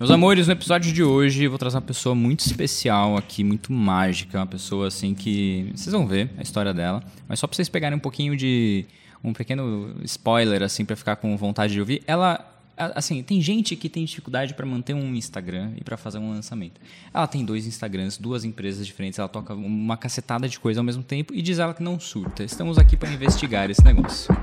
Meus 0.00 0.10
amores, 0.10 0.46
no 0.46 0.54
episódio 0.54 0.94
de 0.94 1.04
hoje 1.04 1.46
vou 1.46 1.58
trazer 1.58 1.76
uma 1.76 1.82
pessoa 1.82 2.14
muito 2.14 2.40
especial 2.40 3.18
aqui, 3.18 3.44
muito 3.44 3.70
mágica, 3.70 4.38
uma 4.38 4.46
pessoa 4.46 4.88
assim 4.88 5.12
que 5.12 5.70
vocês 5.74 5.92
vão 5.92 6.06
ver 6.06 6.30
a 6.38 6.42
história 6.42 6.72
dela, 6.72 7.02
mas 7.28 7.38
só 7.38 7.46
para 7.46 7.54
vocês 7.54 7.68
pegarem 7.68 7.98
um 7.98 8.00
pouquinho 8.00 8.34
de 8.34 8.86
um 9.22 9.34
pequeno 9.34 9.94
spoiler 10.04 10.62
assim 10.62 10.86
para 10.86 10.96
ficar 10.96 11.16
com 11.16 11.36
vontade 11.36 11.74
de 11.74 11.80
ouvir. 11.80 12.02
Ela 12.06 12.42
assim, 12.78 13.22
tem 13.22 13.42
gente 13.42 13.76
que 13.76 13.90
tem 13.90 14.02
dificuldade 14.06 14.54
para 14.54 14.64
manter 14.64 14.94
um 14.94 15.14
Instagram 15.14 15.72
e 15.76 15.84
para 15.84 15.98
fazer 15.98 16.16
um 16.16 16.30
lançamento. 16.30 16.80
Ela 17.12 17.26
tem 17.26 17.44
dois 17.44 17.66
Instagrams, 17.66 18.16
duas 18.16 18.42
empresas 18.42 18.86
diferentes, 18.86 19.18
ela 19.18 19.28
toca 19.28 19.52
uma 19.52 19.98
cacetada 19.98 20.48
de 20.48 20.58
coisa 20.58 20.80
ao 20.80 20.84
mesmo 20.84 21.02
tempo 21.02 21.34
e 21.34 21.42
diz 21.42 21.58
ela 21.58 21.74
que 21.74 21.82
não 21.82 22.00
surta. 22.00 22.42
Estamos 22.42 22.78
aqui 22.78 22.96
para 22.96 23.12
investigar 23.12 23.68
esse 23.70 23.84
negócio. 23.84 24.34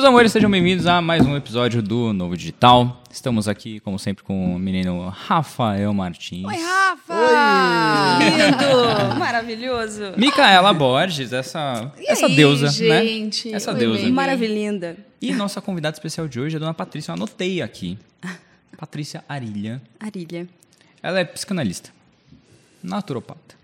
Meus 0.00 0.08
amores, 0.08 0.32
sejam 0.32 0.50
bem-vindos 0.50 0.86
a 0.86 1.02
mais 1.02 1.26
um 1.26 1.36
episódio 1.36 1.82
do 1.82 2.14
Novo 2.14 2.34
Digital. 2.34 3.02
Estamos 3.10 3.46
aqui, 3.46 3.80
como 3.80 3.98
sempre, 3.98 4.24
com 4.24 4.56
o 4.56 4.58
menino 4.58 5.10
Rafael 5.10 5.92
Martins. 5.92 6.46
Oi, 6.46 6.56
Rafa! 6.56 7.14
Oi! 7.14 8.24
Lindo! 8.24 9.18
Maravilhoso! 9.20 10.14
Micaela 10.16 10.72
Borges, 10.72 11.34
essa, 11.34 11.92
essa 11.98 12.24
aí, 12.24 12.34
deusa, 12.34 12.68
gente? 12.68 13.50
né? 13.50 13.56
Essa 13.56 13.72
Oi, 13.72 13.78
deusa. 13.78 14.02
bem, 14.04 14.10
Maravilhinda. 14.10 14.96
E 15.20 15.34
nossa 15.34 15.60
convidada 15.60 15.94
especial 15.96 16.26
de 16.26 16.40
hoje 16.40 16.54
é 16.54 16.56
a 16.56 16.60
dona 16.60 16.72
Patrícia. 16.72 17.10
Eu 17.10 17.16
anotei 17.16 17.60
aqui. 17.60 17.98
Patrícia 18.78 19.22
Arilha. 19.28 19.82
Arilha. 20.00 20.48
Ela 21.02 21.20
é 21.20 21.24
psicanalista, 21.26 21.90
naturopata. 22.82 23.54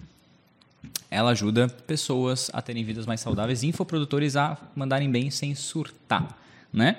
Ela 1.11 1.31
ajuda 1.31 1.69
pessoas 1.69 2.51
a 2.53 2.61
terem 2.61 2.85
vidas 2.85 3.07
mais 3.07 3.21
saudáveis 3.21 3.63
e 3.63 3.67
infoprodutores 3.67 4.37
a 4.37 4.59
mandarem 4.75 5.11
bem 5.11 5.31
sem 5.31 5.55
surtar, 5.55 6.37
né? 6.73 6.97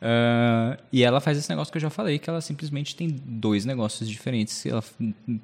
Uh, 0.00 0.80
e 0.90 1.02
ela 1.02 1.20
faz 1.20 1.36
esse 1.36 1.50
negócio 1.50 1.70
que 1.70 1.76
eu 1.76 1.82
já 1.82 1.90
falei, 1.90 2.18
que 2.18 2.30
ela 2.30 2.40
simplesmente 2.40 2.96
tem 2.96 3.08
dois 3.08 3.66
negócios 3.66 4.08
diferentes. 4.08 4.64
Ela 4.64 4.82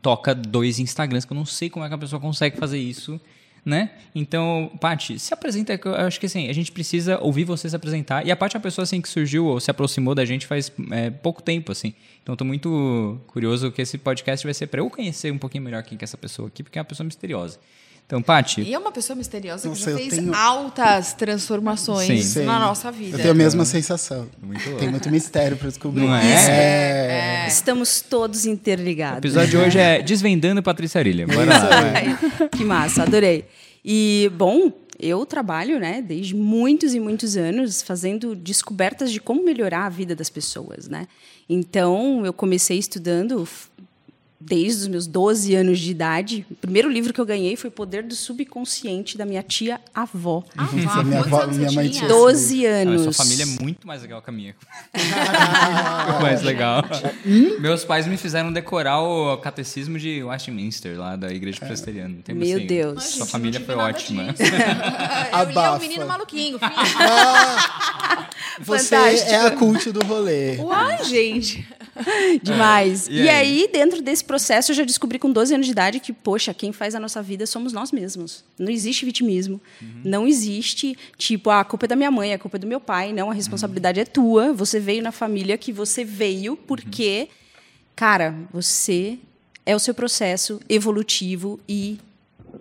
toca 0.01 0.35
dois 0.35 0.79
Instagrams, 0.79 1.27
que 1.27 1.33
eu 1.33 1.37
não 1.37 1.45
sei 1.45 1.69
como 1.69 1.85
é 1.85 1.89
que 1.89 1.95
a 1.95 1.99
pessoa 1.99 2.19
consegue 2.19 2.57
fazer 2.57 2.79
isso, 2.79 3.21
né? 3.63 3.91
Então, 4.15 4.71
Paty, 4.81 5.19
se 5.19 5.35
apresenta, 5.35 5.79
eu 5.85 5.95
acho 6.07 6.19
que 6.19 6.25
assim, 6.25 6.49
a 6.49 6.53
gente 6.55 6.73
precisa 6.73 7.19
ouvir 7.21 7.45
você 7.45 7.69
se 7.69 7.77
apresentar. 7.77 8.27
E 8.27 8.31
a 8.31 8.37
Paty 8.37 8.57
é 8.57 8.59
uma 8.59 8.63
pessoa 8.63 8.85
assim 8.85 9.01
que 9.01 9.09
surgiu 9.11 9.45
ou 9.45 9.61
se 9.61 9.71
aproximou 9.71 10.15
da 10.15 10.25
gente 10.25 10.47
faz 10.47 10.73
é, 10.91 11.11
pouco 11.11 11.43
tempo, 11.43 11.71
assim. 11.71 11.93
Então, 12.23 12.33
estou 12.33 12.47
muito 12.47 13.21
curioso 13.27 13.71
que 13.71 13.83
esse 13.83 13.99
podcast 13.99 14.47
vai 14.47 14.55
ser 14.55 14.69
para 14.69 14.81
eu 14.81 14.89
conhecer 14.89 15.31
um 15.31 15.39
pouquinho 15.39 15.65
melhor 15.65 15.83
quem 15.83 15.99
que 15.99 16.05
é 16.05 16.07
essa 16.07 16.17
pessoa 16.17 16.49
aqui, 16.49 16.63
porque 16.63 16.79
é 16.79 16.81
uma 16.81 16.87
pessoa 16.87 17.05
misteriosa. 17.05 17.59
Então, 18.07 18.23
Paty. 18.23 18.61
E 18.63 18.73
é 18.73 18.79
uma 18.79 18.93
pessoa 18.93 19.17
misteriosa 19.17 19.69
que 19.69 19.77
fez 19.83 20.15
tenho- 20.15 20.33
altas 20.33 21.13
transformações 21.13 22.25
Sim. 22.27 22.45
na 22.45 22.55
Sim. 22.55 22.61
nossa 22.61 22.93
vida. 22.93 23.17
Eu 23.17 23.21
tenho 23.21 23.33
a 23.33 23.35
mesma 23.35 23.65
sensação. 23.65 24.29
Muito 24.41 24.65
louco. 24.65 24.79
Tem 24.81 24.89
muito 24.89 25.11
mistério 25.11 25.57
para 25.57 25.69
descobrir. 25.69 26.03
Não 26.07 26.15
é? 26.15 27.45
É. 27.45 27.49
Estamos 27.49 28.01
todos 28.01 28.45
O 28.45 28.49
interligados. 28.49 29.19
episódio 29.19 29.51
de 29.51 29.57
hoje 29.57 29.79
é 29.79 30.01
Desvendando 30.03 30.63
Patrícia 30.63 31.01
Arilha. 31.01 31.27
Bora 31.27 31.45
lá. 31.59 32.49
que 32.49 32.65
massa, 32.65 33.03
adorei. 33.03 33.45
E, 33.85 34.31
bom, 34.37 34.71
eu 35.01 35.27
trabalho, 35.27 35.79
né, 35.81 36.01
desde 36.01 36.35
muitos 36.35 36.95
e 36.95 37.01
muitos 37.01 37.37
anos 37.37 37.83
fazendo 37.83 38.35
descobertas 38.37 39.11
de 39.11 39.21
como 39.21 39.45
melhorar 39.45 39.85
a 39.87 39.89
vida 39.89 40.15
das 40.15 40.31
pessoas, 40.31 40.89
né? 40.89 41.07
Então, 41.49 42.25
eu 42.27 42.33
comecei 42.33 42.79
estudando 42.79 43.47
desde 44.39 44.83
os 44.83 44.89
meus 44.89 45.07
12 45.07 45.55
anos 45.55 45.79
de 45.81 45.91
idade. 45.91 46.47
O 46.51 46.55
primeiro 46.55 46.91
livro 46.91 47.13
que 47.13 47.21
eu 47.21 47.25
ganhei 47.27 47.57
foi 47.57 47.71
Poder 47.71 48.03
do 48.03 48.15
Subconsciente 48.15 49.17
da 49.17 49.25
minha 49.25 49.43
tia 49.43 49.81
avó. 49.95 50.45
Ah, 50.57 50.65
Isso, 50.77 50.87
vá, 50.87 51.01
a 51.01 51.05
minha 51.05 51.21
avó- 51.21 51.41
anos 51.43 51.57
minha 51.57 51.73
mãe 51.73 51.89
tinha? 51.89 52.01
tinha- 52.07 52.09
12 52.09 52.67
Ah, 52.67 52.71
anos. 52.83 53.03
sua 53.03 53.13
família 53.25 53.45
é 53.45 53.63
muito 53.63 53.87
mais 53.87 54.03
legal 54.03 54.21
que 54.21 54.31
a 54.31 54.33
minha. 54.33 54.55
Muito 54.95 56.23
mais 56.23 56.43
legal. 56.43 56.83
Meus 57.61 57.85
pais 57.85 58.07
me 58.07 58.17
fizeram 58.17 58.53
decorar 58.53 59.01
o 59.01 59.37
catecismo 59.39 59.99
de 59.99 60.23
Westminster, 60.23 60.99
lá 60.99 61.17
da 61.17 61.29
igreja 61.33 61.59
presbiteriana. 61.61 62.17
Meu 62.35 62.57
assim, 62.59 62.67
Deus. 62.67 63.05
Sua 63.05 63.21
Gente, 63.25 63.31
família 63.33 63.61
foi 63.61 63.75
ótima. 63.75 64.23
Eu 64.37 65.49
li 65.49 65.55
o 65.55 65.59
Abafa. 65.59 65.79
menino 65.79 66.07
maluquinho, 66.07 66.59
filho. 66.59 66.73
Você 68.61 68.97
Fantástico. 68.97 69.31
é 69.31 69.37
a 69.47 69.51
cult 69.51 69.91
do 69.93 70.05
rolê. 70.05 70.57
Uai, 70.57 71.05
gente. 71.05 71.67
Demais. 72.43 73.07
E 73.09 73.13
E, 73.23 73.29
aí? 73.29 73.63
aí? 73.63 73.69
dentro 73.73 74.03
desse 74.03 74.25
processo, 74.25 74.73
eu 74.73 74.77
já 74.77 74.85
descobri 74.85 75.19
com 75.19 75.31
12 75.31 75.55
anos 75.55 75.67
de 75.67 75.73
idade 75.73 76.01
que, 76.01 76.13
poxa, 76.13 76.53
quem 76.55 76.73
faz 76.73 76.95
a 76.95 77.01
nossa 77.01 77.23
vida 77.23 77.47
somos 77.47 77.73
nós 77.73 77.93
mesmos. 77.93 78.45
Não 78.59 78.71
existe 78.71 79.05
vitimismo. 79.05 79.61
Não 80.05 80.27
existe, 80.27 80.97
tipo, 81.17 81.51
ah, 81.51 81.61
a 81.61 81.65
culpa 81.65 81.87
é 81.87 81.89
da 81.89 81.97
minha 81.97 82.11
mãe, 82.11 82.33
a 82.33 82.39
culpa 82.39 82.57
é 82.57 82.61
do 82.61 82.67
meu 82.67 82.81
pai. 82.81 83.13
Não, 83.13 83.31
a 83.31 83.35
responsabilidade 83.35 84.01
é 84.01 84.05
tua. 84.05 84.53
Você 84.53 84.79
veio 84.81 85.03
na 85.03 85.13
família 85.13 85.57
que 85.59 85.73
você 85.73 86.05
veio 86.05 86.57
porque, 86.57 87.29
cara, 87.95 88.35
você 88.53 89.19
é 89.65 89.75
o 89.75 89.79
seu 89.79 89.95
processo 89.95 90.61
evolutivo 90.69 91.59
e 91.69 91.99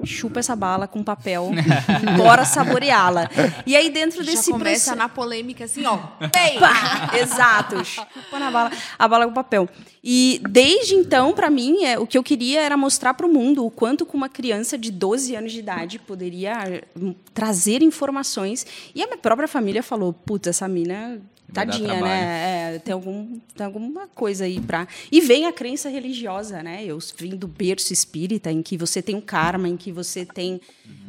chupa 0.03 0.39
essa 0.39 0.56
bala 0.56 0.88
com 0.88 1.03
papel, 1.03 1.51
bora 2.17 2.45
saboreá-la. 2.45 3.29
E 3.66 3.75
aí 3.75 3.89
dentro 3.89 4.23
Já 4.23 4.31
desse 4.31 4.51
começa 4.51 4.91
processo... 4.91 4.95
na 4.95 5.09
polêmica 5.09 5.66
assim, 5.66 5.85
ó. 5.85 5.97
Pá! 6.59 7.17
Exato. 7.17 7.83
Chupa 7.83 8.39
na 8.39 8.51
bala, 8.51 8.72
a 8.97 9.07
bala 9.07 9.25
com 9.25 9.34
papel. 9.34 9.69
E 10.03 10.39
desde 10.47 10.94
então, 10.94 11.34
para 11.34 11.50
mim, 11.50 11.84
é, 11.84 11.97
o 11.97 12.05
que 12.05 12.17
eu 12.17 12.22
queria 12.22 12.61
era 12.61 12.78
mostrar 12.78 13.16
para 13.16 13.25
o 13.25 13.34
mundo 13.34 13.66
o 13.66 13.72
quanto 13.72 14.05
com 14.05 14.16
uma 14.16 14.29
criança 14.29 14.78
de 14.78 14.91
12 14.91 15.35
anos 15.35 15.51
de 15.51 15.59
idade 15.59 15.97
poderia 15.97 16.84
hum, 16.95 17.16
trazer 17.34 17.81
informações. 17.81 18.66
E 18.94 19.01
a 19.01 19.07
minha 19.07 19.17
própria 19.17 19.47
família 19.47 19.81
falou: 19.81 20.13
putz, 20.13 20.47
essa 20.47 20.67
mina. 20.67 21.19
Tadinha, 21.53 22.01
né? 22.01 22.73
É, 22.75 22.79
tem, 22.79 22.94
algum, 22.94 23.39
tem 23.56 23.66
alguma 23.66 24.07
coisa 24.07 24.45
aí 24.45 24.59
pra. 24.59 24.88
E 25.11 25.22
vem 25.22 25.45
a 25.45 25.53
crença 25.53 25.89
religiosa, 25.89 26.61
né? 26.61 26.83
Eu 26.83 27.00
vim 27.17 27.35
do 27.35 27.47
berço 27.47 27.94
espírita, 27.94 28.51
em 28.51 28.61
que 28.61 28.78
você 28.78 29.01
tem 29.01 29.16
um 29.16 29.22
karma, 29.22 29.69
em 29.69 29.78
que 29.78 29.91
você 29.91 30.25
tem. 30.25 30.59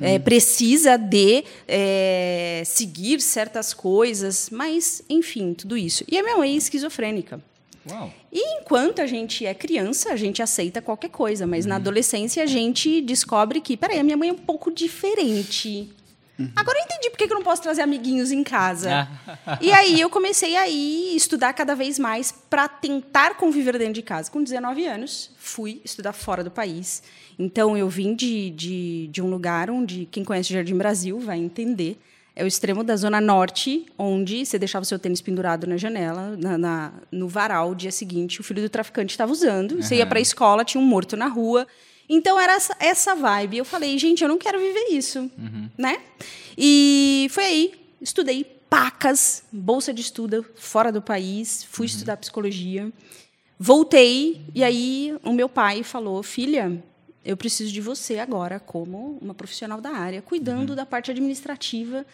é, 0.01 0.19
precisa 0.19 0.97
de 0.97 1.45
é, 1.67 2.63
seguir 2.65 3.21
certas 3.21 3.75
coisas, 3.75 4.49
mas, 4.51 5.03
enfim, 5.09 5.55
tudo 5.55 5.77
isso. 5.77 6.05
E 6.07 6.19
a 6.19 6.23
minha 6.23 6.37
mãe 6.37 6.55
é 6.55 6.57
esquizofrênica. 6.57 7.41
Uau. 7.91 8.13
E 8.33 8.41
enquanto 8.59 9.01
a 9.01 9.07
gente 9.07 9.47
é 9.47 9.55
criança, 9.55 10.13
a 10.13 10.17
gente 10.17 10.43
aceita 10.43 10.83
qualquer 10.83 11.09
coisa, 11.09 11.47
mas 11.47 11.65
na 11.65 11.77
adolescência 11.77 12.43
a 12.43 12.47
gente 12.47 13.01
descobre 13.01 13.61
que, 13.61 13.77
peraí, 13.77 13.99
a 13.99 14.05
minha 14.05 14.17
mãe 14.17 14.29
é 14.29 14.33
um 14.33 14.37
pouco 14.37 14.71
diferente. 14.71 15.89
Agora 16.55 16.79
eu 16.79 16.85
entendi 16.85 17.09
por 17.11 17.17
que 17.17 17.25
eu 17.25 17.35
não 17.37 17.43
posso 17.43 17.63
trazer 17.63 17.81
amiguinhos 17.83 18.31
em 18.31 18.45
casa. 18.45 19.09
E 19.61 19.73
aí 19.73 19.99
eu 20.01 20.11
comecei 20.11 20.55
a 20.57 20.69
ir 20.69 21.17
estudar 21.17 21.53
cada 21.55 21.75
vez 21.75 21.99
mais 21.99 22.31
para 22.31 22.69
tentar 22.69 23.37
conviver 23.37 23.79
dentro 23.79 23.95
de 23.95 24.03
casa. 24.03 24.31
Com 24.31 24.43
19 24.43 24.87
anos, 24.87 25.31
fui 25.39 25.81
estudar 25.85 26.13
fora 26.13 26.45
do 26.45 26.51
país. 26.51 27.03
Então 27.39 27.77
eu 27.77 27.89
vim 27.89 28.15
de, 28.15 28.51
de, 28.51 29.09
de 29.09 29.23
um 29.23 29.31
lugar 29.31 29.71
onde 29.71 30.07
quem 30.11 30.25
conhece 30.25 30.53
Jardim 30.53 30.77
Brasil 30.77 31.19
vai 31.19 31.39
entender. 31.39 31.99
É 32.39 32.45
o 32.45 32.47
extremo 32.47 32.85
da 32.85 32.97
zona 32.97 33.19
norte, 33.19 33.87
onde 33.97 34.45
você 34.45 34.59
deixava 34.59 34.83
o 34.83 34.87
seu 34.87 34.99
tênis 34.99 35.23
pendurado 35.23 35.67
na 35.67 35.79
janela, 35.79 36.37
na, 36.39 36.59
na- 36.59 36.93
no 37.11 37.29
varal, 37.29 37.75
dia 37.75 37.91
seguinte, 37.91 38.43
o 38.43 38.45
filho 38.45 38.61
do 38.61 38.69
traficante 38.69 39.13
estava 39.13 39.33
usando. 39.33 39.81
Você 39.83 39.95
ia 39.97 40.05
para 40.07 40.19
a 40.19 40.21
escola, 40.21 40.63
tinha 40.63 40.79
um 40.79 40.85
morto 40.87 41.17
na 41.17 41.29
rua. 41.29 41.67
Então 42.09 42.39
era 42.39 42.55
essa, 42.55 42.77
essa 42.79 43.15
vibe. 43.15 43.59
Eu 43.59 43.65
falei, 43.65 43.99
gente, 43.99 44.23
eu 44.23 44.29
não 44.29 44.39
quero 44.39 44.59
viver 44.59 44.87
isso, 44.91 45.31
né? 45.77 46.01
E 46.57 47.27
foi 47.31 47.45
aí, 47.45 47.75
estudei 48.01 48.45
pacas, 48.71 49.45
bolsa 49.53 49.93
de 49.93 50.01
estudo 50.01 50.45
fora 50.57 50.91
do 50.91 51.03
país, 51.03 51.65
fui 51.65 51.87
estudar 51.87 52.17
psicologia. 52.17 52.93
Voltei 53.59 54.43
e 54.55 54.63
aí 54.63 55.17
o 55.23 55.33
meu 55.33 55.49
pai 55.49 55.83
falou: 55.83 56.23
"Filha, 56.23 56.83
eu 57.25 57.37
preciso 57.37 57.73
de 57.73 57.81
você 57.81 58.19
agora 58.19 58.61
como 58.61 59.19
uma 59.21 59.35
profissional 59.35 59.81
da 59.81 59.91
área, 59.91 60.23
cuidando 60.23 60.77
da 60.77 60.87
parte 60.87 61.11
administrativa 61.11 62.05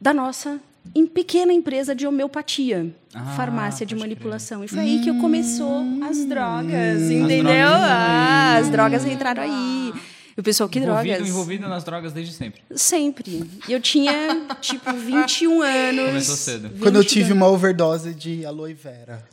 da 0.00 0.12
nossa 0.12 0.60
em 0.94 1.06
pequena 1.06 1.52
empresa 1.52 1.94
de 1.94 2.06
homeopatia, 2.06 2.92
Ah, 3.14 3.34
farmácia 3.36 3.86
de 3.86 3.94
manipulação. 3.94 4.64
E 4.64 4.68
foi 4.68 4.80
aí 4.80 5.00
que 5.00 5.08
eu 5.10 5.16
começou 5.16 5.84
as 6.08 6.24
drogas, 6.24 7.02
entendeu? 7.02 7.68
drogas 7.68 7.80
Ah, 7.80 8.56
as 8.58 8.68
drogas 8.70 9.06
entraram 9.06 9.42
aí. 9.42 9.92
E 10.36 10.40
o 10.40 10.42
pessoal, 10.42 10.68
que 10.68 10.80
envolvido, 10.80 11.14
drogas? 11.14 11.28
envolvido 11.28 11.68
nas 11.68 11.84
drogas 11.84 12.12
desde 12.12 12.34
sempre. 12.34 12.60
Sempre. 12.74 13.48
Eu 13.68 13.80
tinha, 13.80 14.12
tipo, 14.60 14.92
21 14.92 15.62
anos. 15.62 16.06
Começou 16.06 16.36
cedo. 16.36 16.70
Quando 16.80 16.96
eu 16.96 17.02
20 17.02 17.08
tive 17.08 17.32
uma 17.32 17.46
overdose 17.46 18.12
de 18.12 18.44
aloe 18.44 18.74
vera. 18.74 19.24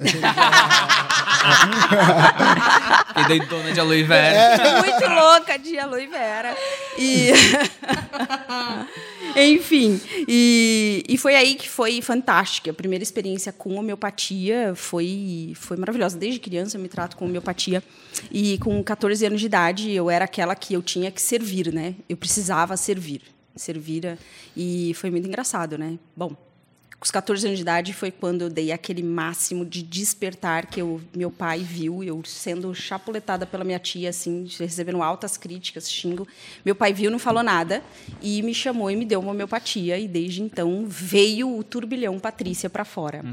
E 3.18 3.28
daí 3.28 3.40
dona 3.48 3.72
de 3.72 3.80
aloe 3.80 4.04
vera. 4.04 4.80
muito 4.80 5.08
louca 5.10 5.58
de 5.58 5.80
aloe 5.80 6.06
vera. 6.06 6.56
E... 7.00 7.32
Enfim, 9.36 10.00
e, 10.28 11.04
e 11.08 11.18
foi 11.18 11.36
aí 11.36 11.56
que 11.56 11.70
foi 11.70 12.02
fantástica. 12.02 12.72
A 12.72 12.74
primeira 12.74 13.04
experiência 13.04 13.52
com 13.52 13.76
homeopatia 13.76 14.74
foi, 14.76 15.54
foi 15.56 15.78
maravilhosa. 15.78 16.18
Desde 16.18 16.40
criança 16.40 16.78
eu 16.78 16.82
me 16.82 16.88
trato 16.88 17.16
com 17.16 17.26
homeopatia. 17.26 17.84
E 18.32 18.58
com 18.60 18.84
14 18.84 19.26
anos 19.26 19.40
de 19.40 19.46
idade 19.46 19.92
eu 19.92 20.10
era 20.10 20.26
aquela 20.26 20.56
que 20.56 20.74
eu 20.74 20.82
tinha 20.82 21.12
que 21.12 21.22
servir, 21.22 21.74
né? 21.74 21.96
Eu 22.10 22.18
precisava 22.18 22.76
servir. 22.76 23.22
Servira. 23.56 24.18
E 24.56 24.94
foi 24.96 25.10
muito 25.12 25.28
engraçado, 25.28 25.78
né? 25.78 25.98
Bom, 26.16 26.36
com 27.02 27.06
os 27.06 27.10
14 27.10 27.48
anos 27.48 27.58
de 27.58 27.64
idade 27.64 27.94
foi 27.94 28.12
quando 28.12 28.44
eu 28.44 28.50
dei 28.50 28.72
aquele 28.72 29.02
máximo 29.02 29.66
de 29.66 29.82
despertar 29.82 30.68
que 30.68 30.80
eu, 30.80 31.02
meu 31.16 31.32
pai 31.32 31.58
viu, 31.58 32.04
eu 32.04 32.22
sendo 32.24 32.76
chapuletada 32.76 33.44
pela 33.44 33.64
minha 33.64 33.80
tia, 33.80 34.12
assim, 34.12 34.48
recebendo 34.60 35.02
altas 35.02 35.36
críticas, 35.36 35.92
xingo. 35.92 36.28
Meu 36.64 36.76
pai 36.76 36.94
viu, 36.94 37.10
não 37.10 37.18
falou 37.18 37.42
nada 37.42 37.82
e 38.22 38.44
me 38.44 38.54
chamou 38.54 38.92
e 38.92 38.96
me 38.96 39.04
deu 39.04 39.20
uma 39.20 39.32
homeopatia. 39.32 39.98
E 39.98 40.08
desde 40.08 40.44
então 40.44 40.86
veio 40.88 41.58
o 41.58 41.64
turbilhão 41.64 42.20
Patrícia 42.20 42.70
para 42.70 42.86
fora. 42.86 43.24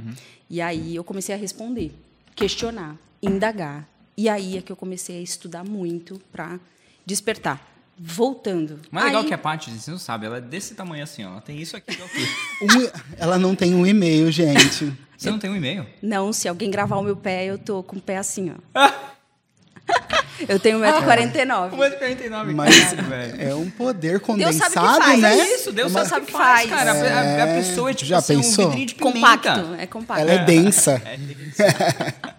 E 0.49 0.62
aí 0.62 0.97
eu 0.97 1.05
comecei 1.05 1.35
a 1.35 1.38
responder, 1.38 1.93
questionar, 2.35 2.97
indagar. 3.23 3.87
E 4.17 4.31
aí 4.31 4.56
é 4.56 4.62
que 4.62 4.73
eu 4.73 4.76
comecei 4.76 5.19
a 5.19 5.20
estudar 5.20 5.62
muito 5.62 6.19
para 6.32 6.59
despertar. 7.05 7.68
Voltando. 7.99 8.81
O 8.91 8.95
mais 8.95 9.06
legal 9.06 9.23
Aí- 9.23 9.29
que 9.29 9.35
a 9.35 9.39
Paty, 9.39 9.71
você 9.71 9.91
não 9.91 9.99
sabe, 9.99 10.27
ela 10.27 10.39
é 10.39 10.41
desse 10.41 10.75
tamanho 10.75 11.03
assim, 11.03 11.25
ó. 11.25 11.31
Ela 11.33 11.41
tem 11.41 11.59
isso 11.61 11.77
aqui, 11.77 11.95
que 11.97 12.00
é 12.00 12.05
o 12.05 12.09
quê? 12.09 12.27
Um- 12.62 12.91
ela 13.19 13.39
não 13.39 13.55
tem 13.55 13.75
um 13.75 13.87
e-mail, 13.87 14.31
gente. 14.31 14.93
Você 15.17 15.31
não 15.31 15.39
tem 15.39 15.50
um 15.50 15.56
e-mail? 15.56 15.85
Não, 16.00 16.33
se 16.33 16.47
alguém 16.49 16.71
gravar 16.71 16.97
o 16.97 17.03
meu 17.03 17.17
pé, 17.17 17.45
eu 17.47 17.59
tô 17.59 17.83
com 17.83 17.97
o 17.97 18.00
pé 18.00 18.19
assim, 18.19 18.53
ó. 18.55 18.59
eu 20.49 20.61
tenho 20.61 20.79
1,49m. 20.79 21.71
1,49m, 21.73 22.55
Mas 22.55 22.93
velho. 22.93 23.43
é 23.43 23.55
um 23.55 23.69
poder 23.69 24.11
Deus 24.12 24.23
condensado, 24.23 24.73
sabe 24.73 24.87
o 24.87 24.91
que 25.01 25.05
faz. 25.05 25.21
né? 25.21 25.39
É 25.41 25.55
isso, 25.56 25.73
Deus 25.73 25.91
Uma- 25.91 26.05
sabe 26.05 26.23
o 26.23 26.27
que 26.27 26.33
faz, 26.33 26.71
cara. 26.71 26.93
A- 26.93 26.94
A, 26.94 27.21
a 27.21 27.25
É, 27.49 27.56
pessoa 27.59 27.91
é 27.91 27.94
tipo 27.94 28.09
já 28.09 28.19
assim, 28.19 28.37
pensou? 28.37 28.67
um 28.67 28.69
vidrinho 28.69 28.87
de 28.87 28.94
pimenta. 28.94 29.19
Compacto, 29.21 29.75
é 29.79 29.87
compacto. 29.87 30.23
Ela 30.23 30.33
é 30.33 30.44
densa. 30.44 31.03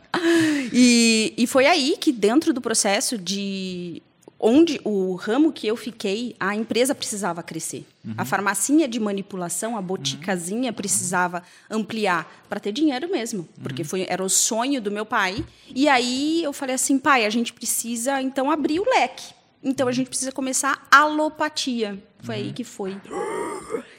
E, 0.71 1.33
e 1.37 1.47
foi 1.47 1.65
aí 1.65 1.95
que, 1.99 2.11
dentro 2.11 2.53
do 2.53 2.59
processo 2.61 3.17
de. 3.17 4.01
Onde 4.39 4.79
o 4.85 5.15
ramo 5.15 5.51
que 5.51 5.67
eu 5.67 5.75
fiquei, 5.75 6.33
a 6.39 6.55
empresa 6.55 6.95
precisava 6.95 7.43
crescer. 7.43 7.85
A 8.17 8.23
farmacinha 8.23 8.87
de 8.87 8.97
manipulação, 8.99 9.75
a 9.75 9.81
boticazinha, 9.81 10.71
precisava 10.71 11.43
ampliar 11.69 12.45
para 12.47 12.59
ter 12.59 12.71
dinheiro 12.71 13.11
mesmo. 13.11 13.47
Porque 13.61 13.83
foi, 13.83 14.05
era 14.07 14.23
o 14.23 14.29
sonho 14.29 14.81
do 14.81 14.89
meu 14.89 15.05
pai. 15.05 15.45
E 15.75 15.89
aí 15.89 16.41
eu 16.41 16.53
falei 16.53 16.75
assim, 16.75 16.97
pai, 16.97 17.25
a 17.25 17.29
gente 17.29 17.51
precisa 17.51 18.21
então 18.21 18.49
abrir 18.49 18.79
o 18.79 18.85
leque. 18.85 19.33
Então 19.61 19.89
a 19.89 19.91
gente 19.91 20.07
precisa 20.07 20.31
começar 20.31 20.87
a 20.89 20.99
alopatia. 20.99 22.01
Foi 22.21 22.35
aí 22.35 22.53
que 22.53 22.63
foi. 22.63 22.95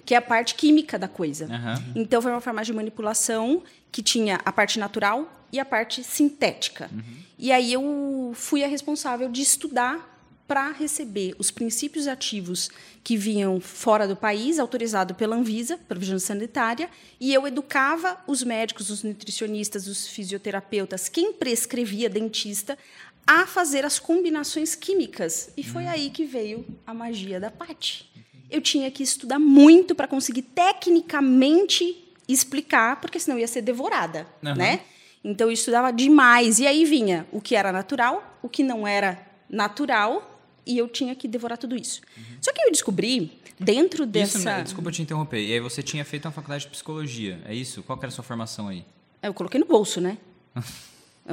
Que 0.07 0.15
é 0.15 0.17
a 0.17 0.23
parte 0.23 0.55
química 0.55 0.99
da 0.99 1.09
coisa. 1.09 1.47
Aham. 1.47 1.85
Então, 1.95 2.21
foi 2.21 2.31
uma 2.31 2.41
farmácia 2.41 2.73
de 2.73 2.77
manipulação 2.77 3.63
que 3.93 4.03
tinha 4.03 4.41
a 4.45 4.53
parte 4.53 4.79
natural 4.79 5.31
e 5.53 5.59
a 5.59 5.65
parte 5.65 6.03
sintética. 6.03 6.91
E 7.39 7.53
aí 7.53 7.73
eu 7.73 8.33
fui 8.35 8.63
a 8.65 8.67
responsável 8.67 9.29
de 9.29 9.43
estudar 9.43 10.11
para 10.51 10.73
receber 10.73 11.37
os 11.39 11.53
princípios 11.53 12.09
ativos 12.09 12.71
que 13.05 13.17
vinham 13.17 13.61
fora 13.61 14.09
do 14.09 14.17
país, 14.17 14.59
autorizado 14.59 15.15
pela 15.15 15.37
Anvisa, 15.37 15.79
pela 15.87 16.01
Vigilância 16.01 16.35
Sanitária, 16.35 16.91
e 17.21 17.33
eu 17.33 17.47
educava 17.47 18.21
os 18.27 18.43
médicos, 18.43 18.91
os 18.91 19.05
nutricionistas, 19.05 19.87
os 19.87 20.09
fisioterapeutas, 20.09 21.09
quem 21.09 21.33
prescrevia 21.33 22.11
dentista, 22.11 22.77
a 23.25 23.47
fazer 23.47 23.85
as 23.85 24.01
combinações 24.01 24.75
químicas. 24.75 25.51
E 25.57 25.63
foi 25.63 25.87
aí 25.87 26.11
que 26.11 26.25
veio 26.25 26.67
a 26.85 26.93
magia 26.93 27.39
da 27.39 27.49
Pati. 27.53 28.11
Eu 28.51 28.61
tinha 28.61 28.91
que 28.91 29.05
estudar 29.05 29.39
muito 29.39 29.95
para 29.95 30.09
conseguir 30.09 30.43
tecnicamente 30.43 32.13
explicar, 32.27 33.01
porque 33.01 33.21
senão 33.21 33.39
ia 33.39 33.47
ser 33.47 33.63
devorada, 33.63 34.27
Aham. 34.45 34.57
né? 34.57 34.81
Então 35.23 35.47
eu 35.47 35.53
estudava 35.53 35.93
demais 35.93 36.59
e 36.59 36.67
aí 36.67 36.85
vinha 36.85 37.25
o 37.31 37.41
que 37.41 37.55
era 37.55 37.71
natural, 37.71 38.37
o 38.43 38.49
que 38.49 38.65
não 38.65 38.85
era 38.85 39.25
natural 39.49 40.30
e 40.71 40.79
eu 40.79 40.89
tinha 40.89 41.15
que 41.15 41.27
devorar 41.27 41.59
tudo 41.59 41.77
isso. 41.77 42.01
Só 42.41 42.53
que 42.53 42.61
eu 42.63 42.71
descobri 42.71 43.33
dentro 43.59 44.05
Isso, 44.05 44.13
dessa, 44.13 44.57
né, 44.57 44.63
desculpa 44.63 44.91
te 44.91 45.03
interromper. 45.03 45.41
E 45.41 45.53
aí 45.53 45.61
você 45.61 45.83
tinha 45.83 46.05
feito 46.05 46.25
uma 46.27 46.33
faculdade 46.33 46.65
de 46.65 46.71
psicologia, 46.71 47.41
é 47.45 47.55
isso? 47.55 47.83
Qual 47.83 47.99
que 47.99 48.05
era 48.05 48.13
a 48.13 48.15
sua 48.15 48.25
formação 48.25 48.69
aí? 48.69 48.85
eu 49.23 49.35
coloquei 49.35 49.61
no 49.61 49.67
bolso, 49.67 50.01
né? 50.01 50.17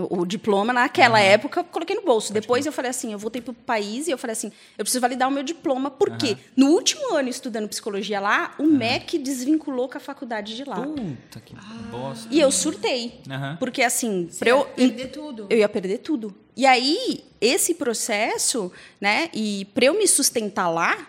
O 0.10 0.26
diploma, 0.26 0.72
naquela 0.72 1.20
época, 1.20 1.62
eu 1.62 1.64
coloquei 1.64 1.96
no 1.96 2.04
bolso. 2.04 2.32
Depois 2.32 2.66
eu 2.66 2.72
falei 2.72 2.92
assim, 2.92 3.14
eu 3.14 3.20
voltei 3.20 3.42
para 3.42 3.52
o 3.52 3.54
país 3.54 4.08
e 4.08 4.12
eu 4.12 4.18
falei 4.18 4.34
assim, 4.34 4.52
eu 4.78 4.84
preciso 4.84 5.02
validar 5.02 5.28
o 5.28 5.32
meu 5.32 5.44
diploma. 5.44 5.90
Por 5.90 6.18
quê? 6.18 6.38
No 6.56 6.68
último 6.68 7.16
ano 7.16 7.30
estudando 7.30 7.68
psicologia 7.68 8.20
lá, 8.20 8.54
o 8.60 8.64
MEC 8.64 9.18
desvinculou 9.18 9.90
com 9.90 9.98
a 9.98 10.02
faculdade 10.02 10.56
de 10.56 10.64
lá. 10.64 10.82
Puta 10.82 11.40
que 11.40 11.56
bosta. 11.90 12.28
E 12.30 12.40
eu 12.40 12.52
surtei. 12.52 13.22
Aham. 13.30 13.58
Porque 13.60 13.82
assim, 13.82 14.30
para 14.38 14.50
eu 14.50 14.66
perder 14.66 15.08
tudo. 15.08 15.48
eu 15.50 15.58
ia 15.58 15.70
perder 15.70 16.00
tudo. 16.00 16.36
E 16.56 16.66
aí, 16.66 17.24
esse 17.40 17.76
processo, 17.76 18.72
né? 19.00 19.30
E 19.34 19.66
para 19.74 19.86
eu 19.86 19.94
me 19.94 20.08
sustentar 20.08 20.70
lá, 20.70 21.08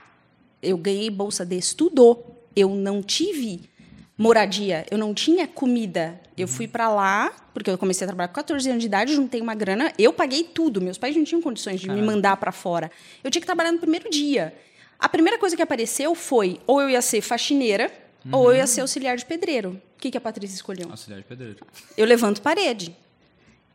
eu 0.62 0.76
ganhei 0.76 1.10
bolsa 1.10 1.44
de 1.44 1.56
estudo. 1.56 2.18
Eu 2.54 2.70
não 2.70 3.02
tive 3.02 3.68
moradia, 4.16 4.84
eu 4.90 4.98
não 4.98 5.14
tinha 5.14 5.46
comida. 5.46 6.20
Eu 6.42 6.48
fui 6.48 6.68
para 6.68 6.88
lá, 6.88 7.32
porque 7.52 7.70
eu 7.70 7.78
comecei 7.78 8.04
a 8.04 8.08
trabalhar 8.08 8.28
com 8.28 8.34
14 8.34 8.68
anos 8.70 8.82
de 8.82 8.86
idade, 8.86 9.14
juntei 9.14 9.40
uma 9.40 9.54
grana, 9.54 9.92
eu 9.98 10.12
paguei 10.12 10.44
tudo. 10.44 10.80
Meus 10.80 10.98
pais 10.98 11.16
não 11.16 11.24
tinham 11.24 11.42
condições 11.42 11.80
de 11.80 11.90
me 11.90 12.02
mandar 12.02 12.36
para 12.36 12.52
fora. 12.52 12.90
Eu 13.22 13.30
tinha 13.30 13.40
que 13.40 13.46
trabalhar 13.46 13.72
no 13.72 13.78
primeiro 13.78 14.08
dia. 14.10 14.54
A 14.98 15.08
primeira 15.08 15.38
coisa 15.38 15.56
que 15.56 15.62
apareceu 15.62 16.14
foi 16.14 16.58
ou 16.66 16.80
eu 16.80 16.90
ia 16.90 17.02
ser 17.02 17.20
faxineira, 17.20 17.90
ou 18.32 18.50
eu 18.50 18.56
ia 18.56 18.66
ser 18.66 18.80
auxiliar 18.80 19.16
de 19.16 19.24
pedreiro. 19.24 19.80
O 19.96 20.00
que, 20.00 20.10
que 20.10 20.18
a 20.18 20.20
Patrícia 20.20 20.54
escolheu? 20.54 20.88
Auxiliar 20.90 21.20
de 21.20 21.26
pedreiro. 21.26 21.66
Eu 21.96 22.06
levanto 22.06 22.40
parede. 22.42 22.96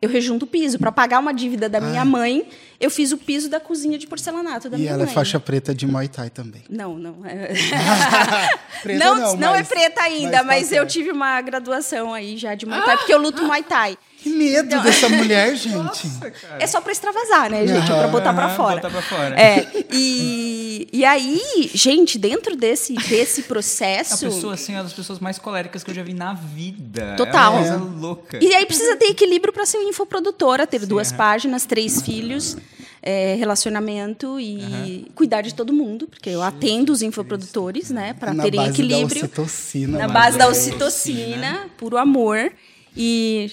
Eu 0.03 0.09
rejunto 0.09 0.43
o 0.43 0.47
piso. 0.47 0.77
Para 0.77 0.91
pagar 0.91 1.19
uma 1.19 1.33
dívida 1.33 1.69
da 1.69 1.79
minha 1.79 2.03
mãe, 2.03 2.45
eu 2.79 2.89
fiz 2.89 3.11
o 3.13 3.17
piso 3.17 3.49
da 3.49 3.59
cozinha 3.59 3.97
de 3.97 4.05
porcelanato 4.05 4.69
da 4.69 4.75
E 4.75 4.81
minha 4.81 4.91
ela 4.91 5.03
é 5.03 5.05
mãe. 5.05 5.13
faixa 5.15 5.39
preta 5.39 5.73
de 5.73 5.87
Muay 5.87 6.09
Thai 6.09 6.29
também. 6.29 6.61
Não, 6.69 6.97
não. 6.99 7.25
É... 7.25 7.53
Preta 8.83 8.99
não, 9.05 9.15
não, 9.15 9.35
não, 9.37 9.55
é 9.55 9.59
mas- 9.59 9.67
preta 9.69 10.01
ainda, 10.01 10.43
mas 10.43 10.63
mas, 10.63 10.69
tá 10.69 10.75
eu 10.75 10.85
tive 10.85 11.09
uma 11.11 11.39
graduação 11.41 12.13
aí 12.13 12.37
já 12.37 12.53
de 12.53 12.65
Muay 12.65 12.81
Thai, 12.83 12.97
porque 12.97 13.13
eu 13.13 13.17
luto 13.21 13.43
Muay 13.43 13.63
Thai. 13.63 13.97
Que 14.23 14.29
medo 14.29 14.81
dessa 14.81 15.09
mulher, 15.09 15.53
gente. 15.57 16.09
É 16.57 16.65
só 16.65 16.79
para 16.79 16.93
extravasar, 16.93 17.51
né, 17.51 17.67
gente? 17.67 17.85
Para 17.87 18.07
botar 18.07 18.33
para 18.33 18.45
Aham, 18.45 18.55
fora. 18.55 18.75
botar 18.77 18.89
pra 18.89 19.01
fora. 19.01 19.35
É, 19.39 19.67
e, 19.91 20.87
e 20.93 21.03
aí, 21.03 21.69
gente, 21.73 22.17
dentro 22.17 22.55
desse, 22.55 22.93
desse 22.93 23.41
É 23.41 23.43
uma 23.43 23.47
processo. 23.49 24.25
pessoa 24.25 24.53
assim, 24.53 24.73
uma 24.75 24.83
das 24.83 24.93
pessoas 24.93 25.19
mais 25.19 25.37
coléricas 25.37 25.83
que 25.83 25.91
eu 25.91 25.95
já 25.95 26.03
vi 26.03 26.13
na 26.13 26.33
vida. 26.33 27.15
Total. 27.17 27.53
É 27.57 27.59
uma 27.59 27.79
coisa 27.79 27.83
louca. 27.99 28.39
E 28.41 28.55
aí 28.55 28.65
precisa 28.65 28.95
ter 28.95 29.07
equilíbrio 29.07 29.51
para 29.51 29.65
ser 29.65 29.79
infoprodutora, 29.83 30.65
ter 30.65 30.85
duas 30.85 31.09
aham. 31.09 31.17
páginas, 31.17 31.65
três 31.65 32.01
filhos, 32.01 32.55
é, 33.01 33.35
relacionamento 33.35 34.39
e 34.39 35.11
cuidar 35.15 35.41
de 35.41 35.53
todo 35.53 35.73
mundo, 35.73 36.07
porque 36.07 36.29
eu 36.29 36.41
atendo 36.41 36.93
os 36.93 37.01
infoprodutores, 37.01 37.89
né, 37.89 38.13
para 38.17 38.33
Na 38.33 38.43
terem 38.43 38.61
base 38.61 38.71
equilíbrio. 38.71 39.21
da 39.21 39.27
ocitocina. 39.43 39.97
na 39.97 40.07
base 40.07 40.37
da 40.37 40.45
base 40.47 40.69
da 40.71 40.77
ocitocina, 40.77 41.67
puro 41.77 41.97
amor. 41.97 42.53
E 42.95 43.51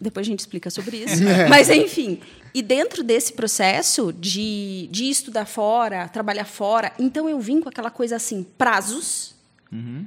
depois 0.00 0.26
a 0.26 0.30
gente 0.30 0.40
explica 0.40 0.70
sobre 0.70 0.96
isso. 0.98 1.22
Mas, 1.48 1.68
enfim. 1.68 2.20
E 2.54 2.62
dentro 2.62 3.02
desse 3.02 3.32
processo 3.32 4.12
de, 4.12 4.88
de 4.90 5.10
estudar 5.10 5.44
fora, 5.44 6.08
trabalhar 6.08 6.46
fora, 6.46 6.92
então 6.98 7.28
eu 7.28 7.38
vim 7.38 7.60
com 7.60 7.68
aquela 7.68 7.90
coisa 7.90 8.16
assim, 8.16 8.42
prazos, 8.56 9.34
Uhum. 9.72 10.04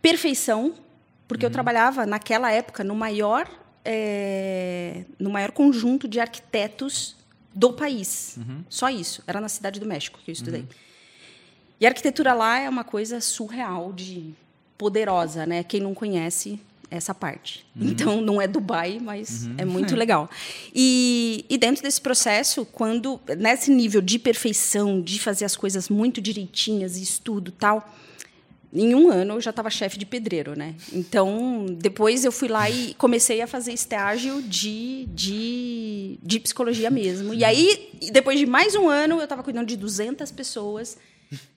perfeição, 0.00 0.74
porque 1.28 1.46
eu 1.46 1.50
trabalhava 1.50 2.04
naquela 2.04 2.50
época 2.50 2.82
no 2.82 2.94
maior, 2.94 3.48
é, 3.84 5.04
no 5.18 5.30
maior 5.30 5.52
conjunto 5.52 6.08
de 6.08 6.18
arquitetos 6.18 7.14
do 7.54 7.72
país. 7.72 8.36
Só 8.68 8.90
isso. 8.90 9.22
Era 9.26 9.40
na 9.40 9.48
cidade 9.48 9.78
do 9.78 9.86
México 9.86 10.18
que 10.24 10.30
eu 10.30 10.32
estudei. 10.32 10.66
E 11.78 11.86
a 11.86 11.88
arquitetura 11.90 12.32
lá 12.34 12.58
é 12.58 12.68
uma 12.68 12.82
coisa 12.84 13.20
surreal, 13.20 13.92
de 13.92 14.34
poderosa, 14.76 15.46
né? 15.46 15.62
Quem 15.62 15.80
não 15.80 15.94
conhece 15.94 16.60
essa 16.92 17.14
parte. 17.14 17.66
Então, 17.74 18.20
não 18.20 18.40
é 18.40 18.46
Dubai, 18.46 18.98
mas 19.00 19.48
é 19.56 19.64
muito 19.64 19.96
legal. 19.96 20.30
E, 20.74 21.44
e 21.48 21.56
dentro 21.56 21.82
desse 21.82 22.00
processo, 22.00 22.66
quando 22.66 23.18
nesse 23.38 23.70
nível 23.70 24.00
de 24.00 24.18
perfeição, 24.18 25.00
de 25.00 25.18
fazer 25.18 25.44
as 25.44 25.56
coisas 25.56 25.88
muito 25.88 26.20
direitinhas, 26.20 26.96
estudo 26.96 27.50
tal, 27.50 27.92
em 28.72 28.94
um 28.94 29.10
ano 29.10 29.34
eu 29.34 29.40
já 29.40 29.50
estava 29.50 29.68
chefe 29.68 29.98
de 29.98 30.06
pedreiro, 30.06 30.56
né? 30.56 30.74
Então, 30.92 31.66
depois 31.78 32.24
eu 32.24 32.32
fui 32.32 32.48
lá 32.48 32.70
e 32.70 32.94
comecei 32.94 33.42
a 33.42 33.46
fazer 33.46 33.72
estágio 33.72 34.40
de, 34.42 35.06
de, 35.12 36.18
de 36.22 36.40
psicologia 36.40 36.90
mesmo. 36.90 37.34
E 37.34 37.44
aí, 37.44 37.90
depois 38.12 38.38
de 38.38 38.46
mais 38.46 38.74
um 38.74 38.88
ano, 38.88 39.16
eu 39.16 39.24
estava 39.24 39.42
cuidando 39.42 39.66
de 39.66 39.76
200 39.76 40.30
pessoas 40.30 40.96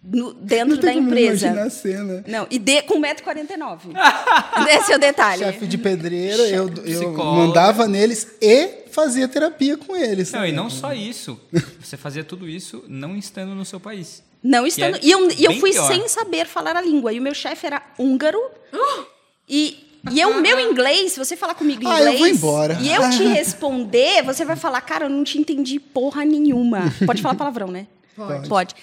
no- 0.03 0.33
dentro 0.33 0.77
da 0.77 0.93
empresa. 0.93 1.47
imaginar 1.47 1.67
a 1.67 1.69
cena. 1.69 2.23
Não, 2.27 2.47
e 2.49 2.57
de, 2.59 2.81
com 2.83 2.99
1,49m. 3.01 3.79
Esse 4.69 4.93
é 4.93 4.95
o 4.95 4.99
detalhe. 4.99 5.43
Chefe 5.43 5.65
de 5.67 5.77
pedreiro, 5.77 6.41
eu, 6.43 6.69
eu 6.85 7.11
mandava 7.13 7.87
neles 7.87 8.27
e 8.41 8.85
fazia 8.91 9.27
terapia 9.27 9.77
com 9.77 9.95
eles. 9.95 10.31
Não, 10.31 10.45
e 10.45 10.51
não 10.51 10.69
só 10.69 10.93
isso. 10.93 11.39
Você 11.81 11.97
fazia 11.97 12.23
tudo 12.23 12.47
isso 12.47 12.83
não 12.87 13.15
estando 13.17 13.53
no 13.55 13.65
seu 13.65 13.79
país. 13.79 14.23
Não 14.43 14.65
estando. 14.67 14.95
é 14.97 14.99
E 15.01 15.11
eu, 15.11 15.29
e 15.31 15.43
eu 15.43 15.53
fui 15.59 15.71
pior. 15.71 15.87
sem 15.87 16.07
saber 16.07 16.45
falar 16.45 16.75
a 16.75 16.81
língua. 16.81 17.11
E 17.11 17.19
o 17.19 17.21
meu 17.21 17.33
chefe 17.33 17.65
era 17.65 17.81
húngaro. 17.97 18.39
E, 19.49 19.77
e 20.11 20.19
eu, 20.21 20.39
meu 20.41 20.59
inglês, 20.59 21.13
se 21.13 21.19
você 21.19 21.35
falar 21.35 21.55
comigo 21.55 21.83
em 21.83 21.87
Ah, 21.87 21.99
eu 22.01 22.13
inglês. 22.13 22.19
vou 22.19 22.27
embora. 22.27 22.77
E 22.81 22.91
eu 22.93 23.09
te 23.09 23.23
responder, 23.27 24.23
você 24.23 24.45
vai 24.45 24.55
falar, 24.55 24.81
cara, 24.81 25.05
eu 25.05 25.09
não 25.09 25.23
te 25.23 25.37
entendi 25.39 25.79
porra 25.79 26.23
nenhuma. 26.23 26.93
Pode 27.05 27.21
falar 27.21 27.35
palavrão, 27.35 27.67
né? 27.69 27.87
Pode. 28.15 28.47
Pode. 28.47 28.75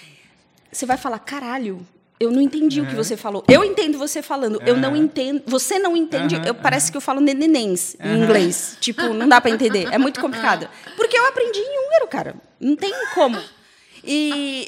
Você 0.73 0.85
vai 0.85 0.97
falar, 0.97 1.19
caralho, 1.19 1.85
eu 2.19 2.31
não 2.31 2.41
entendi 2.41 2.81
o 2.81 2.85
que 2.85 2.95
você 2.95 3.17
falou. 3.17 3.43
Eu 3.47 3.63
entendo 3.63 3.97
você 3.97 4.21
falando, 4.21 4.61
eu 4.65 4.77
não 4.77 4.95
entendo. 4.95 5.43
Você 5.45 5.77
não 5.77 5.95
entende. 5.95 6.35
Aham, 6.35 6.45
eu, 6.45 6.55
parece 6.55 6.91
que 6.91 6.97
eu 6.97 7.01
falo 7.01 7.19
nenenens 7.19 7.95
em 7.99 8.23
inglês. 8.23 8.77
Tipo, 8.79 9.13
não 9.13 9.27
dá 9.27 9.41
pra 9.41 9.51
entender. 9.51 9.87
É 9.91 9.97
muito 9.97 10.19
complicado. 10.21 10.69
Porque 10.95 11.17
eu 11.17 11.25
aprendi 11.27 11.59
em 11.59 11.87
húngaro, 11.87 12.07
cara. 12.07 12.35
Não 12.59 12.75
tem 12.75 12.93
como. 13.13 13.37
E. 14.03 14.65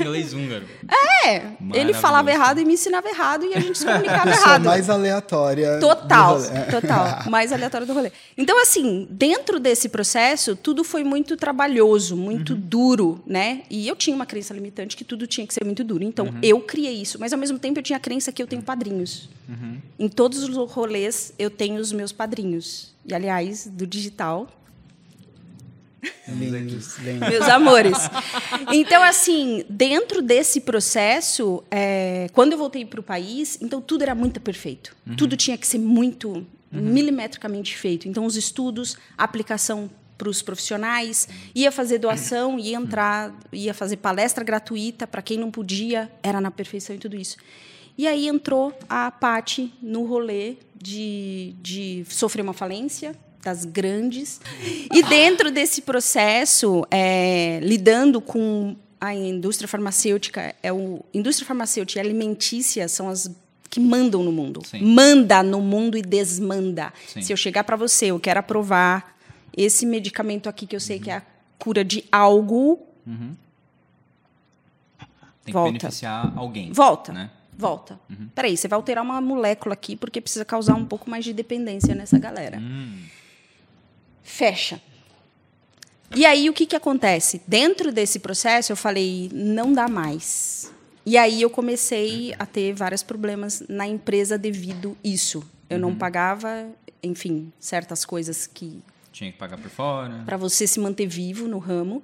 Inglês 0.00 0.32
húngaro. 0.32 0.64
É, 1.26 1.52
ele 1.72 1.94
falava 1.94 2.30
errado 2.30 2.60
e 2.60 2.66
me 2.66 2.74
ensinava 2.74 3.08
errado 3.08 3.46
e 3.46 3.54
a 3.54 3.58
gente 3.58 3.78
se 3.78 3.86
comunicava 3.86 4.28
errado. 4.28 4.64
mais 4.66 4.90
aleatória. 4.90 5.78
do 5.78 5.80
Total, 5.88 6.34
rolê. 6.38 6.48
É. 6.58 6.62
total. 6.64 7.22
Mais 7.30 7.50
aleatório 7.50 7.86
do 7.86 7.94
rolê. 7.94 8.12
Então, 8.36 8.60
assim, 8.60 9.08
dentro 9.10 9.58
desse 9.58 9.88
processo, 9.88 10.54
tudo 10.54 10.84
foi 10.84 11.02
muito 11.02 11.34
trabalhoso, 11.34 12.14
muito 12.14 12.52
Uhum. 12.52 12.60
duro, 12.60 13.22
né? 13.26 13.62
E 13.70 13.88
eu 13.88 13.96
tinha 13.96 14.14
uma 14.14 14.26
crença 14.26 14.52
limitante 14.52 14.94
que 14.98 15.02
tudo 15.04 15.26
tinha 15.26 15.46
que 15.46 15.54
ser 15.54 15.64
muito 15.64 15.82
duro. 15.82 16.04
Então, 16.04 16.26
Uhum. 16.26 16.38
eu 16.42 16.60
criei 16.60 17.00
isso. 17.00 17.18
Mas, 17.18 17.32
ao 17.32 17.38
mesmo 17.38 17.58
tempo, 17.58 17.78
eu 17.78 17.82
tinha 17.82 17.96
a 17.96 18.00
crença 18.00 18.30
que 18.30 18.42
eu 18.42 18.46
tenho 18.46 18.60
padrinhos. 18.60 19.30
Uhum. 19.48 19.78
Em 19.98 20.08
todos 20.10 20.42
os 20.46 20.54
rolês, 20.70 21.32
eu 21.38 21.48
tenho 21.48 21.80
os 21.80 21.90
meus 21.90 22.12
padrinhos. 22.12 22.92
E, 23.06 23.14
aliás, 23.14 23.66
do 23.66 23.86
digital, 23.86 24.46
Lindos, 26.28 26.98
lindos. 26.98 27.28
meus 27.28 27.48
amores. 27.48 27.96
Então, 28.72 29.02
assim, 29.02 29.64
dentro 29.68 30.22
desse 30.22 30.60
processo, 30.60 31.62
é, 31.70 32.28
quando 32.32 32.52
eu 32.52 32.58
voltei 32.58 32.84
para 32.84 33.00
o 33.00 33.02
país, 33.02 33.58
então 33.60 33.80
tudo 33.80 34.02
era 34.02 34.14
muito 34.14 34.40
perfeito. 34.40 34.96
Tudo 35.16 35.36
tinha 35.36 35.56
que 35.56 35.66
ser 35.66 35.78
muito 35.78 36.46
milimetricamente 36.70 37.76
feito. 37.76 38.08
Então, 38.08 38.24
os 38.24 38.36
estudos, 38.36 38.96
a 39.16 39.24
aplicação 39.24 39.90
para 40.16 40.28
os 40.28 40.42
profissionais, 40.42 41.28
ia 41.54 41.72
fazer 41.72 41.98
doação, 41.98 42.58
ia 42.58 42.76
entrar, 42.76 43.34
ia 43.52 43.74
fazer 43.74 43.96
palestra 43.96 44.44
gratuita 44.44 45.06
para 45.06 45.22
quem 45.22 45.38
não 45.38 45.50
podia, 45.50 46.10
era 46.22 46.40
na 46.40 46.50
perfeição 46.50 46.94
e 46.94 46.98
tudo 46.98 47.16
isso. 47.16 47.36
E 47.96 48.06
aí 48.06 48.26
entrou 48.26 48.76
a 48.88 49.10
Pati 49.10 49.72
no 49.80 50.04
rolê 50.04 50.56
de, 50.74 51.54
de 51.60 52.04
sofrer 52.08 52.42
uma 52.42 52.52
falência 52.52 53.16
das 53.44 53.64
grandes. 53.64 54.40
E 54.92 55.02
dentro 55.02 55.50
desse 55.50 55.82
processo, 55.82 56.84
é, 56.90 57.60
lidando 57.62 58.20
com 58.20 58.74
a 59.00 59.14
indústria 59.14 59.68
farmacêutica, 59.68 60.54
é 60.62 60.72
o 60.72 61.04
indústria 61.12 61.46
farmacêutica 61.46 62.00
e 62.00 62.02
alimentícia 62.02 62.88
são 62.88 63.08
as 63.08 63.30
que 63.68 63.78
mandam 63.80 64.22
no 64.22 64.32
mundo. 64.32 64.62
Sim. 64.64 64.82
Manda 64.82 65.42
no 65.42 65.60
mundo 65.60 65.98
e 65.98 66.02
desmanda. 66.02 66.92
Sim. 67.08 67.20
Se 67.20 67.32
eu 67.32 67.36
chegar 67.36 67.64
para 67.64 67.76
você, 67.76 68.06
eu 68.06 68.20
quero 68.20 68.40
aprovar 68.40 69.16
esse 69.56 69.84
medicamento 69.84 70.48
aqui 70.48 70.66
que 70.66 70.74
eu 70.74 70.80
sei 70.80 70.98
que 70.98 71.10
é 71.10 71.16
a 71.16 71.22
cura 71.58 71.84
de 71.84 72.04
algo, 72.10 72.78
Tem 73.04 73.36
que 75.46 75.52
Volta. 75.52 75.72
beneficiar 75.72 76.32
alguém. 76.36 76.72
Volta. 76.72 77.12
Né? 77.12 77.30
Volta. 77.56 78.00
Peraí, 78.34 78.56
você 78.56 78.66
vai 78.66 78.76
alterar 78.76 79.04
uma 79.04 79.20
molécula 79.20 79.74
aqui 79.74 79.94
porque 79.96 80.20
precisa 80.20 80.44
causar 80.44 80.74
um 80.74 80.86
pouco 80.86 81.10
mais 81.10 81.24
de 81.24 81.32
dependência 81.32 81.94
nessa 81.94 82.18
galera. 82.18 82.58
Hum. 82.58 83.02
Fecha. 84.24 84.80
E 86.16 86.24
aí, 86.24 86.48
o 86.48 86.52
que, 86.52 86.66
que 86.66 86.74
acontece? 86.74 87.42
Dentro 87.46 87.92
desse 87.92 88.18
processo, 88.18 88.72
eu 88.72 88.76
falei, 88.76 89.30
não 89.32 89.72
dá 89.72 89.86
mais. 89.86 90.72
E 91.04 91.16
aí, 91.16 91.42
eu 91.42 91.50
comecei 91.50 92.34
a 92.38 92.46
ter 92.46 92.72
vários 92.72 93.02
problemas 93.02 93.62
na 93.68 93.86
empresa 93.86 94.38
devido 94.38 94.96
isso. 95.04 95.44
Eu 95.68 95.78
não 95.78 95.94
pagava, 95.94 96.68
enfim, 97.02 97.52
certas 97.58 98.04
coisas 98.04 98.46
que 98.46 98.82
Tinha 99.12 99.30
que 99.30 99.38
pagar 99.38 99.58
por 99.58 99.70
fora. 99.70 100.22
para 100.24 100.36
você 100.36 100.66
se 100.66 100.80
manter 100.80 101.06
vivo 101.06 101.46
no 101.46 101.58
ramo. 101.58 102.02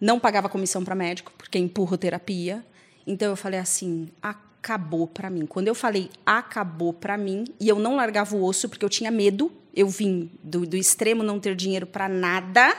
Não 0.00 0.18
pagava 0.18 0.48
comissão 0.48 0.84
para 0.84 0.94
médico, 0.94 1.32
porque 1.38 1.56
é 1.56 1.60
empurroterapia. 1.60 2.64
Então 3.06 3.28
eu 3.30 3.36
falei 3.36 3.60
assim, 3.60 4.08
acabou 4.20 5.06
para 5.06 5.30
mim. 5.30 5.46
Quando 5.46 5.68
eu 5.68 5.74
falei 5.74 6.10
acabou 6.26 6.92
para 6.92 7.16
mim, 7.16 7.44
e 7.60 7.68
eu 7.68 7.78
não 7.78 7.96
largava 7.96 8.34
o 8.34 8.44
osso 8.44 8.68
porque 8.68 8.84
eu 8.84 8.88
tinha 8.88 9.10
medo, 9.10 9.52
eu 9.74 9.88
vim 9.88 10.30
do, 10.42 10.66
do 10.66 10.76
extremo 10.76 11.22
não 11.22 11.40
ter 11.40 11.54
dinheiro 11.54 11.86
para 11.86 12.08
nada, 12.08 12.76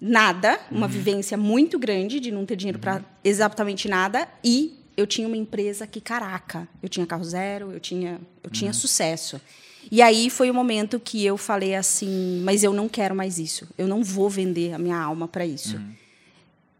nada, 0.00 0.60
uma 0.70 0.88
vivência 0.88 1.36
muito 1.36 1.78
grande 1.78 2.20
de 2.20 2.30
não 2.30 2.44
ter 2.44 2.56
dinheiro 2.56 2.78
para 2.78 3.02
exatamente 3.24 3.88
nada 3.88 4.28
e 4.44 4.78
eu 4.96 5.06
tinha 5.06 5.26
uma 5.26 5.36
empresa 5.36 5.86
que 5.86 6.00
caraca, 6.00 6.68
eu 6.82 6.88
tinha 6.88 7.06
carro 7.06 7.24
zero, 7.24 7.72
eu 7.72 7.80
tinha 7.80 8.20
eu 8.42 8.50
tinha 8.50 8.72
sucesso. 8.72 9.40
E 9.90 10.02
aí 10.02 10.28
foi 10.28 10.50
o 10.50 10.54
momento 10.54 11.00
que 11.00 11.24
eu 11.24 11.36
falei 11.36 11.74
assim, 11.74 12.42
mas 12.44 12.62
eu 12.62 12.72
não 12.72 12.88
quero 12.88 13.14
mais 13.14 13.38
isso. 13.38 13.66
Eu 13.78 13.88
não 13.88 14.02
vou 14.02 14.28
vender 14.28 14.74
a 14.74 14.78
minha 14.78 14.98
alma 14.98 15.26
para 15.26 15.46
isso. 15.46 15.80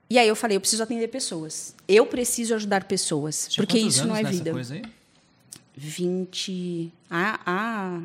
E 0.09 0.18
aí 0.18 0.28
eu 0.28 0.37
falei, 0.37 0.56
eu 0.56 0.61
preciso 0.61 0.82
atender 0.82 1.09
pessoas. 1.09 1.75
Eu 1.88 2.04
preciso 2.04 2.54
ajudar 2.54 2.85
pessoas, 2.85 3.47
Tinha 3.49 3.64
porque 3.64 3.78
isso 3.78 4.06
não 4.06 4.14
é 4.14 4.25
vida. 4.25 4.52
Coisa 4.52 4.75
aí? 4.75 4.82
20 5.76 6.92
a 7.09 7.40
a 7.47 8.00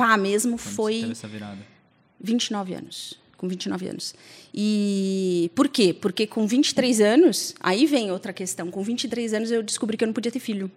pá 0.00 0.16
mesmo 0.16 0.52
Quando 0.52 0.60
você 0.62 0.74
foi 0.74 1.00
teve 1.00 1.12
essa 1.12 1.28
virada. 1.28 1.58
29 2.20 2.74
anos. 2.74 3.14
Com 3.36 3.48
29 3.48 3.88
anos. 3.88 4.14
E 4.54 5.50
por 5.54 5.68
quê? 5.68 5.94
Porque 5.94 6.26
com 6.26 6.46
23 6.46 7.00
anos, 7.00 7.54
aí 7.60 7.86
vem 7.86 8.10
outra 8.10 8.32
questão. 8.32 8.70
Com 8.70 8.82
23 8.82 9.32
anos 9.34 9.50
eu 9.50 9.62
descobri 9.62 9.96
que 9.96 10.04
eu 10.04 10.06
não 10.06 10.12
podia 10.12 10.30
ter 10.30 10.40
filho. 10.40 10.70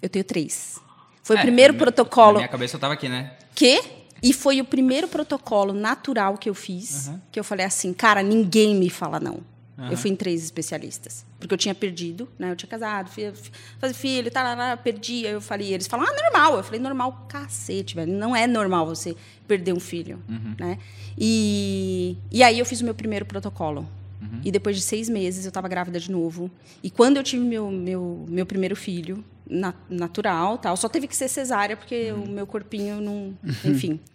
Eu 0.00 0.08
tenho 0.08 0.24
três. 0.24 0.80
Foi 1.22 1.36
É, 1.36 1.38
o 1.40 1.42
primeiro 1.42 1.72
minha- 1.74 1.84
protocolo 1.84 2.36
minha 2.38 2.48
cabeça 2.48 2.76
eu 2.76 2.80
tava 2.80 2.94
aqui, 2.94 3.08
né? 3.08 3.36
que 3.54 3.82
e 4.22 4.32
foi 4.32 4.60
o 4.60 4.64
primeiro 4.64 5.06
protocolo 5.08 5.72
natural 5.72 6.38
que 6.38 6.48
eu 6.48 6.54
fiz, 6.54 7.08
Uhum. 7.08 7.20
que 7.30 7.38
eu 7.40 7.44
falei 7.44 7.66
assim, 7.66 7.92
cara, 7.92 8.22
ninguém 8.22 8.74
me 8.74 8.88
fala 8.88 9.20
não. 9.20 9.40
Uhum. 9.78 9.90
Eu 9.90 9.96
fui 9.96 10.10
em 10.10 10.16
três 10.16 10.44
especialistas, 10.44 11.24
porque 11.40 11.54
eu 11.54 11.58
tinha 11.58 11.74
perdido, 11.74 12.28
né? 12.38 12.50
Eu 12.50 12.56
tinha 12.56 12.68
casado, 12.68 13.08
fi- 13.08 13.32
fazer 13.78 13.94
filho, 13.94 14.30
tá 14.30 14.42
lá, 14.54 14.76
perdi. 14.76 15.26
Aí 15.26 15.32
eu 15.32 15.40
falei, 15.40 15.72
eles 15.72 15.86
falam, 15.86 16.06
ah, 16.06 16.12
normal. 16.22 16.58
Eu 16.58 16.62
falei, 16.62 16.78
normal, 16.78 17.26
cacete, 17.28 17.94
velho. 17.94 18.12
Não 18.12 18.36
é 18.36 18.46
normal 18.46 18.84
você 18.86 19.16
perder 19.48 19.72
um 19.72 19.80
filho, 19.80 20.22
Uhum. 20.28 20.54
né? 20.58 20.78
E, 21.18 22.16
e 22.30 22.42
aí 22.42 22.58
eu 22.58 22.66
fiz 22.66 22.80
o 22.80 22.84
meu 22.84 22.94
primeiro 22.94 23.24
protocolo. 23.24 23.88
Uhum. 24.20 24.40
E 24.44 24.50
depois 24.50 24.76
de 24.76 24.82
seis 24.82 25.08
meses 25.08 25.44
eu 25.44 25.48
estava 25.48 25.68
grávida 25.68 25.98
de 25.98 26.10
novo. 26.10 26.50
E 26.82 26.90
quando 26.90 27.16
eu 27.16 27.22
tive 27.22 27.42
meu, 27.42 27.70
meu, 27.70 28.26
meu 28.28 28.44
primeiro 28.44 28.76
filho, 28.76 29.24
na- 29.48 29.74
natural, 29.88 30.58
tal, 30.58 30.76
só 30.76 30.88
teve 30.88 31.06
que 31.08 31.16
ser 31.16 31.28
cesárea, 31.28 31.76
porque 31.76 32.12
Uhum. 32.12 32.24
o 32.24 32.28
meu 32.28 32.46
corpinho 32.46 33.00
não. 33.00 33.36
Enfim. 33.64 33.98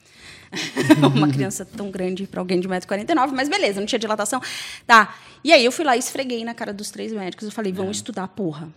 Uma 1.15 1.29
criança 1.29 1.65
tão 1.65 1.91
grande 1.91 2.25
para 2.27 2.39
alguém 2.39 2.59
de 2.59 2.67
1,49m, 2.67 3.31
mas 3.33 3.49
beleza, 3.49 3.79
não 3.79 3.87
tinha 3.87 3.99
dilatação. 3.99 4.41
Tá. 4.85 5.15
E 5.43 5.51
aí 5.51 5.63
eu 5.63 5.71
fui 5.71 5.85
lá 5.85 5.95
e 5.95 5.99
esfreguei 5.99 6.43
na 6.43 6.53
cara 6.53 6.73
dos 6.73 6.89
três 6.89 7.11
médicos. 7.11 7.45
Eu 7.45 7.51
falei, 7.51 7.71
vão 7.71 7.91
estudar, 7.91 8.27
porra. 8.27 8.69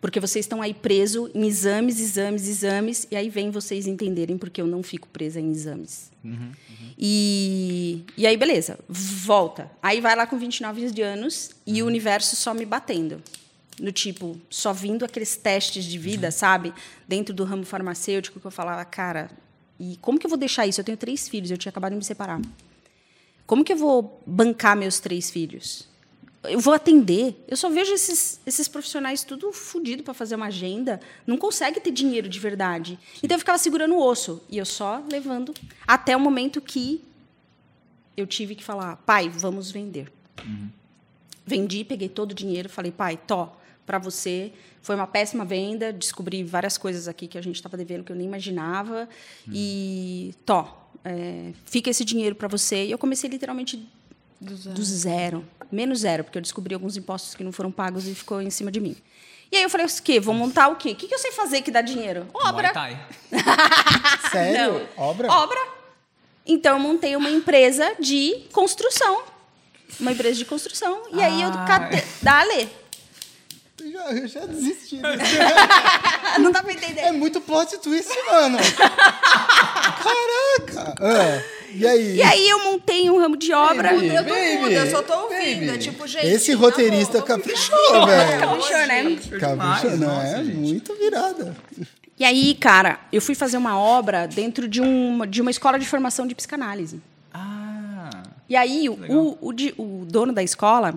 Porque 0.00 0.18
vocês 0.18 0.44
estão 0.44 0.62
aí 0.62 0.72
presos 0.72 1.30
em 1.34 1.46
exames, 1.46 2.00
exames, 2.00 2.48
exames, 2.48 3.06
e 3.10 3.16
aí 3.16 3.28
vem 3.28 3.50
vocês 3.50 3.86
entenderem 3.86 4.38
porque 4.38 4.60
eu 4.60 4.66
não 4.66 4.82
fico 4.82 5.06
presa 5.08 5.38
em 5.38 5.50
exames. 5.50 6.10
E, 6.98 8.04
e 8.16 8.26
aí, 8.26 8.36
beleza, 8.36 8.78
volta. 8.88 9.70
Aí 9.82 10.00
vai 10.00 10.16
lá 10.16 10.26
com 10.26 10.38
29 10.38 10.90
de 10.90 11.02
anos 11.02 11.50
e 11.66 11.82
o 11.82 11.86
universo 11.86 12.34
só 12.36 12.54
me 12.54 12.64
batendo. 12.64 13.22
No 13.78 13.92
tipo, 13.92 14.38
só 14.50 14.72
vindo 14.72 15.04
aqueles 15.04 15.36
testes 15.36 15.84
de 15.84 15.98
vida, 15.98 16.30
sabe? 16.30 16.72
Dentro 17.08 17.34
do 17.34 17.44
ramo 17.44 17.64
farmacêutico, 17.64 18.38
que 18.38 18.46
eu 18.46 18.50
falava, 18.50 18.84
cara, 18.84 19.30
e 19.80 19.96
como 19.96 20.18
que 20.18 20.26
eu 20.26 20.28
vou 20.28 20.38
deixar 20.38 20.66
isso? 20.66 20.78
Eu 20.78 20.84
tenho 20.84 20.98
três 20.98 21.26
filhos, 21.26 21.50
eu 21.50 21.56
tinha 21.56 21.70
acabado 21.70 21.92
de 21.92 21.96
me 21.96 22.04
separar. 22.04 22.38
Como 23.46 23.64
que 23.64 23.72
eu 23.72 23.76
vou 23.78 24.22
bancar 24.26 24.76
meus 24.76 25.00
três 25.00 25.30
filhos? 25.30 25.88
Eu 26.44 26.60
vou 26.60 26.74
atender. 26.74 27.42
Eu 27.48 27.56
só 27.56 27.70
vejo 27.70 27.92
esses, 27.92 28.38
esses 28.46 28.68
profissionais 28.68 29.24
tudo 29.24 29.50
fodido 29.52 30.02
para 30.02 30.12
fazer 30.12 30.34
uma 30.34 30.46
agenda. 30.46 31.00
Não 31.26 31.38
consegue 31.38 31.80
ter 31.80 31.90
dinheiro 31.90 32.28
de 32.28 32.38
verdade. 32.38 32.98
Então 33.22 33.34
eu 33.34 33.38
ficava 33.38 33.56
segurando 33.56 33.94
o 33.94 34.02
osso. 34.02 34.42
E 34.50 34.58
eu 34.58 34.66
só 34.66 35.02
levando 35.10 35.54
até 35.86 36.14
o 36.14 36.20
momento 36.20 36.60
que 36.60 37.02
eu 38.16 38.26
tive 38.26 38.54
que 38.54 38.62
falar, 38.62 38.96
pai, 38.96 39.30
vamos 39.30 39.70
vender. 39.70 40.12
Vendi, 41.46 41.84
peguei 41.84 42.08
todo 42.08 42.32
o 42.32 42.34
dinheiro, 42.34 42.68
falei, 42.68 42.92
pai, 42.92 43.18
tó, 43.26 43.56
para 43.86 43.98
você. 43.98 44.52
Foi 44.82 44.94
uma 44.96 45.06
péssima 45.06 45.44
venda, 45.44 45.92
descobri 45.92 46.42
várias 46.42 46.78
coisas 46.78 47.06
aqui 47.08 47.26
que 47.28 47.36
a 47.36 47.42
gente 47.42 47.56
estava 47.56 47.76
devendo 47.76 48.04
que 48.04 48.12
eu 48.12 48.16
nem 48.16 48.26
imaginava. 48.26 49.08
E, 49.52 50.34
tó, 50.46 50.90
é, 51.04 51.52
fica 51.66 51.90
esse 51.90 52.04
dinheiro 52.04 52.34
para 52.34 52.48
você. 52.48 52.86
E 52.86 52.90
eu 52.90 52.98
comecei 52.98 53.28
literalmente 53.28 53.76
Do 54.40 54.56
zero. 54.56 54.74
do 54.74 54.84
zero. 54.84 55.44
Menos 55.70 56.00
zero, 56.00 56.24
porque 56.24 56.38
eu 56.38 56.42
descobri 56.42 56.74
alguns 56.74 56.96
impostos 56.96 57.34
que 57.34 57.44
não 57.44 57.52
foram 57.52 57.70
pagos 57.70 58.08
e 58.08 58.14
ficou 58.14 58.40
em 58.40 58.50
cima 58.50 58.70
de 58.72 58.80
mim. 58.80 58.96
E 59.52 59.56
aí 59.56 59.62
eu 59.64 59.70
falei, 59.70 59.84
o 59.86 60.02
quê? 60.02 60.18
Vou 60.20 60.32
montar 60.34 60.68
o 60.68 60.76
quê? 60.76 60.90
O 60.92 60.94
que 60.96 61.08
que 61.08 61.14
eu 61.14 61.18
sei 61.18 61.32
fazer 61.32 61.60
que 61.62 61.70
dá 61.70 61.80
dinheiro? 61.82 62.26
Obra. 62.32 62.72
Sério? 64.30 64.88
Não. 64.96 65.04
Obra? 65.04 65.30
Obra. 65.32 65.58
Então 66.46 66.76
eu 66.76 66.80
montei 66.82 67.16
uma 67.16 67.30
empresa 67.30 67.94
de 68.00 68.44
construção. 68.52 69.22
Uma 69.98 70.12
empresa 70.12 70.36
de 70.38 70.44
construção. 70.44 71.02
E 71.12 71.20
aí 71.22 71.42
eu 71.42 71.48
Ah. 71.48 71.64
catei. 71.66 72.02
Dale. 72.22 72.68
Eu 73.80 73.90
já, 73.92 74.10
eu 74.12 74.28
já 74.28 74.40
desisti. 74.46 75.00
Não 76.40 76.50
dá 76.52 76.62
pra 76.62 76.72
entender. 76.72 77.00
É 77.00 77.12
muito 77.12 77.40
plot 77.40 77.78
twist, 77.78 78.10
mano. 78.30 78.58
Caraca! 80.02 80.94
Ah, 81.00 81.42
E 81.72 81.86
aí? 81.86 82.16
E 82.16 82.22
aí 82.22 82.48
eu 82.48 82.64
montei 82.64 83.08
um 83.10 83.18
ramo 83.18 83.36
de 83.36 83.52
obra. 83.52 83.92
Baby, 83.92 84.08
Eu 84.08 84.24
tô 84.24 84.30
baby, 84.34 84.56
muda, 84.58 84.72
eu 84.72 84.90
só 84.90 85.02
tô 85.02 85.14
ouvindo. 85.14 85.38
baby. 85.60 85.68
É 85.70 85.78
tipo, 85.78 86.06
gente. 86.06 86.26
Esse 86.26 86.52
roteirista 86.52 87.22
caprichou, 87.22 88.06
velho. 88.06 88.40
Caprichou, 88.40 88.86
né? 88.86 89.02
Caprichou, 89.38 89.96
não 89.96 90.08
Nossa, 90.08 90.26
é? 90.26 90.44
gente. 90.44 90.56
Muito 90.56 90.94
virada. 90.96 91.56
E 92.18 92.24
aí, 92.24 92.54
cara, 92.54 92.98
eu 93.12 93.20
fui 93.22 93.34
fazer 93.34 93.56
uma 93.56 93.78
obra 93.78 94.26
dentro 94.26 94.68
de, 94.68 94.80
um, 94.82 95.24
de 95.26 95.40
uma 95.40 95.50
escola 95.50 95.78
de 95.78 95.86
formação 95.86 96.26
de 96.26 96.34
psicanálise. 96.34 97.00
Ah, 97.32 98.10
E 98.48 98.54
aí, 98.56 98.88
o, 98.88 99.38
o, 99.40 99.52
di- 99.52 99.74
o 99.78 100.04
dono 100.06 100.32
da 100.32 100.42
escola, 100.42 100.94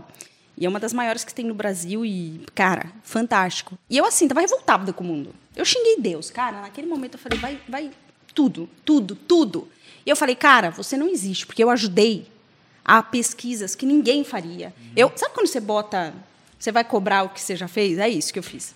e 0.58 0.66
é 0.66 0.70
uma 0.70 0.80
das 0.80 0.94
maiores 0.94 1.24
que 1.24 1.34
tem 1.34 1.46
no 1.46 1.54
Brasil, 1.54 2.06
e, 2.06 2.42
cara, 2.54 2.92
fantástico. 3.04 3.78
E 3.90 3.98
eu, 3.98 4.06
assim, 4.06 4.28
tava 4.28 4.42
revoltada 4.42 4.94
com 4.94 5.04
o 5.04 5.08
mundo. 5.08 5.34
Eu 5.56 5.66
xinguei 5.66 5.98
Deus, 6.00 6.30
cara. 6.30 6.62
Naquele 6.62 6.88
momento 6.88 7.16
eu 7.16 7.20
falei, 7.20 7.40
vai, 7.40 7.60
vai, 7.68 7.92
tudo, 8.34 8.70
tudo, 8.86 9.16
tudo. 9.16 9.68
E 10.06 10.10
eu 10.10 10.16
falei, 10.16 10.36
cara, 10.36 10.70
você 10.70 10.96
não 10.98 11.08
existe, 11.08 11.46
porque 11.46 11.64
eu 11.64 11.70
ajudei 11.70 12.28
a 12.86 13.02
pesquisas 13.02 13.76
que 13.76 13.86
ninguém 13.86 14.24
faria. 14.24 14.74
Eu, 14.96 15.12
sabe 15.16 15.34
quando 15.34 15.48
você 15.48 15.60
bota, 15.60 16.14
você 16.60 16.72
vai 16.72 16.84
cobrar 16.84 17.24
o 17.24 17.30
que 17.30 17.42
você 17.42 17.56
já 17.56 17.68
fez? 17.68 17.98
É 17.98 18.10
isso 18.10 18.34
que 18.34 18.40
eu 18.40 18.44
fiz. 18.44 18.76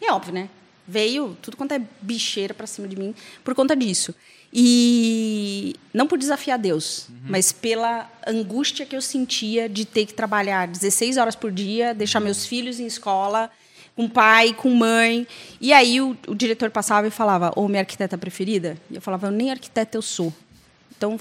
E 0.00 0.06
é 0.06 0.12
óbvio, 0.12 0.32
né? 0.32 0.48
Veio 0.86 1.36
tudo 1.42 1.56
quanto 1.56 1.72
é 1.72 1.82
bicheira 2.00 2.54
pra 2.54 2.66
cima 2.66 2.86
de 2.86 2.96
mim 2.96 3.14
por 3.42 3.54
conta 3.54 3.74
disso. 3.74 4.14
E 4.56 5.74
não 5.92 6.06
por 6.06 6.16
desafiar 6.16 6.56
Deus, 6.60 7.08
mas 7.28 7.50
pela 7.50 8.08
angústia 8.24 8.86
que 8.86 8.94
eu 8.94 9.02
sentia 9.02 9.68
de 9.68 9.84
ter 9.84 10.06
que 10.06 10.14
trabalhar 10.14 10.68
16 10.68 11.16
horas 11.16 11.34
por 11.34 11.50
dia, 11.50 11.92
deixar 11.92 12.20
meus 12.20 12.46
filhos 12.46 12.78
em 12.78 12.86
escola, 12.86 13.50
com 13.96 14.08
pai, 14.08 14.54
com 14.54 14.70
mãe. 14.70 15.26
E 15.60 15.72
aí 15.72 16.00
o, 16.00 16.16
o 16.28 16.36
diretor 16.36 16.70
passava 16.70 17.08
e 17.08 17.10
falava: 17.10 17.52
Ô, 17.56 17.66
minha 17.66 17.80
arquiteta 17.80 18.16
preferida? 18.16 18.76
E 18.88 18.94
eu 18.94 19.00
falava: 19.00 19.28
Nem 19.28 19.50
arquiteta 19.50 19.98
eu 19.98 20.02
sou. 20.02 20.32
Então, 20.96 21.18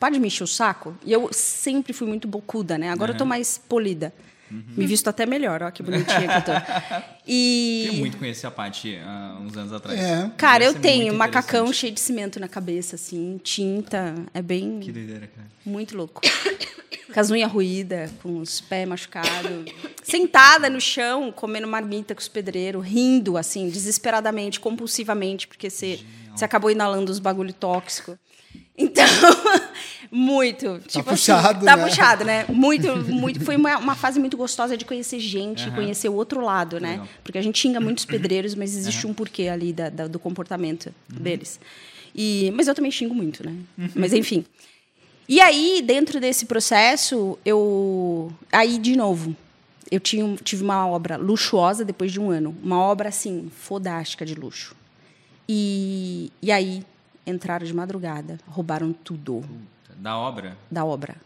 pode 0.00 0.18
me 0.18 0.26
encher 0.26 0.42
o 0.42 0.48
saco? 0.48 0.96
E 1.04 1.12
eu 1.12 1.28
sempre 1.32 1.92
fui 1.92 2.08
muito 2.08 2.26
bocuda, 2.26 2.76
né? 2.76 2.90
Agora 2.90 3.12
eu 3.12 3.16
tô 3.16 3.24
mais 3.24 3.56
polida. 3.56 4.12
Me 4.50 4.86
visto 4.86 5.08
até 5.08 5.26
melhor, 5.26 5.62
ó, 5.62 5.70
que 5.70 5.82
bonitinha 5.82 6.28
que 6.28 6.36
eu 6.36 6.42
tô. 6.42 6.52
E. 7.28 7.86
queria 7.86 8.00
muito 8.00 8.16
conhecer 8.18 8.46
a 8.46 8.52
Paty 8.52 8.98
há 9.04 9.36
uns 9.40 9.56
anos 9.56 9.72
atrás. 9.72 9.98
É. 9.98 10.30
Cara, 10.36 10.62
eu 10.62 10.74
tenho 10.74 11.12
macacão 11.12 11.72
cheio 11.72 11.92
de 11.92 11.98
cimento 11.98 12.38
na 12.38 12.46
cabeça, 12.46 12.94
assim, 12.94 13.40
tinta. 13.42 14.14
É 14.32 14.40
bem. 14.40 14.78
Que 14.78 14.92
doideira, 14.92 15.26
cara. 15.26 15.48
Muito 15.64 15.96
louco. 15.96 16.20
Com 17.12 17.20
as 17.20 17.30
unhas 17.30 17.50
ruídas, 17.50 18.10
com 18.22 18.40
os 18.40 18.60
pés 18.60 18.86
machucados. 18.86 19.72
Sentada 20.02 20.68
no 20.68 20.80
chão, 20.80 21.32
comendo 21.32 21.66
marmita 21.66 22.14
com 22.14 22.20
os 22.20 22.28
pedreiros, 22.28 22.84
rindo, 22.84 23.38
assim, 23.38 23.70
desesperadamente, 23.70 24.60
compulsivamente, 24.60 25.46
porque 25.46 25.70
você, 25.70 26.00
você 26.34 26.44
acabou 26.44 26.70
inalando 26.70 27.10
os 27.10 27.18
bagulho 27.18 27.54
tóxico. 27.54 28.18
Então, 28.78 29.04
muito. 30.10 30.80
tipo 30.86 31.04
puxado, 31.10 31.58
assim, 31.58 31.66
Tá 31.66 31.76
né? 31.76 31.84
puxado, 31.84 32.24
né? 32.24 32.44
Muito, 32.48 32.96
muito. 33.12 33.40
Foi 33.44 33.56
uma, 33.56 33.78
uma 33.78 33.94
fase 33.94 34.20
muito 34.20 34.36
gostosa 34.36 34.76
de 34.76 34.84
conhecer 34.84 35.18
gente, 35.18 35.70
conhecer 35.72 36.08
o 36.08 36.14
outro 36.14 36.40
lado, 36.40 36.78
né? 36.80 36.90
Legal. 36.92 37.08
Porque 37.24 37.38
a 37.38 37.42
gente 37.42 37.58
xinga 37.58 37.80
muitos 37.80 38.04
pedreiros, 38.06 38.54
mas 38.54 38.76
existe 38.76 39.06
um 39.06 39.14
porquê 39.14 39.48
ali 39.48 39.72
da- 39.72 39.88
da- 39.90 40.06
do 40.06 40.18
comportamento 40.18 40.92
deles. 41.08 41.58
E, 42.14 42.50
mas 42.54 42.66
eu 42.68 42.74
também 42.74 42.90
xingo 42.90 43.14
muito, 43.14 43.44
né? 43.44 43.54
Mas 43.94 44.12
enfim. 44.12 44.44
E 45.28 45.40
aí, 45.40 45.82
dentro 45.84 46.20
desse 46.20 46.46
processo, 46.46 47.36
eu. 47.44 48.32
Aí, 48.52 48.78
de 48.78 48.94
novo, 48.96 49.34
eu 49.90 49.98
tinha, 49.98 50.36
tive 50.42 50.62
uma 50.62 50.86
obra 50.86 51.16
luxuosa 51.16 51.84
depois 51.84 52.12
de 52.12 52.20
um 52.20 52.30
ano. 52.30 52.56
Uma 52.62 52.78
obra, 52.78 53.08
assim, 53.08 53.50
fodástica 53.54 54.24
de 54.24 54.34
luxo. 54.34 54.74
E, 55.48 56.30
e 56.40 56.50
aí, 56.52 56.82
entraram 57.26 57.66
de 57.66 57.74
madrugada, 57.74 58.38
roubaram 58.46 58.92
tudo 58.92 59.44
Da 59.96 60.16
obra? 60.16 60.56
da 60.70 60.84
obra. 60.84 61.16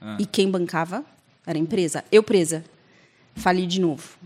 Ah. 0.00 0.16
E 0.18 0.26
quem 0.26 0.50
bancava 0.50 1.04
era 1.46 1.56
a 1.58 1.60
empresa. 1.60 2.04
Eu 2.10 2.22
presa. 2.22 2.64
Fali 3.36 3.66
de 3.66 3.80
novo. 3.80 4.16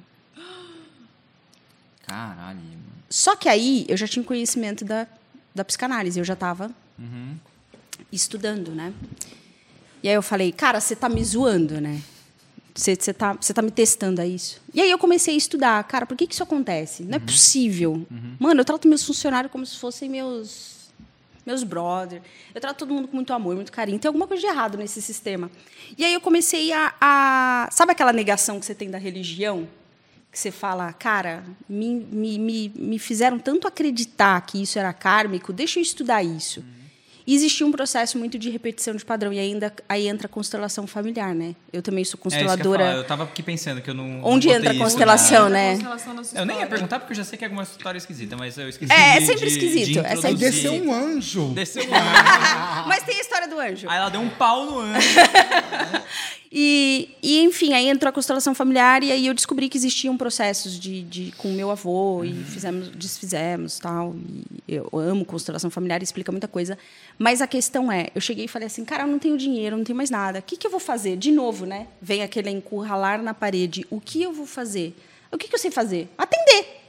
Caralho, 2.06 2.58
mano. 2.58 2.78
Só 3.10 3.36
que 3.36 3.48
aí 3.48 3.84
eu 3.88 3.96
já 3.96 4.06
tinha 4.06 4.24
conhecimento 4.24 4.84
da, 4.84 5.06
da 5.54 5.64
psicanálise, 5.64 6.18
eu 6.18 6.24
já 6.24 6.34
estava 6.34 6.70
Uhum. 6.98 7.36
estudando, 8.10 8.72
né? 8.72 8.92
E 10.02 10.08
aí 10.08 10.14
eu 10.14 10.22
falei, 10.22 10.50
cara, 10.52 10.80
você 10.80 10.96
tá 10.96 11.08
me 11.08 11.22
zoando, 11.24 11.80
né? 11.80 12.00
Você 12.74 12.96
tá, 13.12 13.34
tá 13.34 13.62
me 13.62 13.70
testando 13.72 14.20
a 14.20 14.26
isso? 14.26 14.60
E 14.72 14.80
aí 14.80 14.90
eu 14.90 14.98
comecei 14.98 15.34
a 15.34 15.36
estudar, 15.36 15.82
cara, 15.84 16.06
por 16.06 16.16
que, 16.16 16.26
que 16.26 16.34
isso 16.34 16.42
acontece? 16.42 17.02
Não 17.02 17.16
é 17.16 17.18
possível. 17.18 18.06
Mano, 18.38 18.60
eu 18.60 18.64
trato 18.64 18.86
meus 18.86 19.02
funcionários 19.04 19.50
como 19.50 19.66
se 19.66 19.76
fossem 19.78 20.08
meus 20.08 20.77
meus 21.44 21.62
brothers. 21.62 22.22
Eu 22.54 22.60
trato 22.60 22.78
todo 22.78 22.92
mundo 22.92 23.08
com 23.08 23.16
muito 23.16 23.32
amor, 23.32 23.54
muito 23.54 23.72
carinho. 23.72 23.98
Tem 23.98 24.08
alguma 24.08 24.26
coisa 24.26 24.40
de 24.40 24.46
errado 24.46 24.78
nesse 24.78 25.00
sistema. 25.00 25.50
E 25.96 26.04
aí 26.04 26.12
eu 26.12 26.20
comecei 26.20 26.72
a, 26.72 26.94
a 27.00 27.68
sabe 27.70 27.92
aquela 27.92 28.12
negação 28.12 28.60
que 28.60 28.66
você 28.66 28.74
tem 28.74 28.90
da 28.90 28.98
religião? 28.98 29.68
Que 30.30 30.38
você 30.38 30.50
fala, 30.50 30.92
cara, 30.92 31.42
me, 31.68 31.94
me, 31.94 32.38
me, 32.38 32.72
me 32.74 32.98
fizeram 32.98 33.38
tanto 33.38 33.66
acreditar 33.66 34.40
que 34.42 34.62
isso 34.62 34.78
era 34.78 34.92
kármico, 34.92 35.52
deixa 35.52 35.78
eu 35.78 35.82
estudar 35.82 36.22
isso. 36.22 36.62
E 37.30 37.34
existia 37.34 37.66
um 37.66 37.70
processo 37.70 38.16
muito 38.16 38.38
de 38.38 38.48
repetição 38.48 38.94
de 38.96 39.04
padrão. 39.04 39.30
E 39.30 39.38
ainda 39.38 39.70
aí 39.86 40.08
entra 40.08 40.26
a 40.26 40.30
constelação 40.30 40.86
familiar, 40.86 41.34
né? 41.34 41.54
Eu 41.70 41.82
também 41.82 42.02
sou 42.02 42.18
É 42.24 42.26
isso 42.28 42.38
que 42.38 42.38
eu, 42.38 42.40
consteladora. 42.46 42.84
eu 42.96 43.04
tava 43.04 43.24
aqui 43.24 43.42
pensando 43.42 43.82
que 43.82 43.90
eu 43.90 43.94
não. 43.94 44.24
Onde 44.24 44.48
não 44.48 44.54
entra 44.54 44.72
a 44.72 44.76
constelação, 44.78 45.42
na- 45.44 45.50
né? 45.50 45.72
Constelação 45.74 46.14
na 46.14 46.24
sua 46.24 46.38
Eu 46.40 46.46
nem 46.46 46.58
ia 46.60 46.66
perguntar 46.66 46.98
porque 47.00 47.12
eu 47.12 47.16
já 47.18 47.24
sei 47.24 47.36
que 47.36 47.44
é 47.44 47.48
alguma 47.48 47.64
história 47.64 47.98
esquisita, 47.98 48.34
mas 48.34 48.56
eu 48.56 48.66
esqueci. 48.66 48.90
É, 48.90 49.16
é 49.16 49.20
de- 49.20 49.26
sempre 49.26 49.40
de- 49.46 49.52
esquisito, 49.52 49.92
de 49.92 49.98
é 49.98 50.02
sempre 50.16 50.26
Aí 50.26 50.32
introduzir. 50.32 50.50
desceu 50.62 50.72
um 50.72 50.90
anjo. 50.94 51.48
Desceu 51.54 51.82
um 51.82 51.94
anjo. 51.94 52.88
Mas 52.88 53.02
tem 53.02 53.18
a 53.18 53.20
história 53.20 53.46
do 53.46 53.60
anjo. 53.60 53.86
Aí 53.90 53.98
ela 53.98 54.08
deu 54.08 54.22
um 54.22 54.30
pau 54.30 54.64
no 54.64 54.80
anjo. 54.80 55.08
E, 56.50 57.14
e, 57.22 57.42
enfim, 57.42 57.74
aí 57.74 57.88
entrou 57.88 58.08
a 58.08 58.12
constelação 58.12 58.54
familiar 58.54 59.02
e 59.02 59.12
aí 59.12 59.26
eu 59.26 59.34
descobri 59.34 59.68
que 59.68 59.76
existiam 59.76 60.16
processos 60.16 60.78
de, 60.78 61.02
de 61.02 61.32
com 61.36 61.48
o 61.48 61.52
meu 61.52 61.70
avô 61.70 62.24
e 62.24 62.32
fizemos, 62.44 62.88
desfizemos 62.88 63.78
tal. 63.78 64.16
E 64.66 64.74
eu 64.74 64.88
amo 64.94 65.26
constelação 65.26 65.68
familiar, 65.68 66.02
explica 66.02 66.32
muita 66.32 66.48
coisa. 66.48 66.78
Mas 67.18 67.42
a 67.42 67.46
questão 67.46 67.92
é, 67.92 68.08
eu 68.14 68.20
cheguei 68.20 68.46
e 68.46 68.48
falei 68.48 68.66
assim, 68.66 68.84
cara, 68.84 69.02
eu 69.02 69.06
não 69.06 69.18
tenho 69.18 69.36
dinheiro, 69.36 69.76
não 69.76 69.84
tenho 69.84 69.96
mais 69.96 70.08
nada. 70.08 70.38
O 70.38 70.42
que, 70.42 70.56
que 70.56 70.66
eu 70.66 70.70
vou 70.70 70.80
fazer? 70.80 71.16
De 71.16 71.30
novo, 71.30 71.66
né? 71.66 71.86
Vem 72.00 72.22
aquele 72.22 72.48
encurralar 72.48 73.22
na 73.22 73.34
parede. 73.34 73.86
O 73.90 74.00
que 74.00 74.22
eu 74.22 74.32
vou 74.32 74.46
fazer? 74.46 74.96
O 75.30 75.36
que, 75.36 75.48
que 75.48 75.54
eu 75.54 75.58
sei 75.58 75.70
fazer? 75.70 76.08
Atender. 76.16 76.80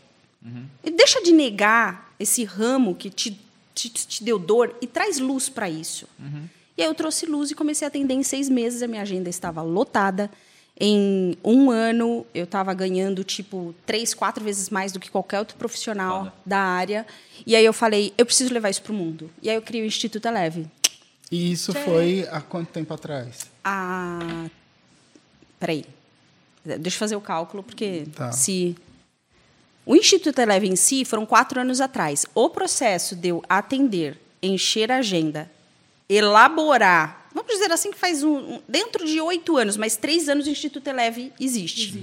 E 0.85 0.89
Deixa 0.89 1.21
de 1.21 1.33
negar 1.33 2.13
esse 2.17 2.45
ramo 2.45 2.95
que 2.95 3.09
te, 3.09 3.37
te, 3.75 3.89
te 3.89 4.23
deu 4.23 4.39
dor 4.39 4.73
e 4.81 4.87
traz 4.87 5.19
luz 5.19 5.49
para 5.49 5.69
isso. 5.69 6.07
E 6.79 6.81
aí 6.81 6.87
eu 6.87 6.95
trouxe 6.95 7.25
luz 7.25 7.51
e 7.51 7.55
comecei 7.55 7.85
a 7.85 7.89
atender 7.89 8.13
em 8.13 8.23
seis 8.23 8.47
meses. 8.47 8.81
A 8.81 8.87
minha 8.87 9.01
agenda 9.01 9.29
estava 9.29 9.61
lotada. 9.61 10.31
Em 10.79 11.37
um 11.43 11.69
ano, 11.69 12.25
eu 12.33 12.45
estava 12.45 12.73
ganhando, 12.73 13.21
tipo, 13.21 13.75
três, 13.85 14.13
quatro 14.13 14.41
vezes 14.41 14.69
mais 14.69 14.93
do 14.93 14.99
que 14.99 15.11
qualquer 15.11 15.39
outro 15.39 15.57
profissional 15.57 16.19
Foda. 16.23 16.33
da 16.45 16.57
área. 16.59 17.05
E 17.45 17.53
aí 17.53 17.65
eu 17.65 17.73
falei, 17.73 18.13
eu 18.17 18.25
preciso 18.25 18.53
levar 18.53 18.69
isso 18.69 18.81
para 18.81 18.93
o 18.93 18.95
mundo. 18.95 19.29
E 19.41 19.49
aí 19.49 19.57
eu 19.57 19.61
criei 19.61 19.83
o 19.83 19.85
Instituto 19.87 20.25
Eleve. 20.25 20.67
E 21.29 21.51
isso 21.51 21.73
foi 21.73 22.25
há 22.31 22.39
quanto 22.39 22.69
tempo 22.69 22.93
atrás? 22.93 23.47
Ah, 23.61 24.45
peraí. 25.59 25.83
Deixa 26.63 26.95
eu 26.95 26.99
fazer 26.99 27.15
o 27.17 27.21
cálculo, 27.21 27.61
porque 27.61 28.05
Tá. 28.15 28.31
se... 28.31 28.73
O 29.85 29.97
Instituto 29.97 30.39
Eleve 30.39 30.69
em 30.69 30.77
si 30.77 31.03
foram 31.03 31.25
quatro 31.25 31.59
anos 31.59 31.81
atrás. 31.81 32.25
O 32.33 32.49
processo 32.49 33.17
de 33.17 33.27
eu 33.27 33.43
atender, 33.49 34.17
encher 34.41 34.89
a 34.93 34.99
agenda, 34.99 35.51
elaborar... 36.09 37.17
Vamos 37.33 37.53
dizer 37.53 37.71
assim 37.71 37.91
que 37.91 37.97
faz 37.97 38.23
um, 38.23 38.35
um- 38.55 38.61
dentro 38.67 39.05
de 39.05 39.21
oito 39.21 39.55
anos, 39.55 39.77
mas 39.77 39.95
três 39.95 40.27
anos 40.27 40.47
o 40.47 40.49
Instituto 40.49 40.87
Eleve 40.87 41.31
existe. 41.39 41.93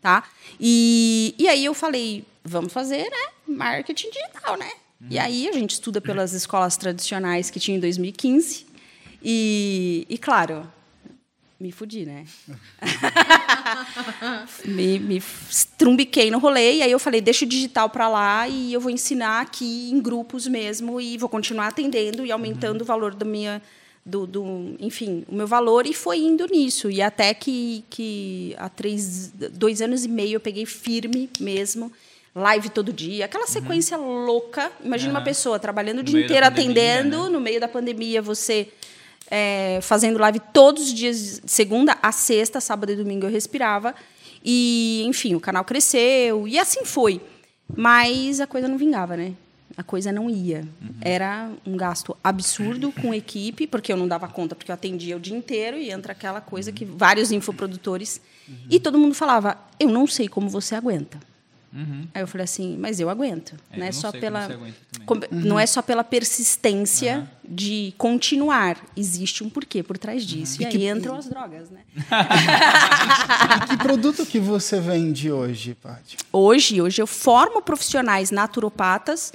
Tá? 0.00 0.24
E, 0.58 1.34
e 1.38 1.46
aí 1.46 1.64
eu 1.64 1.74
falei, 1.74 2.24
vamos 2.42 2.72
fazer 2.72 3.02
né, 3.02 3.28
marketing 3.46 4.08
digital, 4.10 4.56
né? 4.56 4.70
E 5.10 5.18
aí 5.18 5.48
a 5.48 5.52
gente 5.52 5.72
estuda 5.72 6.00
pelas 6.00 6.32
escolas 6.32 6.76
tradicionais 6.76 7.50
que 7.50 7.60
tinha 7.60 7.76
em 7.76 7.80
2015. 7.80 8.66
E, 9.22 10.06
e 10.08 10.16
claro, 10.16 10.66
me 11.62 11.70
fudi, 11.70 12.04
né? 12.04 12.24
me, 14.66 14.98
me 14.98 15.22
trumbiquei 15.78 16.28
no 16.28 16.38
rolê 16.38 16.78
e 16.78 16.82
aí 16.82 16.90
eu 16.90 16.98
falei, 16.98 17.20
deixa 17.20 17.44
o 17.44 17.48
digital 17.48 17.88
para 17.88 18.08
lá 18.08 18.48
e 18.48 18.72
eu 18.72 18.80
vou 18.80 18.90
ensinar 18.90 19.40
aqui 19.40 19.88
em 19.92 20.00
grupos 20.00 20.48
mesmo 20.48 21.00
e 21.00 21.16
vou 21.16 21.28
continuar 21.28 21.68
atendendo 21.68 22.26
e 22.26 22.32
aumentando 22.32 22.82
o 22.82 22.84
valor 22.84 23.14
do 23.14 23.24
minha 23.24 23.62
do, 24.04 24.26
do 24.26 24.74
enfim 24.80 25.24
o 25.28 25.34
meu 25.36 25.46
valor 25.46 25.86
e 25.86 25.94
foi 25.94 26.18
indo 26.18 26.44
nisso 26.46 26.90
e 26.90 27.00
até 27.00 27.32
que, 27.32 27.84
que 27.88 28.52
há 28.58 28.68
três 28.68 29.32
dois 29.52 29.80
anos 29.80 30.04
e 30.04 30.08
meio 30.08 30.34
eu 30.34 30.40
peguei 30.40 30.66
firme 30.66 31.30
mesmo 31.38 31.92
live 32.34 32.70
todo 32.70 32.92
dia 32.92 33.26
aquela 33.26 33.46
sequência 33.46 33.96
louca 33.96 34.72
imagina 34.84 35.12
uma 35.12 35.20
Aham. 35.20 35.24
pessoa 35.24 35.60
trabalhando 35.60 36.00
o 36.00 36.02
No 36.02 36.08
dia 36.08 36.18
da 36.18 36.24
inteiro 36.24 36.46
pandemia, 36.46 36.64
atendendo 36.64 37.22
né? 37.22 37.28
no 37.28 37.40
meio 37.40 37.60
da 37.60 37.68
pandemia 37.68 38.20
você 38.20 38.66
é, 39.34 39.78
fazendo 39.80 40.18
live 40.18 40.38
todos 40.52 40.82
os 40.82 40.92
dias, 40.92 41.40
de 41.42 41.50
segunda 41.50 41.96
a 42.02 42.12
sexta, 42.12 42.60
sábado 42.60 42.92
e 42.92 42.96
domingo 42.96 43.24
eu 43.24 43.30
respirava. 43.30 43.94
E, 44.44 45.02
enfim, 45.06 45.34
o 45.34 45.40
canal 45.40 45.64
cresceu 45.64 46.46
e 46.46 46.58
assim 46.58 46.84
foi. 46.84 47.18
Mas 47.74 48.40
a 48.40 48.46
coisa 48.46 48.68
não 48.68 48.76
vingava, 48.76 49.16
né? 49.16 49.32
A 49.74 49.82
coisa 49.82 50.12
não 50.12 50.28
ia. 50.28 50.68
Era 51.00 51.50
um 51.66 51.78
gasto 51.78 52.14
absurdo 52.22 52.92
com 52.92 53.14
equipe, 53.14 53.66
porque 53.66 53.90
eu 53.90 53.96
não 53.96 54.06
dava 54.06 54.28
conta, 54.28 54.54
porque 54.54 54.70
eu 54.70 54.74
atendia 54.74 55.16
o 55.16 55.20
dia 55.20 55.34
inteiro 55.34 55.78
e 55.78 55.90
entra 55.90 56.12
aquela 56.12 56.42
coisa 56.42 56.70
que 56.70 56.84
vários 56.84 57.32
infoprodutores. 57.32 58.20
E 58.68 58.78
todo 58.78 58.98
mundo 58.98 59.14
falava: 59.14 59.56
eu 59.80 59.88
não 59.88 60.06
sei 60.06 60.28
como 60.28 60.50
você 60.50 60.74
aguenta. 60.74 61.18
Aí 62.12 62.20
eu 62.22 62.26
falei 62.26 62.44
assim, 62.44 62.76
mas 62.78 63.00
eu 63.00 63.08
aguento. 63.08 63.54
É, 63.70 63.76
não 63.78 63.84
eu 63.84 63.88
é 63.88 63.92
não 63.92 63.92
só 63.92 64.12
pela 64.12 64.48
com- 65.06 65.20
não 65.30 65.58
é 65.58 65.64
só 65.66 65.80
pela 65.80 66.04
persistência 66.04 67.26
de 67.42 67.94
continuar. 67.96 68.76
Existe 68.94 69.42
um 69.42 69.48
porquê 69.48 69.82
por 69.82 69.96
trás 69.96 70.22
disso. 70.26 70.60
E, 70.60 70.64
E 70.64 70.66
aí 70.66 70.72
que- 70.72 70.86
entram 70.86 71.16
as 71.16 71.26
drogas, 71.26 71.70
né? 71.70 71.80
Que 73.68 73.76
produto 73.78 74.26
que 74.26 74.38
você 74.38 74.80
vende 74.80 75.30
hoje, 75.32 75.74
Paty? 75.74 76.16
Hoje, 76.32 76.80
hoje 76.82 77.00
eu 77.00 77.06
formo 77.06 77.62
profissionais 77.62 78.30
naturopatas 78.30 79.32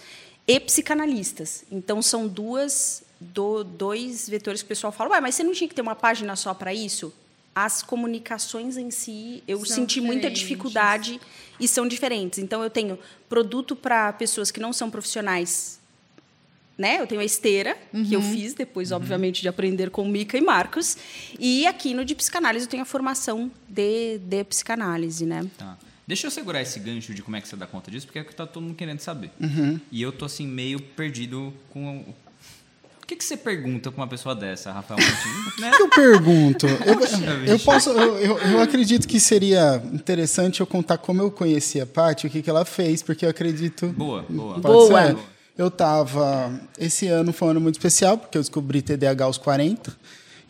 e 0.48 0.60
psicanalistas. 0.60 1.64
Então 1.72 2.02
são 2.02 2.28
duas 2.28 3.04
do- 3.20 3.64
dois 3.64 4.30
vetores 4.30 4.62
que 4.62 4.66
o 4.66 4.70
pessoal 4.70 4.94
fala, 4.94 5.10
Ué, 5.12 5.22
mas 5.22 5.36
você 5.36 5.44
não 5.44 5.54
tinha 5.54 5.68
que 5.68 5.74
ter 5.76 5.82
uma 5.82 5.96
página 5.96 6.36
só 6.36 6.54
para 6.54 6.74
isso? 6.74 7.12
As 7.60 7.82
comunicações 7.82 8.78
em 8.78 8.92
si, 8.92 9.44
eu 9.48 9.58
São 9.66 9.78
senti 9.78 10.00
muita 10.00 10.30
diferentes. 10.30 10.42
dificuldade 10.42 11.22
e 11.60 11.68
são 11.68 11.88
diferentes. 11.88 12.38
Então 12.38 12.62
eu 12.62 12.70
tenho 12.70 13.00
produto 13.28 13.76
para 13.76 14.14
pessoas 14.14 14.52
que 14.52 14.60
não 14.60 14.72
são 14.72 14.92
profissionais 14.92 15.80
né? 16.78 17.02
Eu 17.02 17.08
tenho 17.08 17.20
a 17.20 17.26
esteira, 17.26 17.76
que 18.08 18.14
eu 18.14 18.22
fiz 18.22 18.54
depois, 18.54 18.92
obviamente, 18.92 19.42
de 19.42 19.48
aprender 19.48 19.90
com 19.90 20.08
Mica 20.08 20.38
e 20.38 20.42
Marcos. 20.42 20.96
E 21.40 21.66
aqui 21.66 21.94
no 21.96 22.06
de 22.06 22.14
psicanálise 22.14 22.66
eu 22.66 22.70
tenho 22.70 22.84
a 22.84 22.86
formação 22.86 23.52
de, 23.68 24.20
de 24.20 24.44
psicanálise, 24.44 25.26
né? 25.26 25.44
Tá. 25.58 25.76
Deixa 26.06 26.28
eu 26.28 26.32
segurar 26.32 26.62
esse 26.62 26.80
gancho 26.80 27.14
de 27.14 27.24
como 27.24 27.36
é 27.36 27.42
que 27.42 27.48
você 27.48 27.56
dá 27.56 27.66
conta 27.66 27.90
disso, 27.90 28.06
porque 28.06 28.20
é 28.20 28.22
o 28.22 28.26
que 28.26 28.36
tá 28.36 28.46
todo 28.46 28.64
mundo 28.64 28.76
querendo 28.76 29.00
saber. 29.00 29.32
Uhum. 29.42 29.80
E 29.92 30.02
eu 30.02 30.12
tô 30.12 30.26
assim, 30.26 30.48
meio 30.48 30.80
perdido 30.80 31.52
com. 31.70 32.14
Que, 33.08 33.16
que 33.16 33.24
você 33.24 33.38
pergunta 33.38 33.90
pra 33.92 34.02
uma 34.02 34.08
pessoa 34.08 34.36
dessa, 34.36 34.72
Rafael 34.72 35.00
Martins? 35.00 35.60
né? 35.62 35.72
O 35.74 35.78
que 35.78 35.82
eu 35.84 35.90
pergunto? 35.90 36.68
Eu, 36.68 37.46
eu 37.54 37.60
posso, 37.60 37.90
eu, 37.92 38.18
eu- 38.18 38.38
eu 38.38 38.60
acredito 38.62 39.08
que 39.08 39.20
seria 39.20 39.82
interessante 39.94 40.60
eu 40.60 40.68
contar 40.68 40.98
como 40.98 41.22
eu 41.22 41.32
conheci 41.32 41.80
a 41.80 41.86
Paty, 41.86 42.28
o 42.28 42.30
que, 42.30 42.42
que 42.42 42.50
ela 42.50 42.66
fez, 42.66 43.02
porque 43.02 43.26
eu 43.26 43.30
acredito. 43.30 43.88
Boa, 43.88 44.26
boa. 44.30 44.54
Pode 44.60 44.62
Boa. 44.90 45.06
ser? 45.08 45.18
Eu 45.58 45.72
tava. 45.72 46.52
Esse 46.78 47.08
ano 47.08 47.34
foi 47.34 47.48
um 47.48 47.52
ano 47.52 47.62
muito 47.62 47.76
especial, 47.76 48.18
porque 48.18 48.38
eu 48.38 48.42
descobri 48.42 48.82
TDAH 48.82 49.26
aos 49.26 49.38
40. 49.40 49.92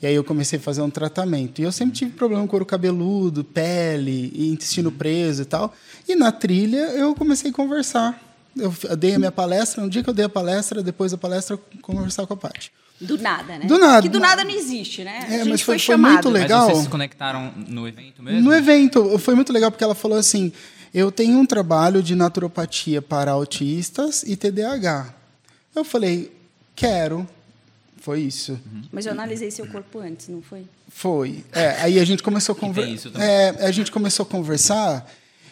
E 0.01 0.05
aí 0.05 0.13
eu 0.13 0.23
comecei 0.23 0.59
a 0.59 0.61
fazer 0.61 0.81
um 0.81 0.89
tratamento. 0.89 1.59
E 1.59 1.63
eu 1.63 1.71
sempre 1.71 1.95
tive 1.95 2.11
problema 2.11 2.41
com 2.43 2.47
couro 2.49 2.65
cabeludo, 2.65 3.43
pele, 3.43 4.33
intestino 4.51 4.91
preso 4.91 5.43
e 5.43 5.45
tal. 5.45 5.73
E 6.07 6.13
na 6.15 6.31
trilha 6.31 6.77
eu 6.91 7.15
comecei 7.15 7.51
a 7.51 7.53
conversar. 7.53 8.21
Eu 8.59 8.95
dei 8.97 9.15
a 9.15 9.19
minha 9.19 9.31
palestra, 9.31 9.83
no 9.83 9.89
dia 9.89 10.03
que 10.03 10.09
eu 10.09 10.13
dei 10.13 10.25
a 10.25 10.29
palestra, 10.29 10.81
depois 10.83 11.11
da 11.11 11.17
palestra, 11.17 11.55
eu 11.55 11.79
conversar 11.81 12.25
com 12.25 12.33
a 12.33 12.37
Paty. 12.37 12.71
Do 12.99 13.17
nada, 13.19 13.57
né? 13.59 13.65
Do 13.67 13.77
nada. 13.77 14.01
Que 14.01 14.09
do 14.09 14.19
nada 14.19 14.43
não 14.43 14.51
existe, 14.51 15.03
né? 15.03 15.19
É, 15.29 15.35
a 15.35 15.37
gente 15.39 15.49
mas 15.49 15.61
foi, 15.61 15.77
foi- 15.77 15.95
foi 15.95 15.97
muito 15.97 16.29
legal. 16.29 16.61
Mas 16.65 16.71
vocês 16.73 16.83
se 16.85 16.89
conectaram 16.89 17.53
no 17.67 17.87
evento 17.87 18.23
mesmo? 18.23 18.41
No 18.41 18.53
evento, 18.53 19.19
foi 19.19 19.35
muito 19.35 19.53
legal 19.53 19.69
porque 19.69 19.83
ela 19.83 19.93
falou 19.93 20.17
assim: 20.17 20.51
eu 20.93 21.11
tenho 21.11 21.37
um 21.37 21.45
trabalho 21.45 22.01
de 22.01 22.15
naturopatia 22.15 22.99
para 23.01 23.31
autistas 23.31 24.23
e 24.23 24.35
TDAH. 24.35 25.13
Eu 25.75 25.83
falei, 25.85 26.31
quero. 26.75 27.27
Foi 28.01 28.21
isso. 28.21 28.59
Mas 28.91 29.05
eu 29.05 29.11
analisei 29.11 29.51
seu 29.51 29.67
corpo 29.67 29.99
antes, 29.99 30.27
não 30.29 30.41
foi? 30.41 30.65
Foi. 30.89 31.43
É, 31.51 31.81
aí 31.81 31.99
a 31.99 32.05
gente 32.05 32.23
começou 32.23 32.53
a 32.53 32.55
conversar. 32.55 33.11
É, 33.21 33.49
a 33.65 33.69
gente 33.71 33.91
começou 33.91 34.23
a 34.23 34.27
conversar 34.27 35.07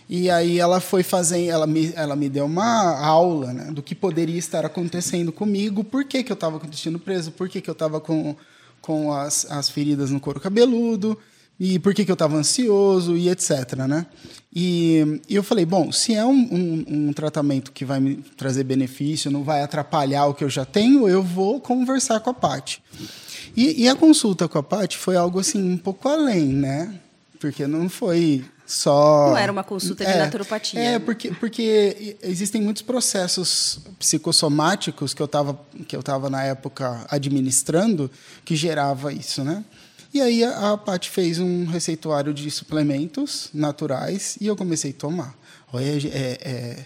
e 0.08 0.30
aí 0.30 0.60
ela 0.60 0.80
foi 0.80 1.02
fazendo, 1.02 1.50
ela 1.50 1.66
me, 1.66 1.92
ela 1.96 2.16
me 2.16 2.30
deu 2.30 2.46
uma 2.46 3.00
aula 3.00 3.54
né, 3.54 3.72
do 3.72 3.82
que 3.82 3.96
poderia 3.96 4.38
estar 4.38 4.66
acontecendo 4.66 5.32
comigo, 5.32 5.84
por 5.84 6.06
que, 6.06 6.24
que 6.24 6.32
eu 6.32 6.36
estava 6.36 6.60
com 6.60 6.66
o 6.66 6.68
intestino 6.68 7.00
preso, 7.00 7.32
por 7.32 7.50
que, 7.50 7.60
que 7.60 7.70
eu 7.70 7.74
estava 7.74 8.00
com, 8.00 8.36
com 8.82 9.12
as, 9.12 9.50
as 9.50 9.70
feridas 9.70 10.12
no 10.12 10.20
couro 10.20 10.40
cabeludo 10.40 11.18
e 11.60 11.80
por 11.80 11.94
que, 11.94 12.06
que 12.06 12.12
eu 12.12 12.16
estava 12.16 12.36
ansioso 12.36 13.18
e 13.18 13.30
etc. 13.30 13.74
Né? 13.88 14.06
E, 14.54 15.22
e 15.28 15.36
eu 15.36 15.44
falei, 15.44 15.66
bom, 15.66 15.92
se 15.92 16.14
é 16.14 16.24
um, 16.24 16.30
um, 16.32 16.86
um 16.88 17.14
tratamento 17.14 17.72
que 17.72 17.84
vai 17.84 18.00
me 18.00 18.18
trazer 18.38 18.64
benefício, 18.64 19.32
não 19.32 19.44
vai 19.44 19.64
atrapalhar 19.64 20.28
o 20.28 20.34
que 20.34 20.44
eu 20.44 20.50
já 20.50 20.66
tenho, 20.66 21.08
eu 21.08 21.24
vou 21.24 21.60
conversar 21.60 22.20
com 22.20 22.30
a 22.30 22.34
Paty. 22.34 22.84
E, 23.58 23.84
e 23.84 23.90
a 23.90 23.96
consulta 23.96 24.48
com 24.48 24.58
a 24.58 24.64
Paty 24.64 24.98
foi 24.98 25.16
algo 25.16 25.40
assim 25.40 25.64
um 25.64 25.78
pouco 25.78 26.08
além, 26.10 26.48
né? 26.48 26.94
Porque 27.40 27.66
não 27.66 27.90
foi 27.90 28.44
só. 28.66 29.30
Não 29.30 29.38
era 29.38 29.52
uma 29.52 29.64
consulta 29.64 30.04
de 30.04 30.18
naturopatia, 30.18 30.80
É, 30.80 30.92
né? 30.94 31.00
porque, 31.00 31.32
porque 31.32 32.18
existem 32.22 32.62
muitos 32.62 32.82
processos 32.82 33.80
psicossomáticos 34.00 35.14
que 35.14 35.22
eu 35.22 35.26
estava 35.26 35.60
que 35.88 35.96
eu 35.96 36.02
tava 36.02 36.30
na 36.30 36.44
época 36.44 37.06
administrando 37.10 38.10
que 38.44 38.56
gerava 38.56 39.14
isso, 39.14 39.44
né? 39.44 39.64
E 40.14 40.22
aí 40.22 40.44
a, 40.44 40.72
a 40.72 40.78
Paty 40.78 41.10
fez 41.10 41.40
um 41.40 41.66
receituário 41.66 42.34
de 42.34 42.50
suplementos 42.50 43.50
naturais 43.54 44.38
e 44.40 44.48
eu 44.48 44.56
comecei 44.56 44.92
a 44.92 44.94
tomar. 44.94 45.36
Olha, 45.74 45.84
é, 45.84 46.38
é, 46.42 46.86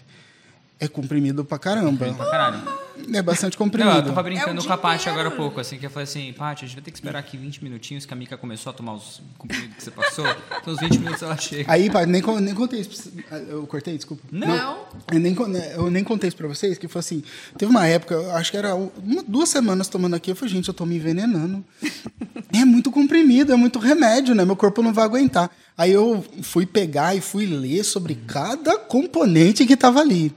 é 0.80 0.88
comprimido 0.88 1.44
pra 1.46 1.60
caramba. 1.60 2.14
Pra 2.14 2.30
caralho. 2.30 2.90
É 3.14 3.22
bastante 3.22 3.54
Não, 3.54 3.66
comprimido. 3.66 3.98
eu 3.98 4.04
tava 4.04 4.22
brincando 4.24 4.62
É 4.62 4.64
com 4.66 4.74
a 4.74 4.78
Paty 4.78 5.10
agora 5.10 5.30
há 5.30 5.32
pouco, 5.32 5.60
assim, 5.60 5.78
que 5.80 5.86
eu 5.86 5.90
falei 5.90 6.04
assim, 6.04 6.32
Paty, 6.34 6.66
a 6.66 6.68
gente 6.68 6.76
vai 6.76 6.84
ter 6.84 6.92
que 6.92 6.98
esperar 6.98 7.18
aqui 7.20 7.38
20 7.38 7.64
minutinhos 7.64 8.06
que 8.06 8.14
a 8.14 8.16
Mica 8.16 8.38
começou 8.38 8.70
a 8.70 8.74
tomar 8.74 8.94
os 8.94 9.22
comprimidos 9.38 9.76
que 9.78 9.84
você 9.84 9.92
passou. 9.92 10.26
Então, 10.62 10.74
uns 10.74 10.80
20 10.82 11.00
minutos 11.00 11.22
ela 11.24 11.38
chega. 11.38 11.72
Aí, 11.72 11.90
pai, 11.90 12.06
nem, 12.06 12.22
nem 12.42 12.54
contei 12.54 12.82
isso. 12.82 13.12
ah, 13.32 13.38
Eu 13.38 13.66
cortei, 13.66 13.96
desculpa. 13.96 14.22
Não. 14.30 14.80
Eu 15.12 15.20
nem, 15.20 15.34
con- 15.34 15.48
eu 15.50 15.90
nem 15.90 16.04
contei 16.04 16.28
isso 16.28 16.36
pra 16.38 16.48
vocês, 16.50 16.78
que 16.78 16.88
foi 16.90 17.00
assim. 17.00 17.24
Teve 17.58 17.72
uma 17.72 17.88
época, 17.88 18.14
eu 18.16 18.32
acho 18.36 18.52
que 18.52 18.58
era 18.58 18.76
uma, 18.76 19.24
duas 19.26 19.48
semanas 19.48 19.88
tomando 19.88 20.16
aqui. 20.16 20.30
Eu 20.32 20.36
falei, 20.36 20.54
gente, 20.54 20.68
eu 20.68 20.74
tô 20.74 20.86
me 20.86 20.98
envenenando. 20.98 21.64
é 22.54 22.66
muito 22.66 22.92
comprimido, 22.92 23.54
é 23.54 23.56
muito 23.56 23.80
remédio, 23.80 24.36
né? 24.36 24.44
Meu 24.44 24.58
corpo 24.58 24.84
não 24.84 24.94
vai 24.94 25.06
aguentar. 25.06 25.50
Aí 25.78 25.92
eu 25.94 26.24
fui 26.44 26.66
pegar 26.66 27.16
e 27.16 27.22
fui 27.22 27.46
ler 27.46 27.84
sobre 27.86 28.16
cada 28.28 28.78
componente 28.78 29.66
que 29.66 29.78
tava 29.78 30.02
ali. 30.02 30.34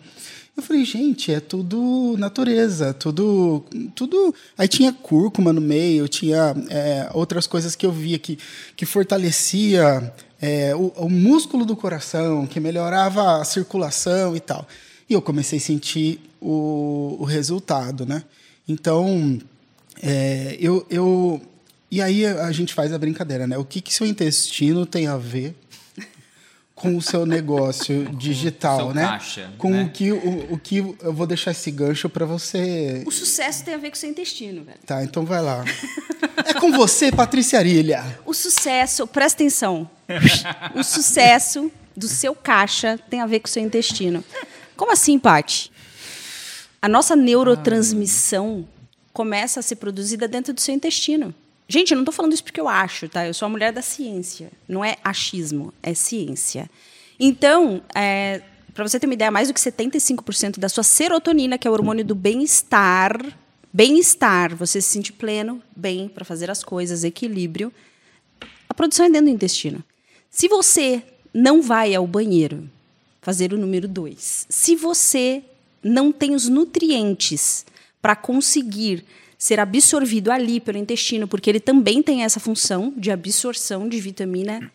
Eu 0.55 0.63
falei, 0.63 0.85
gente, 0.85 1.33
é 1.33 1.41
tudo 1.41 2.15
natureza, 2.19 2.93
tudo. 2.93 3.65
tudo. 3.95 4.35
Aí 4.57 4.69
tinha 4.69 4.93
cúrcuma 4.93 5.53
no 5.53 5.61
meio, 5.61 6.07
tinha 6.09 6.55
é, 6.69 7.09
outras 7.15 7.47
coisas 7.47 7.75
que 7.75 7.87
eu 7.87 7.93
via 7.93 8.19
que, 8.19 8.39
que 8.77 8.85
fortalecia 8.85 10.13
é, 10.41 10.75
o, 10.75 10.89
o 10.97 11.09
músculo 11.09 11.65
do 11.65 11.75
coração, 11.75 12.47
que 12.47 12.61
melhorava 12.61 13.41
a 13.41 13.45
circulação 13.45 14.37
e 14.37 14.41
tal. 14.41 14.69
E 15.09 15.15
eu 15.15 15.23
comecei 15.23 15.59
a 15.59 15.63
sentir 15.63 16.21
o, 16.41 17.17
o 17.19 17.25
resultado, 17.25 18.05
né? 18.05 18.23
Então, 18.69 19.41
é, 20.03 20.57
eu, 20.61 20.87
eu. 20.91 21.41
E 21.91 22.03
aí 22.03 22.27
a 22.27 22.53
gente 22.53 22.75
faz 22.75 22.93
a 22.93 22.99
brincadeira, 22.99 23.47
né? 23.47 23.57
O 23.57 23.65
que, 23.65 23.81
que 23.81 23.93
seu 23.93 24.07
intestino 24.07 24.85
tem 24.85 25.07
a 25.07 25.17
ver 25.17 25.55
com 26.83 26.97
o 26.97 27.01
seu 27.01 27.25
negócio 27.25 28.05
digital, 28.19 28.79
seu 28.79 28.95
né? 28.95 29.07
caixa, 29.07 29.51
com 29.57 29.71
né? 29.71 29.85
o 29.85 29.91
que 29.91 30.11
o, 30.11 30.53
o 30.55 30.59
que 30.59 30.79
eu 30.79 31.13
vou 31.13 31.29
deixar 31.29 31.53
esse 31.53 31.71
gancho 31.71 32.09
para 32.09 32.27
você. 32.27 33.05
O 33.07 33.13
sucesso 33.13 33.65
tem 33.65 33.75
a 33.75 33.79
ver 33.79 33.91
com 33.91 33.97
o 33.97 33.99
seu 33.99 34.11
intestino, 34.11 34.65
velho. 34.65 34.79
Tá, 34.85 35.05
então 35.05 35.25
vai 35.25 35.41
lá. 35.41 35.65
É 36.45 36.55
com 36.55 36.73
você, 36.73 37.13
Patrícia 37.13 37.59
Arilha. 37.59 38.19
O 38.25 38.33
sucesso, 38.33 39.07
presta 39.07 39.43
atenção. 39.43 39.89
o 40.75 40.83
sucesso 40.83 41.71
do 41.97 42.09
seu 42.09 42.35
caixa 42.35 42.99
tem 43.11 43.21
a 43.21 43.27
ver 43.27 43.41
com 43.41 43.47
o 43.47 43.51
seu 43.51 43.63
intestino. 43.63 44.25
Como 44.77 44.93
assim, 44.93 45.19
Paty? 45.19 45.71
A 46.81 46.89
nossa 46.89 47.15
neurotransmissão 47.15 48.67
começa 49.13 49.61
a 49.61 49.63
ser 49.63 49.77
produzida 49.77 50.27
dentro 50.27 50.53
do 50.53 50.61
seu 50.61 50.75
intestino. 50.75 51.35
Gente, 51.73 51.93
eu 51.93 51.97
não 51.97 52.03
estou 52.03 52.13
falando 52.13 52.35
isso 52.35 52.45
porque 52.45 52.61
eu 52.61 52.69
acho, 52.69 53.09
tá? 53.09 53.27
Eu 53.27 53.33
sou 53.33 53.47
a 53.47 53.49
mulher 53.49 53.73
da 53.73 53.81
ciência. 53.81 54.53
Não 54.69 54.85
é 54.85 54.99
achismo, 55.03 55.73
é 55.83 55.95
ciência. 55.95 56.69
Então, 57.19 57.83
é, 57.95 58.43
para 58.75 58.87
você 58.87 59.01
ter 59.01 59.07
uma 59.07 59.15
ideia, 59.15 59.31
mais 59.31 59.49
do 59.49 59.55
que 59.55 59.61
75% 59.61 60.59
da 60.59 60.69
sua 60.69 60.83
serotonina, 60.83 61.57
que 61.57 61.67
é 61.67 61.71
o 61.71 61.73
hormônio 61.73 62.05
do 62.05 62.15
bem-estar, 62.15 63.19
bem-estar, 63.73 64.55
você 64.55 64.83
se 64.83 64.89
sentir 64.91 65.15
pleno, 65.15 65.63
bem 65.75 66.09
para 66.09 66.27
fazer 66.27 66.51
as 66.51 66.63
coisas, 66.63 67.05
equilíbrio, 67.05 67.73
a 68.69 68.75
produção 68.75 69.07
é 69.07 69.09
dentro 69.09 69.29
do 69.29 69.35
intestino. 69.35 69.83
Se 70.29 70.49
você 70.49 71.03
não 71.33 71.63
vai 71.63 71.95
ao 71.95 72.07
banheiro 72.07 72.69
fazer 73.23 73.55
o 73.55 73.57
número 73.57 73.89
dois, 73.89 74.45
se 74.47 74.77
você 74.77 75.43
não 75.83 76.13
tem 76.13 76.35
os 76.35 76.51
nutrientes 76.51 77.65
para 78.03 78.15
conseguir 78.15 79.07
ser 79.43 79.59
absorvido 79.59 80.31
ali 80.31 80.61
pelo 80.61 80.79
intestino, 80.79 81.27
porque 81.27 81.51
ele 81.51 81.59
também 81.59 82.01
tem 82.01 82.23
essa 82.23 82.39
função 82.39 82.95
de 82.97 83.11
absorção 83.11 83.89
de 83.89 83.99
vitamina, 83.99 84.71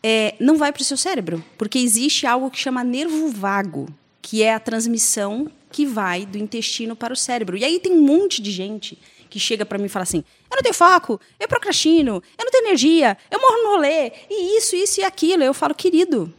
é, 0.00 0.36
não 0.38 0.56
vai 0.56 0.72
para 0.72 0.80
o 0.80 0.84
seu 0.84 0.96
cérebro, 0.96 1.44
porque 1.58 1.76
existe 1.76 2.24
algo 2.24 2.48
que 2.48 2.56
chama 2.56 2.84
nervo 2.84 3.28
vago, 3.30 3.88
que 4.22 4.44
é 4.44 4.54
a 4.54 4.60
transmissão 4.60 5.50
que 5.72 5.84
vai 5.84 6.24
do 6.24 6.38
intestino 6.38 6.94
para 6.94 7.12
o 7.12 7.16
cérebro. 7.16 7.56
E 7.56 7.64
aí 7.64 7.80
tem 7.80 7.94
um 7.94 8.00
monte 8.00 8.40
de 8.40 8.52
gente 8.52 8.96
que 9.28 9.40
chega 9.40 9.66
para 9.66 9.76
mim 9.76 9.86
e 9.86 9.88
fala 9.88 10.04
assim: 10.04 10.22
eu 10.48 10.54
não 10.54 10.62
tenho 10.62 10.72
foco, 10.72 11.20
eu 11.40 11.48
procrastino, 11.48 12.22
eu 12.38 12.44
não 12.44 12.50
tenho 12.52 12.64
energia, 12.64 13.18
eu 13.28 13.40
morro 13.40 13.60
no 13.64 13.70
rolê, 13.70 14.12
e 14.30 14.56
isso, 14.56 14.76
isso 14.76 15.00
e 15.00 15.02
aquilo. 15.02 15.42
Eu 15.42 15.52
falo, 15.52 15.74
querido, 15.74 16.32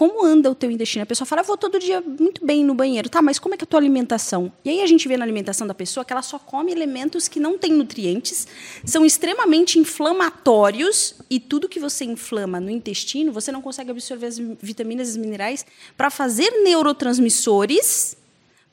como 0.00 0.24
anda 0.24 0.50
o 0.50 0.54
teu 0.54 0.70
intestino. 0.70 1.02
A 1.02 1.06
pessoa 1.06 1.26
fala, 1.26 1.42
eu 1.42 1.46
vou 1.46 1.58
todo 1.58 1.78
dia 1.78 2.00
muito 2.00 2.42
bem 2.42 2.64
no 2.64 2.74
banheiro. 2.74 3.10
Tá, 3.10 3.20
mas 3.20 3.38
como 3.38 3.54
é 3.54 3.58
que 3.58 3.64
é 3.64 3.66
a 3.66 3.68
tua 3.68 3.78
alimentação? 3.78 4.50
E 4.64 4.70
aí 4.70 4.80
a 4.80 4.86
gente 4.86 5.06
vê 5.06 5.14
na 5.14 5.26
alimentação 5.26 5.66
da 5.66 5.74
pessoa 5.74 6.06
que 6.06 6.10
ela 6.10 6.22
só 6.22 6.38
come 6.38 6.72
elementos 6.72 7.28
que 7.28 7.38
não 7.38 7.58
têm 7.58 7.74
nutrientes, 7.74 8.48
são 8.82 9.04
extremamente 9.04 9.78
inflamatórios 9.78 11.16
e 11.28 11.38
tudo 11.38 11.68
que 11.68 11.78
você 11.78 12.06
inflama 12.06 12.58
no 12.58 12.70
intestino, 12.70 13.30
você 13.30 13.52
não 13.52 13.60
consegue 13.60 13.90
absorver 13.90 14.28
as 14.28 14.38
vitaminas 14.38 15.16
e 15.16 15.18
minerais 15.18 15.66
para 15.98 16.08
fazer 16.08 16.50
neurotransmissores 16.62 18.16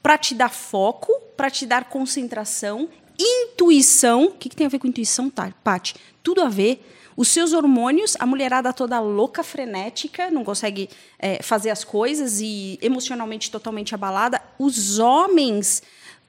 para 0.02 0.18
te 0.18 0.34
dar 0.34 0.48
foco, 0.48 1.12
para 1.36 1.50
te 1.50 1.66
dar 1.66 1.90
concentração, 1.90 2.88
intuição. 3.20 4.28
O 4.28 4.32
que, 4.32 4.48
que 4.48 4.56
tem 4.56 4.66
a 4.66 4.70
ver 4.70 4.80
com 4.80 4.88
intuição, 4.88 5.30
tá, 5.30 5.54
Paty? 5.62 5.94
Tudo 6.24 6.42
a 6.42 6.48
ver. 6.48 6.82
Os 7.18 7.30
seus 7.30 7.52
hormônios, 7.52 8.16
a 8.20 8.28
mulherada 8.28 8.72
toda 8.72 9.00
louca, 9.00 9.44
frenética, 9.44 10.30
não 10.30 10.44
consegue 10.44 10.88
é, 11.18 11.42
fazer 11.42 11.72
as 11.72 11.84
coisas 11.84 12.40
e 12.40 12.78
emocionalmente 12.80 13.50
totalmente 13.50 13.96
abalada. 13.96 14.40
Os 14.60 15.00
homens 15.00 15.82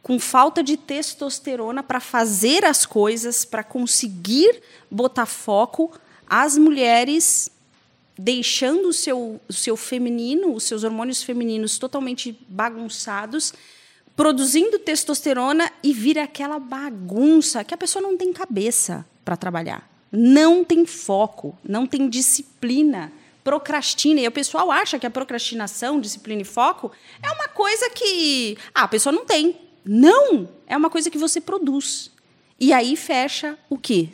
com 0.03 0.19
falta 0.19 0.63
de 0.63 0.79
testosterona 0.79 1.83
para 1.83 2.01
fazer 2.01 2.65
as 2.65 2.87
coisas, 2.87 3.45
para 3.45 3.63
conseguir 3.63 4.63
botar 4.91 5.27
foco. 5.27 5.93
As 6.27 6.57
mulheres 6.57 7.51
deixando 8.19 8.89
o 8.89 8.93
seu, 8.93 9.39
o 9.47 9.53
seu 9.53 9.77
feminino, 9.77 10.55
os 10.55 10.65
seus 10.65 10.85
hormônios 10.85 11.23
femininos 11.23 11.79
totalmente 11.79 12.37
bagunçados, 12.49 13.53
produzindo 14.17 14.79
testosterona 14.79 15.71
e 15.83 15.93
vira 15.93 16.25
aquela 16.25 16.59
bagunça 16.59 17.63
que 17.63 17.75
a 17.75 17.79
pessoa 17.79 18.03
não 18.03 18.17
tem 18.17 18.33
cabeça 18.33 19.07
para 19.25 19.37
trabalhar, 19.37 19.89
não 20.11 20.65
tem 20.65 20.87
foco, 20.87 21.57
não 21.63 21.87
tem 21.87 22.09
disciplina, 22.09 23.13
procrastina. 23.45 24.21
E 24.21 24.29
o 24.29 24.33
pessoal 24.33 24.71
acha 24.71 24.99
que 24.99 25.07
a 25.07 25.11
procrastinação, 25.11 26.01
disciplina 26.01 26.43
e 26.43 26.45
foco 26.45 26.93
é 27.23 27.31
uma 27.31 27.49
coisa 27.49 27.91
que 27.91 28.57
ah, 28.75 28.85
a 28.85 28.89
pessoa 28.89 29.13
não 29.13 29.25
tem. 29.25 29.57
Não! 29.85 30.49
É 30.67 30.77
uma 30.77 30.91
coisa 30.91 31.11
que 31.11 31.19
você 31.19 31.41
produz. 31.41 32.11
E 32.61 32.73
aí 32.73 32.97
fecha 32.97 33.59
o 33.71 33.79
quê? 33.79 34.09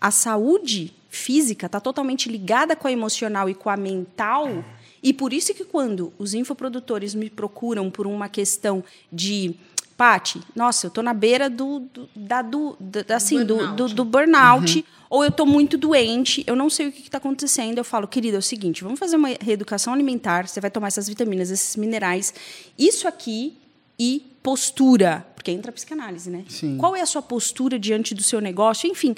A 0.00 0.10
saúde 0.10 0.94
física 1.08 1.66
está 1.66 1.78
totalmente 1.80 2.28
ligada 2.28 2.74
com 2.74 2.88
a 2.88 2.92
emocional 2.92 3.48
e 3.48 3.54
com 3.54 3.68
a 3.68 3.76
mental. 3.76 4.64
E 5.02 5.12
por 5.12 5.32
isso 5.32 5.52
que 5.52 5.64
quando 5.64 6.12
os 6.18 6.32
infoprodutores 6.32 7.14
me 7.14 7.28
procuram 7.28 7.90
por 7.90 8.06
uma 8.06 8.28
questão 8.28 8.82
de 9.12 9.54
Pati, 10.02 10.40
nossa, 10.52 10.86
eu 10.86 10.88
estou 10.88 11.04
na 11.04 11.14
beira 11.14 11.48
do, 11.48 11.78
do, 11.78 12.08
da, 12.16 12.42
do, 12.42 12.76
da, 12.80 13.14
assim, 13.14 13.44
do, 13.44 13.54
Burnout. 13.54 13.76
do, 13.76 13.88
do 13.94 14.04
burnout, 14.04 14.84
ou 15.08 15.22
eu 15.22 15.28
estou 15.28 15.46
muito 15.46 15.78
doente, 15.78 16.42
eu 16.44 16.56
não 16.56 16.68
sei 16.68 16.88
o 16.88 16.92
que 16.92 17.02
está 17.02 17.18
acontecendo. 17.18 17.78
Eu 17.78 17.84
falo, 17.84 18.08
querida, 18.08 18.36
é 18.36 18.40
o 18.40 18.42
seguinte, 18.42 18.82
vamos 18.82 18.98
fazer 18.98 19.14
uma 19.14 19.28
reeducação 19.40 19.92
alimentar, 19.92 20.48
você 20.48 20.60
vai 20.60 20.72
tomar 20.72 20.88
essas 20.88 21.06
vitaminas, 21.06 21.52
esses 21.52 21.76
minerais, 21.76 22.34
isso 22.76 23.06
aqui 23.06 23.56
e 23.96 24.26
postura, 24.42 25.24
porque 25.36 25.52
entra 25.52 25.70
a 25.70 25.72
psicanálise, 25.72 26.30
né? 26.30 26.46
Sim. 26.48 26.78
Qual 26.78 26.96
é 26.96 27.00
a 27.00 27.06
sua 27.06 27.22
postura 27.22 27.78
diante 27.78 28.12
do 28.12 28.24
seu 28.24 28.40
negócio? 28.40 28.90
Enfim, 28.90 29.14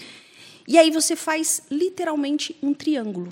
e 0.68 0.76
aí 0.76 0.90
você 0.90 1.16
faz 1.16 1.62
literalmente 1.70 2.54
um 2.62 2.74
triângulo: 2.74 3.30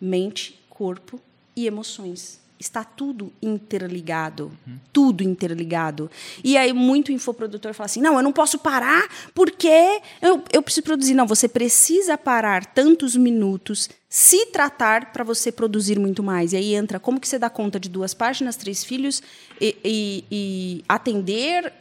mente, 0.00 0.58
corpo 0.70 1.20
e 1.54 1.66
emoções. 1.66 2.40
Está 2.60 2.84
tudo 2.84 3.32
interligado. 3.40 4.52
Tudo 4.92 5.22
interligado. 5.24 6.10
E 6.44 6.58
aí, 6.58 6.74
muito 6.74 7.10
infoprodutor 7.10 7.72
fala 7.72 7.86
assim: 7.86 8.02
não, 8.02 8.16
eu 8.16 8.22
não 8.22 8.32
posso 8.32 8.58
parar 8.58 9.08
porque 9.34 10.02
eu, 10.20 10.44
eu 10.52 10.60
preciso 10.62 10.84
produzir. 10.84 11.14
Não, 11.14 11.26
você 11.26 11.48
precisa 11.48 12.18
parar 12.18 12.66
tantos 12.66 13.16
minutos, 13.16 13.88
se 14.10 14.44
tratar 14.46 15.10
para 15.10 15.24
você 15.24 15.50
produzir 15.50 15.98
muito 15.98 16.22
mais. 16.22 16.52
E 16.52 16.56
aí 16.56 16.74
entra 16.74 17.00
como 17.00 17.18
que 17.18 17.26
você 17.26 17.38
dá 17.38 17.48
conta 17.48 17.80
de 17.80 17.88
duas 17.88 18.12
páginas, 18.12 18.56
três 18.56 18.84
filhos, 18.84 19.22
e, 19.58 19.76
e- 19.82 20.24
e 20.30 20.84
atender 20.86 21.72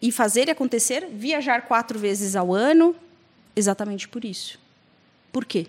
e 0.00 0.10
fazer 0.10 0.48
acontecer, 0.48 1.06
viajar 1.12 1.66
quatro 1.66 1.98
vezes 1.98 2.34
ao 2.34 2.54
ano, 2.54 2.96
exatamente 3.54 4.08
por 4.08 4.24
isso. 4.24 4.58
Por 5.30 5.44
quê? 5.44 5.66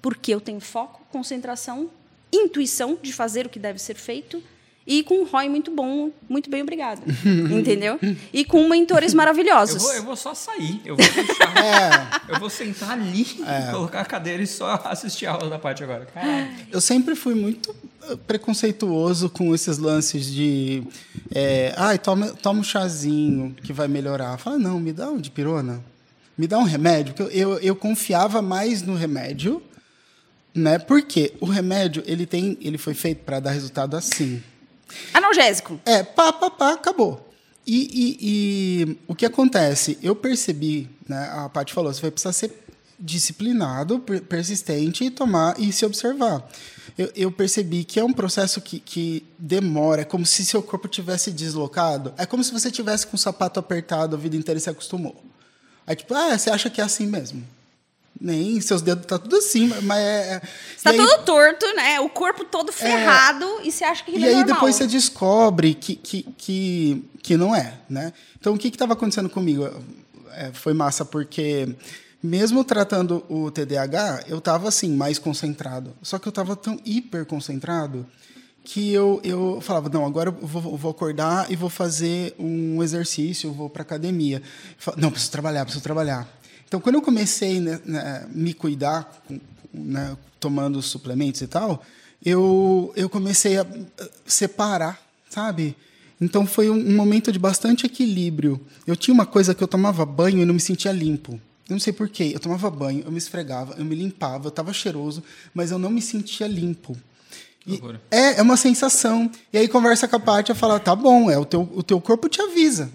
Porque 0.00 0.32
eu 0.32 0.40
tenho 0.40 0.60
foco, 0.60 1.02
concentração, 1.10 1.90
intuição 2.32 2.98
de 3.00 3.12
fazer 3.12 3.46
o 3.46 3.48
que 3.48 3.58
deve 3.58 3.78
ser 3.78 3.94
feito 3.94 4.42
e 4.90 5.02
com 5.02 5.16
um 5.20 5.24
ROI 5.24 5.50
muito 5.50 5.70
bom, 5.70 6.10
muito 6.26 6.48
bem 6.48 6.62
obrigado. 6.62 7.02
Entendeu? 7.52 8.00
E 8.32 8.42
com 8.42 8.66
mentores 8.66 9.12
Eu 9.12 9.18
maravilhosos. 9.18 9.82
vou, 9.82 9.92
eu 9.92 10.02
vou 10.02 10.16
só 10.16 10.32
sair. 10.32 10.80
Eu 10.82 10.96
vou 10.96 11.06
deixar. 11.06 11.48
É. 11.58 12.32
Eu 12.32 12.40
vou 12.40 12.48
sentar 12.48 12.92
ali, 12.92 13.24
colocar 13.70 14.00
a 14.00 14.04
cadeira 14.04 14.42
e 14.42 14.46
só 14.46 14.80
assistir 14.84 15.26
a 15.26 15.32
aula 15.32 15.50
da 15.50 15.58
parte 15.58 15.82
agora. 15.84 16.06
Caralho. 16.06 16.48
Eu 16.70 16.80
sempre 16.80 17.14
fui 17.14 17.34
muito 17.34 17.74
eh, 18.04 18.16
preconceituoso 18.26 19.28
com 19.28 19.54
esses 19.54 19.76
lances 19.76 20.26
de. 20.26 20.82
É, 21.34 21.74
Ai, 21.76 21.98
toma, 21.98 22.28
toma 22.28 22.60
um 22.60 22.64
chazinho 22.64 23.54
que 23.62 23.72
vai 23.72 23.88
melhorar. 23.88 24.38
Fala, 24.38 24.58
não, 24.58 24.80
me 24.80 24.92
dá 24.92 25.10
um 25.10 25.18
de 25.18 25.30
pirona. 25.30 25.84
Me 26.36 26.46
dá 26.46 26.58
um 26.58 26.64
remédio. 26.64 27.12
Porque 27.14 27.36
eu, 27.36 27.50
eu, 27.52 27.58
eu 27.58 27.76
confiava 27.76 28.40
mais 28.40 28.82
no 28.82 28.94
remédio, 28.94 29.62
né? 30.58 30.78
Porque 30.78 31.32
o 31.40 31.46
remédio, 31.46 32.02
ele 32.06 32.26
tem. 32.26 32.58
Ele 32.60 32.76
foi 32.78 32.94
feito 32.94 33.24
para 33.24 33.40
dar 33.40 33.50
resultado 33.52 33.96
assim. 33.96 34.42
Analgésico. 35.14 35.80
É, 35.84 36.02
pá, 36.02 36.32
pá, 36.32 36.50
pá, 36.50 36.72
acabou. 36.72 37.24
E, 37.66 37.76
e- 37.76 38.18
e 38.20 38.98
o 39.06 39.14
que 39.14 39.26
acontece? 39.26 39.98
Eu 40.02 40.16
percebi, 40.16 40.88
né? 41.08 41.28
A 41.34 41.48
Paty 41.48 41.72
falou, 41.74 41.92
você 41.92 42.00
vai 42.00 42.10
precisar 42.10 42.32
ser 42.32 42.50
disciplinado, 42.98 44.00
per- 44.00 44.22
persistente 44.22 45.04
e 45.04 45.10
tomar 45.10 45.58
e 45.60 45.72
se 45.72 45.84
observar. 45.84 46.48
Eu, 46.96 47.12
eu 47.14 47.30
percebi 47.30 47.84
que 47.84 48.00
é 48.00 48.04
um 48.04 48.12
processo 48.12 48.60
que, 48.60 48.80
que 48.80 49.24
demora, 49.38 50.02
é 50.02 50.04
como 50.04 50.24
se 50.26 50.44
seu 50.44 50.62
corpo 50.62 50.88
tivesse 50.88 51.30
deslocado. 51.30 52.12
É 52.16 52.24
como 52.26 52.42
se 52.42 52.50
você 52.52 52.70
tivesse 52.70 53.06
com 53.06 53.16
o 53.16 53.18
sapato 53.18 53.60
apertado 53.60 54.16
a 54.16 54.18
vida 54.18 54.36
inteira 54.36 54.58
e 54.58 54.60
se 54.62 54.70
acostumou. 54.70 55.22
Aí, 55.86 55.94
tipo, 55.94 56.14
ah, 56.14 56.36
você 56.36 56.50
acha 56.50 56.68
que 56.70 56.80
é 56.80 56.84
assim 56.84 57.06
mesmo? 57.06 57.44
Nem, 58.20 58.60
seus 58.60 58.82
dedos 58.82 59.06
tá 59.06 59.18
tudo 59.18 59.36
assim, 59.36 59.68
mas 59.82 59.98
é. 59.98 60.42
Está 60.76 60.92
e 60.92 60.98
aí- 60.98 61.06
todo 61.06 61.24
torto, 61.24 61.66
né? 61.74 62.00
O 62.00 62.08
corpo 62.08 62.44
todo 62.44 62.72
ferrado 62.72 63.46
e 63.62 63.70
você 63.70 63.84
acha 63.84 64.02
que 64.04 64.10
e 64.10 64.14
aquilo 64.14 64.26
é 64.26 64.28
aí 64.30 64.34
normal. 64.36 64.54
depois 64.54 64.74
você 64.74 64.86
descobre 64.86 65.74
que, 65.74 65.94
que, 65.94 66.22
que, 66.36 67.04
que 67.22 67.36
não 67.36 67.54
é, 67.54 67.74
né? 67.88 68.12
Então 68.40 68.54
o 68.54 68.58
que 68.58 68.68
estava 68.68 68.94
acontecendo 68.94 69.28
comigo? 69.28 69.68
É, 70.34 70.50
foi 70.52 70.72
massa 70.72 71.04
porque 71.04 71.74
mesmo 72.22 72.64
tratando 72.64 73.24
o 73.28 73.50
TDAH, 73.50 74.24
eu 74.26 74.38
estava 74.38 74.68
assim 74.68 74.90
mais 74.90 75.18
concentrado. 75.18 75.94
Só 76.02 76.18
que 76.18 76.26
eu 76.26 76.30
estava 76.30 76.56
tão 76.56 76.80
hiper 76.84 77.24
concentrado 77.24 78.06
que 78.64 78.92
eu, 78.92 79.18
eu 79.24 79.60
falava 79.62 79.88
não, 79.88 80.04
agora 80.04 80.28
eu 80.28 80.46
vou, 80.46 80.76
vou 80.76 80.90
acordar 80.90 81.50
e 81.50 81.56
vou 81.56 81.70
fazer 81.70 82.34
um 82.38 82.82
exercício, 82.82 83.50
vou 83.50 83.70
para 83.70 83.80
academia. 83.82 84.42
Não, 84.96 85.10
preciso 85.10 85.32
trabalhar, 85.32 85.64
preciso 85.64 85.82
trabalhar. 85.82 86.28
Então 86.68 86.80
quando 86.80 86.96
eu 86.96 87.02
comecei 87.02 87.60
né, 87.60 87.80
né, 87.84 88.28
me 88.30 88.54
cuidar, 88.54 89.10
né, 89.72 90.16
tomando 90.38 90.80
suplementos 90.80 91.40
e 91.40 91.46
tal, 91.46 91.82
eu, 92.24 92.92
eu 92.94 93.08
comecei 93.08 93.58
a 93.58 93.66
separar, 94.26 95.00
sabe? 95.28 95.74
Então 96.20 96.46
foi 96.46 96.68
um, 96.68 96.74
um 96.74 96.94
momento 96.94 97.32
de 97.32 97.38
bastante 97.38 97.86
equilíbrio. 97.86 98.60
Eu 98.86 98.94
tinha 98.94 99.14
uma 99.14 99.26
coisa 99.26 99.54
que 99.54 99.62
eu 99.62 99.68
tomava 99.68 100.04
banho 100.04 100.42
e 100.42 100.44
não 100.44 100.54
me 100.54 100.60
sentia 100.60 100.92
limpo. 100.92 101.40
Eu 101.68 101.74
não 101.74 101.80
sei 101.80 101.92
porquê. 101.92 102.32
Eu 102.34 102.40
tomava 102.40 102.70
banho, 102.70 103.02
eu 103.04 103.12
me 103.12 103.18
esfregava, 103.18 103.74
eu 103.78 103.84
me 103.84 103.94
limpava, 103.94 104.46
eu 104.46 104.50
estava 104.50 104.72
cheiroso, 104.72 105.22
mas 105.54 105.70
eu 105.70 105.78
não 105.78 105.90
me 105.90 106.02
sentia 106.02 106.46
limpo. 106.46 106.96
É, 108.10 108.38
é 108.38 108.42
uma 108.42 108.56
sensação. 108.56 109.30
E 109.52 109.58
aí 109.58 109.68
conversa 109.68 110.08
com 110.08 110.16
a 110.16 110.20
Paty 110.20 110.52
e 110.52 110.54
fala, 110.54 110.80
tá 110.80 110.96
bom, 110.96 111.30
é 111.30 111.38
o 111.38 111.44
teu, 111.44 111.68
o 111.74 111.82
teu 111.82 112.00
corpo 112.00 112.28
te 112.28 112.40
avisa. 112.40 112.90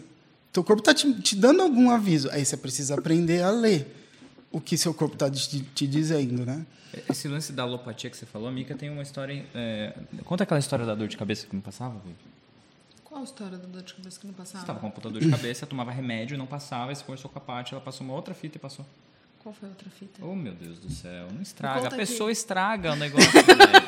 Teu 0.53 0.63
corpo 0.63 0.81
está 0.81 0.93
te, 0.93 1.11
te 1.19 1.35
dando 1.35 1.63
algum 1.63 1.89
aviso. 1.89 2.29
Aí 2.31 2.45
você 2.45 2.55
precisa 2.55 2.93
aprender 2.93 3.41
a 3.41 3.49
ler 3.49 3.87
o 4.51 4.61
que 4.61 4.77
seu 4.77 4.93
corpo 4.93 5.15
está 5.15 5.29
te, 5.29 5.61
te 5.61 5.87
dizendo, 5.87 6.45
né? 6.45 6.63
Esse 7.09 7.27
lance 7.27 7.51
da 7.51 7.63
alopatia 7.63 8.07
que 8.07 8.15
você 8.15 8.25
falou, 8.25 8.51
Mica 8.51 8.75
tem 8.75 8.89
uma 8.91 9.01
história. 9.01 9.43
é, 9.55 9.93
Conta 10.23 10.43
aquela 10.43 10.59
história 10.59 10.85
da 10.85 10.93
dor 10.93 11.07
de 11.07 11.17
cabeça 11.17 11.47
que 11.47 11.55
não 11.55 11.61
passava, 11.61 11.95
Vivi. 12.05 12.15
Qual 13.03 13.19
a 13.19 13.23
história 13.23 13.57
da 13.57 13.65
dor 13.65 13.81
de 13.81 13.93
cabeça 13.95 14.19
que 14.19 14.27
não 14.27 14.33
passava? 14.33 14.59
Você 14.59 14.67
tava 14.67 14.79
com 14.79 14.85
uma 14.85 14.91
puta 14.91 15.09
dor 15.09 15.19
de 15.19 15.29
cabeça, 15.29 15.65
tomava 15.65 15.91
remédio, 15.91 16.37
não 16.37 16.45
passava, 16.45 16.91
aí 16.91 16.95
você 16.95 17.03
conversou 17.03 17.31
com 17.31 17.39
a 17.39 17.41
Paty, 17.41 17.73
ela 17.73 17.81
passou 17.81 18.05
uma 18.05 18.13
outra 18.13 18.35
fita 18.35 18.57
e 18.57 18.59
passou. 18.59 18.85
Qual 19.41 19.53
foi 19.53 19.67
a 19.67 19.71
outra 19.71 19.89
fita? 19.89 20.23
Oh, 20.23 20.35
meu 20.35 20.53
Deus 20.53 20.77
do 20.77 20.89
céu, 20.91 21.27
não 21.33 21.41
estraga. 21.41 21.87
A 21.87 21.91
pessoa 21.91 22.29
aqui. 22.29 22.37
estraga 22.37 22.93
o 22.93 22.95
negócio. 22.95 23.29
velho. 23.31 23.47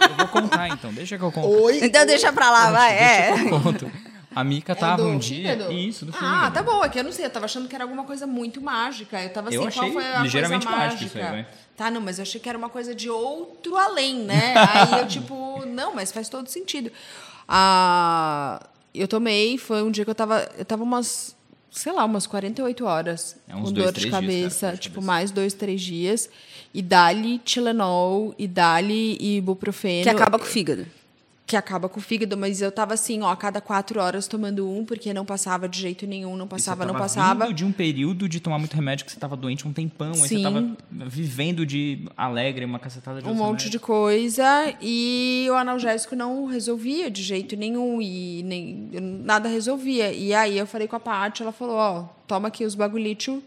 eu 0.09 0.17
vou 0.17 0.27
contar 0.27 0.67
então, 0.69 0.91
deixa 0.91 1.15
que 1.17 1.23
eu 1.23 1.31
conto. 1.31 1.47
Oi. 1.47 1.85
Então 1.85 2.05
deixa 2.07 2.33
pra 2.33 2.49
lá, 2.49 2.71
vai. 2.71 2.97
É. 2.97 3.31
Deixa 3.33 3.43
que 3.49 3.53
eu 3.53 3.61
conto. 3.61 3.91
A 4.35 4.43
Mica 4.43 4.75
tava 4.75 5.01
do 5.03 5.07
um 5.09 5.17
dia. 5.17 5.51
fígado? 5.51 5.71
Isso, 5.71 6.05
do 6.05 6.11
Ah, 6.15 6.19
fígado. 6.19 6.53
tá 6.55 6.63
bom. 6.63 6.83
É 6.83 6.89
que 6.89 6.99
eu 6.99 7.03
não 7.03 7.11
sei. 7.11 7.25
Eu 7.25 7.29
tava 7.29 7.45
achando 7.45 7.67
que 7.69 7.73
era 7.75 7.83
alguma 7.85 8.03
coisa 8.03 8.27
muito 8.27 8.59
mágica. 8.61 9.21
Eu 9.23 9.29
tava 9.31 9.47
assim, 9.47 9.55
Eu 9.57 9.61
qual 9.63 9.85
achei 9.85 9.91
foi 9.93 10.05
a 10.05 10.19
ligeiramente 10.19 10.65
coisa 10.65 10.79
mágica? 10.81 11.05
isso 11.05 11.17
aí, 11.17 11.23
vai. 11.23 11.47
Tá, 11.77 11.89
não, 11.91 12.01
mas 12.01 12.19
eu 12.19 12.23
achei 12.23 12.39
que 12.41 12.47
era 12.49 12.57
uma 12.57 12.69
coisa 12.69 12.93
de 12.93 13.09
outro 13.09 13.77
além, 13.77 14.15
né? 14.19 14.53
Aí 14.93 14.99
eu, 14.99 15.07
tipo, 15.07 15.65
não, 15.65 15.93
mas 15.95 16.11
faz 16.11 16.29
todo 16.29 16.47
sentido. 16.47 16.91
Ah, 17.47 18.59
eu 18.93 19.07
tomei, 19.07 19.57
foi 19.57 19.83
um 19.83 19.91
dia 19.91 20.03
que 20.03 20.09
eu 20.11 20.15
tava. 20.15 20.47
Eu 20.57 20.65
tava 20.65 20.83
umas, 20.83 21.35
sei 21.71 21.91
lá, 21.91 22.03
umas 22.05 22.25
48 22.27 22.85
horas 22.85 23.35
É 23.47 23.55
uns 23.55 23.63
com 23.69 23.71
dois, 23.71 23.85
dor 23.87 23.93
de 23.93 23.99
dias, 24.01 24.11
cabeça, 24.11 24.71
de 24.73 24.77
tipo, 24.79 24.95
cabeça. 24.95 25.07
mais 25.07 25.31
dois, 25.31 25.53
três 25.53 25.81
dias. 25.81 26.29
E 26.73 26.81
dali 26.81 27.39
Tilenol, 27.39 28.35
e 28.37 28.47
dali 28.47 29.17
ibuprofeno. 29.37 30.03
Que 30.03 30.09
acaba 30.09 30.37
com 30.37 30.43
o 30.45 30.47
fígado. 30.47 30.85
Que 31.45 31.55
acaba 31.55 31.87
com 31.87 31.99
o 31.99 32.03
fígado, 32.03 32.35
mas 32.35 32.59
eu 32.59 32.71
tava 32.71 32.95
assim, 32.95 33.21
ó, 33.21 33.29
a 33.29 33.35
cada 33.35 33.61
quatro 33.61 33.99
horas 33.99 34.27
tomando 34.27 34.67
um, 34.67 34.83
porque 34.83 35.13
não 35.13 35.23
passava 35.23 35.69
de 35.69 35.79
jeito 35.79 36.07
nenhum, 36.07 36.35
não 36.35 36.47
passava, 36.47 36.85
não 36.85 36.95
passava. 36.95 37.45
vindo 37.45 37.55
de 37.55 37.63
um 37.63 37.71
período 37.71 38.27
de 38.27 38.39
tomar 38.39 38.57
muito 38.57 38.73
remédio 38.73 39.05
que 39.05 39.11
você 39.11 39.19
tava 39.19 39.35
doente 39.35 39.67
um 39.67 39.71
tempão, 39.71 40.11
aí 40.11 40.17
você 40.17 40.37
Sim. 40.37 40.43
tava 40.43 40.65
vivendo 41.07 41.63
de 41.63 42.07
alegre, 42.17 42.65
uma 42.65 42.79
cacetada 42.79 43.21
de 43.21 43.27
um 43.27 43.35
monte 43.35 43.69
de 43.69 43.77
remédios. 43.77 43.81
coisa 43.83 44.73
e 44.81 45.45
o 45.49 45.53
analgésico 45.53 46.15
não 46.15 46.45
resolvia 46.47 47.11
de 47.11 47.21
jeito 47.21 47.55
nenhum 47.55 48.01
e 48.01 48.41
nem 48.41 48.89
nada 49.23 49.47
resolvia. 49.47 50.11
E 50.11 50.33
aí 50.33 50.57
eu 50.57 50.65
falei 50.65 50.87
com 50.87 50.95
a 50.95 50.99
Paty, 50.99 51.43
ela 51.43 51.51
falou, 51.51 51.75
ó, 51.75 52.03
toma 52.25 52.47
aqui 52.47 52.65
os 52.65 52.73
bagulhito 52.73 53.43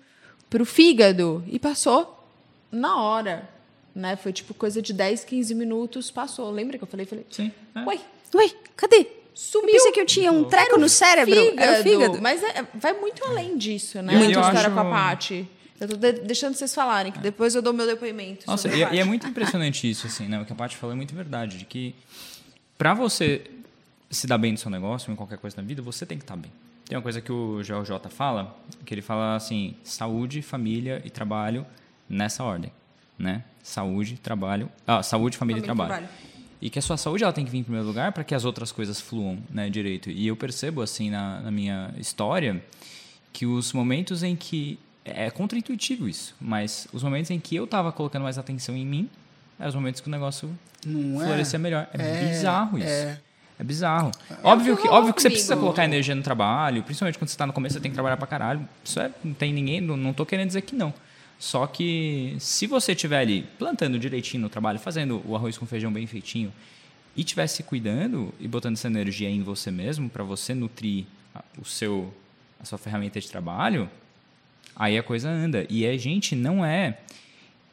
pro 0.48 0.64
fígado 0.64 1.42
e 1.48 1.58
passou 1.58 2.16
na 2.70 3.02
hora, 3.02 3.48
né? 3.98 4.16
Foi 4.16 4.32
tipo 4.32 4.54
coisa 4.54 4.80
de 4.80 4.92
10, 4.92 5.24
15 5.24 5.54
minutos, 5.54 6.10
passou. 6.10 6.50
Lembra 6.50 6.78
que 6.78 6.84
eu 6.84 6.88
falei, 6.88 7.04
falei, 7.06 7.26
Sim. 7.30 7.50
é. 7.74 7.80
ué, 7.84 7.98
Ué, 8.34 8.50
cadê? 8.76 9.06
Sumiu. 9.34 9.68
Eu 9.68 9.72
pensei 9.74 9.92
que 9.92 10.00
eu 10.00 10.06
tinha 10.06 10.32
um 10.32 10.44
treco 10.44 10.78
no 10.78 10.88
cérebro. 10.88 11.34
Era 11.56 11.80
o 11.80 11.82
fígado. 11.82 12.20
Mas 12.20 12.42
é- 12.42 12.64
vai 12.74 12.92
muito 12.92 13.24
além 13.24 13.56
disso, 13.56 14.02
né? 14.02 14.14
Eu- 14.14 14.18
Muito 14.18 14.30
história 14.38 14.60
acho- 14.60 14.70
com 14.72 14.80
a 14.80 14.84
Paty. 14.84 15.48
Eu 15.80 15.88
tô 15.88 15.96
de- 15.96 16.12
deixando 16.22 16.54
vocês 16.54 16.74
falarem, 16.74 17.12
que 17.12 17.20
depois 17.20 17.54
eu 17.54 17.62
dou 17.62 17.72
meu 17.72 17.86
depoimento. 17.86 18.44
Nossa, 18.48 18.62
sobre 18.64 18.78
e, 18.78 18.84
a 18.84 18.88
e 18.88 18.94
é 18.94 18.98
Paty. 18.98 19.08
muito 19.08 19.26
impressionante 19.28 19.88
isso, 19.88 20.08
assim, 20.08 20.26
né? 20.26 20.40
O 20.40 20.44
que 20.44 20.52
a 20.52 20.56
Paty 20.56 20.76
falou 20.76 20.92
é 20.92 20.96
muito 20.96 21.14
verdade, 21.14 21.56
de 21.58 21.64
que 21.64 21.94
pra 22.76 22.94
você 22.94 23.42
se 24.10 24.26
dar 24.26 24.38
bem 24.38 24.52
no 24.52 24.58
seu 24.58 24.70
negócio, 24.70 25.12
em 25.12 25.16
qualquer 25.16 25.38
coisa 25.38 25.56
na 25.56 25.62
vida, 25.62 25.80
você 25.82 26.04
tem 26.04 26.18
que 26.18 26.24
estar 26.24 26.36
bem. 26.36 26.50
Tem 26.86 26.96
uma 26.96 27.02
coisa 27.02 27.20
que 27.20 27.30
o 27.30 27.62
GeoJ 27.62 27.90
fala, 28.10 28.56
que 28.84 28.92
ele 28.92 29.02
fala 29.02 29.36
assim, 29.36 29.74
saúde, 29.84 30.42
família 30.42 31.00
e 31.04 31.10
trabalho 31.10 31.64
nessa 32.08 32.42
ordem, 32.42 32.72
né? 33.18 33.42
Saúde, 33.62 34.16
trabalho... 34.22 34.70
Ah, 34.86 35.02
saúde, 35.02 35.36
família, 35.36 35.60
Família 35.60 35.60
e 35.60 35.64
trabalho. 35.64 36.06
trabalho. 36.06 36.28
E 36.60 36.70
que 36.70 36.78
a 36.78 36.82
sua 36.82 36.96
saúde 36.96 37.22
ela 37.22 37.32
tem 37.32 37.44
que 37.44 37.50
vir 37.50 37.58
em 37.58 37.62
primeiro 37.62 37.86
lugar 37.86 38.12
para 38.12 38.24
que 38.24 38.34
as 38.34 38.44
outras 38.44 38.72
coisas 38.72 39.00
fluam 39.00 39.38
né, 39.50 39.68
direito. 39.70 40.10
E 40.10 40.26
eu 40.26 40.34
percebo, 40.36 40.82
assim, 40.82 41.08
na, 41.10 41.40
na 41.40 41.50
minha 41.50 41.92
história, 41.98 42.62
que 43.32 43.46
os 43.46 43.72
momentos 43.72 44.22
em 44.22 44.34
que. 44.34 44.78
É 45.04 45.30
contraintuitivo 45.30 46.06
isso, 46.06 46.34
mas 46.38 46.86
os 46.92 47.02
momentos 47.02 47.30
em 47.30 47.40
que 47.40 47.56
eu 47.56 47.64
estava 47.64 47.90
colocando 47.90 48.24
mais 48.24 48.36
atenção 48.36 48.76
em 48.76 48.84
mim 48.84 49.08
eram 49.58 49.68
os 49.70 49.74
momentos 49.74 50.02
que 50.02 50.08
o 50.08 50.10
negócio 50.10 50.50
Não 50.84 51.22
é? 51.22 51.26
florescia 51.26 51.58
melhor. 51.58 51.88
É, 51.94 52.02
É, 52.24 52.28
bizarro 52.28 52.76
isso. 52.78 52.86
é. 52.86 53.18
É 53.58 53.64
bizarro. 53.64 54.10
óbvio, 54.44 54.76
que 54.76 54.86
óbvio 54.86 55.14
que 55.14 55.20
você 55.22 55.30
precisa 55.30 55.56
colocar 55.56 55.84
energia 55.84 56.14
no 56.14 56.22
trabalho, 56.22 56.82
principalmente 56.82 57.18
quando 57.18 57.28
você 57.28 57.34
está 57.34 57.46
no 57.46 57.52
começo, 57.52 57.72
você 57.74 57.80
tem 57.80 57.90
que 57.90 57.94
trabalhar 57.94 58.16
pra 58.18 58.26
caralho. 58.26 58.68
Isso 58.84 59.00
é, 59.00 59.10
não 59.24 59.32
tem 59.34 59.52
ninguém, 59.52 59.80
não, 59.80 59.96
não 59.96 60.12
tô 60.12 60.24
querendo 60.26 60.46
dizer 60.48 60.60
que 60.62 60.76
não. 60.76 60.92
Só 61.38 61.66
que 61.66 62.36
se 62.40 62.66
você 62.66 62.92
estiver 62.92 63.18
ali 63.20 63.46
plantando 63.58 63.98
direitinho 63.98 64.42
no 64.42 64.48
trabalho, 64.48 64.78
fazendo 64.78 65.22
o 65.24 65.36
arroz 65.36 65.56
com 65.56 65.66
feijão 65.66 65.92
bem 65.92 66.06
feitinho 66.06 66.52
e 67.16 67.20
estiver 67.20 67.46
se 67.46 67.62
cuidando 67.62 68.34
e 68.40 68.48
botando 68.48 68.74
essa 68.74 68.88
energia 68.88 69.28
em 69.30 69.42
você 69.42 69.70
mesmo 69.70 70.08
para 70.10 70.24
você 70.24 70.52
nutrir 70.54 71.04
a- 71.34 71.44
o 71.60 71.64
seu 71.64 72.12
a 72.60 72.64
sua 72.64 72.76
ferramenta 72.76 73.20
de 73.20 73.28
trabalho, 73.28 73.88
aí 74.74 74.98
a 74.98 75.02
coisa 75.02 75.30
anda. 75.30 75.64
E 75.70 75.86
a 75.86 75.96
gente 75.96 76.34
não 76.34 76.64
é 76.64 76.98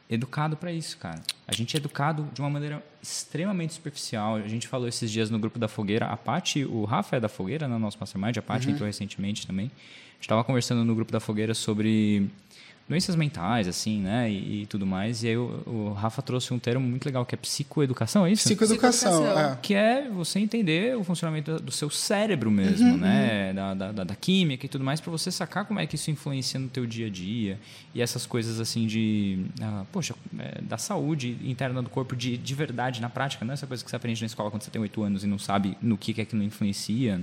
educado 0.08 0.56
para 0.56 0.72
isso, 0.72 0.96
cara. 1.00 1.24
A 1.48 1.52
gente 1.56 1.76
é 1.76 1.80
educado 1.80 2.30
de 2.36 2.40
uma 2.40 2.52
maneira 2.52 2.86
extremamente 3.02 3.74
superficial. 3.74 4.36
A 4.36 4.48
gente 4.48 4.68
falou 4.68 4.88
esses 4.88 5.10
dias 5.10 5.32
no 5.32 5.40
grupo 5.40 5.58
da 5.58 5.68
Fogueira. 5.68 6.06
A 6.06 6.16
Paty, 6.16 6.64
o 6.66 6.84
Rafa 6.86 7.16
é 7.16 7.20
da 7.20 7.28
Fogueira, 7.28 7.68
no 7.68 7.80
nosso 7.80 7.98
mastermind. 8.00 8.38
A 8.38 8.44
Paty 8.44 8.70
entrou 8.70 8.86
recentemente 8.86 9.48
também. 9.48 9.66
A 9.66 10.14
gente 10.18 10.22
estava 10.22 10.44
conversando 10.44 10.86
no 10.86 10.94
grupo 10.94 11.12
da 11.12 11.20
Fogueira 11.20 11.56
sobre 11.56 12.30
doenças 12.88 13.16
mentais, 13.16 13.68
assim, 13.68 14.00
né? 14.00 14.30
E, 14.30 14.62
e 14.62 14.66
tudo 14.68 14.86
mais. 14.86 15.24
E 15.24 15.30
aí 15.30 15.38
o, 15.38 15.64
o 15.66 15.94
Rafa 15.94 16.22
trouxe 16.22 16.54
um 16.54 16.60
termo 16.60 16.88
muito 16.88 17.06
legal 17.06 17.26
que 17.26 17.34
é 17.34 17.38
psicoeducação, 17.38 18.26
é 18.26 18.32
isso? 18.32 18.44
Psicoeducação, 18.44 19.12
Psicoeducação. 19.12 19.54
é. 19.54 19.58
que 19.62 19.74
é 19.74 20.08
você 20.10 20.40
entender 20.40 20.96
o 20.96 21.04
funcionamento 21.04 21.60
do 21.60 21.72
seu 21.72 21.90
cérebro 21.90 22.52
mesmo, 22.52 22.96
né? 22.98 23.54
Da, 23.54 23.74
da, 23.74 23.92
da- 23.92 24.04
da 24.04 24.16
química 24.16 24.66
e 24.66 24.70
tudo 24.70 24.84
mais, 24.84 25.02
para 25.02 25.12
você 25.12 25.32
sacar 25.32 25.66
como 25.66 25.80
é 25.80 25.88
que 25.88 25.96
isso 25.96 26.12
influencia 26.12 26.60
no 26.60 26.70
teu 26.70 26.86
dia 26.86 27.08
a 27.08 27.10
dia. 27.10 27.60
E 27.94 28.02
essas 28.02 28.26
coisas 28.26 28.60
assim 28.60 28.86
de, 28.86 29.46
ah, 29.62 29.84
poxa, 29.92 30.14
é, 30.38 30.62
da 30.62 30.78
saúde 30.78 31.38
interna 31.44 31.82
do 31.82 31.90
corpo 31.90 32.16
de, 32.16 32.38
de 32.38 32.54
verdade, 32.56 33.02
na 33.02 33.10
prática, 33.10 33.44
não 33.44 33.52
é 33.52 33.56
essa 33.56 33.66
coisa 33.66 33.84
que 33.84 33.90
você 33.90 33.96
aprende 33.96 34.22
na 34.22 34.28
escola 34.28 34.52
quando 34.52 34.62
você 34.62 34.70
tem 34.70 34.82
oito 34.82 35.02
anos 35.02 35.24
e 35.24 35.28
não 35.28 35.40
sabe 35.40 35.76
no 35.82 35.98
que, 35.98 36.14
que 36.14 36.22
é 36.22 36.26
que 36.26 36.36
não 36.36 36.44
influencia. 36.44 37.22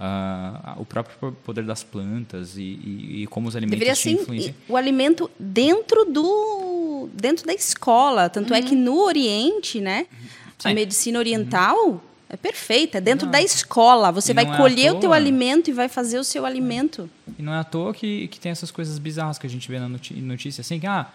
Ah, 0.00 0.76
o 0.78 0.84
próprio 0.84 1.32
poder 1.44 1.64
das 1.64 1.82
plantas 1.82 2.56
e, 2.56 2.62
e- 2.62 3.22
e 3.22 3.26
como 3.26 3.48
os 3.48 3.56
alimentos 3.56 3.80
Deveria 3.80 3.94
te 3.94 4.02
ser 4.02 4.10
influenciam. 4.12 4.54
o 4.68 4.76
alimento 4.76 5.28
dentro 5.38 6.04
do 6.04 7.08
dentro 7.12 7.44
da 7.46 7.52
escola. 7.52 8.28
Tanto 8.28 8.54
é 8.54 8.62
que 8.62 8.76
no 8.76 9.00
Oriente, 9.02 9.80
né? 9.80 10.06
A 10.64 10.68
Sim. 10.68 10.74
medicina 10.74 11.18
oriental 11.18 12.00
é 12.28 12.36
perfeita, 12.36 12.98
é 12.98 13.00
dentro 13.00 13.26
da 13.28 13.42
escola. 13.42 14.12
Você 14.12 14.30
E 14.30 14.34
vai 14.34 14.44
não 14.44 14.54
é 14.54 14.56
colher 14.56 14.92
o 14.92 15.00
teu 15.00 15.12
alimento 15.12 15.68
e 15.68 15.72
vai 15.72 15.88
fazer 15.88 16.18
o 16.18 16.24
seu 16.24 16.46
alimento. 16.46 17.10
E 17.38 17.42
não 17.42 17.52
é 17.54 17.58
à 17.58 17.64
toa 17.64 17.92
que, 17.92 18.28
que 18.28 18.38
tem 18.38 18.52
essas 18.52 18.70
coisas 18.70 18.98
bizarras 19.00 19.36
que 19.38 19.46
a 19.46 19.50
gente 19.50 19.68
vê 19.68 19.80
na 19.80 19.88
notícia, 19.88 20.60
assim, 20.60 20.78
que, 20.78 20.86
ah, 20.86 21.06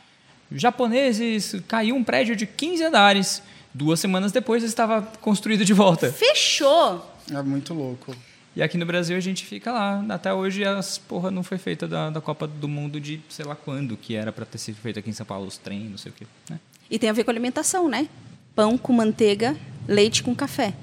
japoneses, 0.52 1.56
caiu 1.68 1.96
um 1.96 2.04
prédio 2.04 2.36
de 2.36 2.46
15 2.46 2.84
andares. 2.84 3.42
Duas 3.74 4.00
semanas 4.00 4.32
depois 4.32 4.64
estava 4.64 5.02
construído 5.22 5.66
de 5.66 5.74
volta. 5.74 6.12
Fechou! 6.12 7.06
É 7.32 7.42
muito 7.42 7.74
louco. 7.74 8.16
E 8.56 8.62
aqui 8.62 8.78
no 8.78 8.86
Brasil 8.86 9.18
a 9.18 9.20
gente 9.20 9.46
fica 9.46 9.72
lá. 9.72 10.06
Até 10.10 10.34
hoje 10.34 10.64
as 10.64 10.98
porra 10.98 11.32
não 11.32 11.44
foi 11.44 11.58
feita 11.58 11.88
da, 11.88 12.10
da 12.10 12.22
Copa 12.22 12.46
do 12.48 12.68
Mundo 12.68 13.00
de 13.00 13.20
sei 13.30 13.46
lá 13.46 13.56
quando, 13.56 13.98
que 13.98 14.16
era 14.16 14.32
para 14.32 14.46
ter 14.46 14.58
sido 14.60 14.76
feito 14.76 15.00
aqui 15.00 15.10
em 15.10 15.14
São 15.14 15.26
Paulo, 15.26 15.48
os 15.48 15.58
trem, 15.58 15.86
não 15.86 15.98
sei 15.98 16.12
o 16.12 16.16
quê. 16.16 16.26
né? 16.50 16.60
E 16.90 17.00
tem 17.00 17.10
a 17.10 17.14
ver 17.14 17.24
com 17.24 17.32
alimentação, 17.32 17.90
né? 17.90 18.08
Pão 18.56 18.78
com 18.78 18.94
manteiga, 18.94 19.56
leite 19.88 20.22
com 20.22 20.36
café. 20.36 20.74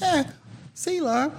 É, 0.00 0.24
sei 0.72 1.00
lá. 1.00 1.30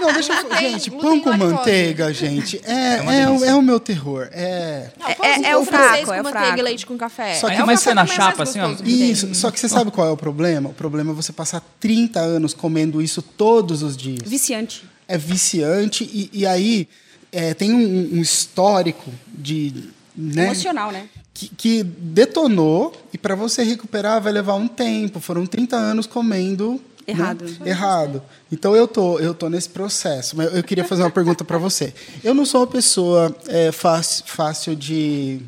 Não, 0.00 0.12
deixa 0.12 0.32
eu. 0.32 0.56
Gente, 0.58 0.90
pão 0.90 1.20
com 1.20 1.32
manteiga, 1.36 2.12
gente, 2.12 2.60
é, 2.64 2.96
é, 2.96 3.02
o, 3.28 3.32
delícia. 3.32 3.46
é 3.46 3.54
o 3.54 3.62
meu 3.62 3.78
terror. 3.80 4.28
É. 4.32 4.90
Não, 4.98 5.08
É- 5.08 5.14
pãozinho 5.14 5.46
é 5.46 5.56
o 5.56 5.64
francês 5.64 5.90
fraco, 5.90 6.06
com 6.06 6.14
é 6.14 6.20
o 6.20 6.24
manteiga 6.24 6.46
fraco. 6.46 6.58
e 6.58 6.62
leite 6.62 6.86
com 6.86 6.98
café. 6.98 7.34
Só 7.34 7.48
que- 7.48 7.54
é 7.54 7.64
Mas 7.64 7.80
você 7.80 7.94
na 7.94 8.06
chapa, 8.06 8.42
assim, 8.42 8.60
ó. 8.60 8.74
Isso, 8.84 9.34
só 9.34 9.50
que 9.50 9.60
você 9.60 9.68
sabe 9.68 9.90
qual 9.90 10.06
é 10.08 10.10
o 10.10 10.16
problema? 10.16 10.70
O 10.70 10.74
problema 10.74 11.12
é 11.12 11.14
você 11.14 11.32
passar 11.32 11.62
30 11.78 12.20
anos 12.20 12.54
comendo 12.54 13.00
isso 13.02 13.22
todos 13.22 13.82
os 13.82 13.96
dias. 13.96 14.28
Viciante. 14.28 14.84
É 15.06 15.18
viciante 15.18 16.04
e, 16.04 16.30
e 16.32 16.46
aí 16.46 16.88
é, 17.32 17.54
tem 17.54 17.72
um, 17.72 18.18
um 18.18 18.20
histórico 18.20 19.10
de. 19.26 19.90
Né, 20.16 20.46
Emocional, 20.46 20.90
né? 20.90 21.06
que, 21.32 21.48
que 21.48 21.82
detonou 21.82 22.92
e 23.12 23.16
para 23.16 23.34
você 23.34 23.62
recuperar 23.62 24.20
vai 24.20 24.32
levar 24.32 24.54
um 24.54 24.68
tempo. 24.68 25.20
Foram 25.20 25.46
30 25.46 25.76
anos 25.76 26.06
comendo 26.06 26.80
né, 27.14 27.20
Errado. 27.20 27.44
errado. 27.66 28.22
Então 28.50 28.74
eu 28.76 28.86
tô 28.88 29.18
eu 29.18 29.34
tô 29.34 29.48
nesse 29.48 29.68
processo. 29.68 30.36
Mas 30.36 30.54
eu 30.54 30.62
queria 30.62 30.84
fazer 30.84 31.02
uma 31.02 31.10
pergunta 31.10 31.44
para 31.44 31.58
você. 31.58 31.92
Eu 32.24 32.34
não 32.34 32.44
sou 32.44 32.60
uma 32.60 32.66
pessoa 32.66 33.34
é, 33.48 33.70
fácil, 33.72 34.24
fácil 34.26 34.74
de 34.76 35.40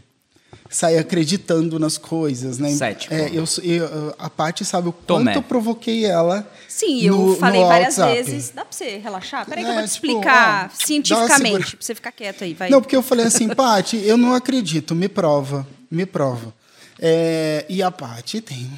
sair 0.70 0.96
acreditando 0.96 1.78
nas 1.78 1.98
coisas, 1.98 2.58
né? 2.58 2.70
Cético. 2.70 3.12
É, 3.12 3.28
eu, 3.30 3.44
eu- 3.62 4.14
a 4.18 4.30
Paty 4.30 4.64
sabe 4.64 4.88
o 4.88 4.92
Tomé. 4.92 5.24
quanto 5.32 5.36
eu 5.36 5.42
provoquei 5.42 6.06
ela. 6.06 6.50
Sim, 6.66 7.02
eu 7.02 7.14
no- 7.16 7.36
falei 7.36 7.60
no 7.60 7.66
várias 7.68 7.98
WhatsApp. 7.98 8.14
vezes. 8.22 8.52
Dá 8.54 8.64
pra 8.64 8.72
você 8.74 8.96
relaxar? 8.96 9.44
Peraí 9.46 9.64
que 9.64 9.68
eu 9.70 9.74
É, 9.74 9.78
vou 9.80 9.86
te 9.86 9.92
tipo, 9.92 10.06
explicar 10.06 10.70
ó, 10.72 10.76
cientificamente. 10.86 11.42
segura- 11.44 11.62
Pra 11.66 11.76
você 11.78 11.94
ficar 11.94 12.12
quieto 12.12 12.44
aí, 12.44 12.54
vai. 12.54 12.70
Não, 12.70 12.80
porque 12.80 12.96
eu 12.96 13.02
falei 13.02 13.26
assim, 13.26 13.48
Paty, 13.54 13.98
eu 14.02 14.16
não 14.16 14.32
acredito, 14.34 14.94
me 14.94 15.08
prova, 15.10 15.66
me 15.90 16.06
prova. 16.06 16.54
É, 16.98 17.66
e 17.68 17.82
a 17.82 17.90
Paty 17.90 18.40
tem, 18.40 18.70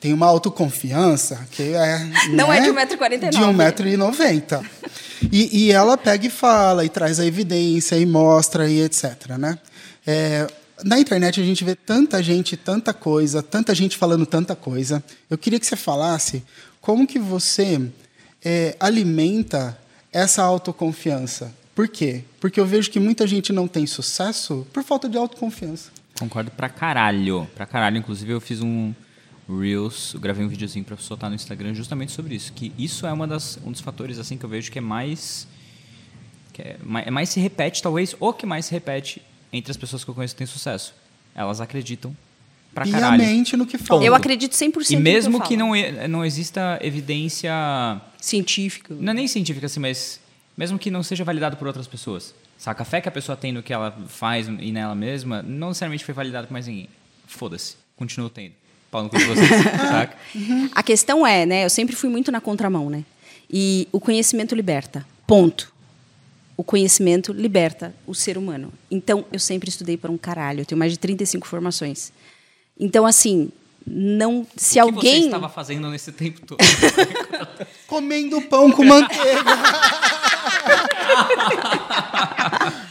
tem 0.00 0.12
uma 0.14 0.26
autoconfiança 0.26 1.46
que 1.50 1.74
é. 1.74 1.98
Não 2.32 2.48
né, 2.48 2.58
é 2.58 2.60
de 2.62 2.70
1,49m. 2.70 3.30
De 3.30 3.38
1,90m. 3.38 4.66
E, 5.30 5.66
e 5.66 5.72
ela 5.72 5.98
pega 5.98 6.26
e 6.26 6.30
fala, 6.30 6.84
e 6.84 6.88
traz 6.88 7.20
a 7.20 7.26
evidência, 7.26 7.96
e 7.96 8.06
mostra, 8.06 8.68
e 8.68 8.80
etc. 8.80 9.36
Né? 9.38 9.58
É, 10.06 10.46
na 10.82 10.98
internet 10.98 11.40
a 11.40 11.44
gente 11.44 11.62
vê 11.62 11.74
tanta 11.74 12.22
gente, 12.22 12.56
tanta 12.56 12.94
coisa, 12.94 13.42
tanta 13.42 13.74
gente 13.74 13.98
falando 13.98 14.24
tanta 14.24 14.56
coisa. 14.56 15.04
Eu 15.28 15.36
queria 15.36 15.60
que 15.60 15.66
você 15.66 15.76
falasse 15.76 16.42
como 16.80 17.06
que 17.06 17.18
você 17.18 17.80
é, 18.42 18.74
alimenta 18.80 19.78
essa 20.10 20.42
autoconfiança. 20.42 21.52
Por 21.74 21.86
quê? 21.86 22.24
Porque 22.40 22.58
eu 22.58 22.66
vejo 22.66 22.90
que 22.90 22.98
muita 22.98 23.26
gente 23.26 23.52
não 23.52 23.68
tem 23.68 23.86
sucesso 23.86 24.66
por 24.72 24.82
falta 24.82 25.08
de 25.08 25.18
autoconfiança. 25.18 25.90
Concordo 26.18 26.50
pra 26.50 26.68
caralho. 26.68 27.48
Pra 27.54 27.66
caralho. 27.66 27.98
Inclusive, 27.98 28.32
eu 28.32 28.40
fiz 28.40 28.60
um 28.60 28.92
Reels, 29.58 30.14
eu 30.14 30.20
gravei 30.20 30.44
um 30.44 30.48
videozinho 30.48 30.84
pra 30.84 30.96
soltar 30.96 31.28
no 31.30 31.36
Instagram 31.36 31.74
justamente 31.74 32.12
sobre 32.12 32.34
isso. 32.34 32.52
Que 32.52 32.72
isso 32.78 33.06
é 33.06 33.12
uma 33.12 33.26
das, 33.26 33.58
um 33.64 33.70
dos 33.72 33.80
fatores 33.80 34.18
assim 34.18 34.36
que 34.36 34.44
eu 34.44 34.48
vejo 34.48 34.70
que 34.70 34.78
é 34.78 34.82
mais. 34.82 35.46
Que 36.52 36.62
é, 36.62 36.76
mais, 36.82 37.06
é 37.06 37.10
mais 37.10 37.28
se 37.30 37.40
repete, 37.40 37.82
talvez, 37.82 38.14
ou 38.20 38.32
que 38.32 38.44
mais 38.46 38.66
se 38.66 38.72
repete 38.72 39.22
entre 39.52 39.70
as 39.70 39.76
pessoas 39.76 40.04
que 40.04 40.10
eu 40.10 40.14
conheço 40.14 40.34
que 40.34 40.38
têm 40.38 40.46
sucesso. 40.46 40.94
Elas 41.34 41.60
acreditam 41.60 42.16
pra 42.74 42.86
caralho. 42.86 43.18
Piamente 43.22 43.56
no 43.56 43.66
que 43.66 43.78
fala. 43.78 44.04
Eu 44.04 44.14
acredito 44.14 44.52
100% 44.52 44.90
E 44.90 44.96
no 44.96 45.02
mesmo 45.02 45.36
eu 45.38 45.40
que 45.42 45.56
falo. 45.56 45.74
não, 45.74 46.08
não 46.08 46.24
exista 46.24 46.78
evidência 46.82 47.52
Científico. 48.20 48.94
não 48.94 49.12
é 49.12 49.14
nem 49.14 49.28
científica 49.28 49.66
assim, 49.66 49.80
mas 49.80 50.20
mesmo 50.56 50.78
que 50.78 50.90
não 50.90 51.02
seja 51.02 51.24
validado 51.24 51.56
por 51.56 51.66
outras 51.66 51.86
pessoas. 51.86 52.34
Saca? 52.58 52.82
A 52.82 52.84
fé 52.84 53.00
que 53.00 53.08
a 53.08 53.12
pessoa 53.12 53.36
tem 53.36 53.52
no 53.52 53.62
que 53.62 53.72
ela 53.72 53.90
faz 54.08 54.46
e 54.46 54.70
nela 54.70 54.94
mesma, 54.94 55.42
não 55.42 55.68
necessariamente 55.68 56.04
foi 56.04 56.12
validado 56.12 56.46
por 56.48 56.52
mais 56.52 56.66
ninguém. 56.66 56.88
Foda-se. 57.26 57.76
Continua 57.96 58.28
tendo. 58.28 58.52
Pau 58.90 59.04
no 59.04 59.08
cu 59.08 59.16
de 59.18 59.24
vocês, 59.24 59.48
saca? 59.88 60.16
A 60.74 60.82
questão 60.82 61.26
é, 61.26 61.46
né? 61.46 61.64
Eu 61.64 61.70
sempre 61.70 61.94
fui 61.96 62.10
muito 62.10 62.30
na 62.32 62.40
contramão, 62.40 62.90
né? 62.90 63.04
E 63.48 63.88
o 63.92 64.00
conhecimento 64.00 64.54
liberta. 64.54 65.06
Ponto. 65.26 65.72
O 66.56 66.64
conhecimento 66.64 67.32
liberta 67.32 67.94
o 68.06 68.14
ser 68.14 68.36
humano. 68.36 68.72
Então, 68.90 69.24
eu 69.32 69.38
sempre 69.38 69.70
estudei 69.70 69.96
para 69.96 70.10
um 70.10 70.18
caralho. 70.18 70.60
Eu 70.60 70.66
tenho 70.66 70.78
mais 70.78 70.92
de 70.92 70.98
35 70.98 71.46
formações. 71.46 72.12
Então, 72.78 73.06
assim, 73.06 73.50
não. 73.86 74.46
Se 74.56 74.78
O 74.80 74.86
que 74.86 74.92
você 74.92 74.96
alguém. 74.96 75.24
estava 75.24 75.48
fazendo 75.48 75.88
nesse 75.88 76.12
tempo 76.12 76.40
todo? 76.46 76.58
Comendo 77.86 78.42
pão 78.42 78.70
com 78.70 78.84
manteiga. 78.84 79.40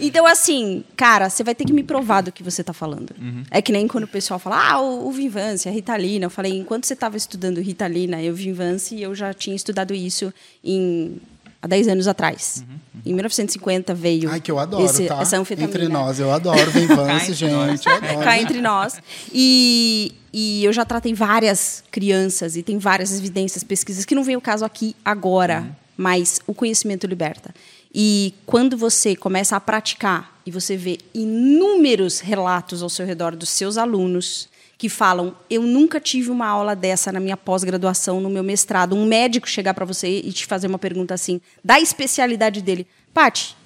Então, 0.00 0.26
assim, 0.26 0.84
cara, 0.96 1.28
você 1.30 1.42
vai 1.44 1.54
ter 1.54 1.64
que 1.64 1.72
me 1.72 1.82
provar 1.82 2.20
do 2.22 2.32
que 2.32 2.42
você 2.42 2.60
está 2.60 2.72
falando. 2.72 3.14
Uhum. 3.20 3.42
É 3.50 3.60
que 3.62 3.72
nem 3.72 3.86
quando 3.88 4.04
o 4.04 4.08
pessoal 4.08 4.38
fala, 4.38 4.70
ah, 4.72 4.80
o, 4.80 5.08
o 5.08 5.12
Vinvance, 5.12 5.68
a 5.68 5.72
Ritalina. 5.72 6.26
Eu 6.26 6.30
falei, 6.30 6.56
enquanto 6.58 6.86
você 6.86 6.94
estava 6.94 7.16
estudando 7.16 7.60
Ritalina 7.60 8.20
e 8.22 8.30
o 8.30 8.34
Vinvance, 8.34 9.00
eu 9.00 9.14
já 9.14 9.32
tinha 9.34 9.54
estudado 9.56 9.94
isso 9.94 10.32
em, 10.64 11.18
há 11.62 11.66
10 11.66 11.88
anos 11.88 12.06
atrás. 12.08 12.64
Uhum. 12.68 12.76
Em 13.06 13.14
1950 13.14 13.94
veio 13.94 14.30
Ai, 14.30 14.40
que 14.40 14.50
eu 14.50 14.58
adoro, 14.58 14.84
esse- 14.84 15.06
tá? 15.06 15.20
essa 15.22 15.38
anfetamina. 15.38 15.72
Entre 15.74 15.88
nós, 15.88 16.20
eu 16.20 16.30
adoro 16.30 16.70
Vem 16.70 16.86
Vance, 16.86 17.32
entre 17.32 17.34
gente. 17.34 17.86
Eu 17.88 17.94
adoro. 17.94 18.20
cá 18.20 18.38
entre 18.38 18.60
nós. 18.60 19.00
E, 19.32 20.12
e 20.32 20.64
eu 20.64 20.72
já 20.72 20.84
tratei 20.84 21.14
várias 21.14 21.82
crianças 21.90 22.56
e 22.56 22.62
tem 22.62 22.76
várias 22.78 23.16
evidências, 23.18 23.64
pesquisas, 23.64 24.04
que 24.04 24.14
não 24.14 24.22
vem 24.22 24.36
o 24.36 24.40
caso 24.40 24.64
aqui 24.64 24.94
agora, 25.04 25.74
mas 25.96 26.40
o 26.46 26.52
conhecimento 26.54 27.06
liberta. 27.06 27.54
E 27.92 28.34
quando 28.46 28.76
você 28.76 29.16
começa 29.16 29.56
a 29.56 29.60
praticar 29.60 30.40
e 30.46 30.50
você 30.50 30.76
vê 30.76 30.98
inúmeros 31.12 32.20
relatos 32.20 32.82
ao 32.82 32.88
seu 32.88 33.04
redor 33.04 33.34
dos 33.34 33.48
seus 33.48 33.76
alunos 33.76 34.48
que 34.78 34.88
falam: 34.88 35.36
Eu 35.50 35.62
nunca 35.62 36.00
tive 36.00 36.30
uma 36.30 36.46
aula 36.46 36.74
dessa 36.74 37.12
na 37.12 37.20
minha 37.20 37.36
pós-graduação, 37.36 38.20
no 38.20 38.30
meu 38.30 38.42
mestrado. 38.42 38.96
Um 38.96 39.04
médico 39.04 39.48
chegar 39.48 39.74
para 39.74 39.84
você 39.84 40.20
e 40.20 40.32
te 40.32 40.46
fazer 40.46 40.68
uma 40.68 40.78
pergunta 40.78 41.12
assim, 41.12 41.40
da 41.62 41.78
especialidade 41.80 42.62
dele. 42.62 42.86
Pati, 43.12 43.56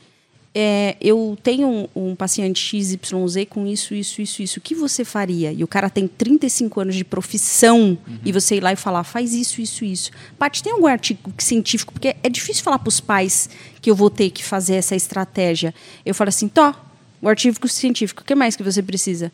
é, 0.55 0.97
eu 1.01 1.37
tenho 1.43 1.67
um, 1.69 1.89
um 2.11 2.15
paciente 2.15 2.61
XYZ 2.61 3.47
com 3.51 3.67
isso, 3.67 3.93
isso, 3.95 4.23
isso, 4.23 4.41
isso. 4.43 4.59
O 4.59 4.63
que 4.63 4.75
você 4.75 5.05
faria? 5.05 5.53
E 5.53 5.65
o 5.65 5.67
cara 5.67 5.91
tem 5.91 6.07
35 6.07 6.81
anos 6.81 6.95
de 6.95 7.05
profissão 7.05 7.99
e 8.25 8.31
você 8.31 8.57
ir 8.57 8.61
lá 8.63 8.73
e 8.73 8.77
falar, 8.77 9.03
faz 9.03 9.35
isso, 9.35 9.61
isso, 9.61 9.85
isso. 9.85 10.11
Paty, 10.39 10.63
tem 10.63 10.73
algum 10.73 10.87
artigo 10.87 11.33
científico? 11.39 11.93
Porque 11.93 12.15
é 12.23 12.29
difícil 12.29 12.63
falar 12.63 12.79
para 12.79 12.89
os 12.89 13.01
pais 13.01 13.51
que 13.83 13.91
eu 13.91 13.97
vou 13.97 14.09
ter 14.09 14.31
que 14.31 14.45
fazer 14.45 14.75
essa 14.77 14.95
estratégia. 14.95 15.75
Eu 16.07 16.15
falo 16.15 16.29
assim, 16.29 16.47
tó, 16.47 16.73
o 17.21 17.29
artigo 17.29 17.67
científico, 17.69 18.23
o 18.23 18.25
que 18.25 18.35
mais 18.37 18.55
que 18.55 18.63
você 18.63 18.81
precisa? 18.83 19.33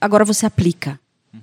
Agora 0.00 0.24
você 0.24 0.46
aplica. 0.46 0.98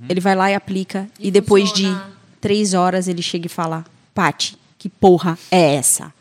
Ele 0.09 0.19
vai 0.19 0.35
lá 0.35 0.51
e 0.51 0.53
aplica 0.55 1.07
e, 1.17 1.29
E 1.29 1.31
depois 1.31 1.69
funciona. 1.69 1.95
de 1.95 2.39
três 2.41 2.73
horas 2.73 3.07
ele 3.07 3.21
chega 3.21 3.45
e 3.45 3.49
fala, 3.49 3.85
Paty, 4.13 4.57
que 4.77 4.89
porra 4.89 5.39
é 5.49 5.75
essa? 5.75 6.13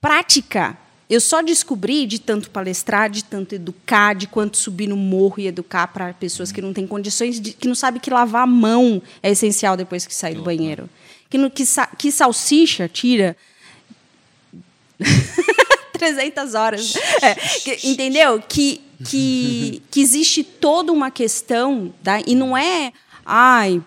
prática. 0.00 0.76
Eu 1.10 1.20
só 1.20 1.42
descobri 1.42 2.06
de 2.06 2.20
tanto 2.20 2.48
palestrar, 2.50 3.10
de 3.10 3.24
tanto 3.24 3.52
educar, 3.52 4.14
de 4.14 4.28
quanto 4.28 4.56
subir 4.56 4.86
no 4.86 4.96
morro 4.96 5.40
e 5.40 5.48
educar 5.48 5.88
para 5.88 6.14
pessoas 6.14 6.52
que 6.52 6.62
não 6.62 6.72
têm 6.72 6.86
condições, 6.86 7.40
de, 7.40 7.52
que 7.52 7.66
não 7.66 7.74
sabem 7.74 8.00
que 8.00 8.08
lavar 8.10 8.44
a 8.44 8.46
mão 8.46 9.02
é 9.20 9.30
essencial 9.32 9.76
depois 9.76 10.06
que 10.06 10.14
sai 10.14 10.34
do 10.36 10.42
banheiro. 10.44 10.88
Que, 11.28 11.36
no, 11.36 11.50
que, 11.50 11.64
que 11.98 12.12
salsicha 12.12 12.88
tira 12.88 13.36
300 15.92 16.54
horas. 16.54 16.94
É, 17.22 17.34
que- 17.34 17.88
entendeu? 17.88 18.40
Que, 18.48 18.80
que, 19.04 19.82
que 19.90 20.00
existe 20.00 20.42
toda 20.44 20.92
uma 20.92 21.10
questão, 21.10 21.92
da, 22.02 22.20
e 22.20 22.34
não 22.34 22.56
é. 22.56 22.92
Ai, 23.24 23.82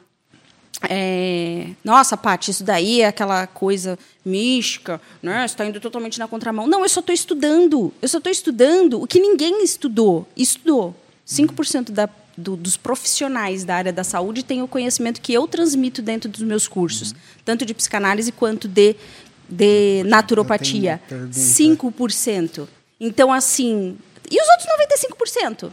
é, 0.90 1.70
nossa, 1.84 2.18
Paty, 2.18 2.52
isso 2.52 2.64
daí 2.64 3.02
é 3.02 3.08
aquela 3.08 3.48
coisa 3.48 3.98
mística, 4.26 5.00
né? 5.22 5.48
Você 5.48 5.54
está 5.54 5.66
indo 5.66 5.80
totalmente 5.80 6.20
na 6.20 6.28
contramão. 6.28 6.68
Não, 6.68 6.82
eu 6.82 6.90
só 6.90 7.00
estou 7.00 7.14
estudando. 7.14 7.94
Eu 8.02 8.08
só 8.08 8.18
estou 8.18 8.32
estudando 8.32 9.02
o 9.02 9.08
que 9.08 9.20
ninguém 9.20 9.64
estudou. 9.64 10.28
Estudou. 10.36 10.96
5% 11.28 11.92
da, 11.92 12.10
do, 12.38 12.58
dos 12.58 12.76
profissionais 12.76 13.64
da 13.64 13.76
área 13.76 13.94
da 13.94 14.04
saúde 14.04 14.44
têm 14.44 14.62
o 14.62 14.68
conhecimento 14.68 15.22
que 15.22 15.34
eu 15.34 15.48
transmito 15.48 16.02
dentro 16.02 16.30
dos 16.30 16.42
meus 16.42 16.68
cursos, 16.68 17.14
tanto 17.46 17.66
de 17.66 17.74
psicanálise 17.74 18.32
quanto 18.32 18.68
de, 18.68 18.96
de 19.48 20.04
naturopatia. 20.06 21.00
Eu 21.04 21.08
tenho 21.08 21.22
uma 21.22 21.30
pergunta. 21.30 22.10
5%. 22.60 22.68
Então, 23.00 23.32
assim. 23.32 23.98
E 24.30 24.38
os 24.42 24.48
outros 24.50 24.68
95%? 25.44 25.72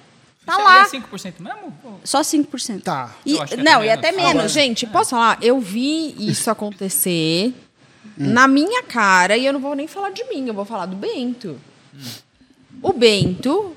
Tá 0.56 0.82
Você 0.84 0.96
lá. 0.98 1.02
é 1.04 1.28
5% 1.28 1.34
mesmo? 1.40 2.00
Só 2.04 2.20
5%. 2.20 2.82
Tá. 2.82 3.14
E, 3.24 3.32
Eu 3.32 3.42
acho 3.42 3.56
que 3.56 3.62
não, 3.62 3.76
até 3.76 3.86
e 3.86 3.90
até 3.90 4.12
menos. 4.12 4.34
Não, 4.34 4.48
gente, 4.48 4.86
posso 4.86 5.10
falar? 5.10 5.38
Eu 5.42 5.60
vi 5.60 6.14
isso 6.18 6.50
acontecer 6.50 7.54
na 8.16 8.46
minha 8.48 8.82
cara 8.82 9.36
e 9.36 9.46
eu 9.46 9.52
não 9.52 9.60
vou 9.60 9.74
nem 9.74 9.86
falar 9.86 10.10
de 10.10 10.24
mim, 10.24 10.46
eu 10.46 10.54
vou 10.54 10.64
falar 10.64 10.86
do 10.86 10.96
Bento. 10.96 11.58
O 12.82 12.92
Bento 12.92 13.74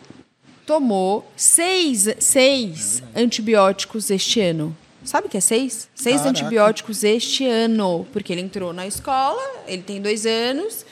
tomou 0.65 1.29
seis, 1.35 2.07
seis 2.19 3.03
antibióticos 3.15 4.09
este 4.09 4.39
ano. 4.41 4.75
Sabe 5.03 5.27
o 5.27 5.29
que 5.29 5.37
é 5.37 5.41
seis? 5.41 5.89
Seis 5.93 6.21
Caraca. 6.21 6.29
antibióticos 6.29 7.03
este 7.03 7.45
ano. 7.45 8.07
Porque 8.13 8.31
ele 8.31 8.41
entrou 8.41 8.71
na 8.71 8.87
escola, 8.87 9.41
ele 9.67 9.81
tem 9.81 10.01
dois 10.01 10.25
anos. 10.25 10.85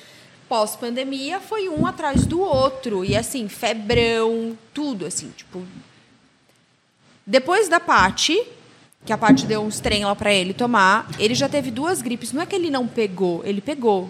Pós-pandemia, 0.51 1.39
foi 1.39 1.69
um 1.69 1.85
atrás 1.85 2.25
do 2.25 2.41
outro. 2.41 3.05
E 3.05 3.15
assim, 3.15 3.47
febrão, 3.47 4.57
tudo 4.73 5.05
assim, 5.05 5.31
tipo, 5.33 5.65
depois 7.25 7.69
da 7.69 7.79
Pati, 7.79 8.37
que 9.05 9.13
a 9.13 9.17
Pati 9.17 9.45
deu 9.45 9.61
uns 9.61 9.79
trem 9.79 10.03
lá 10.03 10.13
pra 10.13 10.33
ele 10.33 10.53
tomar, 10.53 11.09
ele 11.17 11.33
já 11.33 11.47
teve 11.47 11.71
duas 11.71 12.01
gripes. 12.01 12.33
Não 12.33 12.41
é 12.41 12.45
que 12.45 12.53
ele 12.53 12.69
não 12.69 12.85
pegou, 12.85 13.41
ele 13.45 13.61
pegou. 13.61 14.09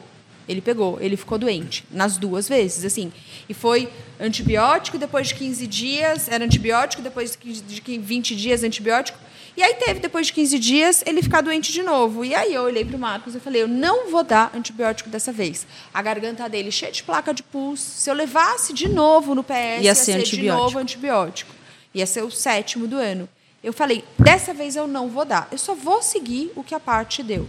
Ele 0.49 0.61
pegou, 0.61 0.99
ele 0.99 1.15
ficou 1.15 1.37
doente 1.37 1.85
nas 1.91 2.17
duas 2.17 2.49
vezes, 2.49 2.85
assim. 2.85 3.13
E 3.47 3.53
foi 3.53 3.87
antibiótico, 4.19 4.97
depois 4.97 5.27
de 5.27 5.35
15 5.35 5.67
dias 5.67 6.27
era 6.27 6.43
antibiótico, 6.43 7.03
depois 7.03 7.33
de 7.33 7.37
15 7.37 7.61
de 7.61 7.97
20 7.99 8.35
dias 8.35 8.63
antibiótico. 8.63 9.19
E 9.56 9.62
aí 9.62 9.74
teve, 9.76 9.99
depois 9.99 10.28
de 10.28 10.34
15 10.34 10.60
dias, 10.60 11.04
ele 11.06 11.22
ficar 11.22 11.41
doente 11.41 11.72
de 11.74 11.84
novo. 11.84 12.24
E 12.24 12.34
aí 12.34 12.54
eu 12.54 12.64
olhei 12.64 12.86
pro 12.86 12.97
Marcos 12.97 13.36
e 13.36 13.39
falei, 13.39 13.62
eu 13.62 13.68
não 13.68 14.10
vou 14.10 14.24
dar 14.24 14.52
antibiótico 14.56 15.10
dessa 15.10 15.32
vez. 15.32 15.68
A 15.93 16.02
garganta 16.02 16.47
dele 16.47 16.72
cheia 16.72 16.91
de 16.91 17.04
placa 17.04 17.34
de 17.34 17.43
pulso. 17.43 17.84
Se 17.84 18.10
eu 18.10 18.14
levasse 18.14 18.74
de 18.74 18.88
novo 18.88 19.36
no 19.36 19.43
PS, 19.43 19.82
Ia 19.82 19.95
ser 19.95 20.14
de 20.14 20.20
antibiótico. 20.22 20.64
novo 20.64 20.80
antibiótico. 20.80 21.54
Ia 21.93 22.06
ser 22.06 22.24
o 22.24 22.32
sétimo 22.32 22.88
do 22.88 22.95
ano. 22.95 23.28
Eu 23.64 23.74
falei, 23.74 24.04
dessa 24.18 24.54
vez 24.54 24.76
eu 24.76 24.88
não 24.88 25.10
vou 25.10 25.26
dar. 25.26 25.47
Eu 25.52 25.58
só 25.58 25.76
vou 25.76 26.02
seguir 26.02 26.52
o 26.56 26.64
que 26.64 26.74
a 26.74 26.80
parte 26.80 27.22
deu. 27.22 27.47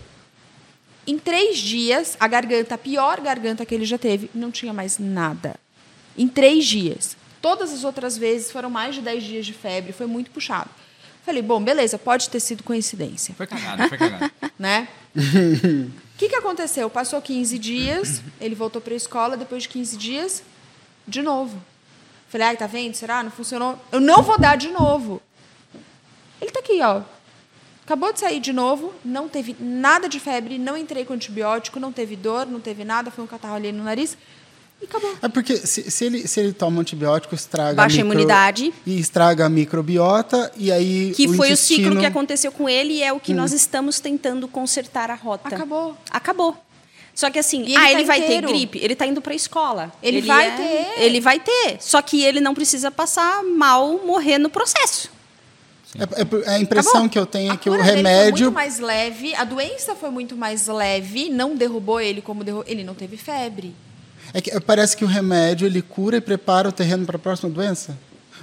Em 1.07 1.19
três 1.19 1.59
dias, 1.59 2.17
a 2.21 2.29
garganta, 2.29 2.75
a 2.75 2.79
pior 2.79 3.21
garganta 3.21 3.65
que 3.65 3.75
ele 3.75 3.85
já 3.85 3.97
teve, 3.99 4.31
não 4.35 4.51
tinha 4.51 4.73
mais 4.73 4.99
nada. 4.99 5.57
Em 6.19 6.29
três 6.29 6.67
dias. 6.67 7.17
Todas 7.41 7.73
as 7.73 7.83
outras 7.83 8.17
vezes 8.17 8.53
foram 8.53 8.71
mais 8.71 8.95
de 8.95 9.01
dez 9.01 9.25
dias 9.25 9.47
de 9.47 9.53
febre, 9.53 9.93
foi 9.93 10.07
muito 10.07 10.31
puxado. 10.31 10.71
Falei, 11.25 11.41
bom, 11.41 11.63
beleza, 11.63 11.97
pode 11.99 12.29
ter 12.29 12.41
sido 12.41 12.65
coincidência 12.65 13.33
Foi 13.35 13.47
cagado, 13.47 13.89
foi 13.89 13.99
cagado. 13.99 14.33
né? 14.59 14.89
O 15.15 15.91
que, 16.19 16.29
que 16.29 16.35
aconteceu? 16.35 16.91
Passou 16.91 17.23
15 17.23 17.59
dias, 17.59 18.23
ele 18.41 18.55
voltou 18.55 18.81
para 18.81 18.93
a 18.93 18.97
escola, 18.97 19.37
depois 19.37 19.63
de 19.63 19.69
15 19.69 19.97
dias, 19.97 20.43
de 21.07 21.23
novo. 21.23 21.63
Falei, 22.29 22.49
ai, 22.49 22.57
tá 22.57 22.67
vendo? 22.67 22.95
Será? 22.95 23.23
Não 23.23 23.31
funcionou? 23.31 23.79
Eu 23.93 24.01
não 24.01 24.23
vou 24.23 24.39
dar 24.39 24.57
de 24.57 24.69
novo. 24.69 25.23
Ele 26.41 26.51
tá 26.51 26.61
aqui, 26.61 26.81
ó. 26.83 27.03
Acabou 27.85 28.13
de 28.13 28.21
sair 28.21 28.41
de 28.41 28.53
novo, 28.53 28.95
não 29.05 29.29
teve 29.29 29.57
nada 29.61 30.09
de 30.09 30.19
febre, 30.19 30.57
não 30.57 30.77
entrei 30.77 31.05
com 31.05 31.13
antibiótico, 31.13 31.81
não 31.81 31.93
teve 31.93 32.17
dor, 32.17 32.47
não 32.47 32.61
teve 32.61 32.85
nada, 32.85 33.11
foi 33.11 33.23
um 33.25 33.27
catarro 33.27 33.57
ali 33.57 33.71
no 33.71 33.85
nariz 33.85 34.17
e 34.83 34.85
acabou. 34.85 35.15
É 35.23 35.29
porque 35.29 35.57
se, 35.57 35.91
se 35.91 36.05
ele, 36.05 36.27
se 36.29 36.41
ele 36.41 36.53
toma 36.53 36.81
antibiótico, 36.81 37.35
estraga 37.35 37.75
Baixa 37.75 38.01
a 38.01 38.05
micro- 38.05 38.13
imunidade. 38.13 38.75
E 38.85 38.99
estraga 38.99 39.47
a 39.47 39.49
microbiota, 39.49 40.51
e 40.57 40.71
aí. 40.73 41.13
Que 41.17 41.27
o 41.29 41.35
foi 41.35 41.53
o 41.53 41.57
ciclo 41.57 41.75
intestino- 41.85 42.01
que 42.01 42.07
aconteceu 42.07 42.53
com 42.53 42.69
ele 42.69 42.95
e 42.95 43.03
é 43.03 43.13
o 43.13 43.21
que 43.21 43.33
nós 43.33 43.53
estamos 43.53 44.01
tentando 44.01 44.47
consertar 44.49 45.11
a 45.11 45.15
rota. 45.15 45.49
Acabou. 45.55 45.97
Acabou. 46.11 46.57
Só 47.15 47.31
que 47.31 47.39
assim, 47.39 47.63
ele 47.65 47.77
ah, 47.77 47.81
tá 47.81 47.91
ele 47.93 48.05
vai 48.05 48.19
inteiro. 48.21 48.47
ter 48.47 48.53
gripe, 48.55 48.79
ele 48.83 48.97
tá 48.97 49.07
indo 49.07 49.21
pra 49.21 49.35
escola. 49.35 49.93
Ele 50.03 50.23
vai 50.23 50.47
é- 50.49 50.57
ter. 50.57 51.03
Ele 51.03 51.21
vai 51.21 51.39
ter. 51.39 51.77
Só 51.79 52.01
que 52.01 52.23
ele 52.25 52.41
não 52.41 52.55
precisa 52.55 52.91
passar 52.91 53.43
mal, 53.45 53.99
morrer 54.05 54.39
no 54.39 54.49
processo. 54.49 55.11
É, 55.99 56.23
é 56.23 56.25
por- 56.25 56.43
a 56.49 56.59
impressão 56.59 56.93
Acabou. 56.93 57.09
que 57.11 57.19
eu 57.19 57.27
tenho 57.27 57.51
é 57.51 57.55
A 57.55 57.57
que 57.59 57.69
o 57.69 57.73
dele 57.73 57.85
foi 57.85 57.97
remédio. 57.97 58.45
muito 58.47 58.55
mais 58.55 58.79
leve, 58.79 59.35
a 59.35 59.45
doença 59.45 59.95
foi 59.95 60.09
muito 60.09 60.35
mais 60.35 60.67
leve, 60.67 61.29
não 61.29 61.55
derrubou 61.55 62.01
ele 62.01 62.23
como 62.23 62.43
derrubou. 62.43 62.65
Ele 62.67 62.83
não 62.83 62.95
teve 62.95 63.19
febre. 63.19 63.75
É 64.35 64.41
que 64.41 64.59
parece 64.61 64.97
que 64.97 65.05
o 65.05 65.09
remédio 65.09 65.67
ele 65.67 65.83
cura 65.83 66.17
e 66.17 66.21
prepara 66.21 66.69
o 66.69 66.73
terreno 66.73 67.05
para 67.07 67.17
a 67.17 67.19
próxima 67.19 67.51
doença. 67.51 67.97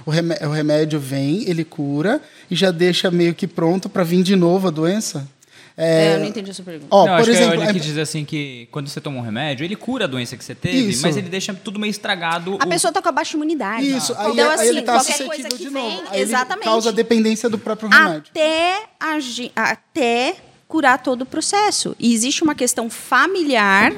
O, 0.06 0.10
remé- 0.10 0.38
o 0.42 0.50
remédio 0.50 0.98
vem, 0.98 1.48
ele 1.48 1.64
cura 1.64 2.20
e 2.50 2.56
já 2.56 2.70
deixa 2.70 3.10
meio 3.10 3.34
que 3.34 3.46
pronto 3.46 3.88
para 3.88 4.02
vir 4.02 4.22
de 4.22 4.34
novo 4.36 4.68
a 4.68 4.70
doença. 4.70 5.28
É, 5.76 6.14
eu 6.16 6.20
não 6.20 6.26
entendi 6.26 6.50
a 6.50 6.54
sua 6.54 6.64
pergunta. 6.64 6.88
Ó, 6.90 7.06
não, 7.06 7.12
por 7.14 7.20
acho 7.22 7.30
exemplo, 7.30 7.50
que 7.52 7.56
ele 7.62 7.70
é- 7.70 7.72
quis 7.72 7.82
dizer 7.84 8.00
assim 8.02 8.24
que 8.24 8.68
quando 8.70 8.88
você 8.88 9.00
toma 9.00 9.18
um 9.18 9.22
remédio, 9.22 9.64
ele 9.64 9.76
cura 9.76 10.04
a 10.04 10.08
doença 10.08 10.36
que 10.36 10.44
você 10.44 10.54
teve, 10.54 10.90
Isso. 10.90 11.02
mas 11.02 11.16
ele 11.16 11.28
deixa 11.30 11.54
tudo 11.54 11.78
meio 11.78 11.90
estragado. 11.90 12.58
A 12.60 12.66
o- 12.66 12.68
pessoa 12.68 12.92
tá 12.92 13.00
com 13.00 13.08
a 13.08 13.12
baixa 13.12 13.34
imunidade. 13.36 13.88
Isso, 13.90 14.14
aí, 14.18 14.32
então, 14.32 14.48
aí 14.50 14.54
assim, 14.56 14.66
ele 14.68 14.82
tá 14.82 14.92
qualquer 14.94 15.24
coisa 15.24 15.48
que 15.48 15.56
de 15.58 15.68
vem, 15.70 15.72
novo. 15.96 16.02
Aí 16.10 16.20
exatamente. 16.20 16.66
ele 16.66 16.70
causa 16.72 16.92
dependência 16.92 17.48
do 17.48 17.58
próprio 17.58 17.88
remédio. 17.88 18.24
até, 18.30 18.82
a 18.98 19.18
ge- 19.20 19.52
até 19.56 20.36
curar 20.68 21.02
todo 21.02 21.22
o 21.22 21.26
processo. 21.26 21.96
E 21.98 22.12
existe 22.12 22.42
uma 22.42 22.54
questão 22.54 22.90
familiar, 22.90 23.92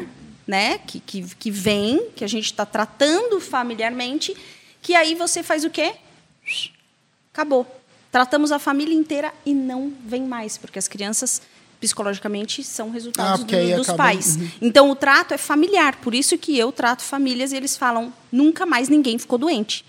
né, 0.47 0.79
que, 0.79 1.01
que, 1.01 1.23
que 1.37 1.51
vem, 1.51 2.09
que 2.17 2.25
a 2.25 2.29
gente 2.29 2.47
está 2.47 2.67
tratando 2.67 3.41
familiarmente, 3.41 4.37
que 4.81 4.95
aí 4.95 5.15
você 5.15 5.43
faz 5.43 5.65
o 5.65 5.71
quê? 5.71 5.95
Acabou. 7.33 7.67
Tratamos 8.11 8.53
a 8.53 8.59
família 8.59 8.95
inteira 8.95 9.33
e 9.47 9.55
não 9.55 9.93
vem 10.05 10.23
mais, 10.25 10.59
porque 10.59 10.79
as 10.79 10.87
crianças 10.89 11.41
psicologicamente 11.81 12.63
são 12.63 12.89
Ah, 12.89 12.93
resultados 12.93 13.41
porque 13.41 13.57
do- 13.71 13.77
dos 13.79 13.89
acaba- 13.89 14.05
pais. 14.05 14.37
Uhum. 14.37 14.51
Então 14.61 14.91
o 14.91 14.95
trato 14.95 15.33
é 15.35 15.39
familiar, 15.39 15.97
por 15.97 16.15
isso 16.15 16.37
que 16.39 16.57
eu 16.59 16.71
trato 16.71 17.03
famílias 17.03 17.53
e 17.53 17.57
eles 17.57 17.77
falam 17.77 18.13
nunca 18.31 18.67
mais 18.67 18.89
ninguém 18.89 19.19
ficou 19.19 19.39
doente. 19.39 19.85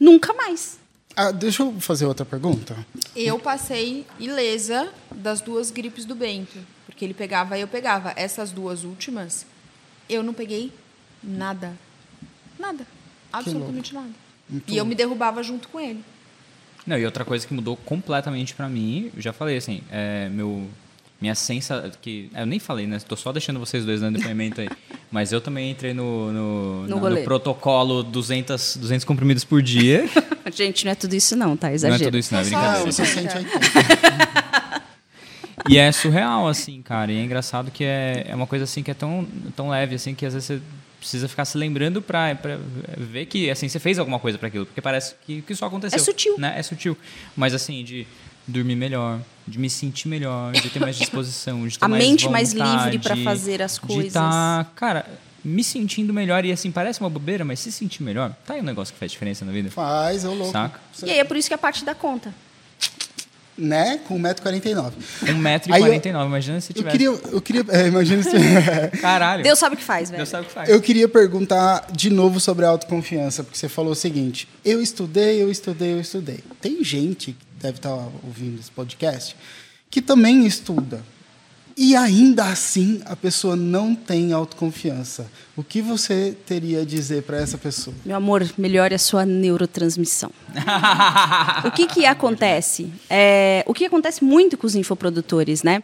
Nunca 0.00 0.32
mais. 0.34 0.78
Ah, 1.14 1.30
deixa 1.30 1.62
eu 1.62 1.78
fazer 1.80 2.04
outra 2.06 2.26
pergunta. 2.26 2.76
Eu 3.14 3.38
passei 3.38 4.04
ilesa 4.18 4.92
das 5.14 5.40
duas 5.40 5.70
gripes 5.70 6.04
do 6.04 6.14
Bento. 6.14 6.58
Porque 6.84 7.04
ele 7.04 7.14
pegava 7.14 7.56
e 7.56 7.60
eu 7.60 7.68
pegava. 7.68 8.12
Essas 8.16 8.50
duas 8.50 8.82
últimas, 8.84 9.46
eu 10.08 10.22
não 10.22 10.32
peguei 10.34 10.72
nada. 11.22 11.72
Nada. 12.58 12.86
Absolutamente 13.32 13.92
nada. 13.94 14.08
e 14.68 14.76
eu 14.76 14.84
me 14.86 14.94
derrubava 14.94 15.42
junto 15.42 15.68
com 15.68 15.78
ele. 15.80 16.02
Não, 16.86 16.96
e 16.96 17.04
outra 17.04 17.24
coisa 17.24 17.46
que 17.46 17.52
mudou 17.52 17.76
completamente 17.76 18.54
pra 18.54 18.68
mim, 18.68 19.10
eu 19.14 19.20
já 19.20 19.32
falei 19.32 19.56
assim, 19.56 19.82
é, 19.90 20.28
meu, 20.28 20.68
minha 21.20 21.34
sensa, 21.34 21.90
que 22.00 22.30
eu 22.34 22.46
nem 22.46 22.58
falei, 22.60 22.86
né? 22.86 22.98
Tô 23.00 23.16
só 23.16 23.32
deixando 23.32 23.58
vocês 23.58 23.84
dois 23.84 24.00
dando 24.00 24.18
depoimento 24.18 24.60
aí. 24.60 24.68
Mas 25.10 25.32
eu 25.32 25.40
também 25.40 25.70
entrei 25.70 25.92
no, 25.94 26.32
no, 26.32 26.86
No 26.86 27.00
na- 27.00 27.10
no 27.10 27.22
protocolo 27.24 28.02
200, 28.02 28.76
200 28.78 29.04
comprimidos 29.04 29.44
por 29.44 29.60
dia. 29.62 30.04
Gente, 30.54 30.84
não 30.84 30.92
é 30.92 30.94
tudo 30.94 31.14
isso 31.14 31.34
não, 31.36 31.56
tá? 31.56 31.66
não 31.66 31.72
é 31.72 31.74
Exagero. 31.76 32.04
tudo 32.04 32.18
isso, 32.18 32.32
não, 32.32 32.40
é 32.40 32.42
É 32.42 32.46
Ah, 32.46 32.48
brincadeira. 32.50 32.92
você 32.92 33.04
sente 33.04 33.36
aí. 33.36 33.44
E 35.68 35.78
é 35.78 35.90
surreal, 35.90 36.46
assim, 36.48 36.82
cara. 36.82 37.10
E 37.10 37.18
é 37.18 37.22
engraçado 37.22 37.70
que 37.70 37.84
é, 37.84 38.26
é 38.28 38.34
uma 38.34 38.46
coisa 38.46 38.64
assim 38.64 38.82
que 38.82 38.90
é 38.90 38.94
tão, 38.94 39.26
tão 39.54 39.68
leve, 39.68 39.94
assim, 39.94 40.14
que 40.14 40.26
às 40.26 40.34
vezes 40.34 40.46
você 40.48 40.60
precisa 40.98 41.28
ficar 41.28 41.44
se 41.44 41.56
lembrando 41.56 42.02
pra, 42.02 42.34
pra 42.34 42.58
ver 42.96 43.26
que, 43.26 43.50
assim, 43.50 43.68
você 43.68 43.78
fez 43.78 43.98
alguma 43.98 44.18
coisa 44.18 44.38
para 44.38 44.48
aquilo. 44.48 44.66
Porque 44.66 44.80
parece 44.80 45.14
que, 45.24 45.42
que 45.42 45.54
só 45.54 45.66
aconteceu. 45.66 45.96
É 45.96 46.02
sutil. 46.02 46.38
Né? 46.38 46.54
É 46.58 46.62
sutil. 46.62 46.96
Mas, 47.36 47.54
assim, 47.54 47.82
de 47.84 48.06
dormir 48.46 48.76
melhor, 48.76 49.20
de 49.46 49.58
me 49.58 49.68
sentir 49.70 50.08
melhor, 50.08 50.52
de 50.52 50.68
ter 50.70 50.78
mais 50.78 50.96
disposição, 50.96 51.66
de 51.66 51.78
ter 51.78 51.84
A 51.86 51.88
mais 51.88 52.04
mente 52.04 52.28
mais 52.28 52.52
vontade, 52.52 52.90
livre 52.90 52.98
pra 52.98 53.16
fazer 53.16 53.62
as 53.62 53.74
De 53.74 53.80
coisas. 53.80 54.12
tá, 54.12 54.66
cara, 54.76 55.06
me 55.44 55.64
sentindo 55.64 56.12
melhor. 56.12 56.44
E, 56.44 56.52
assim, 56.52 56.70
parece 56.70 57.00
uma 57.00 57.10
bobeira, 57.10 57.44
mas 57.44 57.60
se 57.60 57.72
sentir 57.72 58.02
melhor, 58.02 58.34
tá 58.46 58.54
aí 58.54 58.60
um 58.60 58.64
negócio 58.64 58.92
que 58.92 58.98
faz 58.98 59.10
diferença 59.10 59.44
na 59.44 59.52
vida. 59.52 59.70
Faz, 59.70 60.24
ô 60.24 60.34
louco. 60.34 60.52
Saca? 60.52 60.80
E 61.04 61.10
aí 61.10 61.18
é 61.18 61.24
por 61.24 61.36
isso 61.36 61.48
que 61.48 61.54
a 61.54 61.58
parte 61.58 61.84
da 61.84 61.94
conta. 61.94 62.32
Né? 63.58 64.00
Com 64.06 64.20
1,49m. 64.20 64.92
1,49m, 65.22 66.26
imagina 66.26 66.60
se 66.60 66.72
Eu 66.72 66.74
tivesse. 66.74 66.92
queria. 66.92 67.08
Eu 67.08 67.40
queria 67.40 67.64
é, 67.70 67.86
imagina 67.88 68.22
se. 68.22 68.30
Caralho. 69.00 69.42
Deus 69.42 69.58
sabe 69.58 69.76
o 69.76 69.78
que 69.78 69.84
faz, 69.84 70.10
velho. 70.10 70.18
Deus 70.18 70.28
sabe 70.28 70.44
o 70.44 70.46
que 70.46 70.52
faz. 70.52 70.68
Eu 70.68 70.80
queria 70.80 71.08
perguntar 71.08 71.86
de 71.90 72.10
novo 72.10 72.38
sobre 72.38 72.66
a 72.66 72.68
autoconfiança, 72.68 73.42
porque 73.42 73.58
você 73.58 73.68
falou 73.68 73.92
o 73.92 73.96
seguinte: 73.96 74.46
eu 74.64 74.82
estudei, 74.82 75.42
eu 75.42 75.50
estudei, 75.50 75.94
eu 75.94 76.00
estudei. 76.00 76.40
Tem 76.60 76.84
gente 76.84 77.32
que 77.32 77.46
deve 77.62 77.78
estar 77.78 77.94
ouvindo 78.22 78.60
esse 78.60 78.70
podcast 78.70 79.34
que 79.90 80.02
também 80.02 80.44
estuda. 80.46 81.02
E 81.78 81.94
ainda 81.94 82.46
assim 82.46 83.02
a 83.04 83.14
pessoa 83.14 83.54
não 83.54 83.94
tem 83.94 84.32
autoconfiança. 84.32 85.30
O 85.54 85.62
que 85.62 85.82
você 85.82 86.34
teria 86.46 86.80
a 86.80 86.84
dizer 86.86 87.24
para 87.24 87.36
essa 87.36 87.58
pessoa? 87.58 87.94
Meu 88.02 88.16
amor, 88.16 88.48
melhore 88.56 88.94
a 88.94 88.98
sua 88.98 89.26
neurotransmissão. 89.26 90.30
o 91.66 91.70
que 91.72 91.86
que 91.86 92.06
acontece? 92.06 92.90
É, 93.10 93.62
o 93.66 93.74
que 93.74 93.84
acontece 93.84 94.24
muito 94.24 94.56
com 94.56 94.66
os 94.66 94.74
infoprodutores, 94.74 95.62
né? 95.62 95.82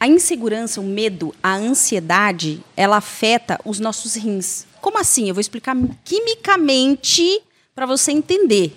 A 0.00 0.08
insegurança, 0.08 0.80
o 0.80 0.84
medo, 0.84 1.34
a 1.42 1.54
ansiedade, 1.54 2.64
ela 2.74 2.96
afeta 2.96 3.60
os 3.62 3.78
nossos 3.78 4.14
rins. 4.14 4.66
Como 4.80 4.98
assim? 4.98 5.28
Eu 5.28 5.34
vou 5.34 5.40
explicar 5.40 5.76
quimicamente 6.02 7.42
para 7.74 7.84
você 7.84 8.10
entender. 8.10 8.74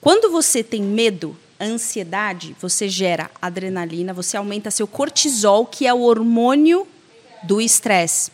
Quando 0.00 0.30
você 0.30 0.62
tem 0.62 0.82
medo, 0.82 1.36
ansiedade, 1.64 2.56
você 2.60 2.88
gera 2.88 3.30
adrenalina, 3.40 4.12
você 4.12 4.36
aumenta 4.36 4.70
seu 4.70 4.86
cortisol, 4.86 5.64
que 5.66 5.86
é 5.86 5.94
o 5.94 6.00
hormônio 6.00 6.86
do 7.42 7.60
estresse. 7.60 8.30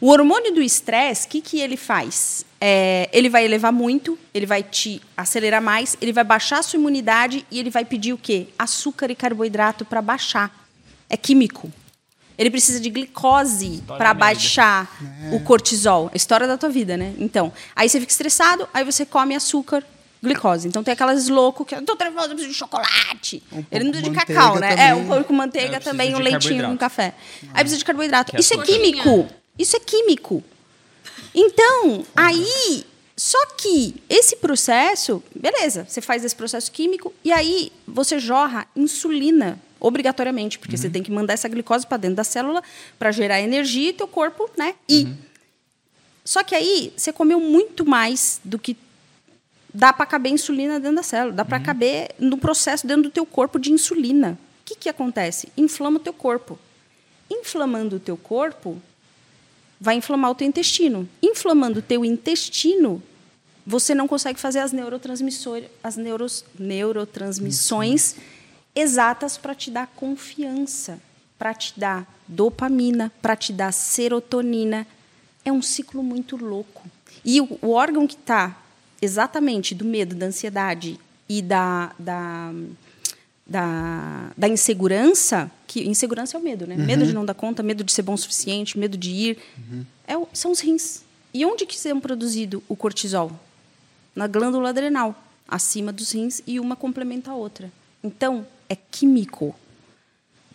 O 0.00 0.08
hormônio 0.10 0.54
do 0.54 0.60
estresse, 0.62 1.26
o 1.26 1.30
que, 1.30 1.40
que 1.40 1.60
ele 1.60 1.76
faz? 1.76 2.44
É, 2.60 3.08
ele 3.12 3.28
vai 3.28 3.44
elevar 3.44 3.72
muito, 3.72 4.18
ele 4.34 4.46
vai 4.46 4.62
te 4.62 5.00
acelerar 5.16 5.62
mais, 5.62 5.96
ele 6.00 6.12
vai 6.12 6.22
baixar 6.24 6.58
a 6.58 6.62
sua 6.62 6.78
imunidade 6.78 7.44
e 7.50 7.58
ele 7.58 7.70
vai 7.70 7.84
pedir 7.84 8.12
o 8.12 8.18
quê? 8.18 8.48
Açúcar 8.58 9.10
e 9.10 9.14
carboidrato 9.14 9.84
para 9.84 10.02
baixar. 10.02 10.66
É 11.08 11.16
químico. 11.16 11.72
Ele 12.38 12.50
precisa 12.50 12.80
de 12.80 12.88
glicose 12.90 13.82
para 13.86 14.14
baixar 14.14 14.90
É. 15.30 15.36
o 15.36 15.40
cortisol. 15.40 16.10
A 16.12 16.16
história 16.16 16.46
da 16.46 16.56
tua 16.56 16.68
vida, 16.70 16.96
né? 16.96 17.14
Então, 17.18 17.52
aí 17.76 17.88
você 17.88 18.00
fica 18.00 18.10
estressado, 18.12 18.68
aí 18.72 18.84
você 18.84 19.04
come 19.04 19.34
açúcar, 19.34 19.84
glicose. 20.22 20.68
Então 20.68 20.84
tem 20.84 20.92
aquelas 20.92 21.28
loucos 21.28 21.66
que 21.66 21.74
eu 21.74 21.82
tô 21.82 21.94
nervoso, 21.96 22.26
eu 22.26 22.30
preciso 22.30 22.52
de 22.52 22.58
chocolate. 22.58 23.42
Um 23.52 23.64
Ele 23.70 23.84
não 23.84 23.90
precisa 23.90 24.10
de 24.10 24.16
cacau, 24.16 24.58
né? 24.58 24.72
É, 24.72 24.76
também. 24.76 25.04
um 25.04 25.06
pouco 25.06 25.24
com 25.24 25.32
manteiga 25.32 25.72
preciso 25.72 25.90
também, 25.90 26.14
um 26.14 26.18
leitinho 26.18 26.64
com 26.68 26.76
café. 26.76 27.14
Aí 27.52 27.62
precisa 27.62 27.78
de 27.78 27.84
carboidrato. 27.84 28.30
Que 28.30 28.36
é 28.36 28.40
Isso 28.40 28.54
é 28.54 28.58
químico. 28.62 29.28
Isso 29.58 29.76
é 29.76 29.80
químico. 29.80 30.44
Então, 31.34 32.04
aí, 32.14 32.84
só 33.16 33.38
que 33.56 33.96
esse 34.08 34.36
processo, 34.36 35.22
beleza, 35.34 35.86
você 35.88 36.00
faz 36.00 36.24
esse 36.24 36.36
processo 36.36 36.70
químico 36.70 37.12
e 37.24 37.32
aí 37.32 37.72
você 37.86 38.18
jorra 38.18 38.66
insulina 38.76 39.58
obrigatoriamente, 39.80 40.58
porque 40.58 40.76
você 40.76 40.88
tem 40.88 41.02
que 41.02 41.10
mandar 41.10 41.34
essa 41.34 41.48
glicose 41.48 41.86
para 41.86 41.96
dentro 41.96 42.16
da 42.16 42.24
célula 42.24 42.62
para 42.98 43.10
gerar 43.10 43.40
energia 43.40 43.90
e 43.90 43.92
teu 43.92 44.06
corpo, 44.06 44.48
né? 44.56 44.74
E 44.88 45.08
só 46.24 46.44
que 46.44 46.54
aí 46.54 46.92
você 46.96 47.12
comeu 47.12 47.40
muito 47.40 47.84
mais 47.84 48.40
do 48.44 48.58
que 48.58 48.76
dá 49.72 49.92
para 49.92 50.06
caber 50.06 50.32
insulina 50.32 50.78
dentro 50.78 50.96
da 50.96 51.02
célula, 51.02 51.34
dá 51.34 51.44
para 51.44 51.60
caber 51.60 52.14
no 52.18 52.36
processo 52.36 52.86
dentro 52.86 53.04
do 53.04 53.10
teu 53.10 53.24
corpo 53.24 53.58
de 53.58 53.72
insulina. 53.72 54.38
O 54.60 54.64
que 54.64 54.74
que 54.74 54.88
acontece? 54.88 55.48
Inflama 55.56 55.96
o 55.96 56.00
teu 56.00 56.12
corpo. 56.12 56.58
Inflamando 57.30 57.96
o 57.96 58.00
teu 58.00 58.16
corpo, 58.16 58.80
vai 59.80 59.96
inflamar 59.96 60.30
o 60.30 60.34
teu 60.34 60.46
intestino. 60.46 61.08
Inflamando 61.22 61.78
o 61.78 61.82
teu 61.82 62.04
intestino, 62.04 63.02
você 63.66 63.94
não 63.94 64.06
consegue 64.06 64.38
fazer 64.38 64.58
as 64.58 64.72
neurotransmissões, 64.72 65.64
as 65.82 65.96
neuros, 65.96 66.44
neurotransmissões 66.58 68.16
exatas 68.74 69.36
para 69.36 69.54
te 69.54 69.70
dar 69.70 69.86
confiança, 69.88 71.00
para 71.38 71.54
te 71.54 71.78
dar 71.78 72.06
dopamina, 72.28 73.12
para 73.20 73.34
te 73.34 73.52
dar 73.52 73.72
serotonina. 73.72 74.86
É 75.44 75.50
um 75.50 75.62
ciclo 75.62 76.02
muito 76.02 76.36
louco. 76.36 76.82
E 77.24 77.40
o 77.40 77.70
órgão 77.70 78.06
que 78.06 78.14
está 78.14 78.61
exatamente 79.02 79.74
do 79.74 79.84
medo, 79.84 80.14
da 80.14 80.26
ansiedade 80.26 80.98
e 81.28 81.42
da, 81.42 81.92
da, 81.98 82.52
da, 83.46 84.30
da 84.36 84.48
insegurança, 84.48 85.50
que 85.66 85.82
insegurança 85.88 86.36
é 86.36 86.40
o 86.40 86.42
medo, 86.42 86.66
né? 86.66 86.76
Medo 86.76 87.04
de 87.04 87.12
não 87.12 87.24
dar 87.24 87.34
conta, 87.34 87.62
medo 87.62 87.82
de 87.82 87.92
ser 87.92 88.02
bom 88.02 88.14
o 88.14 88.18
suficiente, 88.18 88.78
medo 88.78 88.96
de 88.96 89.10
ir, 89.10 89.38
é 90.06 90.16
o- 90.16 90.28
são 90.32 90.52
os 90.52 90.60
rins. 90.60 91.02
E 91.34 91.44
onde 91.44 91.66
que 91.66 91.78
são 91.78 92.00
produzido 92.00 92.62
o 92.68 92.76
cortisol? 92.76 93.32
Na 94.14 94.26
glândula 94.26 94.68
adrenal, 94.68 95.14
acima 95.48 95.92
dos 95.92 96.12
rins 96.12 96.42
e 96.46 96.60
uma 96.60 96.76
complementa 96.76 97.30
a 97.30 97.34
outra. 97.34 97.70
Então, 98.04 98.46
é 98.68 98.76
químico. 98.76 99.54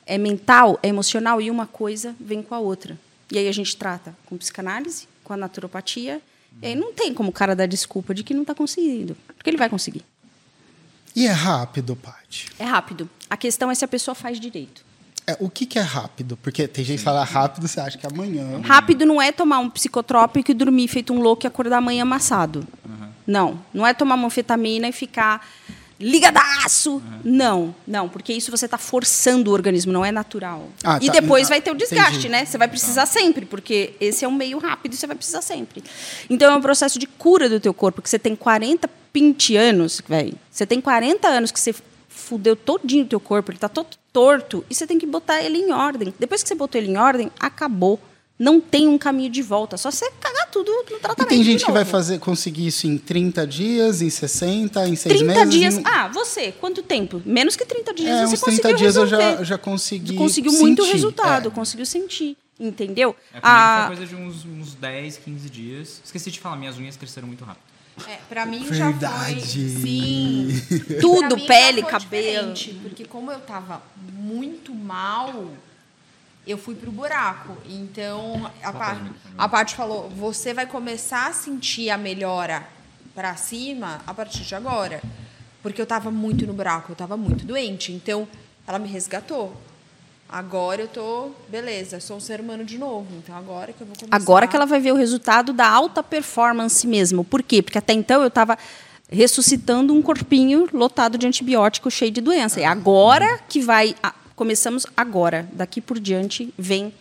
É 0.05 0.17
mental, 0.17 0.79
é 0.81 0.87
emocional 0.87 1.41
e 1.41 1.51
uma 1.51 1.67
coisa 1.67 2.15
vem 2.19 2.41
com 2.41 2.55
a 2.55 2.59
outra. 2.59 2.97
E 3.31 3.37
aí 3.37 3.47
a 3.47 3.51
gente 3.51 3.75
trata 3.75 4.15
com 4.25 4.37
psicanálise, 4.37 5.07
com 5.23 5.33
a 5.33 5.37
naturopatia. 5.37 6.21
E 6.61 6.67
aí 6.67 6.75
não 6.75 6.93
tem 6.93 7.13
como 7.13 7.29
o 7.29 7.33
cara 7.33 7.55
dar 7.55 7.65
desculpa 7.65 8.13
de 8.13 8.23
que 8.23 8.33
não 8.33 8.41
está 8.41 8.55
conseguindo. 8.55 9.15
Porque 9.35 9.49
ele 9.49 9.57
vai 9.57 9.69
conseguir. 9.69 10.03
E 11.15 11.25
é 11.25 11.31
rápido, 11.31 11.95
Paty. 11.95 12.47
É 12.59 12.63
rápido. 12.63 13.09
A 13.29 13.35
questão 13.35 13.71
é 13.71 13.75
se 13.75 13.83
a 13.83 13.87
pessoa 13.87 14.13
faz 14.13 14.39
direito. 14.39 14.85
É, 15.25 15.35
o 15.39 15.49
que, 15.49 15.65
que 15.65 15.77
é 15.77 15.81
rápido? 15.81 16.37
Porque 16.37 16.67
tem 16.67 16.85
gente 16.85 16.99
que 16.99 17.03
fala 17.03 17.23
rápido, 17.23 17.67
você 17.67 17.79
acha 17.79 17.97
que 17.97 18.05
é 18.05 18.09
amanhã. 18.09 18.61
Rápido 18.63 19.05
não 19.05 19.21
é 19.21 19.31
tomar 19.31 19.59
um 19.59 19.69
psicotrópico 19.69 20.51
e 20.51 20.53
dormir 20.53 20.87
feito 20.87 21.13
um 21.13 21.19
louco 21.19 21.45
e 21.45 21.47
acordar 21.47 21.79
amanhã 21.79 22.03
amassado. 22.03 22.65
Não. 23.25 23.59
Não 23.73 23.85
é 23.85 23.93
tomar 23.93 24.15
uma 24.15 24.27
anfetamina 24.27 24.87
e 24.87 24.93
ficar 24.93 25.45
ligadaço. 25.99 27.01
Não, 27.23 27.73
não, 27.87 28.07
porque 28.07 28.33
isso 28.33 28.51
você 28.51 28.65
está 28.65 28.77
forçando 28.77 29.49
o 29.51 29.53
organismo, 29.53 29.91
não 29.91 30.05
é 30.05 30.11
natural. 30.11 30.67
Ah, 30.83 30.99
e 31.01 31.07
tá. 31.07 31.13
depois 31.13 31.47
Ah, 31.47 31.49
vai 31.49 31.61
ter 31.61 31.71
o 31.71 31.75
desgaste, 31.75 32.11
entendi. 32.19 32.29
né? 32.29 32.45
Você 32.45 32.57
vai 32.57 32.67
precisar 32.67 33.05
sempre, 33.05 33.45
porque 33.45 33.93
esse 33.99 34.23
é 34.23 34.27
um 34.27 34.31
meio 34.33 34.57
rápido 34.59 34.93
e 34.93 34.97
você 34.97 35.07
vai 35.07 35.15
precisar 35.15 35.41
sempre. 35.41 35.83
Então 36.29 36.51
é 36.51 36.55
um 36.55 36.61
processo 36.61 36.99
de 36.99 37.07
cura 37.07 37.49
do 37.49 37.59
teu 37.59 37.73
corpo, 37.73 38.01
que 38.01 38.09
você 38.09 38.19
tem 38.19 38.35
40, 38.35 38.89
20 39.13 39.55
anos, 39.55 40.01
velho. 40.07 40.33
Você 40.51 40.65
tem 40.65 40.79
40 40.79 41.27
anos 41.27 41.51
que 41.51 41.59
você 41.59 41.73
fudeu 42.07 42.55
todinho 42.55 43.05
o 43.05 43.07
teu 43.07 43.19
corpo, 43.19 43.51
ele 43.51 43.59
tá 43.59 43.69
todo 43.69 43.87
torto, 44.11 44.65
e 44.69 44.75
você 44.75 44.85
tem 44.87 44.97
que 44.99 45.05
botar 45.05 45.41
ele 45.41 45.57
em 45.59 45.71
ordem. 45.71 46.13
Depois 46.19 46.41
que 46.43 46.49
você 46.49 46.55
botou 46.55 46.79
ele 46.79 46.91
em 46.91 46.97
ordem, 46.97 47.31
acabou. 47.39 47.99
Não 48.39 48.61
tem 48.61 48.87
um 48.87 48.97
caminho 48.99 49.31
de 49.31 49.41
volta, 49.41 49.77
só 49.77 49.89
você 49.89 50.11
cagar 50.19 50.47
tudo 50.51 50.71
no 50.71 50.81
E 50.97 50.99
tratamento. 50.99 51.27
tem 51.27 51.43
gente 51.43 51.59
de 51.59 51.65
que 51.65 51.71
vai 51.71 51.83
fazer, 51.85 52.19
conseguir 52.19 52.67
isso 52.67 52.85
em 52.85 52.95
30 52.97 53.47
dias, 53.47 54.01
em 54.01 54.09
60, 54.11 54.87
em 54.87 54.95
6 54.95 55.17
30 55.17 55.33
meses. 55.45 55.53
dias. 55.53 55.77
em- 55.79 55.83
Ah, 55.85 56.07
você, 56.07 56.51
quanto 56.51 56.83
tempo? 56.83 57.19
Menos 57.25 57.55
que 57.55 57.65
30 57.65 57.93
dias 57.95 58.09
é, 58.09 58.25
você 58.27 58.33
uns 58.35 58.41
30 58.41 58.61
conseguiu 58.61 58.77
dias 58.77 58.95
eu 58.95 59.03
resolver. 59.05 59.37
já, 59.37 59.43
já 59.43 59.57
consegui 59.57 60.15
conseguiu 60.15 60.51
muito 60.53 60.83
sentir. 60.83 60.93
resultado, 60.93 61.47
É. 61.49 61.51
conseguiu 61.51 61.85
sentir, 61.87 62.37
entendeu? 62.59 63.15
É, 63.33 63.39
Ah, 63.41 63.85
foi 63.87 63.97
coisa 63.97 64.15
de 64.15 64.21
uns, 64.21 64.45
uns 64.45 64.75
10, 64.75 65.17
15 65.17 65.49
dias. 65.49 65.99
Esqueci 66.05 66.29
de 66.29 66.39
falar, 66.39 66.57
minhas 66.57 66.77
unhas 66.77 66.95
cresceram 66.95 67.27
muito 67.27 67.43
rápido. 67.43 67.63
É, 68.07 68.17
pra 68.29 68.45
mim 68.45 68.59
Verdade. 68.63 68.99
já 68.99 69.11
foi. 69.11 69.39
Sim. 69.41 70.61
Tudo, 71.01 71.29
Pra 71.29 71.35
mim 71.37 71.41
já 71.41 71.47
pele, 71.47 71.81
foi 71.81 71.89
cabelo. 71.91 72.53
Porque 72.83 73.03
como 73.05 73.31
eu 73.31 73.39
tava 73.39 73.81
muito 74.13 74.71
mal, 74.75 75.47
eu 76.47 76.57
fui 76.57 76.75
pro 76.75 76.91
buraco. 76.91 77.57
Então, 77.67 78.49
a, 78.63 78.71
Pa- 78.71 78.97
a 79.37 79.49
parte 79.49 79.75
falou: 79.75 80.09
você 80.09 80.53
vai 80.53 80.65
começar 80.65 81.27
a 81.27 81.33
sentir 81.33 81.89
a 81.89 81.97
melhora 81.97 82.67
pra 83.13 83.35
cima 83.35 84.01
a 84.07 84.13
partir 84.13 84.43
de 84.43 84.55
agora. 84.55 85.01
Porque 85.61 85.81
eu 85.81 85.85
tava 85.85 86.09
muito 86.11 86.45
no 86.47 86.53
buraco, 86.53 86.91
eu 86.91 86.95
tava 86.95 87.17
muito 87.17 87.45
doente. 87.45 87.91
Então, 87.91 88.27
ela 88.65 88.79
me 88.79 88.87
resgatou. 88.87 89.55
Agora 90.29 90.81
eu 90.81 90.87
tô, 90.89 91.31
beleza, 91.47 91.99
sou 92.01 92.17
um 92.17 92.19
ser 92.19 92.41
humano 92.41 92.63
de 92.65 92.77
novo. 92.77 93.07
Então, 93.17 93.35
agora 93.35 93.71
que 93.71 93.79
eu 93.81 93.87
vou 93.87 93.95
começar. 93.95 94.15
Agora 94.15 94.45
que 94.47 94.55
ela 94.55 94.65
vai 94.65 94.79
ver 94.79 94.91
o 94.91 94.95
resultado 94.95 95.53
da 95.53 95.67
alta 95.69 96.03
performance 96.03 96.85
mesmo. 96.85 97.23
Por 97.23 97.41
quê? 97.41 97.61
Porque 97.61 97.77
até 97.77 97.93
então 97.93 98.21
eu 98.21 98.27
estava 98.27 98.57
ressuscitando 99.09 99.93
um 99.93 100.01
corpinho 100.01 100.67
lotado 100.73 101.17
de 101.17 101.25
antibiótico, 101.25 101.89
cheio 101.89 102.11
de 102.11 102.19
doença. 102.21 102.59
E 102.59 102.65
agora 102.65 103.39
que 103.47 103.61
vai. 103.61 103.95
Começamos 104.37 104.85
agora. 104.95 105.49
Daqui 105.51 105.81
por 105.81 105.99
diante 105.99 106.53
vem 106.57 106.93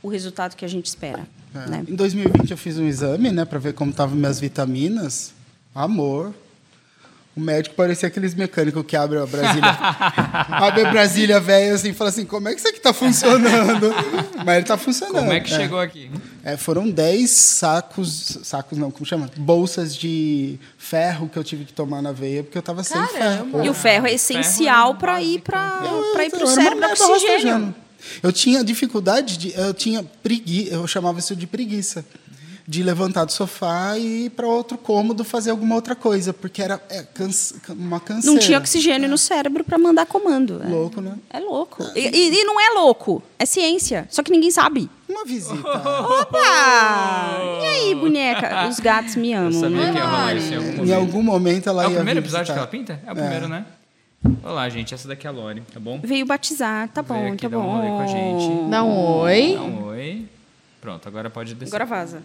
o 0.00 0.08
resultado 0.08 0.54
que 0.54 0.64
a 0.64 0.68
gente 0.68 0.86
espera. 0.86 1.26
É. 1.52 1.68
né? 1.68 1.84
Em 1.88 1.96
2020 1.96 2.50
eu 2.50 2.56
fiz 2.56 2.78
um 2.78 2.86
exame, 2.86 3.32
né, 3.32 3.44
para 3.44 3.58
ver 3.58 3.72
como 3.72 3.90
estavam 3.90 4.14
minhas 4.14 4.38
vitaminas. 4.38 5.32
Amor. 5.74 6.32
O 7.34 7.40
médico 7.40 7.74
parecia 7.74 8.08
aqueles 8.08 8.34
mecânicos 8.34 8.84
que 8.86 8.96
abrem 8.96 9.20
a 9.20 9.26
Brasília. 9.26 9.68
abre 10.48 10.86
a 10.86 10.90
Brasília 10.90 11.40
velha 11.40 11.74
assim 11.74 11.90
e 11.90 11.92
fala 11.92 12.08
assim: 12.08 12.24
como 12.24 12.48
é 12.48 12.54
que 12.54 12.60
isso 12.60 12.68
aqui 12.68 12.80
tá 12.80 12.94
funcionando? 12.94 13.92
Mas 14.44 14.56
ele 14.56 14.66
tá 14.66 14.78
funcionando. 14.78 15.18
Como 15.18 15.32
é 15.32 15.40
que 15.40 15.50
chegou 15.50 15.78
aqui? 15.78 16.10
É, 16.46 16.56
foram 16.56 16.88
10 16.88 17.28
sacos, 17.28 18.38
sacos 18.44 18.78
não, 18.78 18.88
como 18.88 19.04
chama? 19.04 19.28
Bolsas 19.36 19.96
de 19.96 20.60
ferro 20.78 21.28
que 21.28 21.36
eu 21.36 21.42
tive 21.42 21.64
que 21.64 21.72
tomar 21.72 22.00
na 22.00 22.12
veia, 22.12 22.44
porque 22.44 22.56
eu 22.56 22.62
tava 22.62 22.84
sem 22.84 22.96
Caramba! 22.96 23.18
ferro. 23.50 23.64
E 23.64 23.68
o 23.68 23.74
ferro 23.74 24.06
é 24.06 24.12
essencial 24.12 24.92
é 24.92 24.94
para 24.94 25.20
ir 25.20 25.42
básico. 25.44 26.12
para 26.12 26.24
ir 26.24 26.30
para 26.30 26.38
eu 26.38 26.46
o 26.46 26.50
era 26.50 26.60
uma 26.60 26.62
cérebro 26.62 26.80
merda 26.80 26.92
oxigênio. 27.04 27.32
rastejando. 27.34 27.74
Eu 28.22 28.32
tinha 28.32 28.62
dificuldade 28.62 29.36
de. 29.38 29.54
Eu 29.58 29.74
tinha 29.74 30.04
preguiça. 30.22 30.74
Eu 30.74 30.86
chamava 30.86 31.18
isso 31.18 31.34
de 31.34 31.48
preguiça. 31.48 32.04
De 32.68 32.82
levantar 32.82 33.24
do 33.24 33.30
sofá 33.30 33.96
e 33.96 34.24
ir 34.26 34.30
para 34.30 34.44
outro 34.46 34.76
cômodo 34.76 35.22
fazer 35.22 35.50
alguma 35.50 35.76
outra 35.76 35.94
coisa, 35.94 36.32
porque 36.32 36.60
era 36.60 36.82
é, 36.90 37.04
canse- 37.04 37.54
uma 37.68 38.00
canseira. 38.00 38.34
Não 38.34 38.40
tinha 38.40 38.58
oxigênio 38.58 39.08
no 39.08 39.16
cérebro 39.16 39.62
para 39.62 39.78
mandar 39.78 40.04
comando. 40.06 40.60
É- 40.64 40.68
Louco, 40.68 41.00
né? 41.00 41.12
É 41.30 41.38
louco. 41.38 41.84
E, 41.94 42.00
e- 42.00 42.40
e 42.40 42.44
não 42.44 42.60
é 42.60 42.70
louco, 42.74 43.22
é 43.38 43.46
ciência. 43.46 44.08
Só 44.10 44.20
que 44.22 44.32
ninguém 44.32 44.50
sabe. 44.50 44.90
Uma 45.08 45.24
visita. 45.24 45.54
Opa! 45.68 47.38
E 47.62 47.66
aí, 47.66 47.94
boneca? 47.94 48.68
Os 48.68 48.80
gatos 48.80 49.14
me 49.16 49.30
Eu 49.32 49.40
amam. 49.42 49.52
sabia 49.60 49.76
né? 49.76 49.92
que 49.92 49.98
ia 49.98 50.04
rolar 50.04 50.34
isso 50.34 50.52
em 50.52 50.56
algum 50.56 50.68
em 50.68 50.76
momento. 50.76 50.94
algum 50.94 51.22
momento 51.22 51.68
ela 51.68 51.84
É 51.84 51.86
o 51.86 51.90
ia 51.90 51.96
primeiro 51.96 52.20
vir 52.20 52.24
episódio 52.26 52.46
que 52.46 52.60
visitar. 52.60 52.60
ela 52.60 52.66
pinta? 52.96 53.00
É 53.06 53.12
o 53.12 53.14
primeiro, 53.14 53.48
né? 53.48 53.64
Olá, 54.42 54.68
gente. 54.68 54.92
Essa 54.92 55.06
daqui 55.06 55.26
é 55.26 55.30
a 55.30 55.32
Lore, 55.32 55.62
tá 55.72 55.78
bom? 55.78 56.00
Veio 56.02 56.26
batizar, 56.26 56.88
tá 56.88 57.00
Veio 57.02 57.20
bom, 57.20 57.26
aqui 57.28 57.42
tá 57.42 57.48
dar 57.48 57.58
um 57.58 57.62
bom. 57.62 57.76
rolê 57.76 57.88
com 57.88 58.00
a 58.00 58.06
gente. 58.08 58.70
Dá 58.70 58.82
um 58.82 59.18
oi. 59.20 59.54
Dá 59.54 59.62
um 59.62 59.84
oi. 59.86 60.28
Pronto, 60.86 61.08
agora 61.08 61.28
pode 61.28 61.52
descer. 61.56 61.74
Agora 61.74 61.84
vaza. 61.84 62.22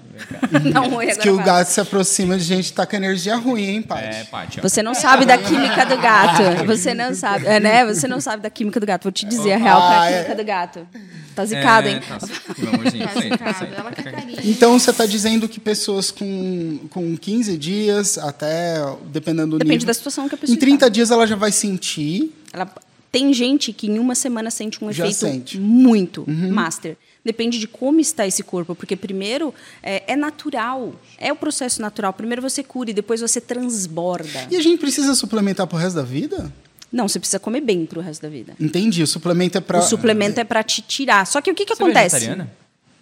Um 0.91 0.93
oi 0.97 1.05
agora. 1.09 1.15
que 1.23 1.29
o 1.31 1.37
vaza. 1.37 1.45
gato 1.47 1.67
se 1.69 1.81
aproxima 1.81 2.37
de 2.37 2.43
gente 2.43 2.65
que 2.69 2.73
tá 2.73 2.85
com 2.85 2.95
energia 2.95 3.35
ruim, 3.35 3.63
hein, 3.63 3.81
Paty? 3.81 4.03
É, 4.03 4.23
Paty, 4.25 4.59
ó. 4.59 4.61
Você 4.61 4.83
não 4.83 4.93
sabe 4.93 5.25
da 5.25 5.35
química 5.35 5.83
do 5.83 5.97
gato. 5.97 6.43
Você 6.67 6.93
não 6.93 7.11
sabe, 7.15 7.47
é, 7.47 7.59
né? 7.59 7.83
Você 7.85 8.07
não 8.07 8.21
sabe 8.21 8.43
da 8.43 8.51
química 8.51 8.79
do 8.79 8.85
gato. 8.85 9.01
Vou 9.05 9.11
te 9.11 9.25
dizer 9.25 9.53
a 9.53 9.57
real 9.57 9.79
qual 9.81 9.91
é 9.93 9.95
a 9.95 10.01
Ah, 10.01 10.09
é. 10.11 10.23
química 10.23 10.35
do 10.35 10.45
gato. 10.45 10.87
Tá 11.35 11.43
zicado, 11.43 11.87
É, 11.87 11.91
hein? 11.93 12.01
Tá, 12.07 12.19
meu 12.59 12.69
amorzinho, 12.75 13.03
Tá 13.09 13.13
senta, 13.13 13.21
zicado, 13.37 13.57
senta. 13.57 13.75
Ela 13.81 13.91
quer 13.93 14.11
carinho. 14.11 14.39
Então 14.43 14.77
você 14.77 14.91
está 14.91 15.07
dizendo 15.07 15.49
que 15.49 15.59
pessoas 15.59 16.11
com, 16.11 16.81
com 16.91 17.17
15 17.17 17.57
dias, 17.57 18.19
até 18.19 18.75
dependendo 19.07 19.51
do 19.51 19.57
Depende 19.57 19.77
nível. 19.77 19.87
da 19.87 19.93
situação 19.95 20.29
que 20.29 20.35
a 20.35 20.37
pessoa 20.37 20.55
Em 20.55 20.59
30 20.59 20.75
está. 20.75 20.89
dias 20.89 21.09
ela 21.09 21.25
já 21.25 21.35
vai 21.35 21.51
sentir. 21.51 22.31
Ela, 22.53 22.69
tem 23.11 23.33
gente 23.33 23.73
que 23.73 23.87
em 23.87 23.99
uma 23.99 24.15
semana 24.15 24.49
sente 24.49 24.83
um 24.83 24.91
Já 24.91 25.03
efeito 25.05 25.19
sente. 25.19 25.59
muito 25.59 26.25
master. 26.27 26.97
Depende 27.23 27.59
de 27.59 27.67
como 27.67 27.99
está 27.99 28.25
esse 28.25 28.41
corpo, 28.41 28.73
porque 28.73 28.95
primeiro 28.95 29.53
é, 29.83 30.13
é 30.13 30.15
natural, 30.15 30.95
é 31.19 31.31
o 31.31 31.35
processo 31.35 31.81
natural. 31.81 32.13
Primeiro 32.13 32.41
você 32.41 32.63
cura 32.63 32.89
e 32.89 32.93
depois 32.93 33.21
você 33.21 33.39
transborda. 33.39 34.47
E 34.49 34.55
a 34.55 34.61
gente 34.61 34.79
precisa 34.79 35.13
suplementar 35.13 35.67
pro 35.67 35.77
resto 35.77 35.97
da 35.97 36.03
vida? 36.03 36.51
Não, 36.91 37.07
você 37.07 37.19
precisa 37.19 37.39
comer 37.39 37.61
bem 37.61 37.85
pro 37.85 38.01
resto 38.01 38.21
da 38.21 38.29
vida. 38.29 38.53
Entendi. 38.59 39.03
O 39.03 39.07
suplemento 39.07 39.57
é 39.57 39.61
para. 39.61 39.79
O 39.79 39.81
suplemento 39.81 40.39
é 40.39 40.43
para 40.43 40.63
te 40.63 40.81
tirar. 40.81 41.25
Só 41.27 41.39
que 41.41 41.51
o 41.51 41.55
que, 41.55 41.65
que 41.65 41.75
Você 41.75 41.81
é 41.81 41.85
acontece? 41.85 42.15
vegetariana? 42.15 42.51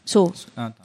Sou. 0.05 0.33
Ah, 0.55 0.71
tá. 0.71 0.83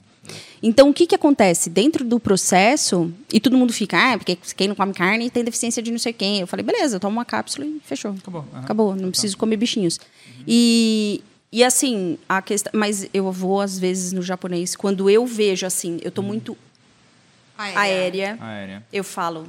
Então, 0.61 0.89
o 0.89 0.93
que, 0.93 1.05
que 1.05 1.15
acontece? 1.15 1.69
Dentro 1.69 2.03
do 2.03 2.19
processo, 2.19 3.11
e 3.31 3.39
todo 3.39 3.57
mundo 3.57 3.71
fica, 3.71 4.13
ah, 4.13 4.17
porque 4.17 4.37
quem 4.55 4.67
não 4.67 4.75
come 4.75 4.93
carne 4.93 5.29
tem 5.29 5.43
deficiência 5.43 5.81
de 5.81 5.91
não 5.91 5.99
sei 5.99 6.13
quem. 6.13 6.39
Eu 6.39 6.47
falei, 6.47 6.65
beleza, 6.65 6.95
eu 6.95 6.99
tomo 6.99 7.17
uma 7.17 7.25
cápsula 7.25 7.65
e 7.65 7.79
fechou. 7.83 8.11
Acabou. 8.17 8.45
Aham. 8.53 8.63
Acabou, 8.63 8.95
não 8.95 9.11
preciso 9.11 9.37
comer 9.37 9.57
bichinhos. 9.57 9.99
E, 10.47 11.23
e 11.51 11.63
assim, 11.63 12.17
a 12.27 12.41
questão. 12.41 12.71
Mas 12.75 13.07
eu 13.13 13.31
vou, 13.31 13.61
às 13.61 13.77
vezes, 13.77 14.11
no 14.11 14.21
japonês, 14.21 14.75
quando 14.75 15.09
eu 15.09 15.25
vejo 15.25 15.65
assim, 15.65 15.99
eu 16.01 16.11
tô 16.11 16.21
muito 16.21 16.57
aérea, 17.57 18.37
Aérea. 18.41 18.83
eu 18.91 19.03
falo. 19.03 19.47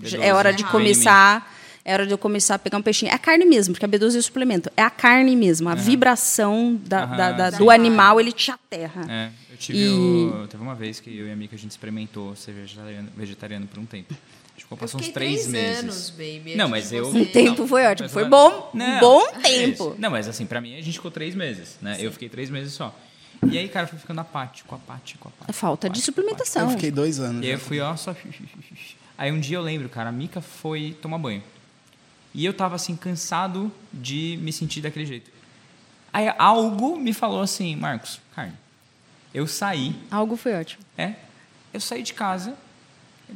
B12, 0.00 0.20
É 0.20 0.32
hora 0.32 0.52
de 0.52 0.64
começar. 0.64 1.57
É 1.88 1.94
hora 1.94 2.06
de 2.06 2.12
eu 2.12 2.18
começar 2.18 2.56
a 2.56 2.58
pegar 2.58 2.76
um 2.76 2.82
peixinho. 2.82 3.10
É 3.10 3.14
a 3.14 3.18
carne 3.18 3.46
mesmo, 3.46 3.72
porque 3.72 3.86
a 3.86 3.88
B12 3.88 4.14
é 4.16 4.18
o 4.18 4.22
suplemento. 4.22 4.70
É 4.76 4.82
a 4.82 4.90
carne 4.90 5.34
mesmo. 5.34 5.70
A 5.70 5.74
vibração 5.74 6.78
da, 6.86 7.06
da- 7.06 7.32
da- 7.32 7.52
sim. 7.52 7.56
do 7.58 7.70
animal, 7.70 8.20
ele 8.20 8.30
te 8.30 8.50
aterra. 8.50 9.06
É, 9.08 9.30
eu 9.50 9.56
tive. 9.56 9.78
E- 9.78 9.88
o- 9.88 10.46
teve 10.48 10.62
uma 10.62 10.74
vez 10.74 11.00
que 11.00 11.16
eu 11.16 11.26
e 11.26 11.32
a 11.32 11.36
Mika 11.36 11.56
a 11.56 11.58
gente 11.58 11.70
experimentou 11.70 12.36
ser 12.36 12.52
vegetariano, 12.52 13.08
vegetariano 13.16 13.66
por 13.66 13.78
um 13.78 13.86
tempo. 13.86 14.14
Acho 14.54 14.66
que 14.66 14.72
Eu 14.74 14.76
passou 14.76 15.00
uns 15.00 15.08
três, 15.08 15.44
três 15.44 15.46
meses. 15.48 15.78
anos, 15.82 16.10
baby, 16.10 16.56
Não, 16.56 16.68
mas 16.68 16.90
de 16.90 16.96
eu. 16.96 17.08
Um 17.08 17.24
tempo 17.24 17.66
foi 17.66 17.86
ótimo. 17.86 18.08
Foi 18.10 18.26
bom. 18.26 18.70
Um 18.74 18.76
Não, 18.76 19.00
bom 19.00 19.22
é 19.26 19.38
tempo. 19.40 19.72
isso. 19.84 19.96
Não, 19.98 20.10
mas 20.10 20.28
assim, 20.28 20.44
pra 20.44 20.60
mim 20.60 20.74
a 20.76 20.82
gente 20.82 20.92
ficou 20.92 21.10
três 21.10 21.34
meses, 21.34 21.78
né? 21.80 21.96
Eu 22.00 22.12
fiquei 22.12 22.28
três 22.28 22.50
meses 22.50 22.74
só. 22.74 22.94
E 23.50 23.56
aí, 23.56 23.66
cara, 23.68 23.86
foi 23.86 23.98
ficando 23.98 24.20
apático, 24.20 24.74
apático, 24.74 25.28
apático. 25.28 25.50
É 25.50 25.52
falta 25.54 25.88
de 25.88 25.92
apático, 26.00 26.04
suplementação. 26.04 26.64
Eu 26.64 26.70
fiquei 26.72 26.90
dois 26.90 27.18
anos. 27.18 27.42
E 27.42 27.46
aí 27.46 27.52
eu 27.52 27.58
fui, 27.58 27.80
ó, 27.80 27.96
só. 27.96 28.14
Aí 29.16 29.32
um 29.32 29.40
dia 29.40 29.56
eu 29.56 29.62
lembro, 29.62 29.88
cara, 29.88 30.10
a 30.10 30.12
Mika 30.12 30.40
foi 30.40 30.96
tomar 31.02 31.18
banho. 31.18 31.42
E 32.34 32.44
eu 32.44 32.52
tava 32.52 32.76
assim, 32.76 32.94
cansado 32.96 33.72
de 33.92 34.38
me 34.42 34.52
sentir 34.52 34.80
daquele 34.80 35.06
jeito. 35.06 35.30
Aí 36.12 36.32
algo 36.38 36.96
me 36.98 37.12
falou 37.12 37.40
assim, 37.42 37.74
Marcos, 37.76 38.20
carne. 38.34 38.54
Eu 39.34 39.46
saí, 39.46 39.94
Algo 40.10 40.36
foi 40.36 40.54
ótimo. 40.54 40.82
é. 40.96 41.14
Eu 41.72 41.80
saí 41.80 42.02
de 42.02 42.14
casa, 42.14 42.54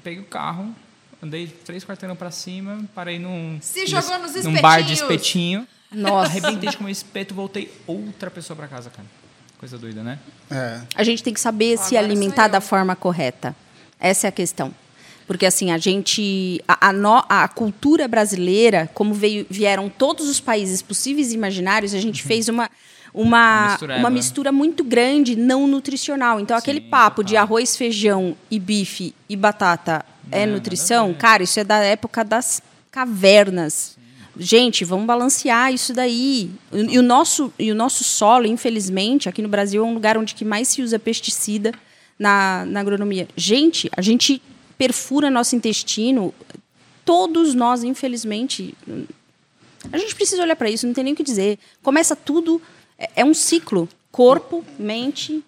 peguei 0.02 0.20
o 0.20 0.24
carro, 0.24 0.74
andei 1.22 1.46
três 1.46 1.84
quarteirão 1.84 2.16
pra 2.16 2.30
cima, 2.30 2.82
parei 2.94 3.18
num. 3.18 3.58
Se 3.60 3.86
jogou 3.86 4.18
nos 4.18 4.34
Num 4.44 4.58
bar 4.60 4.82
de 4.82 4.94
espetinhos. 4.94 5.64
espetinho. 5.64 5.68
Nossa. 5.92 6.30
Arrebentei 6.30 6.70
de 6.70 6.76
comer 6.78 6.92
espeto, 6.92 7.34
voltei 7.34 7.70
outra 7.86 8.30
pessoa 8.30 8.56
pra 8.56 8.66
casa, 8.66 8.88
cara. 8.88 9.06
Coisa 9.58 9.76
doida, 9.76 10.02
né? 10.02 10.18
É. 10.50 10.80
A 10.94 11.02
gente 11.04 11.22
tem 11.22 11.34
que 11.34 11.40
saber 11.40 11.76
se 11.78 11.94
Agora 11.96 12.10
alimentar 12.10 12.36
sou 12.36 12.44
eu. 12.46 12.52
da 12.52 12.60
forma 12.62 12.96
correta. 12.96 13.54
Essa 14.00 14.26
é 14.26 14.28
a 14.28 14.32
questão. 14.32 14.74
Porque 15.26 15.46
assim, 15.46 15.70
a 15.70 15.78
gente. 15.78 16.60
A, 16.66 16.88
a 16.88 16.92
no- 16.92 17.24
a 17.28 17.46
cultura 17.48 18.06
brasileira, 18.08 18.90
como 18.94 19.14
veio, 19.14 19.46
vieram 19.48 19.88
todos 19.88 20.28
os 20.28 20.40
países 20.40 20.82
possíveis 20.82 21.32
e 21.32 21.34
imaginários, 21.34 21.94
a 21.94 22.00
gente 22.00 22.22
fez 22.22 22.48
uma. 22.48 22.70
Uma 23.14 23.76
Uma, 23.78 23.96
uma 23.98 24.10
mistura 24.10 24.50
muito 24.50 24.82
grande, 24.82 25.36
não 25.36 25.66
nutricional. 25.66 26.40
Então, 26.40 26.56
aquele 26.56 26.80
Sim, 26.80 26.88
papo 26.88 27.22
de 27.22 27.34
total. 27.34 27.44
arroz, 27.44 27.76
feijão 27.76 28.34
e 28.50 28.58
bife 28.58 29.14
e 29.28 29.36
batata 29.36 30.02
é 30.30 30.40
Não, 30.40 30.46
nada 30.46 30.52
nutrição, 30.54 31.12
cara, 31.12 31.42
isso 31.42 31.60
é 31.60 31.64
da 31.64 31.76
época 31.76 32.24
das 32.24 32.62
cavernas. 32.90 33.96
Gente, 34.38 34.82
vamos 34.82 35.04
balancear 35.06 35.72
isso 35.74 35.92
daí. 35.92 36.50
E 36.72 36.98
o 36.98 37.02
nosso, 37.02 37.52
e 37.58 37.70
o 37.70 37.74
nosso 37.74 38.02
solo, 38.02 38.46
infelizmente, 38.46 39.28
aqui 39.28 39.42
no 39.42 39.48
Brasil 39.48 39.84
é 39.84 39.86
um 39.86 39.92
lugar 39.92 40.16
onde 40.16 40.34
que 40.34 40.44
mais 40.44 40.68
se 40.68 40.80
usa 40.80 40.98
pesticida 40.98 41.70
na, 42.18 42.64
na 42.64 42.80
agronomia. 42.80 43.28
Gente, 43.36 43.90
a 43.94 44.00
gente 44.00 44.40
perfura 44.82 45.30
nosso 45.30 45.54
intestino. 45.54 46.34
Todos 47.04 47.54
nós, 47.54 47.84
infelizmente, 47.84 48.74
a 49.92 49.96
gente 49.96 50.12
precisa 50.16 50.42
olhar 50.42 50.56
para 50.56 50.68
isso, 50.68 50.88
não 50.88 50.92
tem 50.92 51.04
nem 51.04 51.12
o 51.12 51.16
que 51.16 51.22
dizer. 51.22 51.56
Começa 51.84 52.16
tudo, 52.16 52.60
é, 52.98 53.08
é 53.14 53.24
um 53.24 53.32
ciclo. 53.32 53.88
Corpo, 54.10 54.64
mente, 54.76 55.40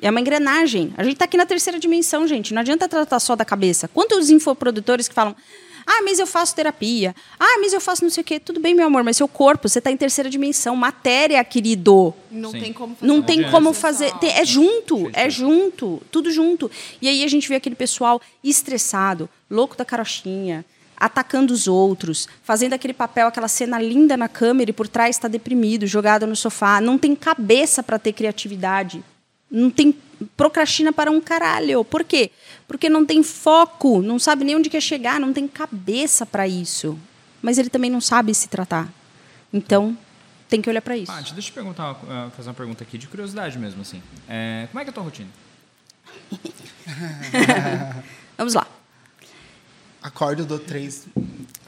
é 0.00 0.10
uma 0.10 0.20
engrenagem. 0.20 0.92
A 0.96 1.04
gente 1.04 1.12
está 1.12 1.26
aqui 1.26 1.36
na 1.36 1.46
terceira 1.46 1.78
dimensão, 1.78 2.26
gente. 2.26 2.52
Não 2.52 2.60
adianta 2.60 2.88
tratar 2.88 3.20
só 3.20 3.36
da 3.36 3.44
cabeça. 3.44 3.86
Quantos 3.86 4.30
infoprodutores 4.30 5.06
que 5.06 5.14
falam, 5.14 5.36
Ah, 5.86 6.02
mas 6.02 6.18
eu 6.18 6.26
faço 6.26 6.54
terapia. 6.54 7.14
Ah, 7.38 7.58
mas 7.60 7.72
eu 7.72 7.80
faço 7.80 8.02
não 8.02 8.10
sei 8.10 8.22
o 8.22 8.24
quê. 8.24 8.38
Tudo 8.40 8.60
bem, 8.60 8.74
meu 8.74 8.86
amor, 8.86 9.02
mas 9.02 9.16
seu 9.16 9.28
corpo, 9.28 9.68
você 9.68 9.78
está 9.78 9.90
em 9.90 9.96
terceira 9.96 10.28
dimensão. 10.30 10.74
Matéria, 10.76 11.42
querido. 11.44 12.14
Não 12.30 12.50
Sim. 12.50 12.60
tem 12.60 12.72
como 12.72 12.94
fazer. 12.94 13.06
Não 13.12 13.22
tem 13.22 13.50
como 13.50 13.72
fazer. 13.72 14.12
tem- 14.18 14.30
é 14.32 14.44
junto, 14.44 15.10
é 15.12 15.28
junto, 15.30 16.02
tudo 16.10 16.30
junto. 16.30 16.70
E 17.00 17.08
aí 17.08 17.24
a 17.24 17.28
gente 17.28 17.48
vê 17.48 17.56
aquele 17.56 17.74
pessoal 17.74 18.20
estressado, 18.42 19.28
louco 19.50 19.76
da 19.76 19.84
carochinha, 19.84 20.64
atacando 20.96 21.52
os 21.52 21.66
outros, 21.66 22.28
fazendo 22.44 22.74
aquele 22.74 22.94
papel, 22.94 23.26
aquela 23.26 23.48
cena 23.48 23.80
linda 23.80 24.16
na 24.16 24.28
câmera 24.28 24.70
e 24.70 24.74
por 24.74 24.86
trás 24.86 25.16
está 25.16 25.26
deprimido, 25.26 25.86
jogado 25.86 26.26
no 26.26 26.36
sofá. 26.36 26.80
Não 26.80 26.96
tem 26.96 27.14
cabeça 27.16 27.82
para 27.82 27.98
ter 27.98 28.12
criatividade. 28.12 29.02
Não 29.52 29.70
tem 29.70 29.94
procrastina 30.36 30.92
para 30.92 31.10
um 31.10 31.20
caralho. 31.20 31.84
Por 31.84 32.02
quê? 32.04 32.30
Porque 32.66 32.88
não 32.88 33.04
tem 33.04 33.22
foco, 33.22 34.00
não 34.00 34.18
sabe 34.18 34.44
nem 34.44 34.56
onde 34.56 34.70
quer 34.70 34.80
chegar, 34.80 35.20
não 35.20 35.32
tem 35.32 35.46
cabeça 35.46 36.24
para 36.24 36.48
isso. 36.48 36.98
Mas 37.42 37.58
ele 37.58 37.68
também 37.68 37.90
não 37.90 38.00
sabe 38.00 38.34
se 38.34 38.48
tratar. 38.48 38.88
Então, 39.52 39.96
tem 40.48 40.62
que 40.62 40.70
olhar 40.70 40.80
para 40.80 40.96
isso. 40.96 41.12
Paty, 41.12 41.34
deixa 41.34 41.50
eu 41.50 41.54
perguntar, 41.54 42.00
ah, 42.08 42.30
fazer 42.34 42.48
uma 42.48 42.54
pergunta 42.54 42.82
aqui 42.82 42.96
de 42.96 43.06
curiosidade 43.06 43.58
mesmo, 43.58 43.82
assim. 43.82 44.02
É, 44.28 44.68
como 44.70 44.80
é 44.80 44.84
que 44.84 44.88
é 44.88 44.92
a 44.92 44.94
tua 44.94 45.02
rotina? 45.02 45.28
Vamos 48.38 48.54
lá. 48.54 48.66
Acordo, 50.02 50.44
dou 50.46 50.58
três. 50.58 51.06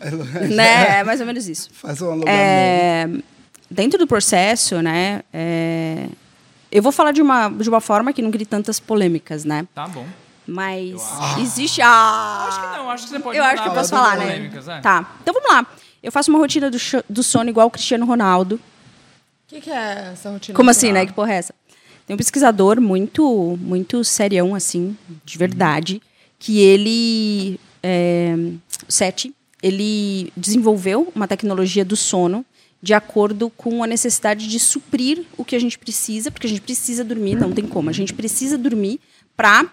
né? 0.51 1.01
É 1.01 1.05
mais 1.05 1.20
ou 1.20 1.26
menos 1.26 1.49
isso. 1.49 1.70
Faz 1.72 2.01
um 2.01 2.07
alongamento. 2.07 2.30
É, 2.30 3.09
dentro 3.70 3.99
do 3.99 4.07
processo, 4.07 4.80
né? 4.80 5.22
é, 5.32 6.09
eu 6.75 6.83
vou 6.83 6.91
falar 6.91 7.12
de 7.12 7.22
uma, 7.22 7.49
de 7.49 7.68
uma 7.68 7.81
forma 7.81 8.12
que 8.12 8.20
não 8.20 8.33
crie 8.33 8.45
tantas 8.45 8.81
polêmicas, 8.81 9.45
né? 9.45 9.64
Tá 9.72 9.87
bom. 9.87 10.05
Mas 10.45 11.01
existe. 11.39 11.81
Ah, 11.81 12.47
Acho 12.49 12.61
que 12.61 12.66
não, 12.77 12.91
acho 12.91 13.05
que 13.05 13.11
você 13.11 13.20
pode 13.20 13.39
eu 13.39 13.45
acho 13.45 13.62
que 13.62 13.68
eu 13.68 13.72
posso 13.72 13.91
falar, 13.91 14.18
né? 14.18 14.27
polêmicas, 14.27 14.68
é. 14.68 14.81
Tá. 14.81 15.14
Então 15.22 15.33
vamos 15.33 15.49
lá. 15.49 15.64
Eu 16.03 16.11
faço 16.11 16.33
uma 16.33 16.39
rotina 16.41 16.68
do, 16.68 16.77
do 17.09 17.22
sono 17.22 17.49
igual 17.49 17.68
o 17.68 17.70
Cristiano 17.70 18.05
Ronaldo. 18.05 18.57
O 18.57 18.61
que, 19.47 19.61
que 19.61 19.70
é 19.70 20.11
essa 20.12 20.31
rotina? 20.31 20.57
Como 20.57 20.68
assim, 20.68 20.91
né? 20.91 21.07
Que 21.07 21.12
porra 21.12 21.33
é 21.33 21.37
essa? 21.37 21.55
Tem 22.07 22.12
um 22.12 22.18
pesquisador 22.18 22.81
muito, 22.81 23.57
muito 23.61 24.03
serião, 24.03 24.55
assim, 24.55 24.99
de 25.25 25.39
verdade, 25.39 26.03
que 26.41 26.61
ele, 26.61 27.59
é, 27.83 28.35
Sete, 28.89 29.33
ele 29.62 30.31
desenvolveu 30.37 31.11
uma 31.14 31.29
tecnologia 31.29 31.85
do 31.85 31.97
sono 31.97 32.45
de 32.85 32.93
acordo 32.93 33.49
com 33.49 33.82
a 33.82 33.87
necessidade 33.87 34.47
de 34.47 34.61
suprir 34.61 35.24
o 35.39 35.45
que 35.45 35.57
a 35.57 35.59
gente 35.59 35.78
precisa, 35.78 36.30
porque 36.30 36.47
a 36.47 36.51
gente 36.51 36.61
precisa 36.61 37.03
dormir, 37.03 37.35
não 37.35 37.51
tem 37.51 37.66
como, 37.66 37.89
a 37.89 37.93
gente 37.95 38.12
precisa 38.12 38.59
dormir 38.59 39.01
para 39.35 39.64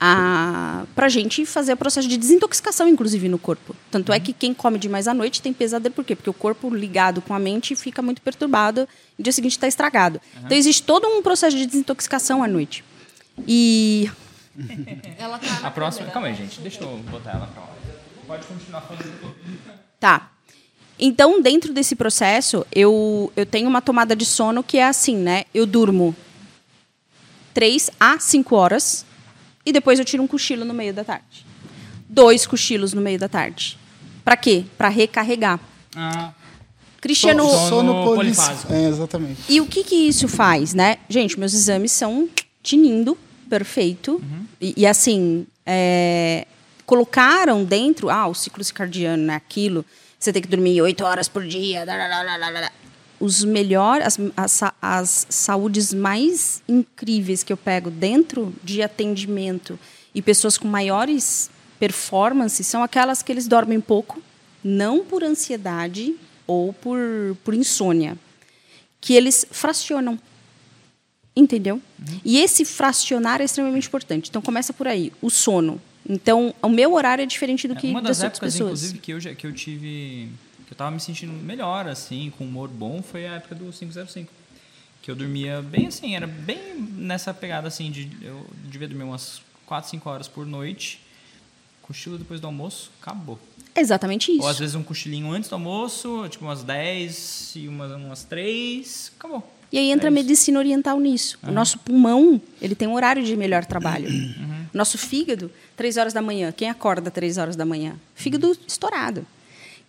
a 0.00 0.86
para 0.94 1.08
gente 1.10 1.44
fazer 1.44 1.74
o 1.74 1.76
processo 1.76 2.08
de 2.08 2.16
desintoxicação, 2.16 2.88
inclusive, 2.88 3.28
no 3.28 3.38
corpo. 3.38 3.76
Tanto 3.90 4.14
é 4.14 4.18
que 4.18 4.32
quem 4.32 4.54
come 4.54 4.78
demais 4.78 5.06
à 5.06 5.12
noite 5.12 5.42
tem 5.42 5.52
pesadelo, 5.52 5.94
por 5.94 6.04
quê? 6.06 6.16
Porque 6.16 6.30
o 6.30 6.34
corpo 6.34 6.74
ligado 6.74 7.20
com 7.20 7.34
a 7.34 7.38
mente 7.38 7.76
fica 7.76 8.00
muito 8.00 8.22
perturbado 8.22 8.88
e 9.18 9.20
no 9.20 9.22
dia 9.22 9.32
seguinte 9.32 9.52
está 9.52 9.68
estragado. 9.68 10.18
Então, 10.42 10.56
existe 10.56 10.82
todo 10.82 11.06
um 11.06 11.22
processo 11.22 11.54
de 11.54 11.66
desintoxicação 11.66 12.42
à 12.42 12.48
noite. 12.48 12.82
E 13.46 14.10
Ela 15.18 15.38
tá 15.38 15.66
A 15.66 15.70
próxima. 15.70 16.06
câmera. 16.06 16.12
Calma 16.12 16.28
aí, 16.28 16.34
gente. 16.34 16.60
Deixa 16.60 16.82
eu 16.82 16.96
botar 17.10 17.32
ela 17.32 17.46
pra 17.48 17.62
lá. 17.62 17.74
Pode 18.26 18.46
continuar 18.46 18.80
falando. 18.80 19.34
Tá. 20.00 20.30
Então, 20.98 21.42
dentro 21.42 21.72
desse 21.72 21.96
processo, 21.96 22.64
eu, 22.72 23.32
eu 23.34 23.44
tenho 23.44 23.68
uma 23.68 23.82
tomada 23.82 24.14
de 24.14 24.24
sono 24.24 24.62
que 24.62 24.78
é 24.78 24.86
assim, 24.86 25.16
né? 25.16 25.44
Eu 25.52 25.66
durmo 25.66 26.14
3 27.52 27.90
a 27.98 28.18
5 28.18 28.54
horas 28.54 29.04
e 29.66 29.72
depois 29.72 29.98
eu 29.98 30.04
tiro 30.04 30.22
um 30.22 30.26
cochilo 30.26 30.64
no 30.64 30.74
meio 30.74 30.94
da 30.94 31.04
tarde. 31.04 31.44
Dois 32.08 32.46
cochilos 32.46 32.92
no 32.92 33.00
meio 33.00 33.18
da 33.18 33.28
tarde. 33.28 33.78
Pra 34.24 34.36
quê? 34.36 34.64
Pra 34.78 34.88
recarregar. 34.88 35.58
Ah, 35.96 36.32
Cristiano. 37.00 37.44
Sono 37.44 37.68
Sono 37.68 38.04
polifásico. 38.04 38.72
É, 38.72 38.88
exatamente. 38.88 39.40
E 39.48 39.60
o 39.60 39.66
que, 39.66 39.84
que 39.84 39.94
isso 39.94 40.26
faz, 40.26 40.72
né? 40.72 40.96
Gente, 41.08 41.38
meus 41.38 41.52
exames 41.52 41.92
são 41.92 42.28
tinindo, 42.62 43.18
perfeito. 43.48 44.22
E, 44.60 44.74
e, 44.76 44.86
assim, 44.86 45.46
é, 45.66 46.46
colocaram 46.86 47.62
dentro, 47.64 48.08
ah, 48.08 48.26
o 48.26 48.34
ciclo 48.34 48.64
circadiano, 48.64 49.24
né? 49.24 49.34
Aquilo, 49.34 49.84
você 50.24 50.32
tem 50.32 50.42
que 50.42 50.48
dormir 50.48 50.80
oito 50.80 51.04
horas 51.04 51.28
por 51.28 51.46
dia. 51.46 51.84
lá, 51.84 51.96
lá, 51.96 52.08
lá, 52.08 52.36
lá, 52.36 52.50
lá, 52.50 52.60
lá. 52.60 52.72
Os 53.20 53.44
melhores, 53.44 54.06
as, 54.06 54.18
as, 54.36 54.72
as 54.80 55.26
saúdes 55.28 55.94
mais 55.94 56.62
incríveis 56.68 57.42
que 57.42 57.52
eu 57.52 57.56
pego 57.56 57.90
dentro 57.90 58.52
de 58.62 58.82
atendimento 58.82 59.78
e 60.14 60.20
pessoas 60.20 60.58
com 60.58 60.66
maiores 60.66 61.50
performances 61.78 62.66
são 62.66 62.82
aquelas 62.82 63.22
que 63.22 63.30
eles 63.30 63.46
dormem 63.46 63.80
pouco, 63.80 64.22
não 64.62 65.04
por 65.04 65.22
ansiedade 65.22 66.16
ou 66.46 66.72
por, 66.72 66.98
por 67.44 67.54
insônia 67.54 68.16
que 69.00 69.14
eles 69.14 69.46
fracionam. 69.50 70.18
Entendeu? 71.36 71.82
E 72.24 72.38
esse 72.38 72.64
fracionar 72.64 73.40
é 73.40 73.44
extremamente 73.44 73.88
importante. 73.88 74.30
Então 74.30 74.40
começa 74.40 74.72
por 74.72 74.88
aí, 74.88 75.12
o 75.20 75.28
sono. 75.28 75.80
Então, 76.08 76.54
o 76.60 76.68
meu 76.68 76.92
horário 76.94 77.22
é 77.22 77.26
diferente 77.26 77.66
do 77.66 77.74
que 77.74 77.88
uma 77.88 78.02
das 78.02 78.18
das 78.18 78.24
outras 78.24 78.36
épocas, 78.38 78.52
pessoas. 78.52 78.70
inclusive, 78.80 78.98
que 78.98 79.12
eu, 79.12 79.20
já, 79.20 79.34
que 79.34 79.46
eu 79.46 79.52
tive. 79.52 80.28
que 80.66 80.72
eu 80.72 80.76
tava 80.76 80.90
me 80.90 81.00
sentindo 81.00 81.32
melhor, 81.32 81.88
assim, 81.88 82.32
com 82.36 82.44
humor 82.44 82.68
bom, 82.68 83.02
foi 83.02 83.26
a 83.26 83.34
época 83.36 83.54
do 83.54 83.72
505. 83.72 84.30
Que 85.00 85.10
eu 85.10 85.14
dormia 85.14 85.60
bem 85.60 85.86
assim, 85.88 86.14
era 86.16 86.26
bem 86.26 86.58
nessa 86.96 87.32
pegada 87.34 87.68
assim, 87.68 87.90
de 87.90 88.10
eu 88.22 88.46
devia 88.64 88.88
dormir 88.88 89.04
umas 89.04 89.42
4, 89.66 89.90
5 89.90 90.08
horas 90.08 90.28
por 90.28 90.46
noite. 90.46 91.00
Cochilo 91.82 92.16
depois 92.16 92.40
do 92.40 92.46
almoço, 92.46 92.90
acabou. 93.02 93.38
É 93.74 93.80
exatamente 93.82 94.32
isso. 94.32 94.40
Ou 94.42 94.48
às 94.48 94.58
vezes 94.58 94.74
um 94.74 94.82
cochilinho 94.82 95.30
antes 95.30 95.50
do 95.50 95.54
almoço, 95.56 96.26
tipo 96.30 96.44
umas 96.46 96.62
10 96.62 97.52
e 97.56 97.68
umas, 97.68 97.92
umas 97.92 98.24
3, 98.24 99.12
acabou. 99.18 99.46
E 99.70 99.76
aí 99.78 99.90
entra 99.90 100.06
É 100.06 100.08
a 100.08 100.10
medicina 100.10 100.58
oriental 100.58 100.98
nisso. 100.98 101.38
O 101.42 101.50
nosso 101.50 101.78
pulmão, 101.80 102.40
ele 102.62 102.74
tem 102.74 102.88
um 102.88 102.94
horário 102.94 103.22
de 103.22 103.36
melhor 103.36 103.66
trabalho. 103.66 104.08
Uhum. 104.08 104.64
Nosso 104.72 104.96
fígado, 104.96 105.50
três 105.76 105.96
horas 105.96 106.12
da 106.12 106.22
manhã. 106.22 106.52
Quem 106.52 106.68
acorda 106.70 107.10
três 107.10 107.38
horas 107.38 107.56
da 107.56 107.64
manhã? 107.64 107.96
Fígado 108.14 108.48
Uhum. 108.48 108.56
estourado. 108.66 109.26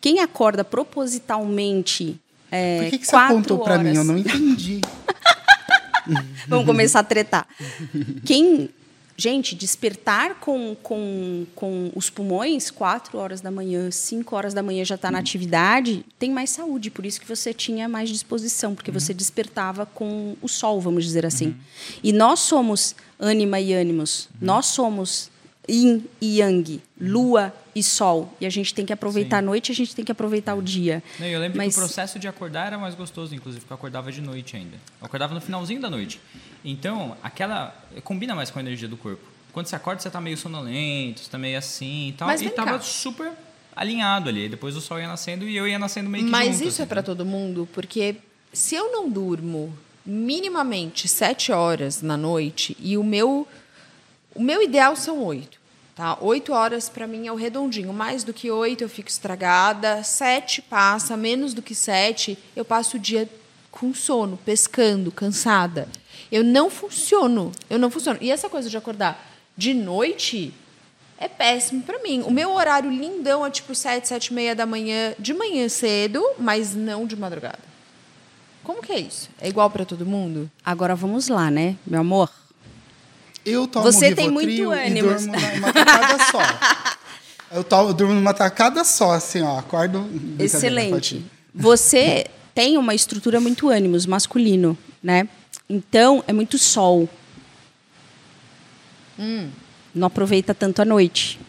Quem 0.02 0.20
acorda 0.20 0.64
propositalmente 0.64 2.20
é, 2.52 2.84
Por 2.84 2.90
que, 2.92 2.98
que 3.00 3.06
você 3.06 3.12
quatro 3.12 3.38
apontou 3.38 3.60
pra 3.60 3.80
mim? 3.80 3.96
Eu 3.96 4.04
não 4.04 4.18
entendi. 4.18 4.82
Vamos 6.48 6.66
começar 6.66 7.00
a 7.00 7.04
tretar. 7.04 7.48
Quem, 8.24 8.70
gente, 9.18 9.56
despertar 9.56 10.36
com, 10.36 10.76
com, 10.84 11.46
com 11.56 11.92
os 11.96 12.10
pulmões, 12.12 12.70
4 12.70 13.18
horas 13.18 13.42
da 13.42 13.50
manhã, 13.50 13.90
5 13.90 14.36
horas 14.36 14.54
da 14.54 14.62
manhã 14.62 14.86
já 14.86 14.94
está 14.96 15.10
na 15.10 15.18
atividade, 15.18 16.06
tem 16.20 16.30
mais 16.32 16.52
saúde. 16.52 16.92
Por 16.92 17.06
isso 17.06 17.20
que 17.20 17.28
você 17.28 17.52
tinha 17.54 17.90
mais 17.90 18.10
disposição, 18.10 18.76
porque 18.76 18.92
você 18.92 19.14
despertava 19.14 19.86
com 19.88 20.36
o 20.42 20.48
sol, 20.48 20.80
vamos 20.80 21.04
dizer 21.04 21.26
assim. 21.26 21.56
E 22.04 22.14
nós 22.14 22.42
somos 22.42 22.96
ânima 23.20 23.60
e 23.60 23.74
ânimos. 23.74 24.30
Nós 24.40 24.68
somos 24.68 25.32
yin 25.70 26.06
e 26.22 26.40
yang, 26.40 26.82
lua 27.00 27.54
e 27.76 27.82
sol. 27.84 28.34
E 28.40 28.46
a 28.46 28.50
gente 28.50 28.74
tem 28.74 28.86
que 28.86 28.94
aproveitar 28.94 29.40
a 29.40 29.42
noite, 29.42 29.72
a 29.72 29.76
gente 29.76 29.96
tem 29.96 30.04
que 30.06 30.12
aproveitar 30.12 30.56
o 30.56 30.62
dia. 30.62 31.04
Não, 31.20 31.28
eu 31.28 31.40
lembro 31.40 31.58
Mas- 31.58 31.74
que 31.74 31.80
o 31.80 31.84
processo 31.84 32.18
de 32.20 32.28
acordar 32.28 32.68
era 32.68 32.78
mais 32.78 32.96
gostoso, 32.96 33.34
inclusive, 33.36 33.62
porque 33.62 33.74
eu 33.74 33.76
acordava 33.76 34.12
de 34.12 34.22
noite 34.22 34.56
ainda. 34.56 34.78
Eu 35.02 35.06
acordava 35.06 35.34
no 35.34 35.42
finalzinho 35.42 35.82
da 35.82 35.90
noite. 35.90 36.20
Então, 36.64 37.16
aquela. 37.22 37.76
combina 38.04 38.34
mais 38.36 38.50
com 38.50 38.60
a 38.60 38.62
energia 38.62 38.88
do 38.88 38.98
corpo. 38.98 39.22
Quando 39.52 39.68
você 39.68 39.76
acorda, 39.76 40.02
você 40.02 40.10
tá 40.10 40.20
meio 40.20 40.38
sonolento, 40.38 41.22
você 41.22 41.30
tá 41.30 41.38
meio 41.38 41.58
assim 41.58 42.10
e 42.10 42.14
tal. 42.14 42.28
Mas 42.28 42.42
e 42.42 42.50
tava 42.50 42.72
cá. 42.72 42.80
super 42.82 43.32
alinhado 43.76 44.30
ali. 44.30 44.50
Depois 44.50 44.76
o 44.76 44.82
sol 44.82 45.00
ia 45.00 45.08
nascendo 45.08 45.48
e 45.48 45.56
eu 45.56 45.68
ia 45.68 45.78
nascendo 45.80 46.10
meio 46.10 46.26
que 46.26 46.30
Mas 46.30 46.58
junto, 46.58 46.68
isso 46.68 46.82
é 46.82 46.84
assim. 46.84 46.90
para 46.90 47.04
todo 47.04 47.26
mundo, 47.26 47.68
porque 47.74 48.16
se 48.54 48.76
eu 48.76 48.92
não 48.92 49.10
durmo 49.10 49.74
minimamente 50.06 51.08
sete 51.08 51.52
horas 51.52 52.02
na 52.02 52.16
noite 52.18 52.76
e 52.80 52.98
o 52.98 53.04
meu 53.04 53.48
o 54.36 54.44
meu 54.44 54.62
ideal 54.62 54.96
são 54.96 55.24
oito, 55.24 55.60
tá? 55.96 56.18
Oito 56.22 56.52
horas 56.52 56.90
para 56.90 57.08
mim 57.08 57.26
é 57.26 57.32
o 57.32 57.36
redondinho. 57.36 57.94
Mais 57.94 58.24
do 58.24 58.34
que 58.34 58.52
oito 58.52 58.84
eu 58.84 58.90
fico 58.90 59.10
estragada. 59.10 60.04
Sete 60.04 60.62
passa, 60.62 61.16
menos 61.16 61.54
do 61.54 61.62
que 61.62 61.74
sete 61.74 62.38
eu 62.56 62.66
passo 62.66 62.98
o 62.98 63.00
dia 63.00 63.28
com 63.72 63.94
sono, 63.94 64.38
pescando, 64.38 65.12
cansada. 65.12 65.88
Eu 66.32 66.44
não 66.44 66.70
funciono, 66.70 67.52
eu 67.70 67.80
não 67.80 67.90
funciono. 67.90 68.20
E 68.22 68.32
essa 68.32 68.50
coisa 68.50 68.70
de 68.70 68.78
acordar 68.78 69.26
de 69.58 69.74
noite 69.74 70.54
é 71.18 71.28
péssimo 71.28 71.82
pra 71.82 72.00
mim. 72.00 72.22
O 72.24 72.32
meu 72.32 72.54
horário 72.54 72.92
lindão 72.92 73.46
é 73.46 73.50
tipo 73.50 73.74
sete, 73.74 74.08
sete 74.08 74.28
e 74.28 74.34
meia 74.34 74.54
da 74.54 74.66
manhã, 74.66 75.14
de 75.18 75.34
manhã 75.34 75.68
cedo, 75.70 76.22
mas 76.38 76.76
não 76.76 77.06
de 77.08 77.16
madrugada. 77.16 77.60
Como 78.64 78.82
que 78.82 78.92
é 78.92 79.00
isso? 79.00 79.30
É 79.40 79.48
igual 79.48 79.70
pra 79.70 79.86
todo 79.86 80.06
mundo? 80.06 80.50
Agora 80.66 80.96
vamos 80.96 81.28
lá, 81.28 81.52
né, 81.52 81.78
meu 81.86 82.02
amor? 82.02 82.30
Eu 83.46 83.68
tomo 83.68 83.86
Você 83.86 84.14
tem 84.16 84.30
muito 84.30 84.50
e 84.50 84.62
ânimos. 84.64 85.26
durmo 85.26 85.38
numa 85.56 85.72
tacada 85.72 86.26
só. 86.32 86.40
Eu, 87.52 87.64
tomo, 87.64 87.90
eu 87.90 87.94
durmo 87.94 88.14
numa 88.16 88.34
tacada 88.34 88.84
só, 88.84 89.12
assim, 89.12 89.42
ó. 89.42 89.60
Acordo... 89.60 90.10
Excelente. 90.40 91.24
Você 91.54 92.26
tem 92.54 92.78
uma 92.78 92.96
estrutura 92.96 93.40
muito 93.40 93.70
ânimos, 93.70 94.06
masculino, 94.06 94.78
né? 95.02 95.30
Então, 95.70 96.24
é 96.28 96.34
muito 96.34 96.58
sol. 96.58 97.08
Não 99.94 100.08
aproveita 100.08 100.54
tanto 100.54 100.82
a 100.82 100.86
noite. 100.86 101.40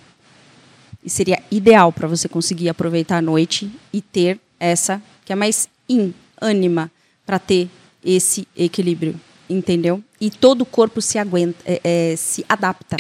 E 1.03 1.11
seria 1.11 1.43
ideal 1.51 1.93
para 1.93 2.07
você 2.07 2.29
conseguir 2.29 2.69
aproveitar 2.69 3.17
a 3.19 3.23
noite 3.23 3.71
e 3.93 4.01
ter 4.01 4.39
essa 4.59 5.03
que 5.25 5.33
é 5.33 5.37
mais 5.37 5.69
in, 5.89 6.13
ânima, 6.41 6.91
para 7.25 7.39
ter 7.39 7.69
esse 8.05 8.47
equilíbrio, 8.57 9.19
entendeu? 9.49 10.03
E 10.21 10.31
todo 10.31 10.63
o 10.63 10.67
corpo 10.67 11.01
se 11.03 11.19
aguenta, 11.19 11.59
é, 11.65 11.81
é, 11.85 12.17
se 12.17 12.45
adapta. 12.49 12.97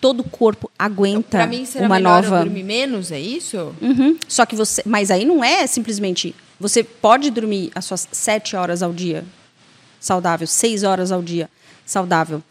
Todo 0.00 0.20
o 0.20 0.24
corpo 0.24 0.70
aguenta 0.78 1.38
Pra 1.38 1.46
mim, 1.46 1.64
será 1.64 1.86
uma 1.86 1.96
melhor 1.96 2.22
nova. 2.22 2.36
eu 2.36 2.44
dormir 2.44 2.62
menos, 2.62 3.10
é 3.10 3.18
isso? 3.18 3.74
Uhum. 3.80 4.16
Só 4.28 4.46
que 4.46 4.54
você. 4.54 4.82
Mas 4.86 5.10
aí 5.10 5.24
não 5.24 5.42
é 5.42 5.66
simplesmente. 5.66 6.34
Você 6.60 6.84
pode 6.84 7.30
dormir 7.30 7.70
as 7.74 7.84
suas 7.84 8.06
sete 8.12 8.54
horas 8.54 8.82
ao 8.82 8.92
dia 8.92 9.24
saudável, 9.98 10.46
seis 10.46 10.82
horas 10.84 11.10
ao 11.10 11.22
dia 11.22 11.50
saudável. 11.84 12.42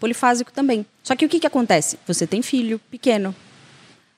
Polifásico 0.00 0.52
também. 0.52 0.86
Só 1.02 1.14
que 1.14 1.26
o 1.26 1.28
que, 1.28 1.40
que 1.40 1.46
acontece? 1.46 1.98
Você 2.06 2.26
tem 2.26 2.40
filho 2.40 2.80
pequeno. 2.90 3.34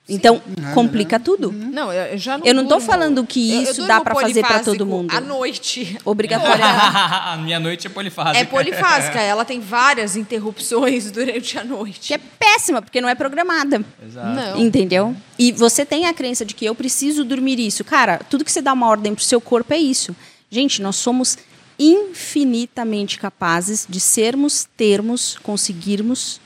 Então, 0.07 0.39
complica 0.75 1.19
tudo. 1.19 1.51
Não, 1.51 1.91
eu 1.91 2.03
eu 2.13 2.17
já 2.19 2.37
não 2.37 2.45
Eu 2.45 2.53
não 2.53 2.63
tô 2.63 2.75
durmo. 2.75 2.85
falando 2.85 3.25
que 3.25 3.49
Eu- 3.51 3.55
eu 3.55 3.63
isso 3.63 3.73
durmo 3.73 3.87
dá 3.87 4.01
pra 4.01 4.13
fazer 4.13 4.41
pra 4.45 4.59
todo 4.59 4.85
mundo. 4.85 5.11
À 5.11 5.19
noite. 5.19 5.97
Obrigatoriamente. 6.05 6.63
a 7.33 7.37
minha 7.37 7.59
noite 7.59 7.87
é 7.87 7.89
polifásica. 7.89 8.37
É 8.37 8.45
polifásica, 8.45 9.19
ela 9.19 9.43
tem 9.43 9.59
várias 9.59 10.15
interrupções 10.15 11.09
durante 11.11 11.57
a 11.57 11.63
noite. 11.63 12.07
que 12.09 12.13
é 12.13 12.19
péssima, 12.19 12.83
porque 12.83 13.01
não 13.01 13.09
é 13.09 13.15
programada. 13.15 13.83
Exato. 14.05 14.27
Não. 14.27 14.59
Entendeu? 14.59 15.15
E 15.39 15.51
você 15.51 15.83
tem 15.83 16.05
a 16.05 16.13
crença 16.13 16.45
de 16.45 16.53
que 16.53 16.65
eu 16.65 16.75
preciso 16.75 17.23
dormir 17.25 17.59
isso. 17.59 17.83
Cara, 17.83 18.19
tudo 18.29 18.45
que 18.45 18.51
você 18.51 18.61
dá 18.61 18.73
uma 18.73 18.87
ordem 18.87 19.15
pro 19.15 19.23
seu 19.23 19.41
corpo 19.41 19.73
é 19.73 19.77
isso. 19.77 20.15
Gente, 20.51 20.83
nós 20.83 20.97
somos 20.97 21.35
infinitamente 21.79 23.17
capazes 23.19 23.85
de 23.89 23.99
sermos, 23.99 24.67
termos, 24.77 25.37
conseguirmos 25.41 26.39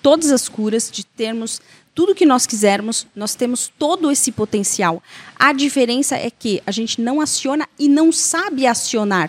todas 0.00 0.30
as 0.30 0.48
curas, 0.48 0.88
de 0.90 1.04
termos 1.04 1.60
tudo 1.98 2.14
que 2.14 2.24
nós 2.24 2.46
quisermos, 2.46 3.08
nós 3.12 3.34
temos 3.34 3.72
todo 3.76 4.08
esse 4.08 4.30
potencial. 4.30 5.02
A 5.36 5.52
diferença 5.52 6.14
é 6.14 6.30
que 6.30 6.62
a 6.64 6.70
gente 6.70 7.00
não 7.00 7.20
aciona 7.20 7.68
e 7.76 7.88
não 7.88 8.12
sabe 8.12 8.68
acionar. 8.68 9.28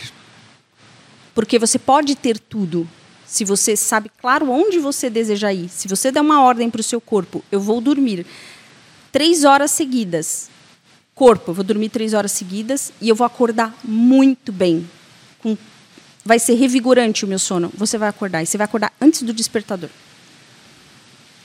Porque 1.34 1.58
você 1.58 1.80
pode 1.80 2.14
ter 2.16 2.38
tudo. 2.38 2.88
Se 3.26 3.44
você 3.44 3.76
sabe, 3.76 4.12
claro, 4.22 4.52
onde 4.52 4.78
você 4.78 5.10
deseja 5.10 5.52
ir. 5.52 5.68
Se 5.68 5.88
você 5.88 6.12
der 6.12 6.22
uma 6.22 6.44
ordem 6.44 6.70
para 6.70 6.80
o 6.80 6.84
seu 6.84 7.02
corpo, 7.02 7.44
eu 7.52 7.60
vou 7.60 7.82
dormir 7.82 8.24
três 9.12 9.44
horas 9.44 9.72
seguidas. 9.72 10.48
Corpo, 11.16 11.50
eu 11.50 11.56
vou 11.56 11.64
dormir 11.64 11.90
três 11.90 12.14
horas 12.14 12.34
seguidas 12.34 12.94
e 13.02 13.10
eu 13.10 13.16
vou 13.16 13.26
acordar 13.26 13.76
muito 13.84 14.52
bem. 14.52 14.88
Com- 15.40 15.58
Vai 16.24 16.38
ser 16.38 16.54
revigorante 16.54 17.26
o 17.26 17.28
meu 17.28 17.40
sono. 17.40 17.72
Você 17.76 17.98
vai 17.98 18.10
acordar. 18.10 18.44
E 18.44 18.46
você 18.46 18.60
vai 18.60 18.66
acordar 18.66 18.94
antes 19.02 19.24
do 19.24 19.34
despertador. 19.34 19.90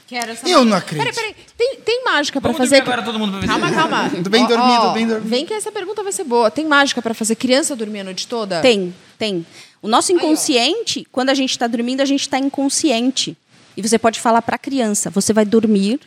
Quero 0.07 0.33
essa 0.33 0.49
Eu 0.49 0.65
não 0.65 0.77
acredito. 0.77 1.15
Peraí, 1.15 1.35
peraí. 1.35 1.47
Tem, 1.57 1.77
tem 1.81 2.05
mágica 2.05 2.41
pra 2.41 2.53
Vamos 2.53 2.69
fazer. 2.69 2.83
agora 2.83 3.03
todo 3.03 3.19
mundo 3.19 3.45
Calma, 3.47 3.73
calma. 3.73 4.11
Tudo 4.15 4.31
bem 4.31 4.47
dormido, 4.47 4.83
ó, 4.83 4.93
bem 4.93 5.07
dormido. 5.07 5.29
Vem 5.29 5.47
que 5.47 5.55
essa 5.55 5.73
pergunta 5.73 6.03
vai 6.03 6.13
ser 6.13 6.25
boa. 6.25 6.51
Tem 6.51 6.67
mágica 6.67 7.01
pra 7.01 7.15
fazer 7.15 7.37
criança 7.37 7.75
dormir 7.75 8.01
a 8.01 8.05
noite 8.05 8.27
toda? 8.27 8.61
Tem, 8.61 8.95
tem. 9.19 9.47
O 9.81 9.89
nosso 9.89 10.13
inconsciente, 10.13 11.07
quando 11.11 11.31
a 11.31 11.35
gente 11.35 11.51
está 11.51 11.67
dormindo, 11.67 12.01
a 12.01 12.05
gente 12.05 12.21
está 12.21 12.39
inconsciente. 12.39 13.37
E 13.77 13.83
você 13.83 13.99
pode 13.99 14.21
falar 14.21 14.43
para 14.43 14.57
a 14.57 14.59
criança: 14.59 15.11
você 15.11 15.33
vai 15.33 15.45
dormir 15.45 16.01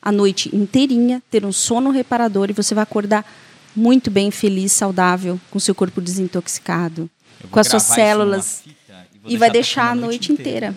a 0.00 0.10
noite 0.10 0.54
inteirinha, 0.54 1.22
ter 1.30 1.44
um 1.44 1.52
sono 1.52 1.90
reparador 1.90 2.50
e 2.50 2.52
você 2.52 2.74
vai 2.74 2.82
acordar 2.82 3.24
muito 3.74 4.10
bem, 4.10 4.30
feliz, 4.30 4.72
saudável, 4.72 5.40
com 5.50 5.58
seu 5.58 5.74
corpo 5.74 6.00
desintoxicado, 6.00 7.08
com 7.50 7.60
as 7.60 7.68
suas 7.68 7.82
células. 7.82 8.62
E 9.24 9.36
vai 9.36 9.50
deixar 9.50 9.90
a 9.90 9.94
noite 9.94 10.32
inteira. 10.32 10.74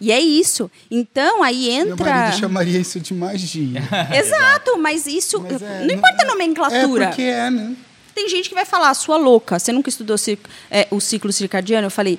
E 0.00 0.12
é 0.12 0.20
isso. 0.20 0.70
Então, 0.90 1.42
aí 1.42 1.66
Meu 1.82 1.92
entra. 1.94 2.10
marido 2.10 2.38
chamaria 2.38 2.78
isso 2.78 3.00
de 3.00 3.12
magia. 3.14 3.80
Exato, 4.16 4.78
mas 4.78 5.06
isso. 5.06 5.40
Mas 5.40 5.60
é, 5.60 5.84
não 5.84 5.94
importa 5.94 6.22
a 6.22 6.24
É 6.24 6.28
nomenclatura. 6.28 7.06
porque 7.08 7.22
é, 7.22 7.50
né? 7.50 7.74
Tem 8.14 8.28
gente 8.28 8.48
que 8.48 8.54
vai 8.54 8.64
falar, 8.64 8.92
sua 8.94 9.16
louca, 9.16 9.58
você 9.58 9.72
nunca 9.72 9.88
estudou 9.88 10.16
é, 10.70 10.88
o 10.90 11.00
ciclo 11.00 11.32
circadiano? 11.32 11.86
Eu 11.86 11.90
falei, 11.90 12.18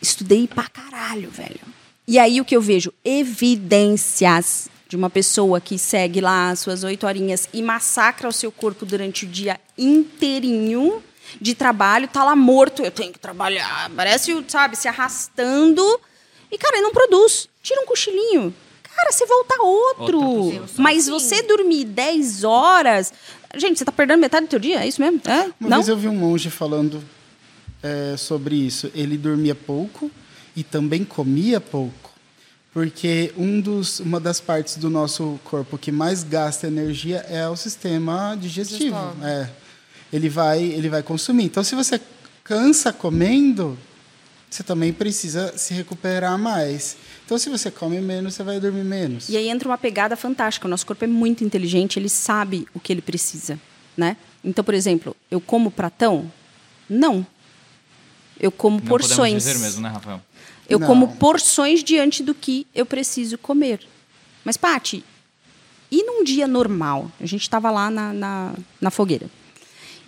estudei 0.00 0.46
pra 0.46 0.68
caralho, 0.68 1.30
velho. 1.30 1.60
E 2.06 2.18
aí 2.18 2.40
o 2.40 2.44
que 2.44 2.56
eu 2.56 2.60
vejo? 2.60 2.92
Evidências 3.04 4.68
de 4.88 4.96
uma 4.96 5.08
pessoa 5.10 5.60
que 5.60 5.78
segue 5.78 6.20
lá 6.20 6.50
as 6.50 6.58
suas 6.60 6.82
oito 6.82 7.06
horinhas 7.06 7.48
e 7.52 7.62
massacra 7.62 8.28
o 8.28 8.32
seu 8.32 8.50
corpo 8.50 8.84
durante 8.84 9.24
o 9.24 9.28
dia 9.28 9.60
inteirinho 9.78 11.02
de 11.40 11.54
trabalho, 11.54 12.08
tá 12.08 12.24
lá 12.24 12.34
morto, 12.34 12.82
eu 12.82 12.90
tenho 12.90 13.12
que 13.12 13.18
trabalhar, 13.20 13.88
parece, 13.94 14.32
sabe, 14.48 14.76
se 14.76 14.88
arrastando. 14.88 15.82
E, 16.50 16.58
cara, 16.58 16.76
ele 16.76 16.82
não 16.82 16.92
produz. 16.92 17.48
Tira 17.62 17.80
um 17.82 17.86
cochilinho. 17.86 18.54
Cara, 18.82 19.12
você 19.12 19.24
volta 19.24 19.62
outro. 19.62 20.50
Pessoa. 20.50 20.68
Mas 20.78 21.08
você 21.08 21.42
dormir 21.42 21.84
10 21.84 22.44
horas. 22.44 23.12
Gente, 23.56 23.78
você 23.78 23.84
tá 23.84 23.92
perdendo 23.92 24.20
metade 24.20 24.46
do 24.46 24.50
teu 24.50 24.58
dia? 24.58 24.82
É 24.82 24.88
isso 24.88 25.00
mesmo? 25.00 25.20
É? 25.24 25.50
Uma 25.60 25.70
não? 25.70 25.76
vez 25.78 25.88
eu 25.88 25.96
vi 25.96 26.08
um 26.08 26.14
monge 26.14 26.50
falando 26.50 27.02
é, 27.82 28.16
sobre 28.16 28.54
isso. 28.56 28.90
Ele 28.94 29.16
dormia 29.16 29.54
pouco 29.54 30.10
e 30.54 30.62
também 30.62 31.04
comia 31.04 31.60
pouco. 31.60 32.10
Porque 32.72 33.32
um 33.36 33.60
dos, 33.60 33.98
uma 34.00 34.20
das 34.20 34.40
partes 34.40 34.76
do 34.76 34.88
nosso 34.88 35.40
corpo 35.44 35.76
que 35.76 35.90
mais 35.90 36.22
gasta 36.22 36.68
energia 36.68 37.18
é 37.28 37.48
o 37.48 37.56
sistema 37.56 38.36
digestivo. 38.40 38.96
Digestivo. 38.96 39.26
É. 39.26 39.50
Ele, 40.12 40.28
vai, 40.28 40.62
ele 40.62 40.88
vai 40.88 41.02
consumir. 41.02 41.44
Então, 41.44 41.64
se 41.64 41.74
você 41.74 42.00
cansa 42.44 42.92
comendo, 42.92 43.76
você 44.50 44.64
também 44.64 44.92
precisa 44.92 45.56
se 45.56 45.72
recuperar 45.72 46.36
mais. 46.36 46.96
Então, 47.24 47.38
se 47.38 47.48
você 47.48 47.70
come 47.70 48.00
menos, 48.00 48.34
você 48.34 48.42
vai 48.42 48.58
dormir 48.58 48.82
menos. 48.82 49.28
E 49.28 49.36
aí 49.36 49.48
entra 49.48 49.68
uma 49.68 49.78
pegada 49.78 50.16
fantástica. 50.16 50.66
O 50.66 50.70
nosso 50.70 50.84
corpo 50.84 51.04
é 51.04 51.06
muito 51.06 51.44
inteligente, 51.44 51.98
ele 51.98 52.08
sabe 52.08 52.66
o 52.74 52.80
que 52.80 52.92
ele 52.92 53.00
precisa, 53.00 53.58
né? 53.96 54.16
Então, 54.42 54.64
por 54.64 54.74
exemplo, 54.74 55.16
eu 55.30 55.40
como 55.40 55.70
pratão? 55.70 56.30
Não. 56.88 57.24
Eu 58.40 58.50
como 58.50 58.80
Não 58.80 58.86
porções. 58.86 59.16
podemos 59.16 59.44
dizer 59.44 59.58
mesmo, 59.60 59.82
né, 59.82 59.90
Rafael? 59.90 60.20
Eu 60.68 60.80
Não. 60.80 60.86
como 60.86 61.16
porções 61.16 61.84
diante 61.84 62.22
do 62.22 62.34
que 62.34 62.66
eu 62.74 62.84
preciso 62.84 63.38
comer. 63.38 63.86
Mas, 64.44 64.56
Pati, 64.56 65.04
e 65.90 66.02
num 66.02 66.24
dia 66.24 66.46
normal? 66.48 67.10
A 67.20 67.26
gente 67.26 67.42
estava 67.42 67.70
lá 67.70 67.90
na, 67.90 68.12
na, 68.12 68.54
na 68.80 68.90
fogueira. 68.90 69.28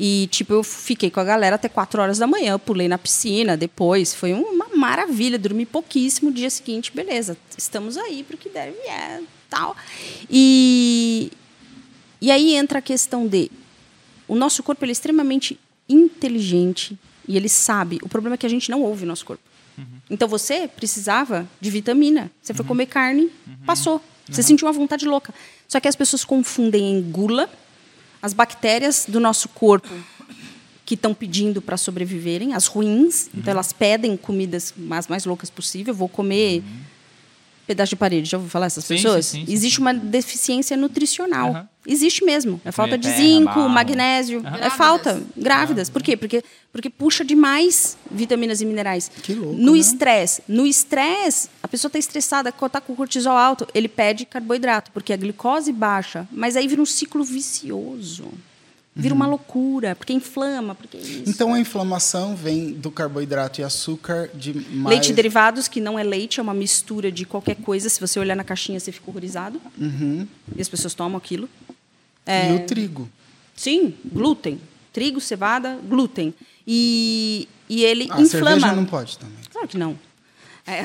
E, 0.04 0.26
tipo, 0.32 0.52
eu 0.52 0.64
fiquei 0.64 1.12
com 1.12 1.20
a 1.20 1.24
galera 1.24 1.54
até 1.54 1.68
4 1.68 2.02
horas 2.02 2.18
da 2.18 2.26
manhã, 2.26 2.58
pulei 2.58 2.88
na 2.88 2.98
piscina 2.98 3.56
depois. 3.56 4.12
Foi 4.12 4.32
uma 4.32 4.66
maravilha, 4.74 5.38
dormi 5.38 5.64
pouquíssimo. 5.64 6.32
Dia 6.32 6.50
seguinte, 6.50 6.90
beleza, 6.92 7.36
estamos 7.56 7.96
aí 7.96 8.24
para 8.24 8.34
o 8.34 8.36
que 8.36 8.48
der 8.48 8.70
e 8.70 8.82
vier, 8.82 9.22
tal. 9.48 9.76
E, 10.28 11.30
e 12.20 12.32
aí 12.32 12.56
entra 12.56 12.80
a 12.80 12.82
questão 12.82 13.28
de... 13.28 13.48
O 14.26 14.34
nosso 14.34 14.60
corpo 14.64 14.84
ele 14.84 14.90
é 14.90 14.94
extremamente 14.94 15.56
inteligente 15.88 16.98
e 17.28 17.36
ele 17.36 17.48
sabe. 17.48 18.00
O 18.02 18.08
problema 18.08 18.34
é 18.34 18.38
que 18.38 18.46
a 18.46 18.50
gente 18.50 18.72
não 18.72 18.82
ouve 18.82 19.04
o 19.04 19.06
nosso 19.06 19.24
corpo. 19.24 19.44
Então 20.10 20.26
você 20.26 20.66
precisava 20.66 21.48
de 21.60 21.70
vitamina. 21.70 22.28
Você 22.42 22.52
foi 22.52 22.64
comer 22.64 22.86
carne, 22.86 23.30
passou. 23.64 24.02
Você 24.28 24.42
sentiu 24.42 24.66
uma 24.66 24.72
vontade 24.72 25.06
louca. 25.06 25.32
Só 25.68 25.78
que 25.78 25.86
as 25.86 25.94
pessoas 25.94 26.24
confundem 26.24 26.90
em 26.90 27.02
gula 27.02 27.48
as 28.22 28.32
bactérias 28.32 29.04
do 29.08 29.18
nosso 29.18 29.48
corpo 29.48 29.90
que 30.86 30.94
estão 30.94 31.12
pedindo 31.12 31.60
para 31.60 31.76
sobreviverem, 31.76 32.54
as 32.54 32.66
ruins. 32.66 33.28
Então 33.34 33.50
elas 33.50 33.72
pedem 33.72 34.16
comidas 34.16 34.72
as 34.90 35.08
mais 35.08 35.24
loucas 35.24 35.50
possível. 35.50 35.92
Vou 35.92 36.08
comer 36.08 36.62
pedaço 37.74 37.90
de 37.90 37.96
parede. 37.96 38.28
Já 38.30 38.36
ouviu 38.36 38.50
falar 38.50 38.66
essas 38.66 38.84
Sim, 38.84 38.94
pessoas? 38.96 39.26
sim, 39.26 39.40
sim, 39.40 39.46
sim, 39.46 39.52
Existe 39.52 39.80
uma 39.80 39.92
deficiência 39.94 40.76
nutricional. 40.76 41.50
Aham. 41.50 41.68
Existe 41.84 42.24
mesmo. 42.24 42.60
É 42.64 42.70
falta 42.70 42.96
de 42.96 43.10
zinco, 43.10 43.58
magnésio. 43.68 44.38
Aham. 44.38 44.46
É 44.48 44.50
Grávidas. 44.58 44.76
falta. 44.76 45.22
Grávidas. 45.36 45.90
Por 45.90 46.00
quê? 46.00 46.16
Porque, 46.16 46.44
porque 46.70 46.88
puxa 46.88 47.24
demais 47.24 47.96
vitaminas 48.08 48.60
e 48.60 48.64
minerais. 48.64 49.10
Que 49.22 49.34
louco, 49.34 49.60
No 49.60 49.72
né? 49.72 49.78
estresse. 49.78 50.42
No 50.46 50.64
estresse, 50.64 51.48
a 51.62 51.66
pessoa 51.66 51.88
está 51.88 51.98
estressada, 51.98 52.50
está 52.50 52.80
com 52.80 52.92
o 52.92 52.96
cortisol 52.96 53.36
alto, 53.36 53.66
ele 53.74 53.88
pede 53.88 54.24
carboidrato, 54.24 54.92
porque 54.92 55.12
a 55.12 55.16
glicose 55.16 55.72
baixa. 55.72 56.28
Mas 56.30 56.54
aí 56.56 56.68
vira 56.68 56.80
um 56.80 56.86
ciclo 56.86 57.24
vicioso. 57.24 58.28
Vira 58.94 59.14
uma 59.14 59.26
loucura, 59.26 59.96
porque 59.96 60.12
inflama, 60.12 60.74
porque 60.74 60.98
é 60.98 61.00
isso. 61.00 61.22
Então, 61.26 61.54
a 61.54 61.58
inflamação 61.58 62.36
vem 62.36 62.72
do 62.72 62.90
carboidrato 62.90 63.60
e 63.60 63.64
açúcar 63.64 64.28
de 64.34 64.52
mais... 64.52 64.96
Leite 64.96 65.14
derivados, 65.14 65.66
que 65.66 65.80
não 65.80 65.98
é 65.98 66.02
leite, 66.02 66.40
é 66.40 66.42
uma 66.42 66.52
mistura 66.52 67.10
de 67.10 67.24
qualquer 67.24 67.56
coisa. 67.56 67.88
Se 67.88 67.98
você 67.98 68.20
olhar 68.20 68.36
na 68.36 68.44
caixinha, 68.44 68.78
você 68.78 68.92
fica 68.92 69.10
horrorizado. 69.10 69.58
Uhum. 69.78 70.28
E 70.54 70.60
as 70.60 70.68
pessoas 70.68 70.92
tomam 70.92 71.16
aquilo. 71.16 71.48
E 72.26 72.54
o 72.54 72.66
trigo. 72.66 73.08
Sim, 73.56 73.94
glúten. 74.04 74.60
Trigo, 74.92 75.22
cevada, 75.22 75.78
glúten. 75.88 76.34
E, 76.66 77.48
e 77.70 77.82
ele 77.84 78.08
A 78.10 78.20
inflama. 78.20 78.60
cerveja 78.60 78.72
não 78.76 78.84
pode 78.84 79.16
também. 79.16 79.38
Claro 79.50 79.68
que 79.68 79.78
não. 79.78 79.98
É. 80.66 80.84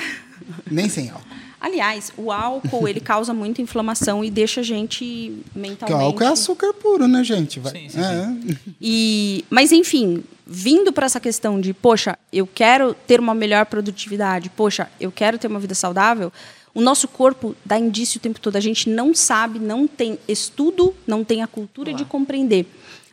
Nem 0.72 0.88
sem 0.88 1.10
álcool. 1.10 1.28
Aliás, 1.68 2.14
o 2.18 2.32
álcool 2.32 2.88
ele 2.88 3.00
causa 3.02 3.34
muita 3.34 3.62
inflamação 3.62 4.24
e 4.24 4.32
deixa 4.32 4.62
a 4.62 4.64
gente 4.64 5.34
Porque 5.44 5.60
mentalmente. 5.60 6.02
o 6.02 6.06
álcool 6.06 6.24
é 6.24 6.28
açúcar 6.28 6.74
puro, 6.74 7.08
né, 7.08 7.24
gente? 7.24 7.60
Vai. 7.60 7.74
Sim, 7.74 7.90
sim, 7.90 8.00
é. 8.00 8.34
E, 8.82 9.44
mas 9.50 9.72
enfim, 9.72 10.24
vindo 10.46 10.94
para 10.94 11.06
essa 11.06 11.20
questão 11.20 11.60
de, 11.60 11.74
poxa, 11.74 12.18
eu 12.32 12.48
quero 12.48 12.94
ter 12.94 13.20
uma 13.20 13.36
melhor 13.36 13.66
produtividade, 13.66 14.50
poxa, 14.50 14.90
eu 15.00 15.12
quero 15.12 15.38
ter 15.38 15.48
uma 15.48 15.60
vida 15.60 15.76
saudável, 15.76 16.32
O 16.74 16.82
nosso 16.82 17.08
corpo 17.08 17.56
dá 17.66 17.76
indício 17.80 18.20
o 18.20 18.22
tempo 18.22 18.40
todo. 18.40 18.56
A 18.56 18.60
gente 18.60 18.88
não 18.88 19.12
sabe, 19.16 19.58
não 19.58 19.88
tem 19.88 20.20
estudo, 20.28 20.94
não 21.08 21.24
tem 21.24 21.42
a 21.42 21.48
cultura 21.48 21.92
de 21.92 22.06
compreender. 22.06 22.68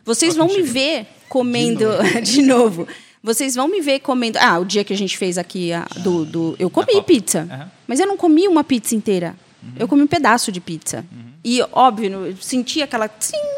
Vocês 0.05 0.35
vão 0.35 0.47
me 0.47 0.61
ver 0.61 1.07
comendo 1.27 1.85
de 2.21 2.43
novo. 2.43 2.87
Vocês 3.25 3.55
vão 3.55 3.67
me 3.67 3.81
ver 3.81 4.01
comendo. 4.01 4.37
Ah, 4.39 4.59
o 4.59 4.63
dia 4.63 4.83
que 4.83 4.93
a 4.93 4.97
gente 4.97 5.17
fez 5.17 5.39
aqui 5.39 5.73
a, 5.73 5.87
do, 5.97 6.23
do, 6.23 6.55
eu 6.59 6.69
comi 6.69 7.01
pizza, 7.01 7.47
Aham. 7.51 7.71
mas 7.87 7.99
eu 7.99 8.05
não 8.05 8.15
comi 8.15 8.47
uma 8.47 8.63
pizza 8.63 8.93
inteira. 8.93 9.35
Eu 9.79 9.87
comi 9.87 10.03
um 10.03 10.07
pedaço 10.07 10.51
de 10.51 10.61
pizza. 10.61 11.03
E 11.43 11.59
óbvio, 11.71 12.27
eu 12.27 12.37
senti 12.37 12.83
aquela 12.83 13.09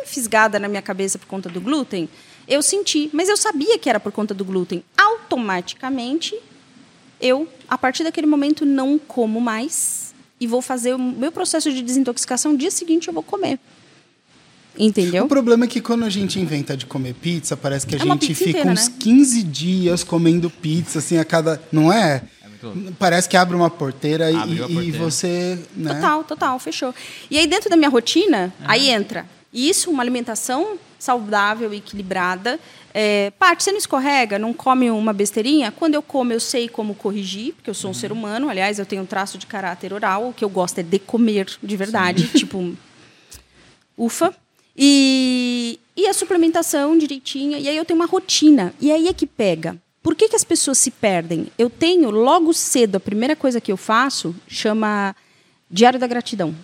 fisgada 0.06 0.58
na 0.58 0.70
minha 0.70 0.82
cabeça 0.82 1.20
por 1.20 1.28
conta 1.28 1.50
do 1.50 1.60
glúten. 1.60 2.08
Eu 2.48 2.62
senti, 2.62 3.10
mas 3.12 3.28
eu 3.28 3.36
sabia 3.36 3.78
que 3.78 3.90
era 3.90 4.00
por 4.00 4.14
conta 4.14 4.34
do 4.34 4.46
glúten. 4.46 4.82
Automaticamente, 4.98 6.34
eu, 7.20 7.46
a 7.68 7.78
partir 7.78 8.06
daquele 8.06 8.26
momento, 8.26 8.66
não 8.66 8.98
como 8.98 9.42
mais 9.42 10.14
e 10.40 10.48
vou 10.48 10.62
fazer 10.62 10.94
o 10.94 11.00
meu 11.00 11.32
processo 11.32 11.70
de 11.74 11.82
desintoxicação. 11.82 12.54
No 12.54 12.58
dia 12.58 12.72
seguinte, 12.72 13.10
eu 13.10 13.14
vou 13.14 13.24
comer. 13.24 13.60
Entendeu? 14.78 15.26
O 15.26 15.28
problema 15.28 15.66
é 15.66 15.68
que 15.68 15.82
quando 15.82 16.06
a 16.06 16.10
gente 16.10 16.40
inventa 16.40 16.78
de 16.78 16.86
comer 16.86 17.14
pizza, 17.16 17.58
parece 17.58 17.86
que 17.88 17.96
a 17.96 17.98
É 17.98 18.02
gente 18.02 18.36
fica 18.36 18.50
inteira, 18.52 18.72
uns 18.72 18.88
né? 18.90 18.96
15 19.00 19.44
dias 19.44 20.04
comendo 20.04 20.50
pizza, 20.50 21.00
assim, 21.00 21.18
a 21.18 21.26
cada. 21.26 21.62
Não 21.72 21.92
é? 21.92 22.22
É. 22.44 22.92
Parece 22.98 23.28
que 23.30 23.38
abre 23.38 23.56
uma 23.56 23.70
porteira 23.70 24.32
e- 24.32 24.36
Abriu 24.36 24.66
a 24.66 24.70
e, 24.70 24.74
porteira. 24.74 24.98
você. 25.00 25.60
Né? 25.76 25.94
Total, 25.96 26.24
total, 26.24 26.60
fechou. 26.60 26.94
E 27.30 27.38
aí, 27.38 27.48
dentro 27.48 27.70
da 27.70 27.76
minha 27.78 27.90
rotina, 27.90 28.54
aí 28.66 28.90
entra 28.90 29.26
isso, 29.54 29.90
uma 29.92 30.02
alimentação 30.04 30.78
saudável, 31.00 31.72
equilibrada. 31.74 32.60
É, 32.94 33.32
Paty, 33.38 33.64
você 33.64 33.72
não 33.72 33.78
escorrega, 33.78 34.40
não 34.40 34.52
come 34.54 34.90
uma 34.90 35.14
besteirinha? 35.14 35.72
Quando 35.72 35.94
eu 35.94 36.02
como, 36.02 36.34
eu 36.34 36.40
sei 36.40 36.68
como 36.68 36.96
corrigir, 36.96 37.54
porque 37.54 37.70
eu 37.70 37.74
sou 37.76 37.92
um 37.92 37.94
ser 37.94 38.12
humano. 38.12 38.50
Aliás, 38.50 38.80
eu 38.80 38.86
tenho 38.86 39.04
um 39.04 39.06
traço 39.06 39.38
de 39.38 39.46
caráter 39.46 39.94
oral. 39.94 40.30
O 40.30 40.34
que 40.34 40.44
eu 40.44 40.50
gosto 40.50 40.80
é 40.80 40.84
de 40.84 40.98
comer 40.98 41.46
de 41.62 41.78
verdade. 41.78 42.28
tipo, 42.30 42.76
ufa. 43.98 44.34
E, 44.78 45.80
e 45.96 46.08
a 46.08 46.14
suplementação 46.14 46.98
direitinha. 46.98 47.58
E 47.58 47.68
aí 47.68 47.76
eu 47.76 47.86
tenho 47.86 48.00
uma 48.00 48.06
rotina. 48.06 48.74
E 48.80 48.92
aí 48.92 49.08
é 49.08 49.14
que 49.14 49.26
pega. 49.26 49.78
Por 50.04 50.16
que, 50.16 50.30
que 50.30 50.36
as 50.36 50.44
pessoas 50.44 50.78
se 50.78 50.92
perdem? 50.92 51.48
Eu 51.58 51.70
tenho, 51.70 52.10
logo 52.10 52.54
cedo, 52.54 52.96
a 52.96 53.00
primeira 53.00 53.36
coisa 53.36 53.60
que 53.60 53.72
eu 53.72 53.78
faço 53.78 54.36
chama 54.48 55.16
Diário 55.70 56.00
da 56.00 56.08
Gratidão. 56.08 56.56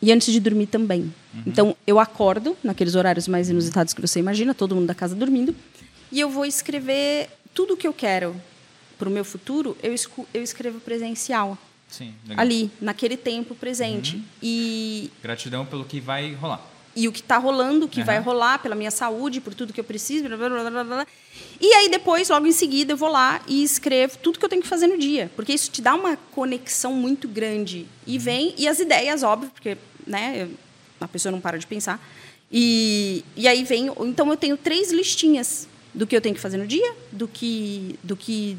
E 0.00 0.12
antes 0.12 0.32
de 0.32 0.38
dormir 0.38 0.66
também. 0.66 1.12
Então, 1.46 1.76
eu 1.86 1.98
acordo, 1.98 2.56
naqueles 2.62 2.94
horários 2.94 3.26
mais 3.28 3.50
inusitados 3.50 3.92
que 3.92 4.00
você 4.00 4.20
imagina, 4.20 4.54
todo 4.54 4.74
mundo 4.74 4.86
da 4.86 4.94
casa 4.94 5.14
dormindo, 5.14 5.54
e 6.10 6.20
eu 6.20 6.30
vou 6.30 6.44
escrever 6.44 7.28
tudo 7.52 7.74
o 7.74 7.76
que 7.76 7.86
eu 7.86 7.92
quero 7.92 8.34
para 8.98 9.08
o 9.08 9.12
meu 9.12 9.24
futuro, 9.24 9.76
eu, 9.82 9.94
eu 10.32 10.42
escrevo 10.42 10.80
presencial. 10.80 11.58
Sim, 11.88 12.14
legal. 12.26 12.42
Ali, 12.42 12.70
naquele 12.80 13.16
tempo 13.16 13.54
presente. 13.54 14.22
E, 14.42 15.10
Gratidão 15.22 15.64
pelo 15.64 15.84
que 15.84 16.00
vai 16.00 16.34
rolar. 16.34 16.60
E 16.98 17.06
o 17.06 17.12
que 17.12 17.20
está 17.20 17.38
rolando, 17.38 17.86
o 17.86 17.88
que 17.88 18.00
Aham. 18.00 18.06
vai 18.06 18.18
rolar 18.18 18.58
pela 18.58 18.74
minha 18.74 18.90
saúde, 18.90 19.40
por 19.40 19.54
tudo 19.54 19.72
que 19.72 19.78
eu 19.78 19.84
preciso. 19.84 20.24
Blá, 20.28 20.36
blá, 20.36 20.84
blá. 20.84 21.06
E 21.60 21.72
aí 21.74 21.88
depois, 21.88 22.28
logo 22.28 22.44
em 22.44 22.52
seguida, 22.52 22.92
eu 22.92 22.96
vou 22.96 23.08
lá 23.08 23.40
e 23.46 23.62
escrevo 23.62 24.18
tudo 24.18 24.36
que 24.36 24.44
eu 24.44 24.48
tenho 24.48 24.60
que 24.60 24.66
fazer 24.66 24.88
no 24.88 24.98
dia, 24.98 25.30
porque 25.36 25.52
isso 25.52 25.70
te 25.70 25.80
dá 25.80 25.94
uma 25.94 26.16
conexão 26.32 26.92
muito 26.92 27.28
grande. 27.28 27.86
E 28.04 28.18
vem 28.18 28.52
e 28.58 28.66
as 28.66 28.80
ideias, 28.80 29.22
óbvio, 29.22 29.48
porque 29.50 29.78
né, 30.04 30.48
a 31.00 31.06
pessoa 31.06 31.30
não 31.30 31.40
para 31.40 31.56
de 31.56 31.68
pensar. 31.68 32.04
E, 32.50 33.24
e 33.36 33.46
aí 33.46 33.62
vem, 33.62 33.92
então 34.00 34.28
eu 34.28 34.36
tenho 34.36 34.56
três 34.56 34.90
listinhas 34.90 35.68
do 35.94 36.04
que 36.04 36.16
eu 36.16 36.20
tenho 36.20 36.34
que 36.34 36.40
fazer 36.40 36.56
no 36.56 36.66
dia, 36.66 36.94
do 37.12 37.28
que 37.28 37.96
do 38.02 38.16
que 38.16 38.58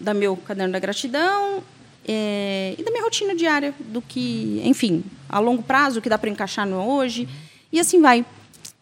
da 0.00 0.14
meu 0.14 0.36
caderno 0.38 0.72
da 0.72 0.78
gratidão 0.78 1.62
é, 2.06 2.74
e 2.78 2.82
da 2.82 2.90
minha 2.90 3.02
rotina 3.02 3.34
diária, 3.34 3.74
do 3.78 4.00
que, 4.00 4.60
enfim, 4.64 5.04
a 5.28 5.38
longo 5.38 5.62
prazo, 5.62 5.98
o 5.98 6.02
que 6.02 6.08
dá 6.08 6.16
para 6.16 6.30
encaixar 6.30 6.66
no 6.66 6.76
hoje. 6.76 7.28
E 7.74 7.80
assim 7.80 8.00
vai. 8.00 8.24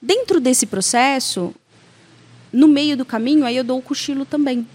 Dentro 0.00 0.38
desse 0.38 0.66
processo, 0.66 1.54
no 2.52 2.68
meio 2.68 2.94
do 2.94 3.06
caminho, 3.06 3.46
aí 3.46 3.56
eu 3.56 3.64
dou 3.64 3.78
o 3.78 3.82
cochilo 3.82 4.26
também. 4.26 4.66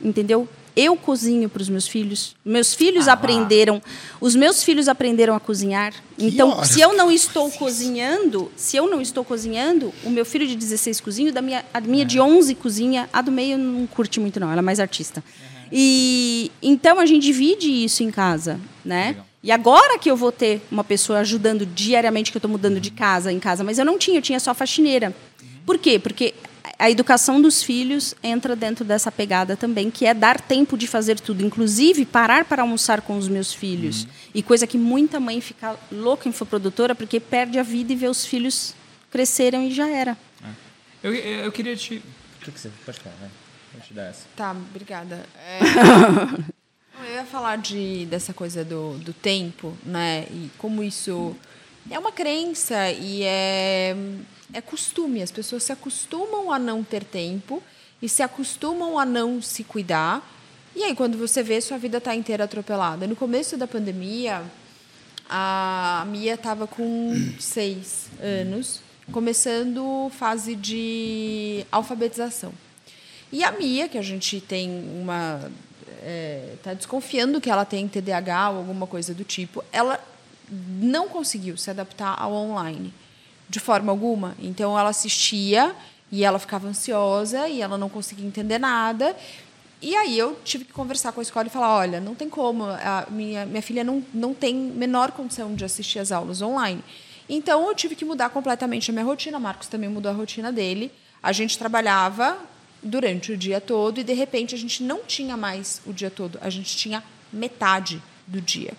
Entendeu? 0.00 0.48
Eu 0.76 0.94
cozinho 0.94 1.48
para 1.48 1.62
os 1.62 1.68
meus 1.68 1.88
filhos. 1.88 2.36
Meus 2.44 2.74
filhos 2.74 3.08
Ah. 3.08 3.14
aprenderam, 3.14 3.82
os 4.20 4.36
meus 4.36 4.62
filhos 4.62 4.86
aprenderam 4.88 5.34
a 5.34 5.40
cozinhar. 5.40 5.92
Então, 6.16 6.62
se 6.64 6.80
eu 6.80 6.94
não 6.94 7.10
estou 7.10 7.50
cozinhando, 7.50 8.52
se 8.54 8.76
eu 8.76 8.88
não 8.88 9.00
estou 9.00 9.24
cozinhando, 9.24 9.92
o 10.04 10.10
meu 10.10 10.24
filho 10.24 10.46
de 10.46 10.54
16 10.54 11.00
cozinha, 11.00 11.32
da 11.32 11.42
minha, 11.42 11.64
a 11.74 11.80
minha 11.80 12.04
de 12.04 12.20
11 12.20 12.54
cozinha, 12.54 13.08
a 13.12 13.20
do 13.22 13.32
meio 13.32 13.58
não 13.58 13.84
curte 13.88 14.20
muito 14.20 14.38
não, 14.38 14.52
ela 14.52 14.60
é 14.60 14.62
mais 14.62 14.78
artista. 14.78 15.24
E 15.72 16.52
então 16.62 17.00
a 17.00 17.06
gente 17.06 17.24
divide 17.24 17.68
isso 17.84 18.04
em 18.04 18.10
casa, 18.12 18.60
né? 18.84 19.08
Legal. 19.08 19.26
E 19.46 19.52
agora 19.52 19.96
que 19.96 20.10
eu 20.10 20.16
vou 20.16 20.32
ter 20.32 20.60
uma 20.72 20.82
pessoa 20.82 21.20
ajudando 21.20 21.64
diariamente, 21.64 22.32
que 22.32 22.36
eu 22.36 22.40
estou 22.40 22.50
mudando 22.50 22.80
de 22.80 22.90
casa 22.90 23.30
em 23.30 23.38
casa, 23.38 23.62
mas 23.62 23.78
eu 23.78 23.84
não 23.84 23.96
tinha, 23.96 24.18
eu 24.18 24.22
tinha 24.22 24.40
só 24.40 24.52
faxineira. 24.52 25.14
Por 25.64 25.78
quê? 25.78 26.00
Porque 26.00 26.34
a 26.76 26.90
educação 26.90 27.40
dos 27.40 27.62
filhos 27.62 28.12
entra 28.24 28.56
dentro 28.56 28.84
dessa 28.84 29.12
pegada 29.12 29.56
também, 29.56 29.88
que 29.88 30.04
é 30.04 30.12
dar 30.12 30.40
tempo 30.40 30.76
de 30.76 30.88
fazer 30.88 31.20
tudo, 31.20 31.46
inclusive 31.46 32.04
parar 32.04 32.44
para 32.44 32.62
almoçar 32.62 33.02
com 33.02 33.16
os 33.16 33.28
meus 33.28 33.54
filhos. 33.54 34.08
E 34.34 34.42
coisa 34.42 34.66
que 34.66 34.76
muita 34.76 35.20
mãe 35.20 35.40
fica 35.40 35.76
louca 35.92 36.28
infoprodutora 36.28 36.92
porque 36.96 37.20
perde 37.20 37.56
a 37.56 37.62
vida 37.62 37.92
e 37.92 37.94
vê 37.94 38.08
os 38.08 38.26
filhos 38.26 38.74
crescerem 39.12 39.68
e 39.68 39.70
já 39.72 39.88
era. 39.88 40.18
Eu, 41.04 41.14
eu, 41.14 41.44
eu 41.44 41.52
queria 41.52 41.76
te. 41.76 42.02
O 42.40 42.44
que, 42.44 42.50
que 42.50 42.58
você. 42.58 42.68
Pode 42.84 42.98
falar, 42.98 43.14
vai. 43.20 43.30
Vou 43.74 43.80
te 43.80 43.94
dar 43.94 44.06
essa. 44.06 44.24
Tá, 44.34 44.50
obrigada. 44.50 45.24
É, 45.38 45.60
eu 47.04 47.14
ia 47.14 47.24
falar 47.24 47.56
de, 47.58 48.06
dessa 48.06 48.32
coisa 48.32 48.64
do, 48.64 48.98
do 48.98 49.12
tempo, 49.12 49.76
né? 49.84 50.26
E 50.30 50.50
como 50.58 50.82
isso 50.82 51.36
é 51.90 51.98
uma 51.98 52.12
crença 52.12 52.90
e 52.90 53.22
é, 53.22 53.94
é 54.52 54.60
costume. 54.60 55.22
As 55.22 55.30
pessoas 55.30 55.62
se 55.62 55.72
acostumam 55.72 56.52
a 56.52 56.58
não 56.58 56.82
ter 56.82 57.04
tempo 57.04 57.62
e 58.00 58.08
se 58.08 58.22
acostumam 58.22 58.98
a 58.98 59.04
não 59.04 59.40
se 59.40 59.64
cuidar. 59.64 60.22
E 60.74 60.82
aí, 60.82 60.94
quando 60.94 61.16
você 61.16 61.42
vê, 61.42 61.60
sua 61.60 61.78
vida 61.78 61.98
está 61.98 62.14
inteira 62.14 62.44
atropelada. 62.44 63.06
No 63.06 63.16
começo 63.16 63.56
da 63.56 63.66
pandemia, 63.66 64.42
a 65.28 66.04
Mia 66.08 66.34
estava 66.34 66.66
com 66.66 67.14
seis 67.40 68.08
anos, 68.20 68.80
começando 69.10 70.10
fase 70.10 70.54
de 70.54 71.64
alfabetização. 71.72 72.52
E 73.32 73.42
a 73.42 73.52
Mia, 73.52 73.88
que 73.88 73.98
a 73.98 74.02
gente 74.02 74.40
tem 74.40 74.70
uma. 75.00 75.50
Está 76.54 76.74
desconfiando 76.74 77.40
que 77.40 77.50
ela 77.50 77.64
tem 77.64 77.88
TDAH 77.88 78.50
ou 78.50 78.58
alguma 78.58 78.86
coisa 78.86 79.12
do 79.12 79.24
tipo, 79.24 79.64
ela 79.72 79.98
não 80.50 81.08
conseguiu 81.08 81.56
se 81.56 81.70
adaptar 81.70 82.14
ao 82.20 82.32
online 82.32 82.92
de 83.48 83.60
forma 83.60 83.92
alguma. 83.92 84.34
Então 84.38 84.78
ela 84.78 84.90
assistia 84.90 85.74
e 86.10 86.24
ela 86.24 86.38
ficava 86.38 86.68
ansiosa 86.68 87.48
e 87.48 87.60
ela 87.60 87.76
não 87.76 87.88
conseguia 87.88 88.26
entender 88.26 88.58
nada. 88.58 89.16
E 89.80 89.94
aí 89.94 90.18
eu 90.18 90.38
tive 90.44 90.64
que 90.64 90.72
conversar 90.72 91.12
com 91.12 91.20
a 91.20 91.22
escola 91.22 91.46
e 91.46 91.50
falar, 91.50 91.76
olha, 91.76 92.00
não 92.00 92.14
tem 92.14 92.28
como, 92.28 92.64
a 92.64 93.06
minha, 93.10 93.44
minha 93.44 93.62
filha 93.62 93.84
não, 93.84 94.02
não 94.12 94.32
tem 94.32 94.54
menor 94.54 95.12
condição 95.12 95.54
de 95.54 95.64
assistir 95.64 95.98
as 95.98 96.10
aulas 96.10 96.40
online. 96.40 96.82
Então 97.28 97.66
eu 97.68 97.74
tive 97.74 97.94
que 97.94 98.04
mudar 98.04 98.30
completamente 98.30 98.90
a 98.90 98.94
minha 98.94 99.04
rotina, 99.04 99.38
Marcos 99.38 99.68
também 99.68 99.88
mudou 99.88 100.10
a 100.10 100.14
rotina 100.14 100.52
dele. 100.52 100.92
A 101.22 101.32
gente 101.32 101.58
trabalhava 101.58 102.38
durante 102.86 103.32
o 103.32 103.36
dia 103.36 103.60
todo 103.60 104.00
e 104.00 104.04
de 104.04 104.12
repente 104.12 104.54
a 104.54 104.58
gente 104.58 104.82
não 104.82 105.00
tinha 105.04 105.36
mais 105.36 105.80
o 105.86 105.92
dia 105.92 106.10
todo, 106.10 106.38
a 106.40 106.48
gente 106.50 106.76
tinha 106.76 107.02
metade 107.32 108.02
do 108.26 108.40
dia. 108.40 108.72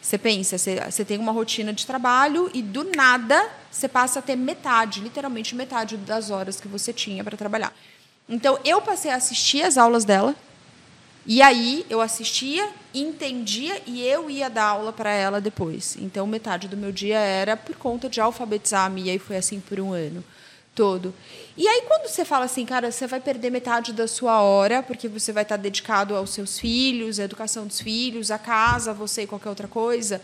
Você 0.00 0.16
pensa, 0.16 0.56
você, 0.56 1.04
tem 1.04 1.18
uma 1.18 1.32
rotina 1.32 1.72
de 1.72 1.84
trabalho 1.84 2.50
e 2.54 2.62
do 2.62 2.84
nada 2.84 3.50
você 3.70 3.88
passa 3.88 4.20
a 4.20 4.22
ter 4.22 4.36
metade, 4.36 5.00
literalmente 5.00 5.54
metade 5.54 5.96
das 5.96 6.30
horas 6.30 6.60
que 6.60 6.68
você 6.68 6.92
tinha 6.92 7.24
para 7.24 7.36
trabalhar. 7.36 7.74
Então 8.28 8.58
eu 8.64 8.80
passei 8.80 9.10
a 9.10 9.16
assistir 9.16 9.62
as 9.62 9.76
aulas 9.76 10.04
dela 10.04 10.34
e 11.26 11.42
aí 11.42 11.84
eu 11.90 12.00
assistia, 12.00 12.68
entendia 12.94 13.82
e 13.86 14.02
eu 14.02 14.30
ia 14.30 14.48
dar 14.48 14.64
aula 14.64 14.92
para 14.92 15.10
ela 15.10 15.40
depois. 15.40 15.96
Então 16.00 16.26
metade 16.26 16.68
do 16.68 16.76
meu 16.76 16.92
dia 16.92 17.18
era 17.18 17.56
por 17.56 17.76
conta 17.76 18.08
de 18.08 18.20
alfabetizar 18.20 18.86
a 18.86 18.88
Mia 18.88 19.14
e 19.14 19.18
foi 19.18 19.36
assim 19.36 19.60
por 19.60 19.80
um 19.80 19.92
ano 19.92 20.24
todo. 20.78 21.12
E 21.56 21.66
aí 21.66 21.82
quando 21.88 22.06
você 22.06 22.24
fala 22.24 22.44
assim, 22.44 22.64
cara, 22.64 22.92
você 22.92 23.04
vai 23.08 23.18
perder 23.18 23.50
metade 23.50 23.92
da 23.92 24.06
sua 24.06 24.40
hora 24.40 24.80
porque 24.80 25.08
você 25.08 25.32
vai 25.32 25.42
estar 25.42 25.56
dedicado 25.56 26.14
aos 26.14 26.30
seus 26.30 26.56
filhos, 26.56 27.18
à 27.18 27.24
educação 27.24 27.66
dos 27.66 27.80
filhos, 27.80 28.30
à 28.30 28.38
casa, 28.38 28.92
a 28.92 28.94
você 28.94 29.22
e 29.22 29.26
qualquer 29.26 29.48
outra 29.48 29.66
coisa, 29.66 30.22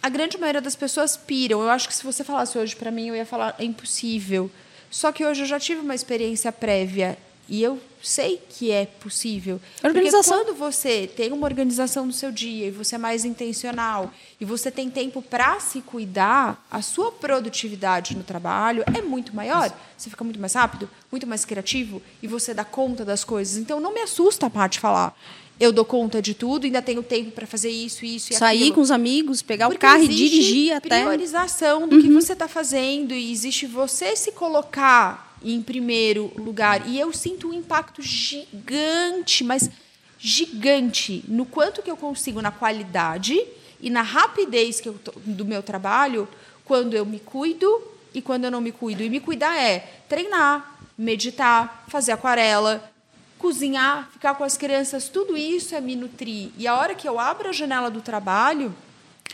a 0.00 0.08
grande 0.08 0.38
maioria 0.38 0.60
das 0.60 0.76
pessoas 0.76 1.16
piram. 1.16 1.60
Eu 1.60 1.70
acho 1.70 1.88
que 1.88 1.94
se 1.94 2.04
você 2.04 2.22
falasse 2.22 2.56
hoje 2.56 2.76
para 2.76 2.92
mim, 2.92 3.08
eu 3.08 3.16
ia 3.16 3.26
falar 3.26 3.56
é 3.58 3.64
impossível. 3.64 4.48
Só 4.88 5.10
que 5.10 5.26
hoje 5.26 5.42
eu 5.42 5.46
já 5.46 5.58
tive 5.58 5.80
uma 5.80 5.94
experiência 5.94 6.52
prévia 6.52 7.18
e 7.48 7.62
eu 7.62 7.78
sei 8.02 8.40
que 8.48 8.70
é 8.70 8.86
possível. 8.86 9.60
Organização. 9.82 10.38
Porque 10.38 10.52
quando 10.52 10.58
você 10.58 11.06
tem 11.06 11.32
uma 11.32 11.46
organização 11.46 12.06
do 12.06 12.12
seu 12.12 12.30
dia 12.30 12.66
e 12.66 12.70
você 12.70 12.94
é 12.94 12.98
mais 12.98 13.24
intencional 13.24 14.12
e 14.40 14.44
você 14.44 14.70
tem 14.70 14.90
tempo 14.90 15.22
para 15.22 15.60
se 15.60 15.80
cuidar, 15.80 16.64
a 16.70 16.82
sua 16.82 17.12
produtividade 17.12 18.16
no 18.16 18.22
trabalho 18.22 18.84
é 18.94 19.02
muito 19.02 19.34
maior. 19.34 19.72
Você 19.96 20.10
fica 20.10 20.24
muito 20.24 20.40
mais 20.40 20.54
rápido, 20.54 20.88
muito 21.10 21.26
mais 21.26 21.44
criativo 21.44 22.00
e 22.22 22.26
você 22.26 22.54
dá 22.54 22.64
conta 22.64 23.04
das 23.04 23.24
coisas. 23.24 23.56
Então 23.56 23.80
não 23.80 23.92
me 23.92 24.00
assusta 24.00 24.46
a 24.46 24.50
parte 24.50 24.80
falar. 24.80 25.16
eu 25.60 25.70
dou 25.70 25.84
conta 25.84 26.20
de 26.20 26.34
tudo, 26.34 26.64
ainda 26.64 26.82
tenho 26.82 27.02
tempo 27.02 27.30
para 27.30 27.46
fazer 27.46 27.70
isso, 27.70 28.04
isso 28.04 28.32
e 28.32 28.36
Sair 28.36 28.58
aquilo. 28.58 28.74
com 28.74 28.80
os 28.80 28.90
amigos, 28.90 29.40
pegar 29.40 29.68
Porque 29.68 29.86
o 29.86 29.88
carro 29.88 30.02
e 30.02 30.08
dirigir 30.08 30.72
até. 30.72 30.96
Uhum. 30.98 31.02
priorização 31.04 31.88
do 31.88 32.00
que 32.00 32.10
você 32.10 32.32
está 32.32 32.48
fazendo 32.48 33.14
e 33.14 33.30
existe 33.30 33.66
você 33.66 34.16
se 34.16 34.32
colocar 34.32 35.33
em 35.52 35.62
primeiro 35.62 36.32
lugar. 36.36 36.88
E 36.88 36.98
eu 36.98 37.12
sinto 37.12 37.48
um 37.48 37.52
impacto 37.52 38.00
gigante, 38.02 39.44
mas 39.44 39.70
gigante 40.18 41.24
no 41.28 41.44
quanto 41.44 41.82
que 41.82 41.90
eu 41.90 41.96
consigo 41.96 42.40
na 42.40 42.50
qualidade 42.50 43.38
e 43.80 43.90
na 43.90 44.02
rapidez 44.02 44.80
que 44.80 44.88
eu 44.88 44.94
tô- 44.94 45.12
do 45.24 45.44
meu 45.44 45.62
trabalho 45.62 46.26
quando 46.64 46.94
eu 46.94 47.04
me 47.04 47.20
cuido 47.20 47.68
e 48.14 48.22
quando 48.22 48.44
eu 48.44 48.50
não 48.50 48.60
me 48.60 48.72
cuido. 48.72 49.02
E 49.02 49.10
me 49.10 49.20
cuidar 49.20 49.56
é 49.58 49.80
treinar, 50.08 50.78
meditar, 50.96 51.84
fazer 51.88 52.12
aquarela, 52.12 52.90
cozinhar, 53.38 54.08
ficar 54.12 54.34
com 54.36 54.44
as 54.44 54.56
crianças, 54.56 55.08
tudo 55.08 55.36
isso 55.36 55.74
é 55.74 55.80
me 55.80 55.94
nutrir. 55.94 56.50
E 56.56 56.66
a 56.66 56.74
hora 56.76 56.94
que 56.94 57.06
eu 57.06 57.18
abro 57.20 57.50
a 57.50 57.52
janela 57.52 57.90
do 57.90 58.00
trabalho, 58.00 58.74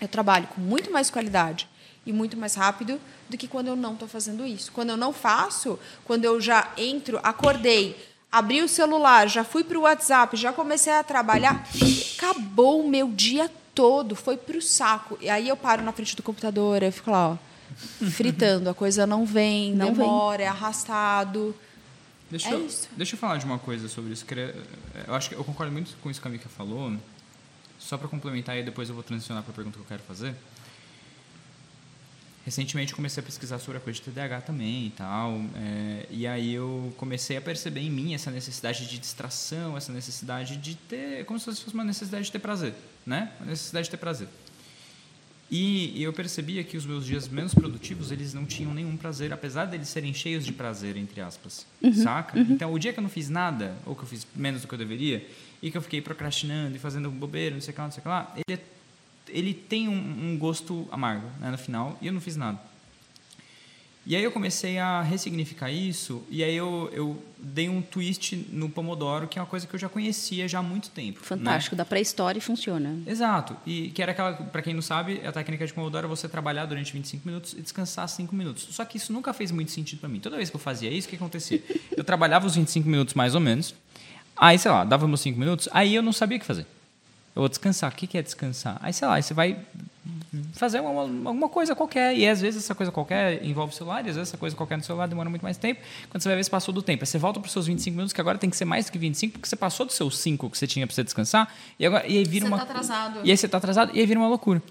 eu 0.00 0.08
trabalho 0.08 0.48
com 0.48 0.60
muito 0.60 0.90
mais 0.90 1.10
qualidade 1.10 1.68
e 2.04 2.12
muito 2.12 2.36
mais 2.36 2.54
rápido 2.54 3.00
do 3.30 3.38
que 3.38 3.48
quando 3.48 3.68
eu 3.68 3.76
não 3.76 3.94
estou 3.94 4.08
fazendo 4.08 4.44
isso. 4.46 4.70
Quando 4.72 4.90
eu 4.90 4.96
não 4.96 5.12
faço, 5.12 5.78
quando 6.04 6.24
eu 6.24 6.40
já 6.40 6.72
entro, 6.76 7.18
acordei, 7.22 7.96
abri 8.30 8.60
o 8.62 8.68
celular, 8.68 9.28
já 9.28 9.44
fui 9.44 9.64
para 9.64 9.78
o 9.78 9.82
WhatsApp, 9.82 10.36
já 10.36 10.52
comecei 10.52 10.92
a 10.92 11.02
trabalhar, 11.02 11.64
acabou 12.18 12.84
o 12.84 12.88
meu 12.88 13.08
dia 13.08 13.50
todo, 13.74 14.14
foi 14.14 14.36
para 14.36 14.56
o 14.58 14.62
saco. 14.62 15.16
E 15.20 15.28
aí 15.30 15.48
eu 15.48 15.56
paro 15.56 15.82
na 15.82 15.92
frente 15.92 16.14
do 16.16 16.22
computador, 16.22 16.82
eu 16.82 16.92
fico 16.92 17.10
lá, 17.10 17.30
ó, 17.30 17.36
fritando, 18.10 18.68
a 18.68 18.74
coisa 18.74 19.06
não 19.06 19.24
vem, 19.24 19.72
Não 19.74 19.86
vem. 19.86 19.94
demora, 19.96 20.42
é 20.42 20.46
arrastado. 20.46 21.54
Deixa, 22.30 22.48
É 22.50 22.54
eu, 22.54 22.66
isso. 22.66 22.88
deixa 22.96 23.14
eu 23.14 23.18
falar 23.18 23.38
de 23.38 23.44
uma 23.44 23.58
coisa 23.58 23.88
sobre 23.88 24.12
isso. 24.12 24.24
Queria- 24.24 24.54
Eu 25.06 25.14
acho 25.14 25.28
que 25.28 25.34
eu 25.34 25.42
concordo 25.42 25.72
muito 25.72 25.90
com 26.02 26.10
isso 26.10 26.20
que 26.20 26.28
a 26.28 26.30
Mika 26.30 26.48
falou. 26.48 26.92
Só 27.78 27.96
para 27.96 28.06
complementar 28.08 28.56
e 28.58 28.62
depois 28.62 28.88
eu 28.88 28.94
vou 28.94 29.02
transicionar 29.02 29.42
para 29.42 29.52
a 29.52 29.54
pergunta 29.54 29.76
que 29.78 29.82
eu 29.82 29.88
quero 29.88 30.02
fazer. 30.02 30.34
Recentemente 32.44 32.94
comecei 32.94 33.22
a 33.22 33.24
pesquisar 33.24 33.58
sobre 33.58 33.76
a 33.76 33.80
coisa 33.80 33.98
de 33.98 34.04
TDAH 34.10 34.40
também 34.40 34.86
e 34.86 34.90
tal. 34.90 35.40
é, 35.56 36.06
e 36.10 36.26
aí 36.26 36.54
eu 36.54 36.92
comecei 36.96 37.36
a 37.36 37.40
perceber 37.40 37.80
em 37.80 37.90
mim 37.90 38.14
essa 38.14 38.30
necessidade 38.30 38.86
de 38.88 38.98
distração, 38.98 39.76
essa 39.76 39.92
necessidade 39.92 40.56
de 40.56 40.74
ter. 40.74 41.24
como 41.26 41.38
se 41.38 41.44
fosse 41.46 41.74
uma 41.74 41.84
necessidade 41.84 42.24
de 42.24 42.32
ter 42.32 42.38
prazer, 42.38 42.72
né? 43.06 43.30
Uma 43.40 43.50
necessidade 43.50 43.84
de 43.84 43.90
ter 43.90 43.98
prazer. 43.98 44.26
E 45.52 46.00
eu 46.00 46.12
percebia 46.12 46.62
que 46.62 46.76
os 46.76 46.86
meus 46.86 47.04
dias 47.04 47.26
menos 47.28 47.52
produtivos, 47.52 48.12
eles 48.12 48.32
não 48.32 48.46
tinham 48.46 48.72
nenhum 48.72 48.96
prazer, 48.96 49.32
apesar 49.32 49.64
deles 49.64 49.88
serem 49.88 50.14
cheios 50.14 50.44
de 50.46 50.52
prazer, 50.52 50.96
entre 50.96 51.20
aspas. 51.20 51.66
saca? 51.92 52.38
Então, 52.38 52.72
o 52.72 52.78
dia 52.78 52.92
que 52.92 53.00
eu 53.00 53.02
não 53.02 53.10
fiz 53.10 53.28
nada, 53.28 53.74
ou 53.84 53.96
que 53.96 54.02
eu 54.02 54.06
fiz 54.06 54.24
menos 54.36 54.62
do 54.62 54.68
que 54.68 54.74
eu 54.74 54.78
deveria, 54.78 55.26
e 55.60 55.68
que 55.70 55.76
eu 55.76 55.82
fiquei 55.82 56.00
procrastinando 56.00 56.76
e 56.76 56.78
fazendo 56.78 57.10
bobeira, 57.10 57.52
não 57.54 57.60
sei 57.60 57.72
o 57.72 57.74
que 57.74 57.80
lá, 57.80 57.84
não 57.86 57.92
sei 57.92 57.98
o 58.00 58.02
que 58.02 58.08
lá, 58.08 58.32
ele, 58.36 58.60
é- 58.60 58.64
ele 59.32 59.54
tem 59.54 59.88
um, 59.88 60.32
um 60.32 60.38
gosto 60.38 60.88
amargo 60.90 61.26
né, 61.40 61.50
no 61.50 61.58
final, 61.58 61.96
e 62.00 62.06
eu 62.06 62.12
não 62.12 62.20
fiz 62.20 62.36
nada. 62.36 62.58
E 64.06 64.16
aí 64.16 64.24
eu 64.24 64.32
comecei 64.32 64.78
a 64.78 65.02
ressignificar 65.02 65.70
isso, 65.70 66.24
e 66.30 66.42
aí 66.42 66.56
eu, 66.56 66.90
eu 66.92 67.22
dei 67.38 67.68
um 67.68 67.82
twist 67.82 68.34
no 68.50 68.68
Pomodoro, 68.68 69.28
que 69.28 69.38
é 69.38 69.42
uma 69.42 69.46
coisa 69.46 69.66
que 69.66 69.74
eu 69.74 69.78
já 69.78 69.90
conhecia 69.90 70.48
já 70.48 70.58
há 70.58 70.62
muito 70.62 70.88
tempo. 70.90 71.20
né? 71.20 71.26
Fantástico, 71.26 71.76
da 71.76 71.84
pré-história 71.84 72.38
e 72.38 72.40
funciona. 72.40 72.98
Exato. 73.06 73.54
E 73.66 73.90
que 73.90 74.02
era 74.02 74.12
aquela, 74.12 74.32
para 74.32 74.62
quem 74.62 74.72
não 74.72 74.80
sabe, 74.80 75.20
a 75.24 75.30
técnica 75.30 75.66
de 75.66 75.72
Pomodoro 75.74 76.06
é 76.06 76.08
você 76.08 76.28
trabalhar 76.28 76.64
durante 76.64 76.92
25 76.94 77.28
minutos 77.28 77.52
e 77.52 77.60
descansar 77.60 78.08
5 78.08 78.34
minutos. 78.34 78.68
Só 78.70 78.84
que 78.86 78.96
isso 78.96 79.12
nunca 79.12 79.34
fez 79.34 79.50
muito 79.50 79.70
sentido 79.70 80.00
para 80.00 80.08
mim. 80.08 80.18
Toda 80.18 80.36
vez 80.36 80.48
que 80.48 80.56
eu 80.56 80.60
fazia 80.60 80.90
isso, 80.90 81.06
o 81.06 81.10
que 81.10 81.16
acontecia? 81.16 81.62
Eu 81.94 82.02
trabalhava 82.02 82.46
os 82.46 82.56
25 82.56 82.88
minutos 82.88 83.14
mais 83.14 83.34
ou 83.34 83.40
menos. 83.40 83.74
Aí, 84.34 84.58
sei 84.58 84.70
lá, 84.70 84.82
dava 84.82 85.06
meus 85.06 85.20
5 85.20 85.38
minutos, 85.38 85.68
aí 85.70 85.94
eu 85.94 86.02
não 86.02 86.12
sabia 86.12 86.38
o 86.38 86.40
que 86.40 86.46
fazer. 86.46 86.66
Eu 87.34 87.40
vou 87.42 87.48
descansar. 87.48 87.92
O 87.92 87.94
que 87.94 88.18
é 88.18 88.22
descansar? 88.22 88.78
Aí, 88.80 88.92
sei 88.92 89.06
lá, 89.06 89.14
aí 89.14 89.22
você 89.22 89.32
vai 89.34 89.56
fazer 90.54 90.80
uma, 90.80 91.00
alguma 91.00 91.48
coisa 91.48 91.74
qualquer. 91.74 92.16
E 92.16 92.26
às 92.28 92.40
vezes 92.40 92.64
essa 92.64 92.74
coisa 92.74 92.90
qualquer 92.90 93.44
envolve 93.44 93.72
o 93.72 93.76
celular, 93.76 94.04
e 94.04 94.10
às 94.10 94.16
vezes 94.16 94.28
essa 94.30 94.36
coisa 94.36 94.56
qualquer 94.56 94.76
no 94.76 94.84
celular 94.84 95.06
demora 95.06 95.30
muito 95.30 95.42
mais 95.42 95.56
tempo. 95.56 95.80
Quando 96.08 96.22
você 96.22 96.28
vai 96.28 96.36
ver, 96.36 96.44
você 96.44 96.50
passou 96.50 96.74
do 96.74 96.82
tempo. 96.82 97.02
Aí 97.02 97.06
você 97.06 97.18
volta 97.18 97.38
para 97.40 97.46
os 97.46 97.52
seus 97.52 97.66
25 97.66 97.94
minutos, 97.94 98.12
que 98.12 98.20
agora 98.20 98.38
tem 98.38 98.50
que 98.50 98.56
ser 98.56 98.64
mais 98.64 98.86
do 98.86 98.92
que 98.92 98.98
25, 98.98 99.32
porque 99.34 99.48
você 99.48 99.56
passou 99.56 99.86
dos 99.86 99.94
seus 99.94 100.18
5 100.18 100.50
que 100.50 100.58
você 100.58 100.66
tinha 100.66 100.86
para 100.86 100.94
você 100.94 101.04
descansar. 101.04 101.52
E, 101.78 101.86
agora, 101.86 102.06
e 102.06 102.18
aí 102.18 102.24
vira 102.24 102.46
Você 102.46 102.52
uma. 102.52 102.56
tá 102.58 102.64
atrasado. 102.64 103.20
E 103.24 103.30
aí 103.30 103.36
você 103.36 103.48
tá 103.48 103.58
atrasado, 103.58 103.92
e 103.94 104.00
aí 104.00 104.06
vira 104.06 104.18
uma 104.18 104.28
loucura. 104.28 104.62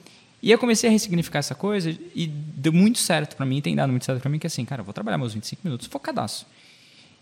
E 0.41 0.51
eu 0.51 0.57
comecei 0.57 0.89
a 0.89 0.91
ressignificar 0.91 1.39
essa 1.39 1.53
coisa 1.53 1.89
e 2.15 2.27
deu 2.27 2.71
muito 2.71 2.97
certo 2.97 3.35
para 3.35 3.45
mim, 3.45 3.61
tem 3.61 3.75
dado 3.75 3.89
muito 3.89 4.05
certo 4.05 4.21
para 4.21 4.29
mim, 4.29 4.39
que 4.39 4.47
é 4.47 4.47
assim, 4.47 4.63
cara, 4.63 4.81
eu 4.81 4.85
vou 4.85 4.93
trabalhar 4.93 5.17
meus 5.17 5.33
25 5.33 5.61
minutos 5.65 5.87
focadaço. 5.87 6.45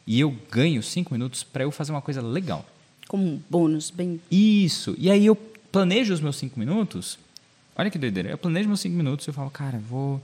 E 0.06 0.20
eu 0.20 0.36
ganho 0.52 0.82
5 0.84 1.12
minutos 1.14 1.44
para 1.44 1.64
eu 1.64 1.72
fazer 1.72 1.92
uma 1.92 2.02
coisa 2.02 2.22
legal. 2.22 2.64
Como 3.08 3.24
um 3.24 3.42
bônus, 3.50 3.90
bem. 3.90 4.20
Isso. 4.30 4.96
E 4.98 5.10
aí 5.10 5.26
eu 5.26 5.36
planejo 5.72 6.14
os 6.14 6.20
meus 6.20 6.36
5 6.38 6.60
minutos. 6.60 7.18
Olha 7.76 7.90
que 7.90 7.98
doideira. 7.98 8.30
Eu 8.30 8.38
planejo 8.38 8.68
meus 8.68 8.82
5 8.82 8.96
minutos 8.96 9.28
e 9.28 9.30
eu 9.30 9.34
falo, 9.34 9.50
cara, 9.50 9.78
vou 9.78 10.22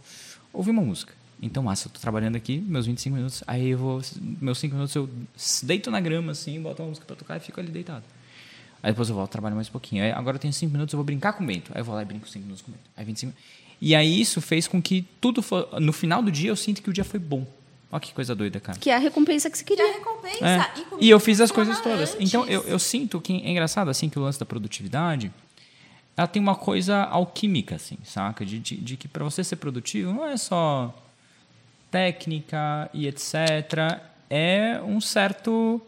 ouvir 0.52 0.72
uma 0.72 0.82
música. 0.82 1.14
Então, 1.42 1.62
massa, 1.62 1.88
eu 1.88 1.92
tô 1.92 2.00
trabalhando 2.00 2.38
aqui, 2.38 2.58
meus 2.58 2.86
25 2.86 3.16
minutos, 3.16 3.44
aí 3.46 3.70
eu 3.70 3.78
vou. 3.78 4.02
Meus 4.42 4.60
5 4.60 4.74
minutos 4.74 4.96
eu 4.96 5.10
deito 5.64 5.92
na 5.92 6.00
grama, 6.00 6.32
assim, 6.32 6.62
boto 6.62 6.82
uma 6.82 6.88
música 6.88 7.06
pra 7.06 7.18
tocar 7.18 7.36
e 7.36 7.40
fico 7.42 7.60
ali 7.60 7.70
deitado. 7.70 8.04
Aí 8.82 8.92
depois 8.92 9.10
eu 9.10 9.16
volto, 9.16 9.32
trabalho 9.32 9.56
mais 9.56 9.68
um 9.68 9.72
pouquinho. 9.72 10.04
Aí 10.04 10.12
agora 10.12 10.36
eu 10.38 10.40
tenho 10.40 10.54
5 10.54 10.72
minutos, 10.72 10.94
eu 10.94 10.98
vou 10.98 11.04
brincar 11.04 11.34
com 11.34 11.44
o 11.44 11.48
Bento. 11.48 11.72
Aí 11.74 11.82
eu 11.82 11.86
vou 11.86 11.96
lá 11.96 12.02
e 12.02 12.06
brinco 12.06 12.28
5 12.28 12.44
minutos 12.44 12.62
com 12.62 12.72
o 12.72 12.74
Bento. 12.74 12.86
Aí 12.96 13.06
25 13.06 13.34
E 13.82 13.94
aí 13.94 14.22
isso 14.22 14.40
fez 14.40 14.68
com 14.68 14.82
que 14.82 15.06
tudo 15.20 15.42
for, 15.42 15.68
No 15.82 15.92
final 15.92 16.22
do 16.22 16.32
dia 16.32 16.50
eu 16.50 16.56
sinto 16.56 16.82
que 16.82 16.90
o 16.90 16.94
dia 16.94 17.04
foi 17.04 17.20
bom. 17.20 17.46
Olha 17.94 18.00
que 18.00 18.12
coisa 18.12 18.34
doida, 18.34 18.60
cara. 18.60 18.78
Que 18.80 18.89
é 18.89 18.96
a 18.96 18.98
recompensa 18.98 19.52
que 19.52 19.58
você 19.58 19.64
Que 19.64 19.74
é 19.74 19.76
a 19.76 19.78
queria. 19.86 20.00
recompensa. 20.00 20.46
É. 20.46 20.72
E, 21.00 21.06
E 21.06 21.10
eu 21.12 21.20
fiz 21.20 21.39
as 21.39 21.52
coisas 21.52 21.80
todas. 21.80 22.16
antes. 22.16 22.28
Então, 22.28 22.44
eu, 22.48 22.64
eu 22.64 22.80
sinto 22.80 23.22
que 23.22 23.34
é 23.34 23.52
engraçado, 23.52 23.89
assim, 23.89 24.10
que 24.10 24.18
o 24.18 24.22
lance 24.24 24.39
da 24.39 24.48
produtividade, 24.48 25.32
ela 26.18 26.26
tem 26.28 26.41
uma 26.41 26.56
coisa 26.56 27.04
alquímica, 27.04 27.76
assim, 27.76 28.00
saca? 28.04 28.44
De, 28.44 28.58
de, 28.58 28.78
de 28.78 28.98
que 28.98 29.08
para 29.08 29.24
você 29.24 29.44
ser 29.44 29.58
produtivo 29.58 30.12
não 30.12 30.26
é 30.26 30.36
só 30.38 30.91
técnica 31.91 32.89
e 32.94 33.08
etc. 33.08 34.02
É 34.28 34.82
um 34.84 35.00
certo... 35.00 35.80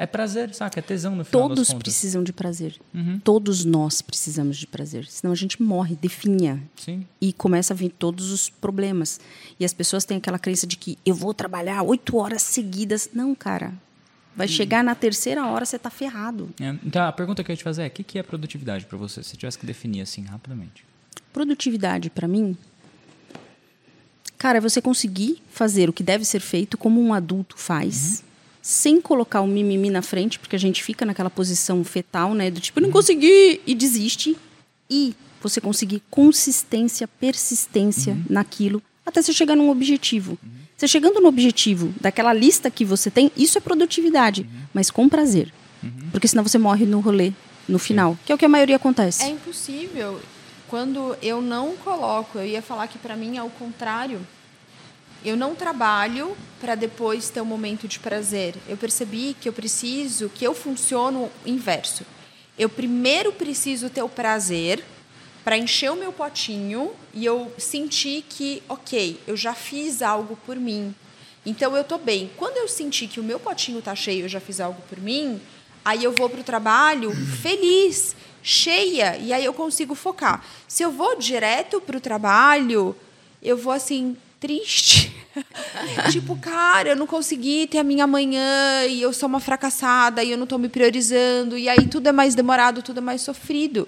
É 0.00 0.06
prazer, 0.06 0.54
saca? 0.54 0.78
É 0.78 0.82
tesão 0.82 1.14
no 1.14 1.26
final 1.26 1.48
Todos 1.50 1.74
precisam 1.74 2.24
de 2.24 2.32
prazer. 2.32 2.74
Todos 3.22 3.66
nós 3.66 4.00
precisamos 4.00 4.56
de 4.56 4.66
prazer. 4.66 5.04
Senão 5.06 5.30
a 5.30 5.36
gente 5.36 5.60
morre, 5.60 5.94
definha. 5.94 6.62
Sim. 6.74 7.06
E 7.20 7.34
começa 7.34 7.74
a 7.74 7.76
vir 7.76 7.90
todos 7.90 8.30
os 8.30 8.48
problemas. 8.48 9.20
E 9.58 9.64
as 9.64 9.74
pessoas 9.74 10.06
têm 10.06 10.16
aquela 10.16 10.38
crença 10.38 10.66
de 10.66 10.78
que 10.78 10.96
eu 11.04 11.14
vou 11.14 11.34
trabalhar 11.34 11.82
oito 11.82 12.16
horas 12.16 12.40
seguidas. 12.40 13.10
Não, 13.12 13.34
cara. 13.34 13.74
Vai 14.34 14.48
chegar 14.48 14.82
na 14.82 14.94
terceira 14.94 15.46
hora, 15.46 15.66
você 15.66 15.78
tá 15.78 15.90
ferrado. 15.90 16.48
É, 16.58 16.70
Então, 16.82 17.02
a 17.02 17.12
pergunta 17.12 17.44
que 17.44 17.50
eu 17.50 17.52
ia 17.52 17.58
te 17.58 17.64
fazer 17.64 17.82
é, 17.82 17.88
o 17.88 17.90
que 17.90 18.18
é 18.18 18.22
produtividade 18.22 18.86
para 18.86 18.96
você? 18.96 19.22
Se 19.22 19.36
tivesse 19.36 19.58
que 19.58 19.66
definir, 19.66 20.00
assim, 20.00 20.22
rapidamente. 20.22 20.82
Produtividade, 21.30 22.08
para 22.08 22.26
mim, 22.26 22.56
cara, 24.38 24.56
é 24.56 24.60
você 24.62 24.80
conseguir 24.80 25.42
fazer 25.50 25.90
o 25.90 25.92
que 25.92 26.02
deve 26.02 26.24
ser 26.24 26.40
feito 26.40 26.78
como 26.78 27.02
um 27.02 27.12
adulto 27.12 27.58
faz, 27.58 28.24
sem 28.62 29.00
colocar 29.00 29.40
o 29.40 29.46
mimimi 29.46 29.90
na 29.90 30.02
frente, 30.02 30.38
porque 30.38 30.56
a 30.56 30.58
gente 30.58 30.82
fica 30.82 31.04
naquela 31.04 31.30
posição 31.30 31.82
fetal, 31.84 32.34
né? 32.34 32.50
Do 32.50 32.60
tipo, 32.60 32.78
eu 32.78 32.82
não 32.82 32.90
consegui, 32.90 33.60
e 33.66 33.74
desiste. 33.74 34.36
E 34.88 35.14
você 35.40 35.60
conseguir 35.60 36.02
consistência, 36.10 37.08
persistência 37.08 38.16
naquilo, 38.28 38.82
até 39.04 39.22
você 39.22 39.32
chegar 39.32 39.56
num 39.56 39.70
objetivo. 39.70 40.38
Você 40.76 40.88
chegando 40.88 41.20
no 41.20 41.28
objetivo 41.28 41.92
daquela 42.00 42.32
lista 42.32 42.70
que 42.70 42.84
você 42.84 43.10
tem, 43.10 43.30
isso 43.36 43.58
é 43.58 43.60
produtividade, 43.60 44.48
mas 44.72 44.90
com 44.90 45.08
prazer. 45.08 45.52
Porque 46.10 46.28
senão 46.28 46.42
você 46.42 46.58
morre 46.58 46.86
no 46.86 47.00
rolê, 47.00 47.32
no 47.68 47.78
final, 47.78 48.18
que 48.24 48.32
é 48.32 48.34
o 48.34 48.38
que 48.38 48.44
a 48.44 48.48
maioria 48.48 48.76
acontece. 48.76 49.22
É 49.22 49.28
impossível. 49.28 50.20
Quando 50.68 51.16
eu 51.22 51.40
não 51.40 51.76
coloco, 51.76 52.38
eu 52.38 52.46
ia 52.46 52.62
falar 52.62 52.86
que 52.86 52.98
para 52.98 53.16
mim 53.16 53.36
é 53.36 53.42
o 53.42 53.50
contrário. 53.50 54.20
Eu 55.24 55.36
não 55.36 55.54
trabalho 55.54 56.36
para 56.60 56.74
depois 56.74 57.28
ter 57.28 57.40
um 57.40 57.46
momento 57.46 57.86
de 57.86 57.98
prazer. 57.98 58.54
Eu 58.68 58.76
percebi 58.76 59.36
que 59.38 59.48
eu 59.48 59.52
preciso, 59.52 60.30
que 60.30 60.46
eu 60.46 60.54
funciono 60.54 61.30
inverso. 61.44 62.04
Eu 62.58 62.68
primeiro 62.68 63.32
preciso 63.32 63.90
ter 63.90 64.02
o 64.02 64.08
prazer 64.08 64.82
para 65.44 65.56
encher 65.56 65.90
o 65.90 65.96
meu 65.96 66.12
potinho 66.12 66.92
e 67.12 67.24
eu 67.24 67.52
sentir 67.58 68.24
que, 68.28 68.62
ok, 68.68 69.18
eu 69.26 69.36
já 69.36 69.54
fiz 69.54 70.02
algo 70.02 70.38
por 70.44 70.56
mim. 70.56 70.94
Então 71.44 71.76
eu 71.76 71.84
tô 71.84 71.98
bem. 71.98 72.30
Quando 72.36 72.56
eu 72.58 72.68
sentir 72.68 73.08
que 73.08 73.20
o 73.20 73.24
meu 73.24 73.40
potinho 73.40 73.80
tá 73.80 73.94
cheio, 73.94 74.24
eu 74.24 74.28
já 74.28 74.40
fiz 74.40 74.60
algo 74.60 74.82
por 74.88 75.00
mim, 75.00 75.40
aí 75.84 76.04
eu 76.04 76.12
vou 76.12 76.28
pro 76.28 76.42
trabalho 76.42 77.10
feliz, 77.42 78.14
cheia, 78.42 79.16
e 79.16 79.32
aí 79.32 79.44
eu 79.44 79.54
consigo 79.54 79.94
focar. 79.94 80.44
Se 80.68 80.82
eu 80.82 80.90
vou 80.90 81.16
direto 81.16 81.80
pro 81.80 82.00
trabalho, 82.00 82.94
eu 83.42 83.56
vou 83.56 83.72
assim 83.72 84.16
triste. 84.40 85.14
tipo, 86.10 86.36
cara, 86.36 86.90
eu 86.90 86.96
não 86.96 87.06
consegui 87.06 87.66
ter 87.66 87.78
a 87.78 87.84
minha 87.84 88.06
manhã 88.06 88.86
e 88.86 89.00
eu 89.02 89.12
sou 89.12 89.28
uma 89.28 89.38
fracassada 89.38 90.24
e 90.24 90.30
eu 90.30 90.38
não 90.38 90.46
tô 90.46 90.58
me 90.58 90.68
priorizando 90.68 91.56
e 91.56 91.68
aí 91.68 91.86
tudo 91.86 92.08
é 92.08 92.12
mais 92.12 92.34
demorado, 92.34 92.82
tudo 92.82 92.98
é 92.98 93.02
mais 93.02 93.20
sofrido. 93.20 93.86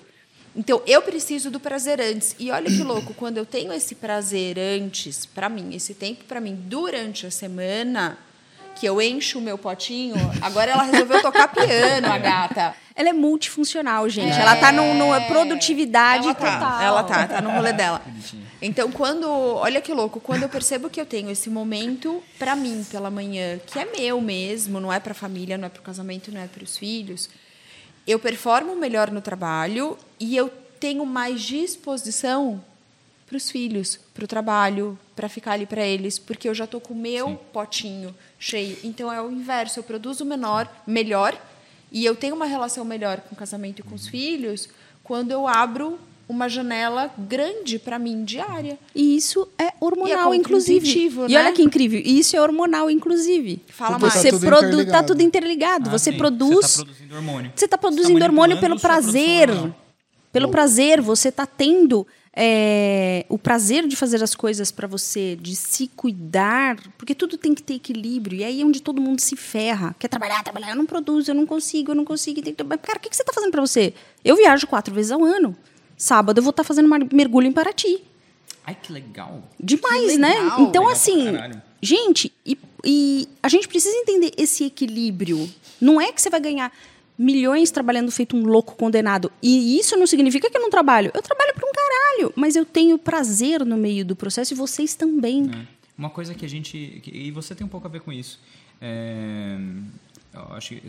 Então, 0.54 0.82
eu 0.86 1.00
preciso 1.00 1.50
do 1.50 1.58
prazer 1.58 1.98
antes. 1.98 2.36
E 2.38 2.50
olha 2.50 2.66
que 2.66 2.82
louco, 2.82 3.14
quando 3.14 3.38
eu 3.38 3.46
tenho 3.46 3.72
esse 3.72 3.94
prazer 3.94 4.58
antes, 4.58 5.24
para 5.24 5.48
mim, 5.48 5.74
esse 5.74 5.94
tempo 5.94 6.24
para 6.24 6.42
mim, 6.42 6.54
durante 6.54 7.26
a 7.26 7.30
semana, 7.30 8.18
que 8.82 8.86
eu 8.88 9.00
encho 9.00 9.38
o 9.38 9.40
meu 9.40 9.56
potinho, 9.56 10.16
agora 10.40 10.72
ela 10.72 10.82
resolveu 10.82 11.22
tocar 11.22 11.46
piano, 11.46 12.08
a 12.10 12.18
gata. 12.18 12.74
Ela 12.96 13.10
é 13.10 13.12
multifuncional, 13.12 14.08
gente. 14.08 14.36
Ela 14.36 14.56
tá 14.56 14.72
no, 14.72 14.92
numa 14.94 15.20
produtividade 15.20 16.24
ela 16.24 16.34
tá, 16.34 16.52
total. 16.52 16.82
Ela 16.82 17.04
tá, 17.04 17.28
tá 17.28 17.40
no 17.40 17.50
rolê 17.52 17.72
dela. 17.72 18.02
Então, 18.60 18.90
quando. 18.90 19.24
Olha 19.30 19.80
que 19.80 19.94
louco, 19.94 20.18
quando 20.18 20.42
eu 20.42 20.48
percebo 20.48 20.90
que 20.90 21.00
eu 21.00 21.06
tenho 21.06 21.30
esse 21.30 21.48
momento 21.48 22.20
pra 22.40 22.56
mim 22.56 22.84
pela 22.90 23.08
manhã, 23.08 23.60
que 23.64 23.78
é 23.78 23.84
meu 23.84 24.20
mesmo, 24.20 24.80
não 24.80 24.92
é 24.92 24.98
pra 24.98 25.14
família, 25.14 25.56
não 25.56 25.66
é 25.66 25.68
pro 25.68 25.80
casamento, 25.80 26.32
não 26.32 26.40
é 26.40 26.48
pros 26.48 26.76
filhos, 26.76 27.30
eu 28.04 28.18
performo 28.18 28.74
melhor 28.74 29.12
no 29.12 29.20
trabalho 29.20 29.96
e 30.18 30.36
eu 30.36 30.52
tenho 30.80 31.06
mais 31.06 31.40
disposição 31.40 32.60
para 33.32 33.38
os 33.38 33.50
filhos, 33.50 33.98
para 34.12 34.24
o 34.24 34.28
trabalho, 34.28 34.98
para 35.16 35.26
ficar 35.26 35.52
ali 35.52 35.64
para 35.64 35.82
eles, 35.86 36.18
porque 36.18 36.46
eu 36.46 36.54
já 36.54 36.66
tô 36.66 36.78
com 36.78 36.92
o 36.92 36.96
meu 36.96 37.34
potinho 37.50 38.14
cheio. 38.38 38.76
Então 38.84 39.10
é 39.10 39.22
o 39.22 39.30
inverso, 39.30 39.78
eu 39.78 39.82
produzo 39.82 40.22
menor, 40.22 40.68
melhor 40.86 41.34
e 41.90 42.04
eu 42.04 42.14
tenho 42.14 42.34
uma 42.34 42.44
relação 42.44 42.84
melhor 42.84 43.22
com 43.22 43.34
o 43.34 43.38
casamento 43.38 43.78
e 43.78 43.82
com 43.82 43.94
os 43.94 44.06
filhos 44.06 44.68
quando 45.02 45.30
eu 45.30 45.48
abro 45.48 45.98
uma 46.28 46.46
janela 46.46 47.10
grande 47.16 47.78
para 47.78 47.98
mim 47.98 48.22
diária. 48.22 48.78
E 48.94 49.16
isso 49.16 49.48
é 49.58 49.72
hormonal, 49.80 50.34
E 50.34 50.36
é 50.36 50.40
inclusive. 50.40 50.80
contributivo, 50.86 51.24
E 51.26 51.32
né? 51.32 51.40
olha 51.40 51.52
que 51.52 51.62
incrível. 51.62 52.02
Isso 52.04 52.36
é 52.36 52.40
hormonal, 52.42 52.90
inclusive. 52.90 53.62
Fala 53.68 53.98
Porque 53.98 54.06
mais. 54.14 54.20
Você 54.20 54.30
Tá 54.30 54.36
tudo 54.36 54.46
produ 54.46 54.62
tá 54.62 54.72
interligado. 54.74 55.06
tudo 55.06 55.22
interligado. 55.22 55.88
Ah, 55.88 55.92
você 55.98 56.12
sim. 56.12 56.18
produz. 56.18 56.66
Você 56.66 56.76
tá 56.76 56.84
produzindo 56.84 57.14
hormônio. 57.16 57.52
Você 57.56 57.64
está 57.64 57.78
produzindo 57.78 58.12
Você 58.12 58.18
tá 58.18 58.26
hormônio 58.26 58.60
pelo 58.60 58.78
prazer. 58.78 59.48
Pelo 60.30 60.48
prazer, 60.48 61.00
você 61.00 61.28
está 61.28 61.44
tendo 61.46 62.06
é, 62.34 63.26
o 63.28 63.38
prazer 63.38 63.86
de 63.86 63.94
fazer 63.94 64.22
as 64.22 64.34
coisas 64.34 64.70
para 64.70 64.86
você, 64.88 65.36
de 65.36 65.54
se 65.54 65.88
cuidar, 65.88 66.76
porque 66.96 67.14
tudo 67.14 67.36
tem 67.36 67.54
que 67.54 67.62
ter 67.62 67.74
equilíbrio. 67.74 68.38
E 68.38 68.44
aí 68.44 68.62
é 68.62 68.64
onde 68.64 68.80
todo 68.80 69.00
mundo 69.00 69.20
se 69.20 69.36
ferra. 69.36 69.94
Quer 69.98 70.08
trabalhar, 70.08 70.42
trabalhar, 70.42 70.70
eu 70.70 70.76
não 70.76 70.86
produzo, 70.86 71.30
eu 71.30 71.34
não 71.34 71.46
consigo, 71.46 71.90
eu 71.90 71.94
não 71.94 72.04
consigo. 72.04 72.40
Tem 72.40 72.54
que... 72.54 72.64
Cara, 72.64 72.98
o 72.98 73.00
que 73.00 73.10
que 73.10 73.16
você 73.16 73.22
está 73.22 73.32
fazendo 73.32 73.50
para 73.50 73.60
você? 73.60 73.92
Eu 74.24 74.36
viajo 74.36 74.66
quatro 74.66 74.94
vezes 74.94 75.12
ao 75.12 75.22
ano. 75.22 75.56
Sábado 75.96 76.38
eu 76.38 76.42
vou 76.42 76.50
estar 76.50 76.64
fazendo 76.64 76.86
um 76.86 77.16
mergulho 77.16 77.46
em 77.46 77.52
Paraty. 77.52 78.02
Ai, 78.64 78.76
que 78.80 78.92
legal. 78.92 79.42
Demais, 79.58 80.12
Que 80.12 80.18
né? 80.18 80.28
legal. 80.28 80.60
Então, 80.60 80.82
Legal 80.82 80.88
assim, 80.88 81.24
gente, 81.80 82.32
e, 82.46 82.56
e 82.84 83.28
a 83.42 83.48
gente 83.48 83.68
precisa 83.68 83.96
entender 83.96 84.32
esse 84.36 84.64
equilíbrio. 84.64 85.48
Não 85.80 86.00
é 86.00 86.12
que 86.12 86.22
você 86.22 86.30
vai 86.30 86.40
ganhar 86.40 86.72
milhões 87.22 87.70
trabalhando 87.70 88.10
feito 88.10 88.36
um 88.36 88.44
louco 88.44 88.74
condenado. 88.76 89.30
E 89.42 89.78
isso 89.78 89.96
não 89.96 90.06
significa 90.06 90.50
que 90.50 90.56
eu 90.56 90.60
não 90.62 90.70
trabalho. 90.70 91.10
Eu 91.14 91.22
trabalho 91.22 91.54
para 91.54 91.66
um 91.68 91.72
caralho, 91.72 92.32
mas 92.36 92.56
eu 92.56 92.64
tenho 92.64 92.98
prazer 92.98 93.64
no 93.64 93.76
meio 93.76 94.04
do 94.04 94.16
processo 94.16 94.52
e 94.52 94.56
vocês 94.56 94.94
também. 94.94 95.50
É. 95.52 95.66
Uma 95.96 96.10
coisa 96.10 96.34
que 96.34 96.44
a 96.44 96.48
gente. 96.48 97.00
que- 97.02 97.10
e 97.10 97.30
você 97.30 97.54
tem 97.54 97.64
um 97.66 97.70
pouco 97.70 97.86
a 97.86 97.90
ver 97.90 98.00
com 98.00 98.12
isso. 98.12 98.40
É, 98.80 99.56
eu 100.34 100.54
acho 100.54 100.74
que. 100.74 100.82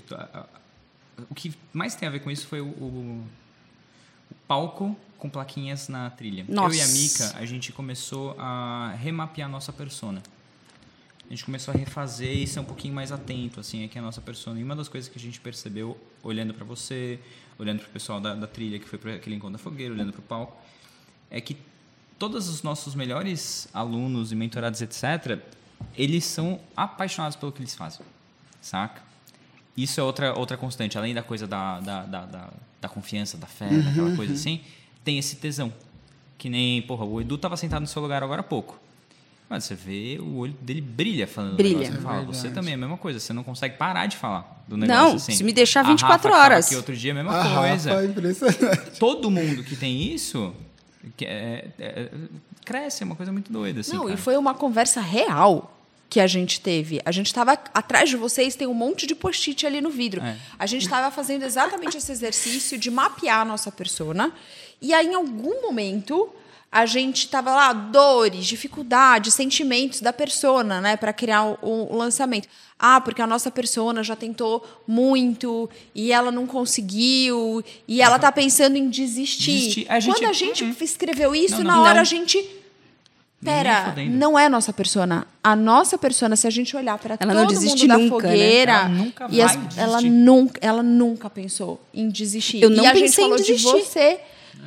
O 1.29 1.35
que 1.35 1.53
mais 1.71 1.93
tem 1.95 2.07
a 2.07 2.11
ver 2.11 2.19
com 2.21 2.31
isso 2.31 2.47
foi 2.47 2.59
o, 2.61 2.65
o- 2.65 3.23
o 4.31 4.35
palco 4.47 4.95
com 5.19 5.29
plaquinhas 5.29 5.87
na 5.87 6.09
trilha. 6.09 6.43
Nossa. 6.49 6.75
Eu 6.75 6.79
e 6.79 6.81
a 6.81 6.87
Mika, 6.87 7.37
a 7.37 7.45
gente 7.45 7.71
começou 7.71 8.35
a 8.39 8.93
remapear 8.99 9.47
a 9.47 9.51
nossa 9.51 9.71
persona. 9.71 10.21
A 11.33 11.35
gente 11.35 11.45
começou 11.45 11.73
a 11.73 11.77
refazer 11.77 12.31
e 12.31 12.45
ser 12.45 12.59
um 12.59 12.63
pouquinho 12.63 12.93
mais 12.93 13.11
atento, 13.11 13.59
assim, 13.59 13.83
aqui 13.83 13.97
a 13.97 14.01
nossa 14.03 14.21
persona. 14.21 14.59
E 14.59 14.63
uma 14.63 14.75
das 14.75 14.87
coisas 14.87 15.09
que 15.09 15.17
a 15.17 15.19
gente 15.19 15.41
percebeu, 15.41 15.97
olhando 16.21 16.53
para 16.53 16.63
você, 16.63 17.19
olhando 17.57 17.79
para 17.79 17.87
o 17.87 17.91
pessoal 17.91 18.21
da, 18.21 18.35
da 18.35 18.45
trilha 18.45 18.77
que 18.77 18.87
foi 18.87 18.99
para 18.99 19.15
aquele 19.15 19.37
encontro 19.37 19.53
da 19.53 19.57
fogueira, 19.57 19.91
olhando 19.95 20.11
para 20.11 20.19
o 20.19 20.23
palco, 20.23 20.55
é 21.31 21.41
que 21.41 21.57
todos 22.19 22.47
os 22.49 22.61
nossos 22.61 22.93
melhores 22.93 23.67
alunos 23.73 24.31
e 24.31 24.35
mentorados, 24.35 24.79
etc., 24.83 25.39
eles 25.97 26.23
são 26.23 26.59
apaixonados 26.77 27.35
pelo 27.35 27.51
que 27.51 27.61
eles 27.61 27.73
fazem, 27.73 28.05
saca? 28.61 29.01
Isso 29.75 29.99
é 29.99 30.03
outra, 30.03 30.37
outra 30.37 30.55
constante, 30.55 30.99
além 30.99 31.15
da 31.15 31.23
coisa 31.23 31.47
da, 31.47 31.79
da, 31.79 32.03
da, 32.03 32.25
da, 32.27 32.53
da 32.79 32.87
confiança, 32.87 33.39
da 33.39 33.47
fé, 33.47 33.69
daquela 33.69 34.15
coisa 34.15 34.33
assim, 34.33 34.61
tem 35.03 35.17
esse 35.17 35.37
tesão. 35.37 35.73
Que 36.37 36.47
nem, 36.47 36.79
porra, 36.83 37.05
o 37.05 37.19
Edu 37.19 37.33
estava 37.33 37.57
sentado 37.57 37.81
no 37.81 37.87
seu 37.87 38.03
lugar 38.03 38.21
agora 38.21 38.41
há 38.41 38.43
pouco. 38.43 38.82
Mas 39.49 39.65
você 39.65 39.75
vê, 39.75 40.17
o 40.19 40.37
olho 40.37 40.53
dele 40.61 40.81
brilha 40.81 41.27
falando 41.27 41.55
Brilha. 41.57 41.73
do 41.75 41.79
negócio. 41.81 41.95
Ele 41.97 42.03
fala, 42.03 42.21
É 42.21 42.25
você 42.25 42.49
também 42.49 42.71
é 42.71 42.75
a 42.75 42.77
mesma 42.79 42.97
coisa, 42.97 43.19
você 43.19 43.33
não 43.33 43.43
consegue 43.43 43.77
parar 43.77 44.07
de 44.07 44.17
falar 44.17 44.63
do 44.67 44.75
negócio 44.77 45.01
Não, 45.09 45.15
assim. 45.15 45.33
se 45.33 45.43
me 45.43 45.53
deixar 45.53 45.81
A 45.81 45.83
24 45.83 46.07
Rafa 46.11 46.19
que 46.27 46.29
tava 46.33 46.43
horas. 46.43 46.65
Aqui 46.67 46.75
outro 46.75 46.95
dia, 46.95 47.11
a 47.11 47.15
mesma 47.15 47.31
A 47.39 47.43
coisa 47.67 47.89
Rafa 47.91 48.01
é 48.03 48.05
impressionante. 48.07 48.99
todo 48.99 49.29
mundo 49.29 49.63
que 49.63 49.75
tem 49.75 50.11
isso 50.13 50.53
que 51.17 51.25
é- 51.25 51.67
é- 51.77 52.09
cresce, 52.65 53.03
é 53.03 53.05
uma 53.05 53.15
coisa 53.15 53.31
muito 53.31 53.51
doida. 53.51 53.81
Assim, 53.81 53.93
Não, 53.93 54.03
cara. 54.03 54.13
e 54.13 54.17
foi 54.17 54.37
uma 54.37 54.53
conversa 54.53 55.01
real 55.01 55.69
que 56.09 56.19
a 56.19 56.27
gente 56.27 56.61
teve. 56.61 57.01
A 57.05 57.11
gente 57.11 57.27
estava 57.27 57.53
atrás 57.73 58.09
de 58.09 58.15
vocês, 58.15 58.55
tem 58.55 58.67
um 58.67 58.73
monte 58.73 59.05
de 59.05 59.13
post-it 59.13 59.65
ali 59.67 59.81
no 59.81 59.89
vidro. 59.89 60.21
É. 60.21 60.37
A 60.57 60.65
gente 60.65 60.83
estava 60.83 61.09
fazendo 61.13 61.43
exatamente 61.43 61.97
esse 61.97 62.11
exercício 62.11 62.77
de 62.77 62.89
mapear 62.89 63.39
a 63.41 63.45
nossa 63.45 63.71
persona. 63.71 64.31
E 64.81 64.93
aí, 64.93 65.07
em 65.07 65.15
algum 65.15 65.61
momento, 65.63 66.29
a 66.75 66.87
gente 66.87 67.19
estava 67.25 67.53
lá, 67.53 67.71
dores, 67.71 68.47
dificuldades, 68.47 69.33
sentimentos 69.35 70.01
da 70.01 70.11
persona, 70.11 70.81
né, 70.81 70.97
para 70.97 71.13
criar 71.13 71.43
o, 71.45 71.57
o 71.93 71.95
lançamento. 71.95 72.47
Ah, 72.79 72.99
porque 72.99 73.21
a 73.21 73.27
nossa 73.27 73.51
persona 73.51 74.03
já 74.03 74.15
tentou 74.15 74.65
muito 74.87 75.69
e 75.93 76.11
ela 76.11 76.31
não 76.31 76.47
conseguiu 76.47 77.63
e 77.87 78.01
ela 78.01 78.17
tá 78.17 78.31
pensando 78.31 78.75
em 78.75 78.89
desistir. 78.89 79.51
Desistir. 79.51 79.85
A 79.87 79.99
gente- 79.99 80.15
Quando 80.19 80.29
a 80.29 80.33
gente 80.33 80.63
Uhum. 80.63 80.75
escreveu 80.81 81.35
isso, 81.35 81.57
Não, 81.57 81.63
na 81.63 81.75
não. 81.75 81.81
hora 81.83 81.93
Não. 81.93 82.01
a 82.01 82.03
gente 82.03 82.43
Pera, 83.43 83.93
não 84.09 84.39
é 84.39 84.47
nossa 84.47 84.71
persona. 84.71 85.27
A 85.43 85.53
nossa 85.53 85.97
persona, 85.97 86.33
se 86.37 86.47
a 86.47 86.49
gente 86.49 86.77
olhar 86.77 86.97
para 86.97 87.17
Ela 87.19 87.33
todo 87.33 87.41
não 87.41 87.47
desiste 87.47 87.81
mundo 87.85 87.87
da 87.89 87.97
nunca, 87.97 88.15
né? 88.27 88.31
fogueira, 88.31 88.71
Ela 88.71 88.87
nunca 88.89 89.25
e 89.29 89.37
vai 89.37 89.41
as- 89.45 89.55
desistir. 89.57 89.79
ela 89.81 90.01
nunca, 90.01 90.59
ela 90.61 90.83
nunca 90.83 91.29
pensou 91.29 91.81
em 91.93 92.09
desistir. 92.09 92.61
Eu 92.63 92.69
não 92.69 92.85
e 92.85 92.87
a 92.87 92.93
gente 92.93 93.03
pensei 93.03 93.23
em 93.25 93.27
falou 93.27 93.37
de 93.37 93.43
desistir. 93.53 93.69
você. 93.83 94.19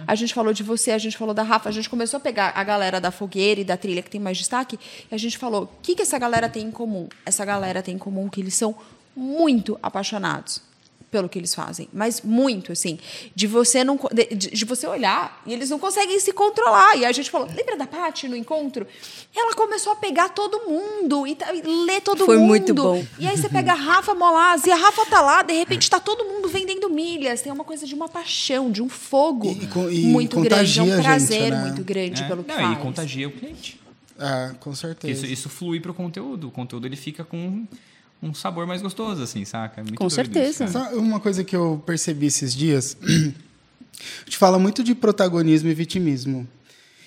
A 0.06 0.14
gente 0.14 0.35
falou 0.35 0.52
de 0.52 0.62
você, 0.62 0.90
a 0.90 0.98
gente 0.98 1.16
falou 1.16 1.35
da 1.35 1.43
Rafa, 1.43 1.68
a 1.68 1.73
gente 1.73 1.89
começou 1.89 2.18
a 2.18 2.20
pegar 2.20 2.52
a 2.55 2.64
galera 2.64 3.01
da 3.01 3.10
fogueira 3.10 3.60
e 3.60 3.64
da 3.64 3.77
trilha 3.77 4.02
que 4.02 4.10
tem 4.10 4.20
mais 4.20 4.39
destaque, 4.39 4.78
e 5.10 5.14
a 5.14 5.18
gente 5.18 5.39
falou: 5.39 5.64
o 5.64 5.68
que, 5.82 5.94
que 5.94 6.02
essa 6.02 6.18
galera 6.18 6.48
tem 6.48 6.64
em 6.64 6.70
comum? 6.70 7.09
Essa 7.24 7.44
galera 7.44 7.82
tem 7.82 7.94
em 7.94 7.98
comum 7.98 8.28
que 8.28 8.40
eles 8.40 8.55
são 8.55 8.74
muito 9.14 9.78
apaixonados 9.82 10.60
pelo 11.11 11.28
que 11.28 11.39
eles 11.39 11.55
fazem, 11.55 11.89
mas 11.93 12.20
muito 12.23 12.73
assim, 12.73 12.99
de 13.35 13.47
você 13.47 13.85
não 13.85 13.99
de, 14.12 14.24
de- 14.51 14.65
você 14.65 14.87
olhar 14.87 15.41
e 15.47 15.53
eles 15.55 15.70
não 15.70 15.78
conseguem 15.78 16.19
se 16.19 16.33
controlar. 16.33 16.97
E 16.97 17.05
a 17.05 17.12
gente 17.12 17.31
falou, 17.31 17.47
lembra 17.55 17.77
da 17.77 17.87
Paty 17.87 18.28
no 18.28 18.37
encontro? 18.37 18.87
Ela 19.35 19.55
começou 19.55 19.93
a 19.93 19.97
pegar 19.97 20.31
todo 20.31 20.69
mundo 20.69 21.27
e, 21.27 21.35
tá- 21.37 21.55
e 21.55 21.62
ler 21.62 22.01
todo 22.03 22.27
Foi 22.27 22.37
mundo. 22.37 22.49
muito 22.49 22.74
bom. 22.74 23.05
E 23.19 23.27
aí 23.27 23.37
você 23.37 23.49
pega 23.49 23.73
a 23.73 23.77
Rafa 23.77 24.15
Molaz 24.15 24.66
e 24.66 24.73
a 24.73 24.77
Rafa 24.77 25.07
tá 25.07 25.20
lá, 25.23 25.43
de 25.43 25.55
repente 25.55 25.89
tá 25.89 26.01
todo 26.01 26.24
mundo 26.24 26.49
vendendo 26.49 26.91
milhas. 26.91 27.41
Tem 27.41 27.53
uma 27.53 27.65
coisa 27.65 27.87
de 27.87 27.95
uma 27.95 28.09
paixão, 28.09 28.70
de 28.70 28.83
um 28.83 28.89
fogo 28.89 29.47
E- 29.49 29.95
e 29.95 30.05
e 30.05 30.07
muito 30.09 30.41
grande, 30.41 30.78
é 30.81 30.83
um 30.83 30.87
a 30.87 30.97
gente, 30.97 31.03
prazer 31.05 31.51
né? 31.53 31.61
muito 31.62 31.83
grande 31.85 32.23
É. 32.23 32.27
pelo 32.28 32.43
que 32.43 32.53
Não, 32.53 32.61
faz. 32.61 32.78
E 32.78 32.83
contagia 32.83 33.28
o 33.28 33.31
cliente. 33.31 33.81
É, 34.19 34.55
com 34.59 34.74
certeza. 34.74 35.12
Isso, 35.12 35.27
isso 35.33 35.49
flui 35.49 35.78
pro 35.78 35.95
conteúdo. 35.95 36.49
O 36.49 36.51
conteúdo 36.51 36.87
ele 36.87 36.97
fica 36.97 37.23
com 37.23 37.65
um 38.22 38.32
sabor 38.34 38.66
mais 38.66 38.82
gostoso, 38.82 39.22
assim, 39.22 39.44
saca? 39.44 39.80
É 39.80 39.84
muito 39.84 39.97
Com 39.97 40.09
certeza. 40.09 40.64
isso. 40.64 40.72
Sabe 40.72 40.97
uma 40.97 41.20
coisa 41.20 41.44
que 41.44 41.55
eu 41.55 41.82
percebi 41.84 42.26
esses 42.26 42.55
dias? 42.55 42.97
A 43.02 44.24
gente 44.24 44.36
fala 44.36 44.59
muito 44.59 44.82
de 44.84 44.94
protagonismo 44.94 45.68
e 45.68 45.74
vitimismo. 45.74 46.47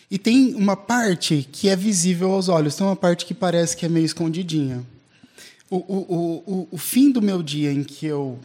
E 0.10 0.18
tem 0.18 0.56
uma 0.56 0.76
parte 0.76 1.48
que 1.52 1.70
é 1.70 1.76
visível 1.76 2.32
aos 2.32 2.50
olhos, 2.50 2.76
tem 2.76 2.86
uma 2.86 2.96
parte 2.96 3.26
que 3.26 3.34
parece 3.34 3.78
que 3.78 3.86
é 3.86 3.90
meio 3.90 4.06
escondidinha. 4.06 4.84
O, 5.70 5.78
o, 5.78 5.82
o, 5.82 6.54
o, 6.54 6.68
o 6.72 6.78
fim 6.78 7.12
do 7.12 7.22
meu 7.22 7.44
dia 7.44 7.72
em 7.72 7.84
que 7.84 8.08
eu 8.08 8.40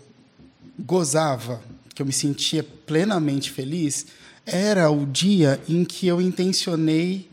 gozava, 0.78 1.62
que 1.94 2.02
eu 2.02 2.06
me 2.06 2.12
sentia 2.12 2.62
plenamente 2.62 3.50
feliz, 3.50 4.06
era 4.44 4.90
o 4.90 5.06
dia 5.06 5.58
em 5.66 5.84
que 5.84 6.06
eu 6.06 6.20
intencionei 6.20 7.30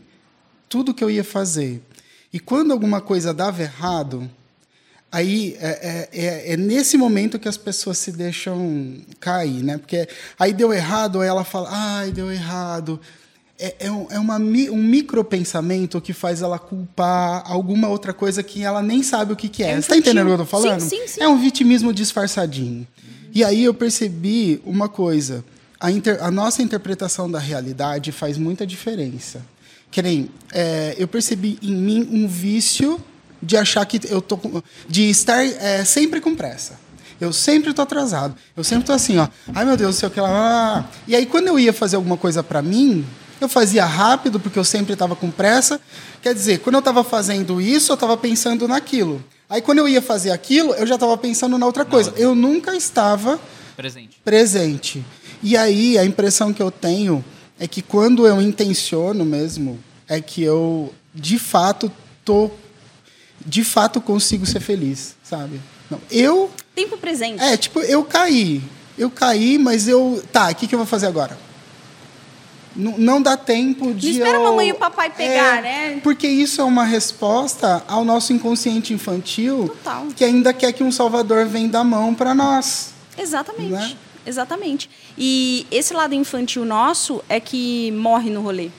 tudo 0.66 0.94
que 0.94 1.04
eu 1.04 1.10
ia 1.10 1.24
fazer. 1.24 1.82
E 2.32 2.40
quando 2.40 2.72
alguma 2.72 3.02
coisa 3.02 3.34
dava 3.34 3.60
errado, 3.60 4.30
aí 5.12 5.56
é, 5.60 6.08
é, 6.12 6.24
é- 6.24 6.52
é 6.54 6.56
nesse 6.56 6.96
momento 6.96 7.38
que 7.38 7.46
as 7.48 7.56
pessoas 7.58 7.98
se 7.98 8.10
deixam 8.10 8.96
cair, 9.20 9.62
né? 9.62 9.76
Porque 9.78 10.08
aí 10.38 10.52
deu 10.52 10.72
errado, 10.72 11.20
aí 11.20 11.28
ela 11.28 11.44
fala, 11.44 11.68
ai, 11.70 12.10
deu 12.10 12.32
errado. 12.32 12.98
É, 13.58 13.76
é, 13.80 13.90
um, 13.92 14.06
é 14.10 14.18
uma, 14.18 14.36
um 14.38 14.82
micropensamento 14.82 16.00
que 16.00 16.12
faz 16.12 16.42
ela 16.42 16.58
culpar 16.58 17.44
alguma 17.46 17.86
outra 17.88 18.12
coisa 18.12 18.42
que 18.42 18.62
ela 18.64 18.82
nem 18.82 19.02
sabe 19.02 19.32
o 19.32 19.36
que, 19.36 19.48
que 19.48 19.62
é. 19.62 19.68
É 19.68 19.72
Você 19.74 19.78
está 19.80 19.96
entendendo 19.96 20.24
o 20.24 20.28
que 20.28 20.32
eu 20.34 20.38
tô 20.38 20.44
falando? 20.46 20.80
Sim, 20.80 20.88
sim, 21.02 21.06
sim. 21.06 21.20
É 21.22 21.28
um 21.28 21.38
vitimismo 21.38 21.92
disfarçadinho. 21.92 22.86
E 23.32 23.44
aí 23.44 23.62
eu 23.62 23.72
percebi 23.74 24.60
uma 24.64 24.88
coisa. 24.88 25.44
A, 25.78 25.90
inter- 25.92 26.18
a 26.22 26.30
nossa 26.30 26.62
interpretação 26.62 27.30
da 27.30 27.38
realidade 27.38 28.10
faz 28.10 28.36
muita 28.36 28.66
diferença. 28.66 29.42
Que 29.90 30.00
nem, 30.02 30.30
é, 30.52 30.94
eu 30.98 31.06
percebi 31.06 31.58
em 31.62 31.74
mim 31.74 32.08
um 32.10 32.26
vício 32.26 32.98
de 33.42 33.56
achar 33.56 33.84
que 33.84 34.00
eu 34.08 34.22
tô 34.22 34.36
com, 34.36 34.62
de 34.88 35.10
estar 35.10 35.44
é, 35.44 35.84
sempre 35.84 36.20
com 36.20 36.34
pressa. 36.34 36.78
Eu 37.20 37.32
sempre 37.32 37.70
estou 37.70 37.82
atrasado. 37.82 38.34
Eu 38.56 38.64
sempre 38.64 38.82
estou 38.82 38.94
assim, 38.94 39.18
ó. 39.18 39.28
Ai 39.54 39.64
meu 39.64 39.76
Deus, 39.76 39.96
sei 39.96 40.08
o 40.08 40.10
que 40.10 40.20
lá. 40.20 40.88
E 41.06 41.14
aí 41.14 41.26
quando 41.26 41.48
eu 41.48 41.58
ia 41.58 41.72
fazer 41.72 41.96
alguma 41.96 42.16
coisa 42.16 42.42
para 42.42 42.60
mim, 42.62 43.04
eu 43.40 43.48
fazia 43.48 43.84
rápido 43.84 44.40
porque 44.40 44.58
eu 44.58 44.64
sempre 44.64 44.92
estava 44.92 45.14
com 45.14 45.30
pressa. 45.30 45.80
Quer 46.22 46.34
dizer, 46.34 46.60
quando 46.60 46.76
eu 46.76 46.80
estava 46.80 47.02
fazendo 47.04 47.60
isso, 47.60 47.92
eu 47.92 47.94
estava 47.94 48.16
pensando 48.16 48.66
naquilo. 48.66 49.22
Aí 49.48 49.60
quando 49.60 49.78
eu 49.78 49.88
ia 49.88 50.00
fazer 50.00 50.30
aquilo, 50.30 50.72
eu 50.74 50.86
já 50.86 50.94
estava 50.94 51.16
pensando 51.16 51.58
na 51.58 51.66
outra 51.66 51.84
coisa. 51.84 52.12
Eu 52.16 52.34
nunca 52.34 52.74
estava 52.74 53.38
Presente. 53.76 54.20
presente. 54.24 55.04
E 55.42 55.56
aí 55.56 55.98
a 55.98 56.04
impressão 56.04 56.52
que 56.52 56.62
eu 56.62 56.70
tenho 56.70 57.24
é 57.58 57.68
que 57.68 57.82
quando 57.82 58.26
eu 58.26 58.40
intenciono 58.40 59.24
mesmo, 59.24 59.78
é 60.08 60.20
que 60.20 60.42
eu 60.42 60.92
de 61.14 61.38
fato 61.38 61.92
tô 62.24 62.50
de 63.46 63.64
fato 63.64 64.00
consigo 64.00 64.46
ser 64.46 64.60
feliz, 64.60 65.14
sabe? 65.22 65.60
Não, 65.90 66.00
eu 66.10 66.50
Tempo 66.74 66.96
presente. 66.96 67.42
é, 67.42 67.56
tipo, 67.56 67.80
eu 67.80 68.02
caí. 68.04 68.62
Eu 68.96 69.10
caí, 69.10 69.58
mas 69.58 69.88
eu. 69.88 70.22
Tá, 70.32 70.50
o 70.50 70.54
que, 70.54 70.66
que 70.66 70.74
eu 70.74 70.78
vou 70.78 70.86
fazer 70.86 71.06
agora? 71.06 71.36
Não, 72.74 72.96
não 72.96 73.20
dá 73.22 73.36
tempo 73.36 73.92
de. 73.92 74.12
espera 74.12 74.38
a 74.38 74.40
eu- 74.40 74.44
mamãe 74.44 74.68
e 74.68 74.72
o 74.72 74.76
papai 74.76 75.10
pegar, 75.10 75.58
É, 75.58 75.62
né? 75.62 76.00
Porque 76.02 76.26
isso 76.26 76.60
é 76.60 76.64
uma 76.64 76.84
resposta 76.84 77.84
ao 77.86 78.04
nosso 78.04 78.32
inconsciente 78.32 78.94
infantil 78.94 79.68
Total. 79.68 80.06
que 80.16 80.24
ainda 80.24 80.54
quer 80.54 80.72
que 80.72 80.82
um 80.82 80.90
salvador 80.90 81.44
venha 81.46 81.68
da 81.68 81.84
mão 81.84 82.14
para 82.14 82.34
nós. 82.34 82.90
Exatamente. 83.18 83.70
Né? 83.72 83.94
Exatamente. 84.24 84.88
E 85.18 85.66
esse 85.70 85.92
lado 85.92 86.14
infantil 86.14 86.64
nosso 86.64 87.22
é 87.28 87.38
que 87.40 87.90
morre 87.92 88.30
no 88.30 88.40
rolê. 88.40 88.70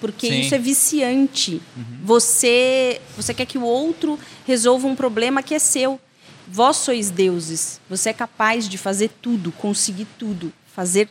Porque 0.00 0.28
Sim. 0.28 0.40
isso 0.40 0.54
é 0.54 0.58
viciante. 0.58 1.60
Você, 2.02 3.00
você 3.16 3.34
quer 3.34 3.44
que 3.44 3.58
o 3.58 3.62
outro 3.62 4.18
resolva 4.46 4.86
um 4.86 4.96
problema 4.96 5.42
que 5.42 5.54
é 5.54 5.58
seu. 5.58 6.00
Vós 6.48 6.78
sois 6.78 7.10
deuses. 7.10 7.80
Você 7.88 8.08
é 8.08 8.12
capaz 8.12 8.68
de 8.68 8.78
fazer 8.78 9.10
tudo, 9.20 9.52
conseguir 9.52 10.06
tudo, 10.18 10.52
fazer 10.74 11.08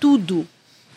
tudo. 0.00 0.46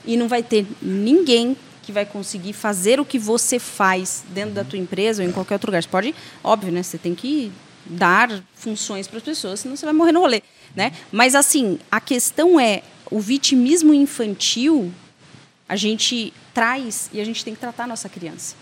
E 0.03 0.17
não 0.17 0.27
vai 0.27 0.41
ter 0.41 0.65
ninguém 0.81 1.55
que 1.83 1.91
vai 1.91 2.05
conseguir 2.05 2.53
fazer 2.53 2.99
o 2.99 3.05
que 3.05 3.17
você 3.17 3.59
faz 3.59 4.25
dentro 4.29 4.51
da 4.51 4.63
tua 4.63 4.77
empresa 4.77 5.23
ou 5.23 5.29
em 5.29 5.31
qualquer 5.31 5.55
outro 5.55 5.67
lugar. 5.67 5.81
Você 5.81 5.87
pode, 5.87 6.15
óbvio, 6.43 6.71
né? 6.71 6.83
Você 6.83 6.97
tem 6.97 7.15
que 7.15 7.51
dar 7.85 8.43
funções 8.55 9.07
para 9.07 9.17
as 9.17 9.23
pessoas, 9.23 9.61
senão 9.61 9.75
você 9.75 9.85
vai 9.85 9.93
morrer 9.93 10.11
no 10.11 10.19
rolê, 10.19 10.41
né? 10.75 10.91
Mas 11.11 11.35
assim, 11.35 11.79
a 11.89 12.01
questão 12.01 12.59
é 12.59 12.83
o 13.09 13.21
vitimismo 13.21 13.93
infantil 13.93 14.91
a 15.67 15.75
gente 15.75 16.33
traz 16.53 17.09
e 17.11 17.19
a 17.19 17.23
gente 17.23 17.43
tem 17.43 17.53
que 17.53 17.59
tratar 17.59 17.83
a 17.83 17.87
nossa 17.87 18.07
criança. 18.07 18.55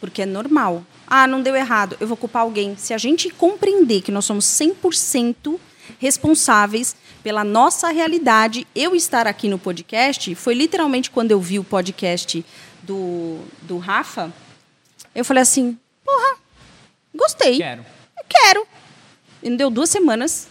Porque 0.00 0.22
é 0.22 0.26
normal. 0.26 0.84
Ah, 1.06 1.26
não 1.26 1.42
deu 1.42 1.56
errado, 1.56 1.96
eu 2.00 2.06
vou 2.06 2.16
culpar 2.16 2.42
alguém. 2.42 2.76
Se 2.76 2.92
a 2.92 2.98
gente 2.98 3.30
compreender 3.30 4.02
que 4.02 4.12
nós 4.12 4.24
somos 4.24 4.44
100% 4.44 5.58
responsáveis 5.98 6.96
pela 7.22 7.44
nossa 7.44 7.88
realidade, 7.90 8.66
eu 8.74 8.94
estar 8.94 9.26
aqui 9.26 9.48
no 9.48 9.58
podcast, 9.58 10.34
foi 10.34 10.54
literalmente 10.54 11.10
quando 11.10 11.30
eu 11.30 11.40
vi 11.40 11.58
o 11.58 11.64
podcast 11.64 12.44
do, 12.82 13.40
do 13.62 13.78
Rafa, 13.78 14.32
eu 15.14 15.24
falei 15.24 15.42
assim, 15.42 15.78
porra, 16.04 16.38
gostei. 17.14 17.56
Quero. 17.56 17.84
Eu 18.18 18.24
quero. 18.28 18.66
E 19.46 19.50
não 19.50 19.56
deu 19.56 19.70
duas 19.70 19.88
semanas. 19.88 20.48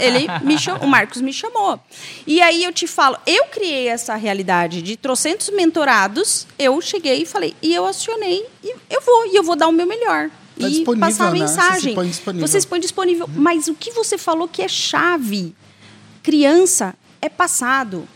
ele 0.00 0.28
me 0.44 0.56
chamou, 0.56 0.84
o 0.84 0.86
Marcos 0.88 1.20
me 1.20 1.32
chamou. 1.32 1.80
E 2.24 2.40
aí 2.40 2.62
eu 2.62 2.72
te 2.72 2.86
falo, 2.86 3.18
eu 3.26 3.46
criei 3.46 3.88
essa 3.88 4.14
realidade 4.14 4.80
de 4.80 4.96
trocentos 4.96 5.50
mentorados, 5.50 6.46
eu 6.56 6.80
cheguei 6.80 7.22
e 7.22 7.26
falei, 7.26 7.56
e 7.60 7.74
eu 7.74 7.84
acionei, 7.84 8.46
e 8.62 8.76
eu 8.88 9.00
vou, 9.00 9.26
e 9.26 9.34
eu 9.34 9.42
vou 9.42 9.56
dar 9.56 9.66
o 9.66 9.72
meu 9.72 9.88
melhor. 9.88 10.30
Tá 10.56 10.68
e 10.68 10.84
passar 10.84 11.28
a 11.28 11.32
né? 11.32 11.38
Você 11.40 11.48
se 11.48 11.56
mensagem. 11.56 11.94
Você 12.38 12.60
se 12.60 12.66
põe 12.68 12.78
disponível. 12.78 13.28
Mas 13.34 13.66
o 13.66 13.74
que 13.74 13.90
você 13.90 14.16
falou 14.16 14.46
que 14.46 14.62
é 14.62 14.68
chave? 14.68 15.52
Criança 16.22 16.94
é 17.20 17.28
passado. 17.28 18.08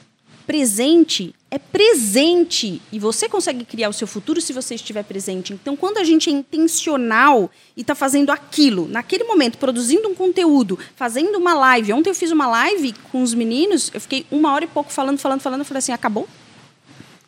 Presente 0.46 1.34
é 1.52 1.58
presente. 1.58 2.80
E 2.90 2.98
você 2.98 3.28
consegue 3.28 3.62
criar 3.66 3.90
o 3.90 3.92
seu 3.92 4.06
futuro 4.06 4.40
se 4.40 4.54
você 4.54 4.74
estiver 4.74 5.04
presente. 5.04 5.52
Então, 5.52 5.76
quando 5.76 5.98
a 5.98 6.04
gente 6.04 6.30
é 6.30 6.32
intencional 6.32 7.50
e 7.76 7.82
está 7.82 7.94
fazendo 7.94 8.30
aquilo, 8.32 8.88
naquele 8.88 9.24
momento, 9.24 9.58
produzindo 9.58 10.08
um 10.08 10.14
conteúdo, 10.14 10.78
fazendo 10.96 11.36
uma 11.36 11.52
live. 11.52 11.92
Ontem 11.92 12.08
eu 12.08 12.14
fiz 12.14 12.30
uma 12.30 12.46
live 12.46 12.94
com 13.12 13.22
os 13.22 13.34
meninos, 13.34 13.90
eu 13.92 14.00
fiquei 14.00 14.24
uma 14.30 14.50
hora 14.54 14.64
e 14.64 14.66
pouco 14.68 14.90
falando, 14.90 15.18
falando, 15.18 15.42
falando. 15.42 15.60
Eu 15.60 15.66
falei 15.66 15.80
assim: 15.80 15.92
acabou? 15.92 16.26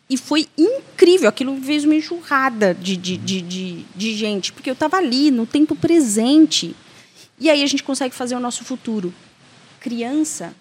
E 0.09 0.17
foi 0.17 0.49
incrível. 0.57 1.29
Aquilo 1.29 1.61
fez 1.61 1.85
uma 1.85 1.95
enxurrada 1.95 2.73
de, 2.73 2.97
de, 2.97 3.19
de, 3.19 3.43
de, 3.43 3.85
de 3.95 4.15
gente, 4.15 4.55
porque 4.55 4.71
eu 4.71 4.75
estava 4.75 4.97
ali, 4.97 5.31
no 5.31 5.45
tempo 5.45 5.77
presente. 5.77 6.75
E 7.39 7.51
aí 7.51 7.63
a 7.63 7.67
gente 7.67 7.83
consegue 7.83 8.15
fazer 8.15 8.35
o 8.35 8.41
nosso 8.41 8.65
futuro. 8.65 9.13
Criança 9.81 10.55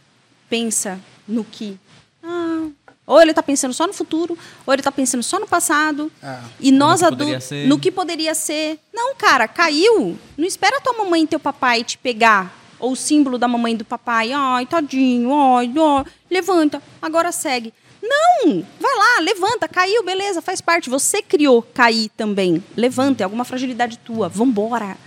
pensa 0.49 0.99
no 1.25 1.45
que. 1.45 1.77
Ah, 2.21 2.67
ou 3.05 3.21
ele 3.21 3.31
está 3.31 3.43
pensando 3.43 3.73
só 3.73 3.85
no 3.85 3.93
futuro, 3.93 4.37
ou 4.65 4.73
ele 4.73 4.79
está 4.79 4.91
pensando 4.91 5.23
só 5.23 5.39
no 5.39 5.47
passado. 5.47 6.11
É. 6.21 6.37
E 6.59 6.71
nós 6.71 7.03
adultos. 7.03 7.49
No 7.67 7.77
que 7.79 7.91
poderia 7.91 8.33
ser. 8.33 8.79
Não, 8.93 9.15
cara, 9.15 9.47
caiu. 9.47 10.17
Não 10.37 10.45
espera 10.45 10.81
tua 10.81 10.93
mamãe 10.93 11.23
e 11.23 11.27
teu 11.27 11.39
papai 11.39 11.83
te 11.83 11.97
pegar. 11.97 12.55
Ou 12.79 12.93
o 12.93 12.95
símbolo 12.95 13.37
da 13.37 13.47
mamãe 13.47 13.73
e 13.73 13.77
do 13.77 13.85
papai. 13.85 14.31
Ai, 14.31 14.65
tadinho, 14.65 15.33
ai, 15.33 15.71
ai. 15.75 16.05
Levanta, 16.29 16.81
agora 17.01 17.31
segue. 17.31 17.73
Não! 18.01 18.65
Vai 18.81 18.95
lá, 18.95 19.21
levanta, 19.21 19.67
caiu, 19.67 20.03
beleza, 20.03 20.41
faz 20.41 20.59
parte. 20.59 20.89
Você 20.89 21.21
criou 21.21 21.61
cair 21.61 22.09
também. 22.17 22.61
Levanta, 22.75 23.23
é 23.23 23.25
alguma 23.25 23.45
fragilidade 23.45 23.97
tua. 23.99 24.27
Vambora. 24.27 24.97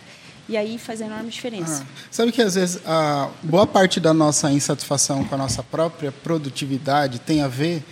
E 0.49 0.57
aí 0.57 0.79
faz 0.79 1.01
enorme 1.01 1.29
diferença. 1.31 1.85
Ah, 1.85 2.07
sabe 2.11 2.31
que 2.31 2.41
às 2.41 2.55
vezes 2.55 2.81
a 2.87 3.31
boa 3.43 3.67
parte 3.67 3.99
da 3.99 4.15
nossa 4.15 4.51
insatisfação 4.51 5.25
com 5.25 5.35
a 5.35 5.39
nossa 5.39 5.63
própria 5.63 6.13
produtividade 6.13 7.19
tem 7.19 7.43
a 7.43 7.49
ver 7.49 7.85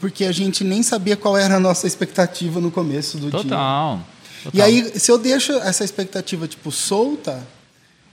porque 0.00 0.24
a 0.24 0.32
gente 0.32 0.64
nem 0.64 0.82
sabia 0.82 1.16
qual 1.16 1.36
era 1.36 1.56
a 1.56 1.60
nossa 1.60 1.86
expectativa 1.86 2.60
no 2.60 2.70
começo 2.70 3.18
do 3.18 3.30
dia. 3.30 3.42
Total. 3.42 4.00
E 4.40 4.50
Total. 4.50 4.66
aí, 4.66 4.98
se 4.98 5.10
eu 5.10 5.18
deixo 5.18 5.52
essa 5.52 5.84
expectativa 5.84 6.48
tipo 6.48 6.70
solta, 6.72 7.46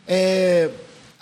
é, 0.08 0.70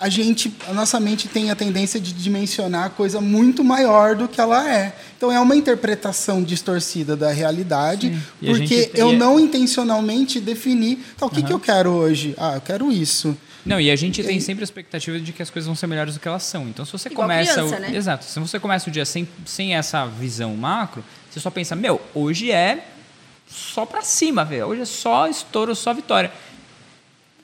a 0.01 0.09
gente, 0.09 0.51
a 0.67 0.73
nossa 0.73 0.99
mente 0.99 1.27
tem 1.27 1.51
a 1.51 1.55
tendência 1.55 1.99
de 1.99 2.11
dimensionar 2.11 2.85
a 2.85 2.89
coisa 2.89 3.21
muito 3.21 3.63
maior 3.63 4.15
do 4.15 4.27
que 4.27 4.41
ela 4.41 4.67
é. 4.67 4.93
Então 5.15 5.31
é 5.31 5.39
uma 5.39 5.55
interpretação 5.55 6.41
distorcida 6.43 7.15
da 7.15 7.31
realidade, 7.31 8.09
Sim. 8.09 8.21
Porque 8.47 8.65
gente- 8.85 8.91
eu 8.99 9.11
é- 9.11 9.15
não 9.15 9.39
intencionalmente 9.39 10.39
defini, 10.39 10.97
tá, 11.17 11.25
o 11.25 11.29
que, 11.29 11.43
que 11.43 11.53
eu 11.53 11.59
quero 11.59 11.91
hoje? 11.91 12.33
Ah, 12.37 12.55
eu 12.55 12.61
quero 12.61 12.91
isso. 12.91 13.37
Não, 13.63 13.79
e 13.79 13.91
a 13.91 13.95
gente 13.95 14.23
tem 14.23 14.37
E- 14.37 14.41
sempre 14.41 14.63
a 14.63 14.65
expectativa 14.65 15.19
de 15.19 15.31
que 15.31 15.41
as 15.43 15.51
coisas 15.51 15.67
vão 15.67 15.75
ser 15.75 15.85
melhores 15.85 16.15
do 16.15 16.19
que 16.19 16.27
elas 16.27 16.41
são. 16.41 16.67
Então, 16.67 16.83
se 16.83 16.91
você 16.91 17.07
Igual 17.09 17.27
começa. 17.27 17.53
criança, 17.53 17.75
o... 17.75 17.79
né? 17.79 17.95
Exato. 17.95 18.25
Se 18.25 18.39
você 18.39 18.59
começa 18.59 18.89
o 18.89 18.91
dia 18.91 19.05
sem, 19.05 19.27
sem 19.45 19.75
essa 19.75 20.07
visão 20.07 20.55
macro, 20.55 21.03
você 21.29 21.39
só 21.39 21.51
pensa, 21.51 21.75
meu, 21.75 22.01
hoje 22.15 22.51
é 22.51 22.87
só 23.47 23.85
pra 23.85 24.01
cima, 24.01 24.43
velho. 24.43 24.65
Hoje 24.65 24.81
é 24.81 24.85
só 24.85 25.27
estouro, 25.27 25.75
só 25.75 25.93
vitória. 25.93 26.31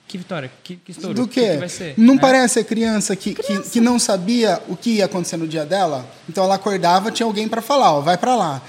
Que 0.08 0.18
vitória? 0.18 0.50
Que, 0.64 0.78
que 0.78 0.92
estouro? 0.92 1.14
Do 1.14 1.24
O 1.24 1.28
que, 1.28 1.42
quê? 1.42 1.52
que 1.52 1.58
vai 1.58 1.70
ser? 1.70 1.94
Não 1.98 2.16
né? 2.16 2.22
parece 2.22 2.60
a 2.60 2.64
criança 2.64 3.16
que, 3.16 3.34
Que, 3.34 3.60
que 3.62 3.82
não 3.82 4.00
sabia 4.00 4.62
o 4.68 4.76
que 4.78 4.92
ia 4.98 5.06
acontecer 5.06 5.36
no 5.38 5.48
dia 5.48 5.66
dela? 5.66 6.06
Então 6.30 6.44
ela 6.46 6.56
acordava, 6.56 7.12
tinha 7.12 7.26
alguém 7.28 7.48
para 7.48 7.62
falar, 7.62 7.92
ó, 7.94 8.00
vai 8.02 8.18
para 8.18 8.36
lá, 8.36 8.62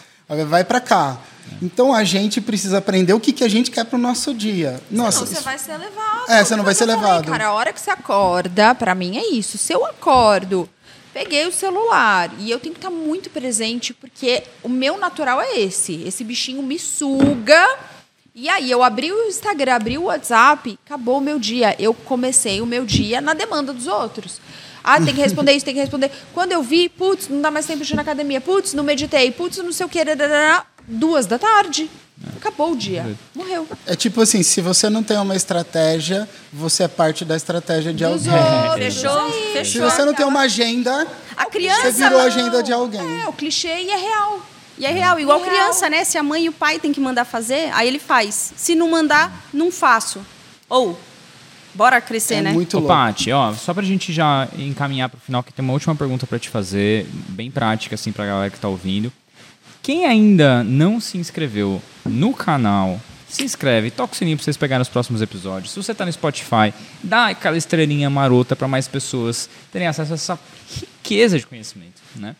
vai 0.48 0.64
para 0.64 0.80
cá. 0.80 1.18
Então 1.62 1.94
a 1.94 2.04
gente 2.04 2.40
precisa 2.40 2.78
aprender 2.78 3.12
o 3.14 3.20
que, 3.20 3.32
que 3.32 3.42
a 3.44 3.48
gente 3.48 3.70
quer 3.70 3.84
para 3.84 3.96
o 3.96 4.00
nosso 4.00 4.34
dia. 4.34 4.80
Nossa, 4.90 5.18
Senão 5.18 5.26
você 5.28 5.32
isso- 5.34 5.42
vai 5.44 5.58
ser 5.58 5.76
levado. 5.78 6.30
É, 6.30 6.44
você 6.44 6.56
não 6.56 6.64
vai 6.64 6.74
ser 6.74 6.86
falei, 6.86 6.96
levado. 6.96 7.30
Cara, 7.30 7.46
a 7.46 7.52
hora 7.54 7.72
que 7.72 7.80
você 7.80 7.90
acorda, 7.90 8.74
pra 8.74 8.94
mim 8.94 9.16
é 9.16 9.30
isso. 9.32 9.56
Se 9.56 9.72
eu 9.72 9.86
acordo, 9.86 10.68
peguei 11.14 11.46
o 11.46 11.52
celular 11.52 12.30
e 12.38 12.50
eu 12.50 12.58
tenho 12.60 12.74
que 12.74 12.78
estar 12.80 12.90
muito 12.90 13.30
presente, 13.30 13.94
porque 13.94 14.42
o 14.62 14.68
meu 14.68 14.98
natural 14.98 15.40
é 15.40 15.58
esse. 15.58 16.02
Esse 16.02 16.22
bichinho 16.22 16.62
me 16.62 16.78
suga. 16.78 17.76
E 18.40 18.48
aí, 18.48 18.70
eu 18.70 18.84
abri 18.84 19.10
o 19.10 19.26
Instagram, 19.26 19.74
abri 19.74 19.98
o 19.98 20.04
WhatsApp, 20.04 20.78
acabou 20.86 21.18
o 21.18 21.20
meu 21.20 21.40
dia. 21.40 21.74
Eu 21.76 21.92
comecei 21.92 22.60
o 22.60 22.66
meu 22.66 22.86
dia 22.86 23.20
na 23.20 23.34
demanda 23.34 23.72
dos 23.72 23.88
outros. 23.88 24.40
Ah, 24.84 25.00
tem 25.00 25.12
que 25.12 25.20
responder 25.20 25.54
isso, 25.54 25.64
tem 25.64 25.74
que 25.74 25.80
responder. 25.80 26.08
Quando 26.32 26.52
eu 26.52 26.62
vi, 26.62 26.88
putz, 26.88 27.28
não 27.28 27.40
dá 27.40 27.50
mais 27.50 27.66
tempo 27.66 27.84
de 27.84 27.92
ir 27.92 27.96
na 27.96 28.02
academia, 28.02 28.40
putz, 28.40 28.74
não 28.74 28.84
meditei, 28.84 29.32
putz, 29.32 29.56
não 29.58 29.72
sei 29.72 29.84
o 29.86 29.88
que, 29.88 29.98
duas 30.86 31.26
da 31.26 31.36
tarde. 31.36 31.90
Acabou 32.36 32.72
o 32.72 32.76
dia. 32.76 33.16
Morreu. 33.34 33.66
é 33.86 33.96
tipo 33.96 34.20
assim, 34.20 34.44
se 34.44 34.60
você 34.60 34.88
não 34.88 35.02
tem 35.02 35.16
uma 35.18 35.34
estratégia, 35.34 36.28
você 36.52 36.84
é 36.84 36.88
parte 36.88 37.24
da 37.24 37.34
estratégia 37.36 37.92
de 37.92 38.04
Dos 38.04 38.28
alguém. 38.28 38.70
outros. 38.70 38.94
Fechou? 38.94 39.20
é 39.20 39.28
isso. 39.28 39.38
Se 39.46 39.52
Fechou. 39.52 39.90
você 39.90 40.04
não 40.04 40.14
tem 40.14 40.26
uma 40.26 40.40
agenda, 40.42 41.06
A 41.36 41.46
criança. 41.46 41.90
você 41.90 42.04
virou 42.04 42.18
a 42.20 42.22
não. 42.22 42.26
agenda 42.28 42.62
de 42.62 42.72
alguém. 42.72 43.22
É, 43.22 43.28
o 43.28 43.32
clichê 43.32 43.82
e 43.82 43.90
é 43.90 43.96
real. 43.96 44.40
E 44.78 44.86
é 44.86 44.90
real, 44.92 45.18
igual 45.18 45.38
É 45.38 45.42
real. 45.42 45.54
criança, 45.54 45.90
né? 45.90 46.04
Se 46.04 46.16
a 46.16 46.22
mãe 46.22 46.44
e 46.44 46.48
o 46.48 46.52
pai 46.52 46.78
têm 46.78 46.92
que 46.92 47.00
mandar 47.00 47.24
fazer, 47.24 47.70
aí 47.74 47.88
ele 47.88 47.98
faz. 47.98 48.52
Se 48.56 48.74
não 48.74 48.90
mandar, 48.90 49.46
não 49.52 49.72
faço. 49.72 50.20
Ou, 50.68 50.98
bora 51.74 52.00
crescer, 52.00 52.34
É 52.36 52.42
né? 52.42 52.52
muito 52.52 52.78
Ô. 52.78 52.82
Paty, 52.82 53.32
ó, 53.32 53.52
só 53.54 53.74
pra 53.74 53.82
gente 53.82 54.12
já 54.12 54.46
encaminhar 54.56 55.08
pro 55.08 55.18
final, 55.20 55.42
que 55.42 55.52
tem 55.52 55.64
uma 55.64 55.72
última 55.72 55.94
pergunta 55.94 56.26
pra 56.26 56.38
te 56.38 56.48
fazer, 56.48 57.06
bem 57.30 57.50
prática, 57.50 57.94
assim, 57.94 58.12
pra 58.12 58.26
galera 58.26 58.50
que 58.50 58.58
tá 58.58 58.68
ouvindo. 58.68 59.12
Quem 59.82 60.04
ainda 60.06 60.62
não 60.64 61.00
se 61.00 61.16
inscreveu 61.18 61.80
no 62.04 62.34
canal, 62.34 63.00
se 63.28 63.42
inscreve, 63.42 63.90
toca 63.90 64.12
o 64.12 64.16
sininho 64.16 64.36
pra 64.36 64.44
vocês 64.44 64.56
pegarem 64.56 64.82
os 64.82 64.88
próximos 64.88 65.22
episódios. 65.22 65.72
Se 65.72 65.76
você 65.82 65.94
tá 65.94 66.04
no 66.04 66.12
Spotify, 66.12 66.72
dá 67.02 67.28
aquela 67.28 67.56
estrelinha 67.56 68.08
marota 68.10 68.54
pra 68.54 68.68
mais 68.68 68.86
pessoas 68.86 69.48
terem 69.72 69.88
acesso 69.88 70.12
a 70.12 70.14
essa 70.14 70.38
riqueza 70.70 71.38
de 71.38 71.46
conhecimento, 71.46 72.00
né? 72.16 72.36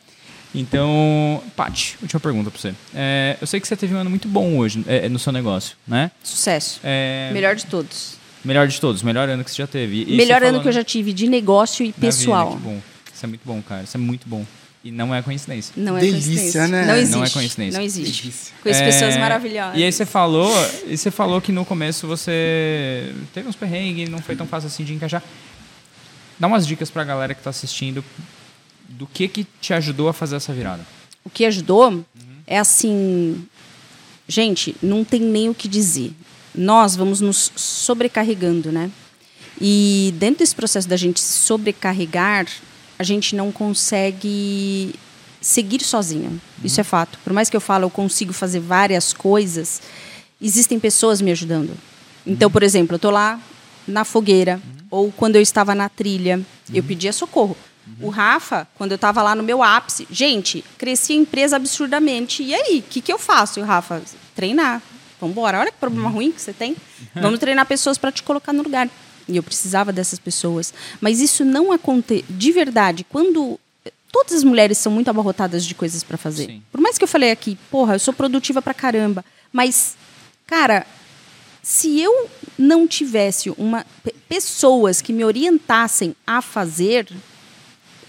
Então, 0.54 1.42
Paty, 1.54 1.96
última 2.00 2.20
pergunta 2.20 2.50
pra 2.50 2.58
você. 2.60 2.74
É, 2.94 3.36
eu 3.40 3.46
sei 3.46 3.60
que 3.60 3.68
você 3.68 3.76
teve 3.76 3.94
um 3.94 3.98
ano 3.98 4.08
muito 4.10 4.26
bom 4.28 4.56
hoje 4.56 4.82
é, 4.88 5.08
no 5.08 5.18
seu 5.18 5.32
negócio, 5.32 5.76
né? 5.86 6.10
Sucesso. 6.22 6.80
É, 6.82 7.30
Melhor 7.32 7.54
de 7.54 7.66
todos. 7.66 8.16
Melhor 8.44 8.66
de 8.66 8.80
todos, 8.80 9.02
melhor 9.02 9.28
ano 9.28 9.44
que 9.44 9.50
você 9.50 9.56
já 9.58 9.66
teve. 9.66 10.04
E 10.08 10.16
Melhor 10.16 10.42
ano 10.42 10.60
que 10.62 10.68
eu 10.68 10.72
já 10.72 10.82
tive 10.84 11.12
de 11.12 11.28
negócio 11.28 11.82
e 11.84 11.88
vida, 11.88 11.98
pessoal. 12.00 12.52
que 12.52 12.56
bom. 12.58 12.80
Isso 13.14 13.24
é 13.26 13.28
muito 13.28 13.42
bom, 13.44 13.60
cara. 13.60 13.82
Isso 13.82 13.96
é 13.96 14.00
muito 14.00 14.28
bom. 14.28 14.44
E 14.82 14.92
não 14.92 15.12
é 15.14 15.20
coincidência. 15.20 15.74
Não 15.76 15.98
é 15.98 16.00
Delícia, 16.00 16.28
coincidência. 16.32 16.68
né? 16.68 16.80
Não 16.82 16.86
Não 16.86 16.94
é 16.94 17.00
existe. 17.00 17.32
coincidência. 17.34 17.78
Não 17.78 17.84
existe. 17.84 18.22
Delícia. 18.22 18.54
Conheço 18.62 18.80
É, 18.80 18.84
pessoas 18.86 19.16
maravilhosas. 19.18 19.76
E 19.78 19.82
aí 19.82 19.92
você 19.92 20.06
falou, 20.06 20.50
e 20.86 20.96
você 20.96 21.10
falou 21.10 21.40
que 21.40 21.50
no 21.50 21.64
começo 21.64 22.06
você 22.06 23.12
teve 23.34 23.48
uns 23.48 23.56
perrengues, 23.56 24.08
não 24.08 24.20
foi 24.20 24.36
tão 24.36 24.46
fácil 24.46 24.68
assim 24.68 24.84
de 24.84 24.94
encaixar. 24.94 25.22
Dá 26.38 26.46
umas 26.46 26.64
dicas 26.64 26.88
pra 26.90 27.02
galera 27.02 27.34
que 27.34 27.42
tá 27.42 27.50
assistindo 27.50 28.04
do 28.98 29.06
que 29.06 29.28
que 29.28 29.46
te 29.60 29.72
ajudou 29.72 30.08
a 30.08 30.12
fazer 30.12 30.36
essa 30.36 30.52
virada. 30.52 30.84
O 31.24 31.30
que 31.30 31.44
ajudou 31.44 32.04
é 32.46 32.58
assim. 32.58 33.46
Gente, 34.26 34.74
não 34.82 35.04
tem 35.04 35.20
nem 35.20 35.48
o 35.48 35.54
que 35.54 35.68
dizer. 35.68 36.12
Nós 36.54 36.96
vamos 36.96 37.20
nos 37.20 37.52
sobrecarregando, 37.54 38.72
né? 38.72 38.90
E 39.60 40.12
dentro 40.18 40.40
desse 40.40 40.54
processo 40.54 40.88
da 40.88 40.96
gente 40.96 41.20
se 41.20 41.38
sobrecarregar, 41.38 42.46
a 42.98 43.02
gente 43.04 43.36
não 43.36 43.52
consegue 43.52 44.94
seguir 45.40 45.82
sozinha. 45.84 46.32
Isso 46.64 46.80
é 46.80 46.84
fato. 46.84 47.18
Por 47.22 47.32
mais 47.32 47.48
que 47.48 47.56
eu 47.56 47.60
fale, 47.60 47.84
eu 47.84 47.90
consigo 47.90 48.32
fazer 48.32 48.58
várias 48.58 49.12
coisas, 49.12 49.80
existem 50.42 50.80
pessoas 50.80 51.20
me 51.20 51.30
ajudando. 51.30 51.72
Então, 52.26 52.50
por 52.50 52.62
exemplo, 52.62 52.94
eu 52.94 52.96
estou 52.96 53.12
lá 53.12 53.40
na 53.86 54.04
fogueira, 54.04 54.60
ou 54.90 55.12
quando 55.12 55.36
eu 55.36 55.42
estava 55.42 55.74
na 55.74 55.88
trilha, 55.88 56.40
eu 56.72 56.82
pedia 56.82 57.12
socorro. 57.12 57.56
O 58.00 58.08
Rafa, 58.10 58.66
quando 58.76 58.92
eu 58.92 58.96
estava 58.96 59.22
lá 59.22 59.34
no 59.34 59.42
meu 59.42 59.62
ápice, 59.62 60.06
gente, 60.10 60.64
cresci 60.76 61.12
a 61.12 61.16
empresa 61.16 61.56
absurdamente. 61.56 62.42
E 62.42 62.54
aí, 62.54 62.78
o 62.78 62.82
que, 62.82 63.00
que 63.00 63.12
eu 63.12 63.18
faço? 63.18 63.58
E 63.58 63.62
o 63.62 63.64
Rafa, 63.66 64.02
treinar. 64.34 64.80
Vamos 65.20 65.32
embora. 65.32 65.58
Olha 65.60 65.70
que 65.72 65.78
problema 65.78 66.08
ruim 66.08 66.30
que 66.30 66.40
você 66.40 66.52
tem. 66.52 66.76
Vamos 67.14 67.38
treinar 67.40 67.66
pessoas 67.66 67.98
para 67.98 68.12
te 68.12 68.22
colocar 68.22 68.52
no 68.52 68.62
lugar. 68.62 68.88
E 69.26 69.36
eu 69.36 69.42
precisava 69.42 69.92
dessas 69.92 70.18
pessoas. 70.18 70.72
Mas 71.00 71.20
isso 71.20 71.44
não 71.44 71.72
acontece. 71.72 72.24
De 72.28 72.52
verdade, 72.52 73.04
quando. 73.08 73.58
Todas 74.10 74.32
as 74.32 74.42
mulheres 74.44 74.78
são 74.78 74.90
muito 74.90 75.08
abarrotadas 75.10 75.66
de 75.66 75.74
coisas 75.74 76.02
para 76.02 76.16
fazer. 76.16 76.46
Sim. 76.46 76.62
Por 76.72 76.80
mais 76.80 76.96
que 76.96 77.04
eu 77.04 77.08
falei 77.08 77.30
aqui, 77.30 77.58
porra, 77.70 77.94
eu 77.94 77.98
sou 77.98 78.14
produtiva 78.14 78.62
pra 78.62 78.72
caramba. 78.72 79.22
Mas, 79.52 79.96
cara, 80.46 80.86
se 81.62 82.00
eu 82.00 82.30
não 82.58 82.86
tivesse 82.88 83.50
uma 83.58 83.84
pe- 84.02 84.14
pessoas 84.26 85.02
que 85.02 85.12
me 85.12 85.24
orientassem 85.24 86.16
a 86.26 86.40
fazer 86.40 87.06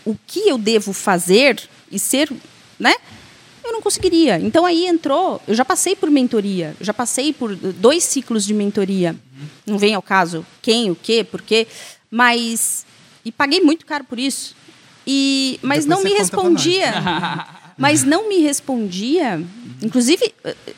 o 0.06 0.16
que 0.28 0.48
eu 0.48 0.58
devo 0.58 0.94
fazer 0.94 1.62
e 1.92 2.00
ser, 2.00 2.32
né? 2.80 2.96
Eu 3.64 3.74
não 3.74 3.82
conseguiria. 3.82 4.40
Então 4.40 4.66
aí 4.66 4.88
entrou, 4.88 5.42
eu 5.48 5.54
já 5.54 5.66
passei 5.66 5.96
por 5.96 6.10
mentoria, 6.10 6.76
já 6.82 6.94
passei 6.94 7.34
por 7.34 7.56
dois 7.56 8.04
ciclos 8.04 8.46
de 8.46 8.54
mentoria. 8.54 9.16
Não 9.66 9.78
vem 9.78 9.94
ao 9.94 10.02
caso 10.02 10.46
quem, 10.62 10.90
o 10.90 10.96
quê, 10.96 11.24
por 11.24 11.42
quê, 11.42 11.68
mas 12.10 12.86
e 13.24 13.32
paguei 13.32 13.62
muito 13.62 13.86
caro 13.86 14.04
por 14.04 14.18
isso. 14.18 14.56
E 15.06 15.60
mas 15.62 15.86
Depois 15.86 16.04
não 16.04 16.12
me 16.12 16.18
respondia. 16.18 16.94
mas 17.80 18.04
não 18.04 18.28
me 18.28 18.40
respondia. 18.40 19.42
Inclusive, 19.82 20.34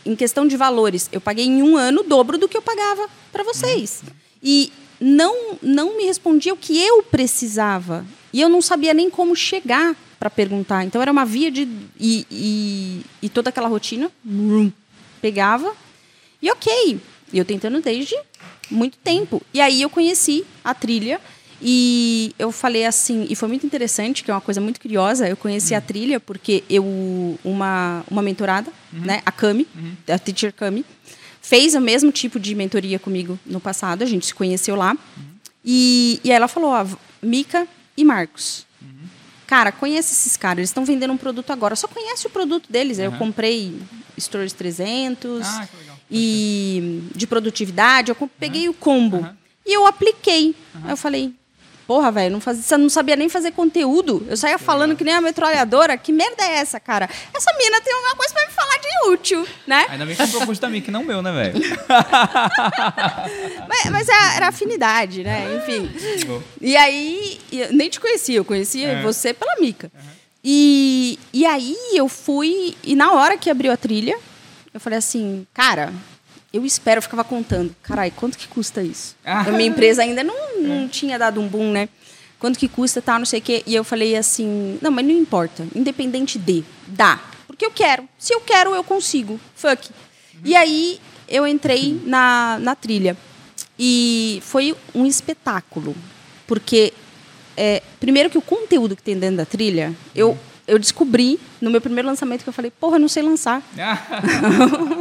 em 0.06 0.16
questão 0.16 0.48
de 0.48 0.56
valores, 0.56 1.10
eu 1.12 1.20
paguei 1.20 1.46
em 1.46 1.64
um 1.64 1.76
ano 1.76 2.02
o 2.02 2.04
dobro 2.04 2.38
do 2.38 2.48
que 2.48 2.56
eu 2.56 2.62
pagava 2.62 3.10
para 3.32 3.44
vocês. 3.44 4.04
E 4.42 4.72
não, 5.00 5.58
não 5.62 5.98
me 5.98 6.06
respondia 6.06 6.54
o 6.54 6.58
que 6.58 6.80
eu 6.80 7.02
precisava. 7.02 8.06
E 8.34 8.40
eu 8.42 8.50
não 8.50 8.62
sabia 8.62 8.94
nem 8.94 9.10
como 9.10 9.36
chegar 9.36 9.96
para 10.20 10.30
perguntar. 10.30 10.84
Então, 10.86 11.02
era 11.02 11.12
uma 11.12 11.26
via 11.26 11.52
de. 11.52 11.68
E, 12.00 12.26
e, 12.30 13.02
e 13.22 13.30
toda 13.30 13.50
aquela 13.50 13.68
rotina, 13.68 14.12
pegava. 15.22 15.74
E 16.42 16.50
ok. 16.52 17.00
Eu 17.34 17.46
tentando 17.46 17.82
desde 17.82 18.16
muito 18.70 18.98
tempo. 18.98 19.42
E 19.54 19.60
aí 19.62 19.82
eu 19.82 19.90
conheci 19.90 20.46
a 20.64 20.74
trilha. 20.74 21.20
E 21.64 22.34
eu 22.40 22.52
falei 22.52 22.86
assim, 22.86 23.28
e 23.30 23.36
foi 23.36 23.48
muito 23.48 23.66
interessante, 23.66 24.24
que 24.24 24.32
é 24.32 24.34
uma 24.34 24.42
coisa 24.42 24.60
muito 24.60 24.82
curiosa, 24.82 25.30
eu 25.30 25.38
conheci 25.38 25.76
a 25.76 25.82
trilha 25.82 26.20
porque 26.20 26.64
eu 26.68 27.38
uma 27.44 28.04
uma 28.10 28.24
mentorada, 28.24 28.74
né, 28.92 29.22
a 29.24 29.32
Cami, 29.32 29.68
a 30.10 30.18
teacher 30.18 30.52
Cami, 30.52 30.84
fez 31.40 31.76
o 31.76 31.80
mesmo 31.80 32.12
tipo 32.12 32.40
de 32.40 32.56
mentoria 32.56 32.98
comigo 32.98 33.38
no 33.46 33.60
passado, 33.60 34.02
a 34.02 34.08
gente 34.08 34.26
se 34.26 34.34
conheceu 34.34 34.76
lá. 34.76 34.98
E, 35.64 36.20
e 36.24 36.32
aí 36.32 36.36
ela 36.36 36.48
falou, 36.48 36.72
ó, 36.72 36.84
Mica 37.22 37.68
e 38.02 38.06
Marcos. 38.06 38.66
Cara, 39.48 39.72
conhece 39.72 40.14
esses 40.14 40.38
caras, 40.38 40.60
eles 40.60 40.70
estão 40.70 40.86
vendendo 40.86 41.12
um 41.12 41.18
produto 41.18 41.52
agora, 41.52 41.76
só 41.76 41.86
conhece 41.88 42.26
o 42.26 42.30
produto 42.30 42.72
deles. 42.72 43.00
Aí 43.00 43.06
eu 43.06 43.12
comprei 43.14 43.82
Stories 44.18 44.54
300 44.54 45.46
Ah, 45.46 45.68
e 46.10 47.04
de 47.14 47.28
produtividade, 47.28 48.12
eu 48.12 48.30
peguei 48.40 48.70
o 48.70 48.74
combo. 48.74 49.28
E 49.66 49.74
eu 49.76 49.86
apliquei. 49.86 50.56
Aí 50.84 50.92
eu 50.92 50.98
falei, 50.98 51.34
porra, 51.92 52.10
velho, 52.10 52.32
não, 52.32 52.40
fazia- 52.40 52.78
não 52.78 52.90
sabia 52.90 53.18
nem 53.18 53.28
fazer 53.28 53.52
conteúdo. 53.52 54.26
Eu 54.30 54.38
saía 54.38 54.58
falando 54.58 54.96
que 54.96 55.04
nem 55.04 55.14
a 55.14 55.20
metralhadora. 55.20 55.98
Que 55.98 56.14
merda 56.14 56.42
é 56.42 56.54
essa, 56.60 56.80
cara? 56.80 57.10
Essa 57.36 57.52
mina 57.58 57.82
tem 57.82 57.94
alguma 57.94 58.16
coisa 58.16 58.34
pra 58.34 58.46
me 58.46 58.52
falar 58.54 58.78
de 58.78 59.10
útil, 59.12 59.46
né? 59.68 59.88
Ainda 59.90 60.06
bem 60.06 60.16
que 60.16 60.24
comprou 60.24 60.46
curso 60.46 60.62
da 60.62 60.70
Mickey, 60.70 60.90
não 60.90 61.04
meu, 61.04 61.22
né, 61.22 61.34
velho? 61.34 61.60
Mas, 63.68 63.86
mas 63.92 64.10
era, 64.10 64.36
era 64.36 64.48
afinidade, 64.48 65.24
né? 65.24 65.46
Enfim. 65.58 65.90
E 66.62 66.76
aí, 66.78 67.40
eu 67.52 67.74
nem 67.74 67.90
te 67.90 68.00
conhecia, 68.00 68.38
eu 68.38 68.46
conhecia 68.46 68.88
É. 68.88 69.02
você 69.02 69.34
pela 69.34 69.56
Mica. 69.60 69.92
E, 70.44 71.20
e 71.34 71.46
aí 71.46 71.76
eu 71.94 72.08
fui, 72.08 72.76
e 72.84 72.96
na 72.96 73.14
hora 73.14 73.38
que 73.38 73.50
abriu 73.50 73.72
a 73.72 73.78
trilha, 73.78 74.18
eu 74.74 74.80
falei 74.80 74.98
assim, 74.98 75.46
cara, 75.54 75.94
eu 76.54 76.66
espero, 76.66 77.00
eu 77.00 77.02
ficava 77.02 77.24
contando, 77.24 77.74
carai, 77.82 78.12
quanto 78.12 78.38
que 78.38 78.48
custa 78.48 78.82
isso? 78.84 79.16
Ah. 79.24 79.42
A 79.42 79.52
minha 79.52 79.70
empresa 79.70 80.02
ainda 80.02 80.24
não, 80.24 80.60
não 80.60 80.88
tinha 80.88 81.18
dado 81.18 81.40
um 81.40 81.48
boom, 81.48 81.72
né? 81.72 81.88
Quanto 82.40 82.58
que 82.58 82.68
custa, 82.68 83.02
tal, 83.02 83.20
não 83.20 83.26
sei 83.26 83.40
o 83.40 83.42
quê. 83.42 83.64
E 83.66 83.76
eu 83.76 83.84
falei 83.84 84.18
assim, 84.18 84.78
não, 84.82 84.92
mas 84.92 85.06
não 85.06 85.14
importa, 85.14 85.66
independente 85.76 86.40
de, 86.40 86.64
dá. 86.88 87.20
Porque 87.48 87.66
eu 87.66 87.72
quero. 87.72 88.10
Se 88.18 88.34
eu 88.34 88.42
quero, 88.42 88.74
eu 88.74 88.84
consigo. 88.84 89.40
Fuck. 89.56 89.90
E 90.44 90.56
aí 90.56 91.00
eu 91.28 91.48
entrei 91.48 92.02
na, 92.04 92.58
na 92.60 92.76
trilha. 92.76 93.16
E 93.78 94.42
foi 94.44 94.76
um 94.94 95.06
espetáculo. 95.06 95.96
Porque, 96.48 96.94
é, 97.56 97.82
primeiro 98.00 98.30
que 98.30 98.38
o 98.38 98.42
conteúdo 98.42 98.96
que 98.96 99.04
tem 99.04 99.18
dentro 99.18 99.38
da 99.38 99.46
trilha, 99.46 99.96
eu, 100.14 100.38
eu 100.68 100.78
descobri 100.78 101.40
no 101.62 101.70
meu 101.70 101.80
primeiro 101.80 102.08
lançamento 102.08 102.44
que 102.44 102.50
eu 102.50 102.54
falei, 102.54 102.72
porra, 102.72 102.96
eu 102.96 103.00
não 103.00 103.08
sei 103.08 103.24
lançar. 103.24 103.62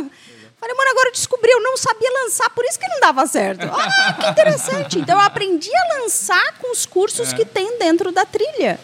Falei, 0.61 0.77
mano, 0.77 0.91
agora 0.91 1.09
eu 1.09 1.13
descobri, 1.13 1.51
eu 1.51 1.63
não 1.63 1.77
sabia 1.79 2.11
lançar, 2.23 2.51
por 2.51 2.63
isso 2.67 2.79
que 2.79 2.87
não 2.87 3.01
dava 3.01 3.27
certo. 3.27 3.65
Ah, 3.65 4.13
que 4.13 4.27
interessante. 4.29 4.99
Então 4.99 5.19
eu 5.19 5.25
aprendi 5.25 5.71
a 5.75 6.01
lançar 6.01 6.59
com 6.59 6.71
os 6.71 6.85
cursos 6.85 7.33
que 7.33 7.47
tem 7.47 7.79
dentro 7.79 8.13
da 8.13 8.27
trilha. 8.27 8.79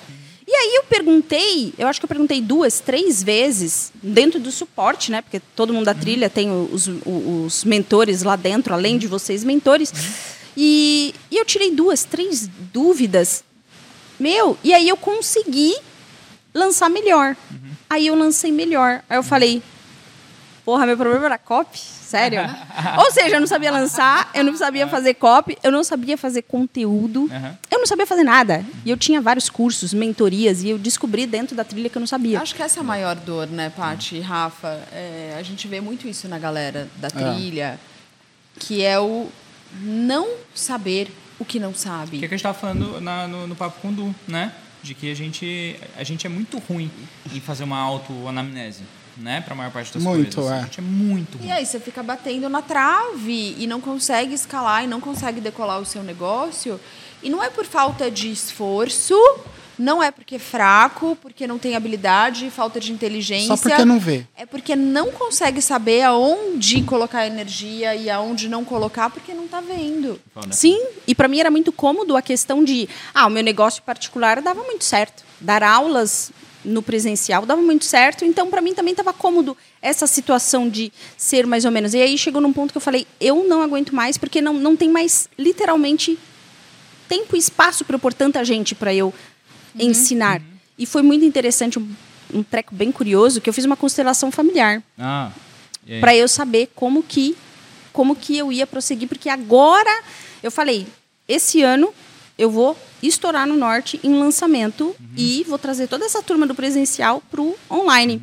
E 0.49 0.55
aí 0.55 0.77
eu 0.77 0.85
perguntei, 0.85 1.75
eu 1.77 1.87
acho 1.87 2.01
que 2.01 2.05
eu 2.05 2.09
perguntei 2.09 2.41
duas, 2.41 2.81
três 2.81 3.23
vezes, 3.23 3.93
dentro 4.03 4.41
do 4.41 4.51
suporte, 4.51 5.11
né? 5.11 5.21
Porque 5.21 5.41
todo 5.55 5.73
mundo 5.75 5.85
da 5.85 5.95
trilha 5.95 6.31
tem 6.31 6.51
os, 6.51 6.89
os 7.05 7.65
mentores 7.65 8.23
lá 8.23 8.37
dentro, 8.37 8.73
além 8.73 8.97
de 8.97 9.07
vocês, 9.07 9.45
mentores. 9.45 9.93
E, 10.57 11.15
e 11.31 11.37
eu 11.37 11.45
tirei 11.45 11.73
duas, 11.73 12.05
três 12.05 12.49
dúvidas. 12.73 13.45
Meu, 14.19 14.57
e 14.65 14.73
aí 14.73 14.89
eu 14.89 14.97
consegui 14.97 15.77
lançar 16.55 16.89
melhor. 16.89 17.37
Aí 17.91 18.07
eu 18.07 18.15
lancei 18.15 18.51
melhor. 18.51 19.03
Aí 19.11 19.19
eu 19.19 19.23
falei, 19.23 19.63
Porra, 20.67 20.85
meu 20.85 20.97
problema 20.97 21.25
era 21.27 21.39
copy? 21.39 21.79
Sério? 21.79 22.41
Ou 22.99 23.11
seja, 23.13 23.37
eu 23.37 23.41
não 23.41 23.47
sabia 23.47 23.71
lançar, 23.71 24.31
eu 24.35 24.43
não 24.45 24.57
sabia 24.57 24.87
fazer 24.89 25.15
copy, 25.15 25.57
eu 25.63 25.71
não 25.71 25.83
sabia 25.85 26.19
fazer 26.19 26.43
conteúdo, 26.43 27.29
Aham. 27.33 27.57
eu 27.71 27.79
não 27.79 27.87
sabia 27.87 28.05
fazer 28.07 28.25
nada. 28.25 28.65
E 28.85 28.91
eu 28.91 28.97
tinha 28.97 29.21
vários 29.21 29.49
cursos, 29.49 29.95
mentorias, 29.95 30.63
e 30.65 30.71
eu 30.71 30.79
descobri 30.79 31.25
dentro 31.27 31.55
da 31.57 31.63
trilha 31.65 31.89
que 31.89 31.97
eu 31.97 32.01
não 32.01 32.07
sabia. 32.07 32.41
Acho 32.41 32.55
que 32.55 32.63
essa 32.63 32.81
é 32.81 32.83
a 32.83 32.85
maior 32.85 33.15
dor, 33.15 33.47
né, 33.47 33.71
Paty 33.71 34.17
e 34.17 34.21
Rafa? 34.21 34.69
É, 34.93 35.37
a 35.39 35.43
gente 35.43 35.67
vê 35.69 35.81
muito 35.81 36.09
isso 36.09 36.27
na 36.29 36.39
galera 36.39 36.89
da 36.97 37.09
trilha, 37.11 37.79
que 38.59 38.83
é 38.85 38.99
o 38.99 39.29
não 39.81 40.29
saber 40.55 41.09
o 41.39 41.45
que 41.45 41.61
não 41.61 41.71
O 41.71 41.73
que, 41.75 41.79
sabe. 41.79 42.19
que 42.19 42.25
a 42.25 42.29
gente 42.29 42.43
tava 42.43 42.59
falando 42.59 43.01
na- 43.01 43.29
no, 43.29 43.47
no 43.47 43.55
Papo 43.55 43.81
com 43.81 43.89
o 43.89 43.93
Du, 43.93 44.15
né? 44.27 44.53
De 44.83 44.95
que 44.95 45.11
a 45.11 45.15
gente, 45.15 45.77
a 45.97 46.03
gente 46.05 46.27
é 46.27 46.31
muito 46.31 46.59
ruim 46.59 46.91
em 47.33 47.41
fazer 47.41 47.65
uma 47.65 47.79
autoanamnese, 47.79 48.83
né? 49.17 49.41
Pra 49.41 49.55
maior 49.55 49.73
parte 49.73 49.93
das 49.93 50.03
Muito, 50.03 50.37
coisas. 50.37 50.53
é. 50.53 50.59
A 50.59 50.63
gente 50.63 50.81
é 50.81 50.83
muito 50.83 51.39
ruim. 51.39 51.49
E 51.49 51.53
aí 51.53 51.65
você 51.67 51.81
fica 51.81 52.03
batendo 52.03 52.49
na 52.49 52.63
trave 52.63 53.57
e 53.59 53.67
não 53.67 53.81
consegue 53.81 54.35
escalar 54.35 54.85
e 54.85 54.87
não 54.87 55.01
consegue 55.01 55.41
decolar 55.41 55.81
o 55.81 55.87
seu 55.87 56.03
negócio. 56.03 56.81
E 57.23 57.31
não 57.31 57.43
é 57.43 57.49
por 57.49 57.65
falta 57.65 58.11
de 58.11 58.31
esforço, 58.31 59.15
não 59.79 60.03
é 60.03 60.11
porque 60.11 60.37
é 60.37 60.39
fraco, 60.39 61.17
porque 61.21 61.47
não 61.47 61.59
tem 61.59 61.77
habilidade, 61.77 62.51
falta 62.51 62.79
de 62.81 62.93
inteligência. 62.93 63.57
Só 63.57 63.69
porque 63.69 63.85
não 63.85 63.99
vê. 63.99 64.27
É 64.37 64.47
porque 64.47 64.75
não 64.75 65.11
consegue 65.11 65.61
saber 65.61 66.03
aonde 66.03 66.83
colocar 66.83 67.27
energia 67.27 67.95
e 67.95 68.09
aonde 68.09 68.49
não 68.49 68.65
colocar 68.65 69.11
porque 69.11 69.35
não 69.35 69.45
está 69.45 69.61
vendo. 69.61 70.21
Foda. 70.33 70.53
Sim, 70.53 70.81
e 71.07 71.15
para 71.15 71.29
mim 71.29 71.41
era 71.41 71.51
muito 71.51 71.73
cômodo 71.73 72.17
a 72.17 72.23
questão 72.23 72.63
de, 72.65 72.89
ah, 73.15 73.27
o 73.27 73.31
meu 73.31 73.43
negócio 73.43 73.83
particular 73.83 74.41
dava 74.41 74.63
muito 74.63 74.85
certo. 74.85 75.25
Dar 75.41 75.63
aulas 75.63 76.31
no 76.67 76.83
presencial, 76.83 77.47
dava 77.47 77.63
muito 77.63 77.85
certo. 77.85 78.25
Então, 78.25 78.51
para 78.51 78.61
mim 78.61 78.75
também 78.75 78.93
estava 78.93 79.13
cômodo 79.13 79.57
essa 79.81 80.07
situação 80.07 80.69
de 80.69 80.93
ser 81.17 81.47
mais 81.47 81.65
ou 81.65 81.71
menos. 81.71 81.95
E 81.95 81.99
aí 81.99 82.19
chegou 82.19 82.41
num 82.41 82.53
ponto 82.53 82.73
que 82.73 82.77
eu 82.77 82.83
falei, 82.83 83.07
eu 83.21 83.45
não 83.49 83.63
aguento 83.63 83.95
mais, 83.95 84.19
porque 84.19 84.41
não, 84.41 84.55
não 84.55 84.77
tem 84.77 84.91
mais, 84.91 85.29
literalmente, 85.39 86.19
tempo 87.09 87.37
e 87.37 87.39
espaço 87.39 87.85
para 87.85 87.95
eu 87.95 88.01
pôr 88.01 88.13
tanta 88.13 88.45
gente 88.45 88.75
para 88.75 88.93
eu 88.93 89.15
ensinar. 89.79 90.43
E 90.79 90.85
foi 90.85 91.03
muito 91.03 91.25
interessante, 91.25 91.79
um, 91.79 91.89
um 92.35 92.43
treco 92.43 92.75
bem 92.75 92.91
curioso, 92.91 93.41
que 93.41 93.49
eu 93.49 93.55
fiz 93.55 93.65
uma 93.65 93.77
constelação 93.77 94.31
familiar 94.31 94.83
Ah, 94.99 95.31
para 96.01 96.15
eu 96.17 96.29
saber 96.29 96.71
como 96.75 97.03
que 97.03 97.37
como 97.93 98.15
que 98.15 98.37
eu 98.37 98.53
ia 98.53 98.67
prosseguir, 98.67 99.09
porque 99.09 99.31
agora 99.31 100.03
eu 100.43 100.51
falei, 100.51 100.87
esse 101.27 101.63
ano 101.63 101.95
eu 102.39 102.51
vou 102.51 102.77
estourar 103.03 103.47
no 103.47 103.57
norte 103.57 103.99
em 104.03 104.15
lançamento 104.19 104.95
e 105.17 105.45
vou 105.49 105.59
trazer 105.59 105.87
toda 105.87 106.05
essa 106.05 106.23
turma 106.23 106.47
do 106.47 106.55
presencial 106.55 107.23
pro 107.31 107.57
online. 107.71 108.23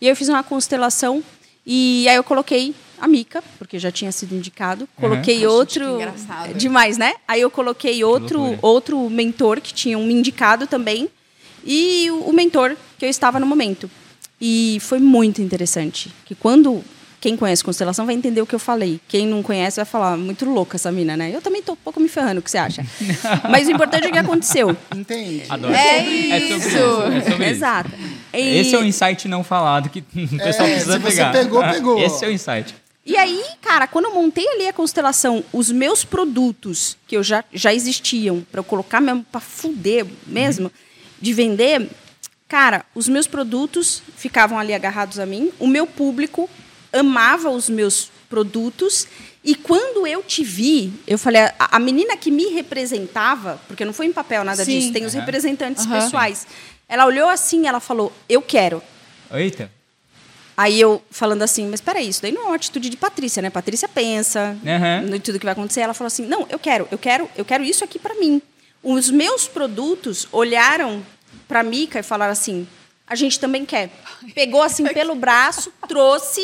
E 0.00 0.06
aí 0.06 0.12
eu 0.12 0.16
fiz 0.16 0.28
uma 0.28 0.42
constelação 0.42 1.22
e 1.66 2.08
aí 2.08 2.16
eu 2.16 2.24
coloquei 2.24 2.74
a 2.98 3.06
Mica, 3.06 3.42
porque 3.58 3.78
já 3.78 3.90
tinha 3.90 4.12
sido 4.12 4.34
indicado, 4.34 4.88
coloquei 4.96 5.36
Gente, 5.36 5.46
outro 5.46 5.84
é 6.00 6.52
demais, 6.54 6.98
né? 6.98 7.14
Aí 7.26 7.40
eu 7.40 7.50
coloquei 7.50 8.02
outro 8.04 8.58
outro 8.62 9.08
mentor 9.08 9.60
que 9.60 9.72
tinha 9.72 9.98
me 9.98 10.12
indicado 10.12 10.66
também 10.66 11.08
e 11.64 12.10
o, 12.10 12.30
o 12.30 12.32
mentor 12.32 12.76
que 12.98 13.04
eu 13.04 13.10
estava 13.10 13.38
no 13.38 13.46
momento. 13.46 13.90
E 14.40 14.78
foi 14.80 14.98
muito 14.98 15.42
interessante, 15.42 16.10
que 16.24 16.34
quando 16.34 16.82
quem 17.20 17.36
conhece 17.36 17.62
constelação 17.62 18.06
vai 18.06 18.14
entender 18.14 18.40
o 18.40 18.46
que 18.46 18.54
eu 18.54 18.58
falei. 18.58 18.98
Quem 19.06 19.26
não 19.26 19.42
conhece 19.42 19.76
vai 19.76 19.84
falar, 19.84 20.16
muito 20.16 20.44
louca 20.46 20.76
essa 20.76 20.90
mina, 20.90 21.16
né? 21.16 21.30
Eu 21.34 21.42
também 21.42 21.62
tô 21.62 21.72
um 21.72 21.76
pouco 21.76 22.00
me 22.00 22.08
ferrando, 22.08 22.40
o 22.40 22.42
que 22.42 22.50
você 22.50 22.56
acha? 22.58 22.82
Mas 23.50 23.68
o 23.68 23.70
importante 23.72 24.06
é 24.06 24.08
o 24.08 24.12
que 24.12 24.18
aconteceu. 24.18 24.74
Entende? 24.96 25.42
Adoro. 25.48 25.74
É 25.74 25.98
sobre 26.00 26.56
isso. 26.56 26.66
É 26.68 26.70
sobre 26.70 27.32
isso. 27.34 27.42
Exato. 27.42 27.90
E- 28.32 28.58
Esse 28.58 28.74
é 28.74 28.78
o 28.78 28.84
insight 28.84 29.28
não 29.28 29.44
falado 29.44 29.90
que 29.90 29.98
o 30.16 30.38
pessoal 30.38 30.66
É, 30.68 30.72
precisa 30.72 30.92
se 30.94 30.98
você 30.98 31.10
pegar. 31.10 31.32
pegou, 31.32 31.62
pegou. 31.62 31.98
Esse 32.02 32.24
é 32.24 32.28
o 32.28 32.32
insight. 32.32 32.74
E 33.04 33.16
aí, 33.16 33.42
cara, 33.60 33.86
quando 33.86 34.06
eu 34.06 34.14
montei 34.14 34.46
ali 34.46 34.68
a 34.68 34.72
constelação, 34.72 35.42
os 35.52 35.70
meus 35.70 36.04
produtos 36.04 36.96
que 37.06 37.16
eu 37.16 37.22
já, 37.22 37.44
já 37.52 37.74
existiam 37.74 38.46
para 38.50 38.60
eu 38.60 38.64
colocar 38.64 39.00
mesmo 39.00 39.24
para 39.30 39.40
fuder 39.40 40.06
mesmo 40.26 40.70
de 41.20 41.32
vender, 41.32 41.88
cara, 42.48 42.84
os 42.94 43.08
meus 43.08 43.26
produtos 43.26 44.02
ficavam 44.16 44.58
ali 44.58 44.72
agarrados 44.72 45.18
a 45.18 45.26
mim, 45.26 45.50
o 45.58 45.66
meu 45.66 45.86
público 45.86 46.48
amava 46.92 47.50
os 47.50 47.68
meus 47.68 48.10
produtos 48.28 49.06
e 49.42 49.54
quando 49.54 50.06
eu 50.06 50.22
te 50.22 50.44
vi, 50.44 50.92
eu 51.06 51.18
falei, 51.18 51.42
a, 51.42 51.54
a 51.76 51.78
menina 51.78 52.16
que 52.16 52.30
me 52.30 52.46
representava, 52.46 53.60
porque 53.66 53.84
não 53.84 53.92
foi 53.92 54.06
em 54.06 54.12
papel 54.12 54.44
nada 54.44 54.64
Sim. 54.64 54.78
disso, 54.78 54.92
tem 54.92 55.04
os 55.04 55.14
representantes 55.14 55.86
Aham. 55.86 56.00
pessoais. 56.00 56.46
Ela 56.88 57.06
olhou 57.06 57.28
assim, 57.28 57.66
ela 57.66 57.80
falou: 57.80 58.12
"Eu 58.28 58.42
quero". 58.42 58.82
Eita. 59.32 59.70
Aí 60.56 60.78
eu 60.78 61.02
falando 61.10 61.40
assim, 61.42 61.66
mas 61.68 61.80
peraí, 61.80 62.08
isso 62.08 62.20
daí 62.20 62.32
não 62.32 62.42
é 62.42 62.46
uma 62.48 62.56
atitude 62.56 62.90
de 62.90 62.96
Patrícia, 62.96 63.40
né? 63.40 63.48
Patrícia 63.48 63.88
pensa 63.88 64.54
Aham. 64.66 65.02
no 65.08 65.18
tudo 65.18 65.38
que 65.38 65.46
vai 65.46 65.52
acontecer. 65.52 65.80
Ela 65.80 65.94
falou 65.94 66.08
assim, 66.08 66.26
não, 66.26 66.46
eu 66.50 66.58
quero, 66.58 66.86
eu 66.90 66.98
quero, 66.98 67.30
eu 67.34 67.46
quero 67.46 67.64
isso 67.64 67.82
aqui 67.82 67.98
para 67.98 68.14
mim. 68.16 68.42
Os 68.82 69.08
meus 69.10 69.48
produtos 69.48 70.28
olharam 70.30 71.02
para 71.48 71.62
Mica 71.62 72.00
e 72.00 72.02
falaram 72.02 72.32
assim, 72.32 72.68
a 73.10 73.16
gente 73.16 73.40
também 73.40 73.66
quer. 73.66 73.90
Pegou 74.34 74.62
assim 74.62 74.84
pelo 74.94 75.16
braço, 75.16 75.72
trouxe 75.88 76.40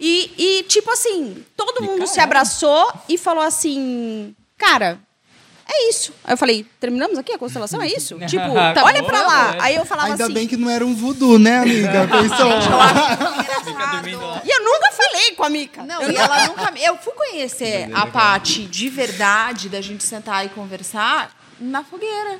e, 0.00 0.32
e 0.36 0.62
tipo 0.64 0.90
assim, 0.90 1.44
todo 1.56 1.82
mundo 1.82 2.06
se 2.08 2.20
abraçou 2.20 2.92
e 3.08 3.16
falou 3.16 3.42
assim, 3.42 4.34
cara, 4.58 4.98
é 5.68 5.88
isso. 5.88 6.12
Aí 6.24 6.34
eu 6.34 6.36
falei, 6.36 6.66
terminamos 6.78 7.16
aqui 7.16 7.32
a 7.32 7.38
constelação, 7.38 7.80
é 7.80 7.86
isso? 7.86 8.18
tipo, 8.26 8.52
Tá 8.74 8.84
olha 8.84 9.00
bom, 9.00 9.08
para 9.08 9.22
lá. 9.22 9.56
Aí 9.60 9.76
eu 9.76 9.86
falava 9.86 10.08
Ainda 10.10 10.24
assim, 10.24 10.34
bem 10.34 10.46
que 10.48 10.56
não 10.56 10.68
era 10.68 10.84
um 10.84 10.94
voodoo, 10.94 11.38
né, 11.38 11.58
amiga? 11.58 12.06
Pensou? 12.10 12.50
e 14.44 14.50
eu 14.50 14.64
nunca 14.64 14.92
falei 14.92 15.32
com 15.36 15.44
a 15.44 15.48
Mica. 15.48 15.82
Não, 15.84 16.02
e 16.02 16.16
ela 16.16 16.46
nunca. 16.48 16.72
Eu 16.78 16.96
fui 16.98 17.12
conhecer 17.14 17.88
a 17.94 18.06
Paty 18.06 18.64
de 18.64 18.88
verdade, 18.88 19.68
da 19.68 19.80
gente 19.80 20.04
sentar 20.04 20.44
e 20.44 20.48
conversar, 20.50 21.30
na 21.60 21.82
fogueira. 21.84 22.38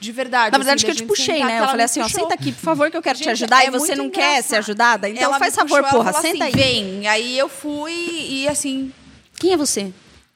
De 0.00 0.12
verdade. 0.12 0.52
Na 0.52 0.58
verdade, 0.58 0.76
assim, 0.76 0.86
que 0.86 0.90
eu 0.92 0.96
te 0.96 1.04
puxei, 1.04 1.36
sentar, 1.36 1.46
né? 1.48 1.54
Eu 1.54 1.58
ela 1.58 1.68
falei 1.68 1.84
assim, 1.84 2.00
ó, 2.00 2.08
senta 2.08 2.34
aqui, 2.34 2.52
por 2.52 2.60
favor, 2.62 2.90
que 2.90 2.96
eu 2.96 3.02
quero 3.02 3.16
te 3.18 3.24
Gente, 3.24 3.32
ajudar. 3.32 3.64
é 3.64 3.66
e 3.68 3.70
você 3.70 3.94
não 3.94 4.10
quer 4.10 4.42
ser 4.42 4.56
engraçado. 4.56 4.58
ajudada? 4.58 5.08
Então 5.08 5.22
Ela 5.24 5.38
faz 5.38 5.54
favor, 5.54 5.82
puxou, 5.82 5.98
porra, 5.98 6.12
falou 6.12 6.28
senta 6.30 6.44
assim, 6.44 6.56
aí. 6.58 6.62
Vem. 6.62 7.08
Aí 7.08 7.38
eu 7.38 7.48
fui 7.48 7.92
e 7.92 8.48
assim. 8.48 8.92
Quem 9.38 9.52
é 9.52 9.56
você? 9.56 9.92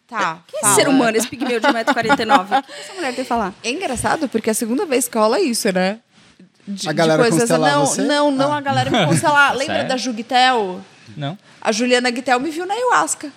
Tá. 0.07 0.39
Quem 0.47 0.59
é 0.59 0.63
fala. 0.63 0.73
esse 0.75 0.83
ser 0.83 0.89
humano, 0.89 1.17
esse 1.19 1.29
pigmeu 1.29 1.61
de 1.61 1.67
1,49m? 1.69 2.59
O 2.61 2.63
que 2.63 2.73
essa 2.81 2.95
mulher 2.95 3.15
tem 3.15 3.25
que 3.25 3.29
falar? 3.29 3.53
É 3.63 3.71
engraçado 3.71 4.29
porque 4.29 4.49
é 4.49 4.53
a 4.53 4.55
segunda 4.55 4.87
vez 4.87 5.07
que 5.07 5.19
rola 5.19 5.39
isso, 5.41 5.71
né? 5.73 5.99
De, 6.67 6.89
A 6.89 6.93
galera 6.93 7.23
de 7.23 7.31
coisas. 7.31 7.49
Não, 7.51 7.87
você? 7.87 8.03
não, 8.03 8.31
não, 8.31 8.53
Ah. 8.53 8.59
a 8.59 8.61
galera 8.61 8.91
me 8.91 9.07
constelar. 9.07 9.53
Lembra 9.57 9.75
Sério? 9.75 9.89
da 9.89 9.97
Juguitel? 9.99 10.81
Não? 11.17 11.39
A 11.61 11.73
Juliana 11.73 12.11
Guitel 12.11 12.39
me 12.41 12.51
viu 12.51 12.67
na 12.67 12.75
ayahuasca. 12.75 13.31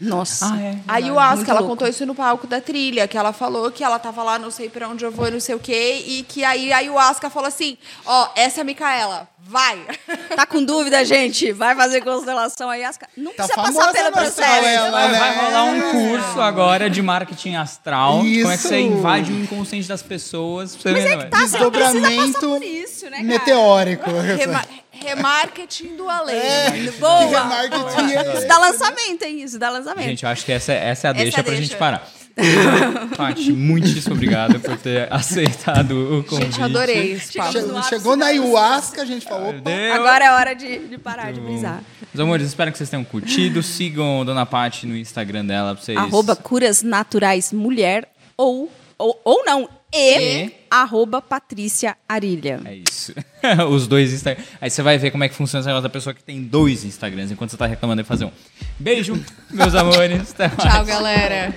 Nossa. 0.00 0.52
Ah, 0.54 0.60
é. 0.62 0.76
A 0.88 0.94
ayahuasca, 0.94 1.36
Muito 1.36 1.50
ela 1.50 1.60
louco. 1.60 1.74
contou 1.74 1.88
isso 1.88 2.06
no 2.06 2.14
palco 2.14 2.46
da 2.46 2.60
trilha, 2.60 3.06
que 3.06 3.18
ela 3.18 3.32
falou 3.32 3.70
que 3.70 3.84
ela 3.84 3.98
tava 3.98 4.22
lá, 4.22 4.38
não 4.38 4.50
sei 4.50 4.68
pra 4.70 4.88
onde 4.88 5.04
eu 5.04 5.10
vou, 5.10 5.28
e 5.28 5.30
não 5.30 5.40
sei 5.40 5.54
o 5.54 5.58
quê, 5.58 6.02
e 6.06 6.22
que 6.22 6.42
aí 6.44 6.72
a 6.72 6.78
ayahuasca 6.78 7.28
falou 7.28 7.48
assim: 7.48 7.76
ó, 8.06 8.28
essa 8.34 8.60
é 8.60 8.62
a 8.62 8.64
Micaela, 8.64 9.28
vai. 9.38 9.78
Tá 10.34 10.46
com 10.46 10.64
dúvida, 10.64 11.04
gente? 11.04 11.52
Vai 11.52 11.74
fazer 11.74 12.00
constelação 12.02 12.70
aí. 12.70 12.82
Não 13.16 13.32
Tá 13.34 13.44
precisa 13.46 13.54
passar 13.62 13.92
pelo 13.92 14.12
processo. 14.12 14.90
Vai, 14.90 15.10
né? 15.10 15.18
vai 15.18 15.44
rolar 15.44 15.64
um 15.64 15.80
curso 15.90 16.40
agora 16.40 16.88
de 16.88 17.02
marketing 17.02 17.56
astral. 17.56 18.22
de 18.22 18.40
Como 18.40 18.52
é 18.52 18.56
que 18.56 18.62
você 18.62 18.78
Isso. 18.80 18.92
invade 18.92 19.32
o 19.32 19.38
inconsciente 19.42 19.86
das 19.88 20.02
pessoas. 20.02 20.74
você 20.76 20.92
Mas 20.92 21.04
é 21.04 21.16
né, 21.16 21.24
que 21.24 21.30
tá, 21.30 21.40
você 21.46 21.58
não 21.58 21.70
precisa 21.70 22.00
passar 22.00 22.10
Desdobramento 22.16 22.40
por 22.48 22.62
isso, 22.62 23.04
né, 23.06 23.10
cara? 23.10 23.22
meteórico. 23.24 24.10
Rema- 24.38 24.64
remarketing 25.04 25.96
do 25.96 26.08
além. 26.08 26.90
Boa. 26.98 27.26
Remarketing 27.26 28.12
é- 28.12 28.34
Isso 28.38 28.46
dá 28.48 28.58
lançamento, 28.58 29.22
hein? 29.22 29.42
Isso 29.42 29.58
dá 29.58 29.70
lançamento. 29.70 30.04
Gente, 30.06 30.22
eu 30.24 30.28
acho 30.30 30.44
que 30.44 30.52
essa, 30.52 30.72
essa 30.72 31.08
é 31.08 31.10
a 31.10 31.12
deixa 31.12 31.28
Essa 31.28 31.38
é 31.38 31.40
a 31.40 31.44
pra 31.44 31.52
deixa. 31.54 31.66
gente 31.68 31.78
parar. 31.78 32.08
Paty, 33.16 33.52
muitíssimo 33.52 34.14
obrigado 34.14 34.60
por 34.60 34.76
ter 34.78 35.12
aceitado 35.12 36.20
o 36.20 36.24
convite. 36.24 36.52
Gente, 36.52 36.62
adorei 36.62 37.12
esse 37.12 37.36
papo. 37.36 37.52
Chegamos 37.52 37.72
no 37.74 37.74
Che- 37.74 37.86
ápice 37.88 37.96
Chegou 37.98 38.16
na 38.16 38.26
ayahuasca, 38.26 39.02
a 39.02 39.04
gente 39.04 39.26
falou, 39.26 39.50
opa, 39.50 39.60
Deu. 39.70 39.94
Agora 39.94 40.24
é 40.24 40.30
hora 40.30 40.54
de, 40.54 40.78
de 40.88 40.96
parar 40.98 41.32
de 41.32 41.40
brisar. 41.40 41.82
Meus 42.14 42.20
amores, 42.24 42.46
espero 42.46 42.70
que 42.72 42.78
vocês 42.78 42.88
tenham 42.88 43.04
curtido. 43.04 43.62
Sigam 43.62 44.22
a 44.22 44.24
Dona 44.24 44.46
Paty 44.46 44.86
no 44.86 44.96
Instagram 44.96 45.44
dela 45.44 45.74
pra 45.74 45.84
vocês. 45.84 45.98
Arroba 45.98 46.34
Curas 46.34 46.82
Naturais 46.82 47.52
Mulher 47.52 48.08
ou, 48.36 48.70
ou, 48.96 49.20
ou 49.24 49.44
não, 49.44 49.68
e, 49.92 50.44
E? 50.46 50.54
arroba 50.70 51.20
Patrícia 51.20 51.96
Arilha. 52.08 52.60
É 52.64 52.74
isso. 52.76 53.14
Os 53.70 53.86
dois 53.86 54.12
Instagrams. 54.12 54.48
Aí 54.60 54.70
você 54.70 54.82
vai 54.82 54.98
ver 54.98 55.10
como 55.10 55.24
é 55.24 55.28
que 55.28 55.34
funciona 55.34 55.60
esse 55.60 55.66
negócio 55.68 55.82
da 55.82 55.88
pessoa 55.88 56.14
que 56.14 56.22
tem 56.22 56.42
dois 56.42 56.84
Instagrams, 56.84 57.30
enquanto 57.32 57.50
você 57.50 57.56
tá 57.56 57.66
reclamando 57.66 58.02
de 58.02 58.08
fazer 58.08 58.24
um. 58.24 58.32
Beijo, 58.78 59.20
meus 59.50 59.74
amores. 59.76 60.32
Até 60.32 60.48
mais. 60.48 60.62
Tchau, 60.72 60.84
galera. 60.84 61.54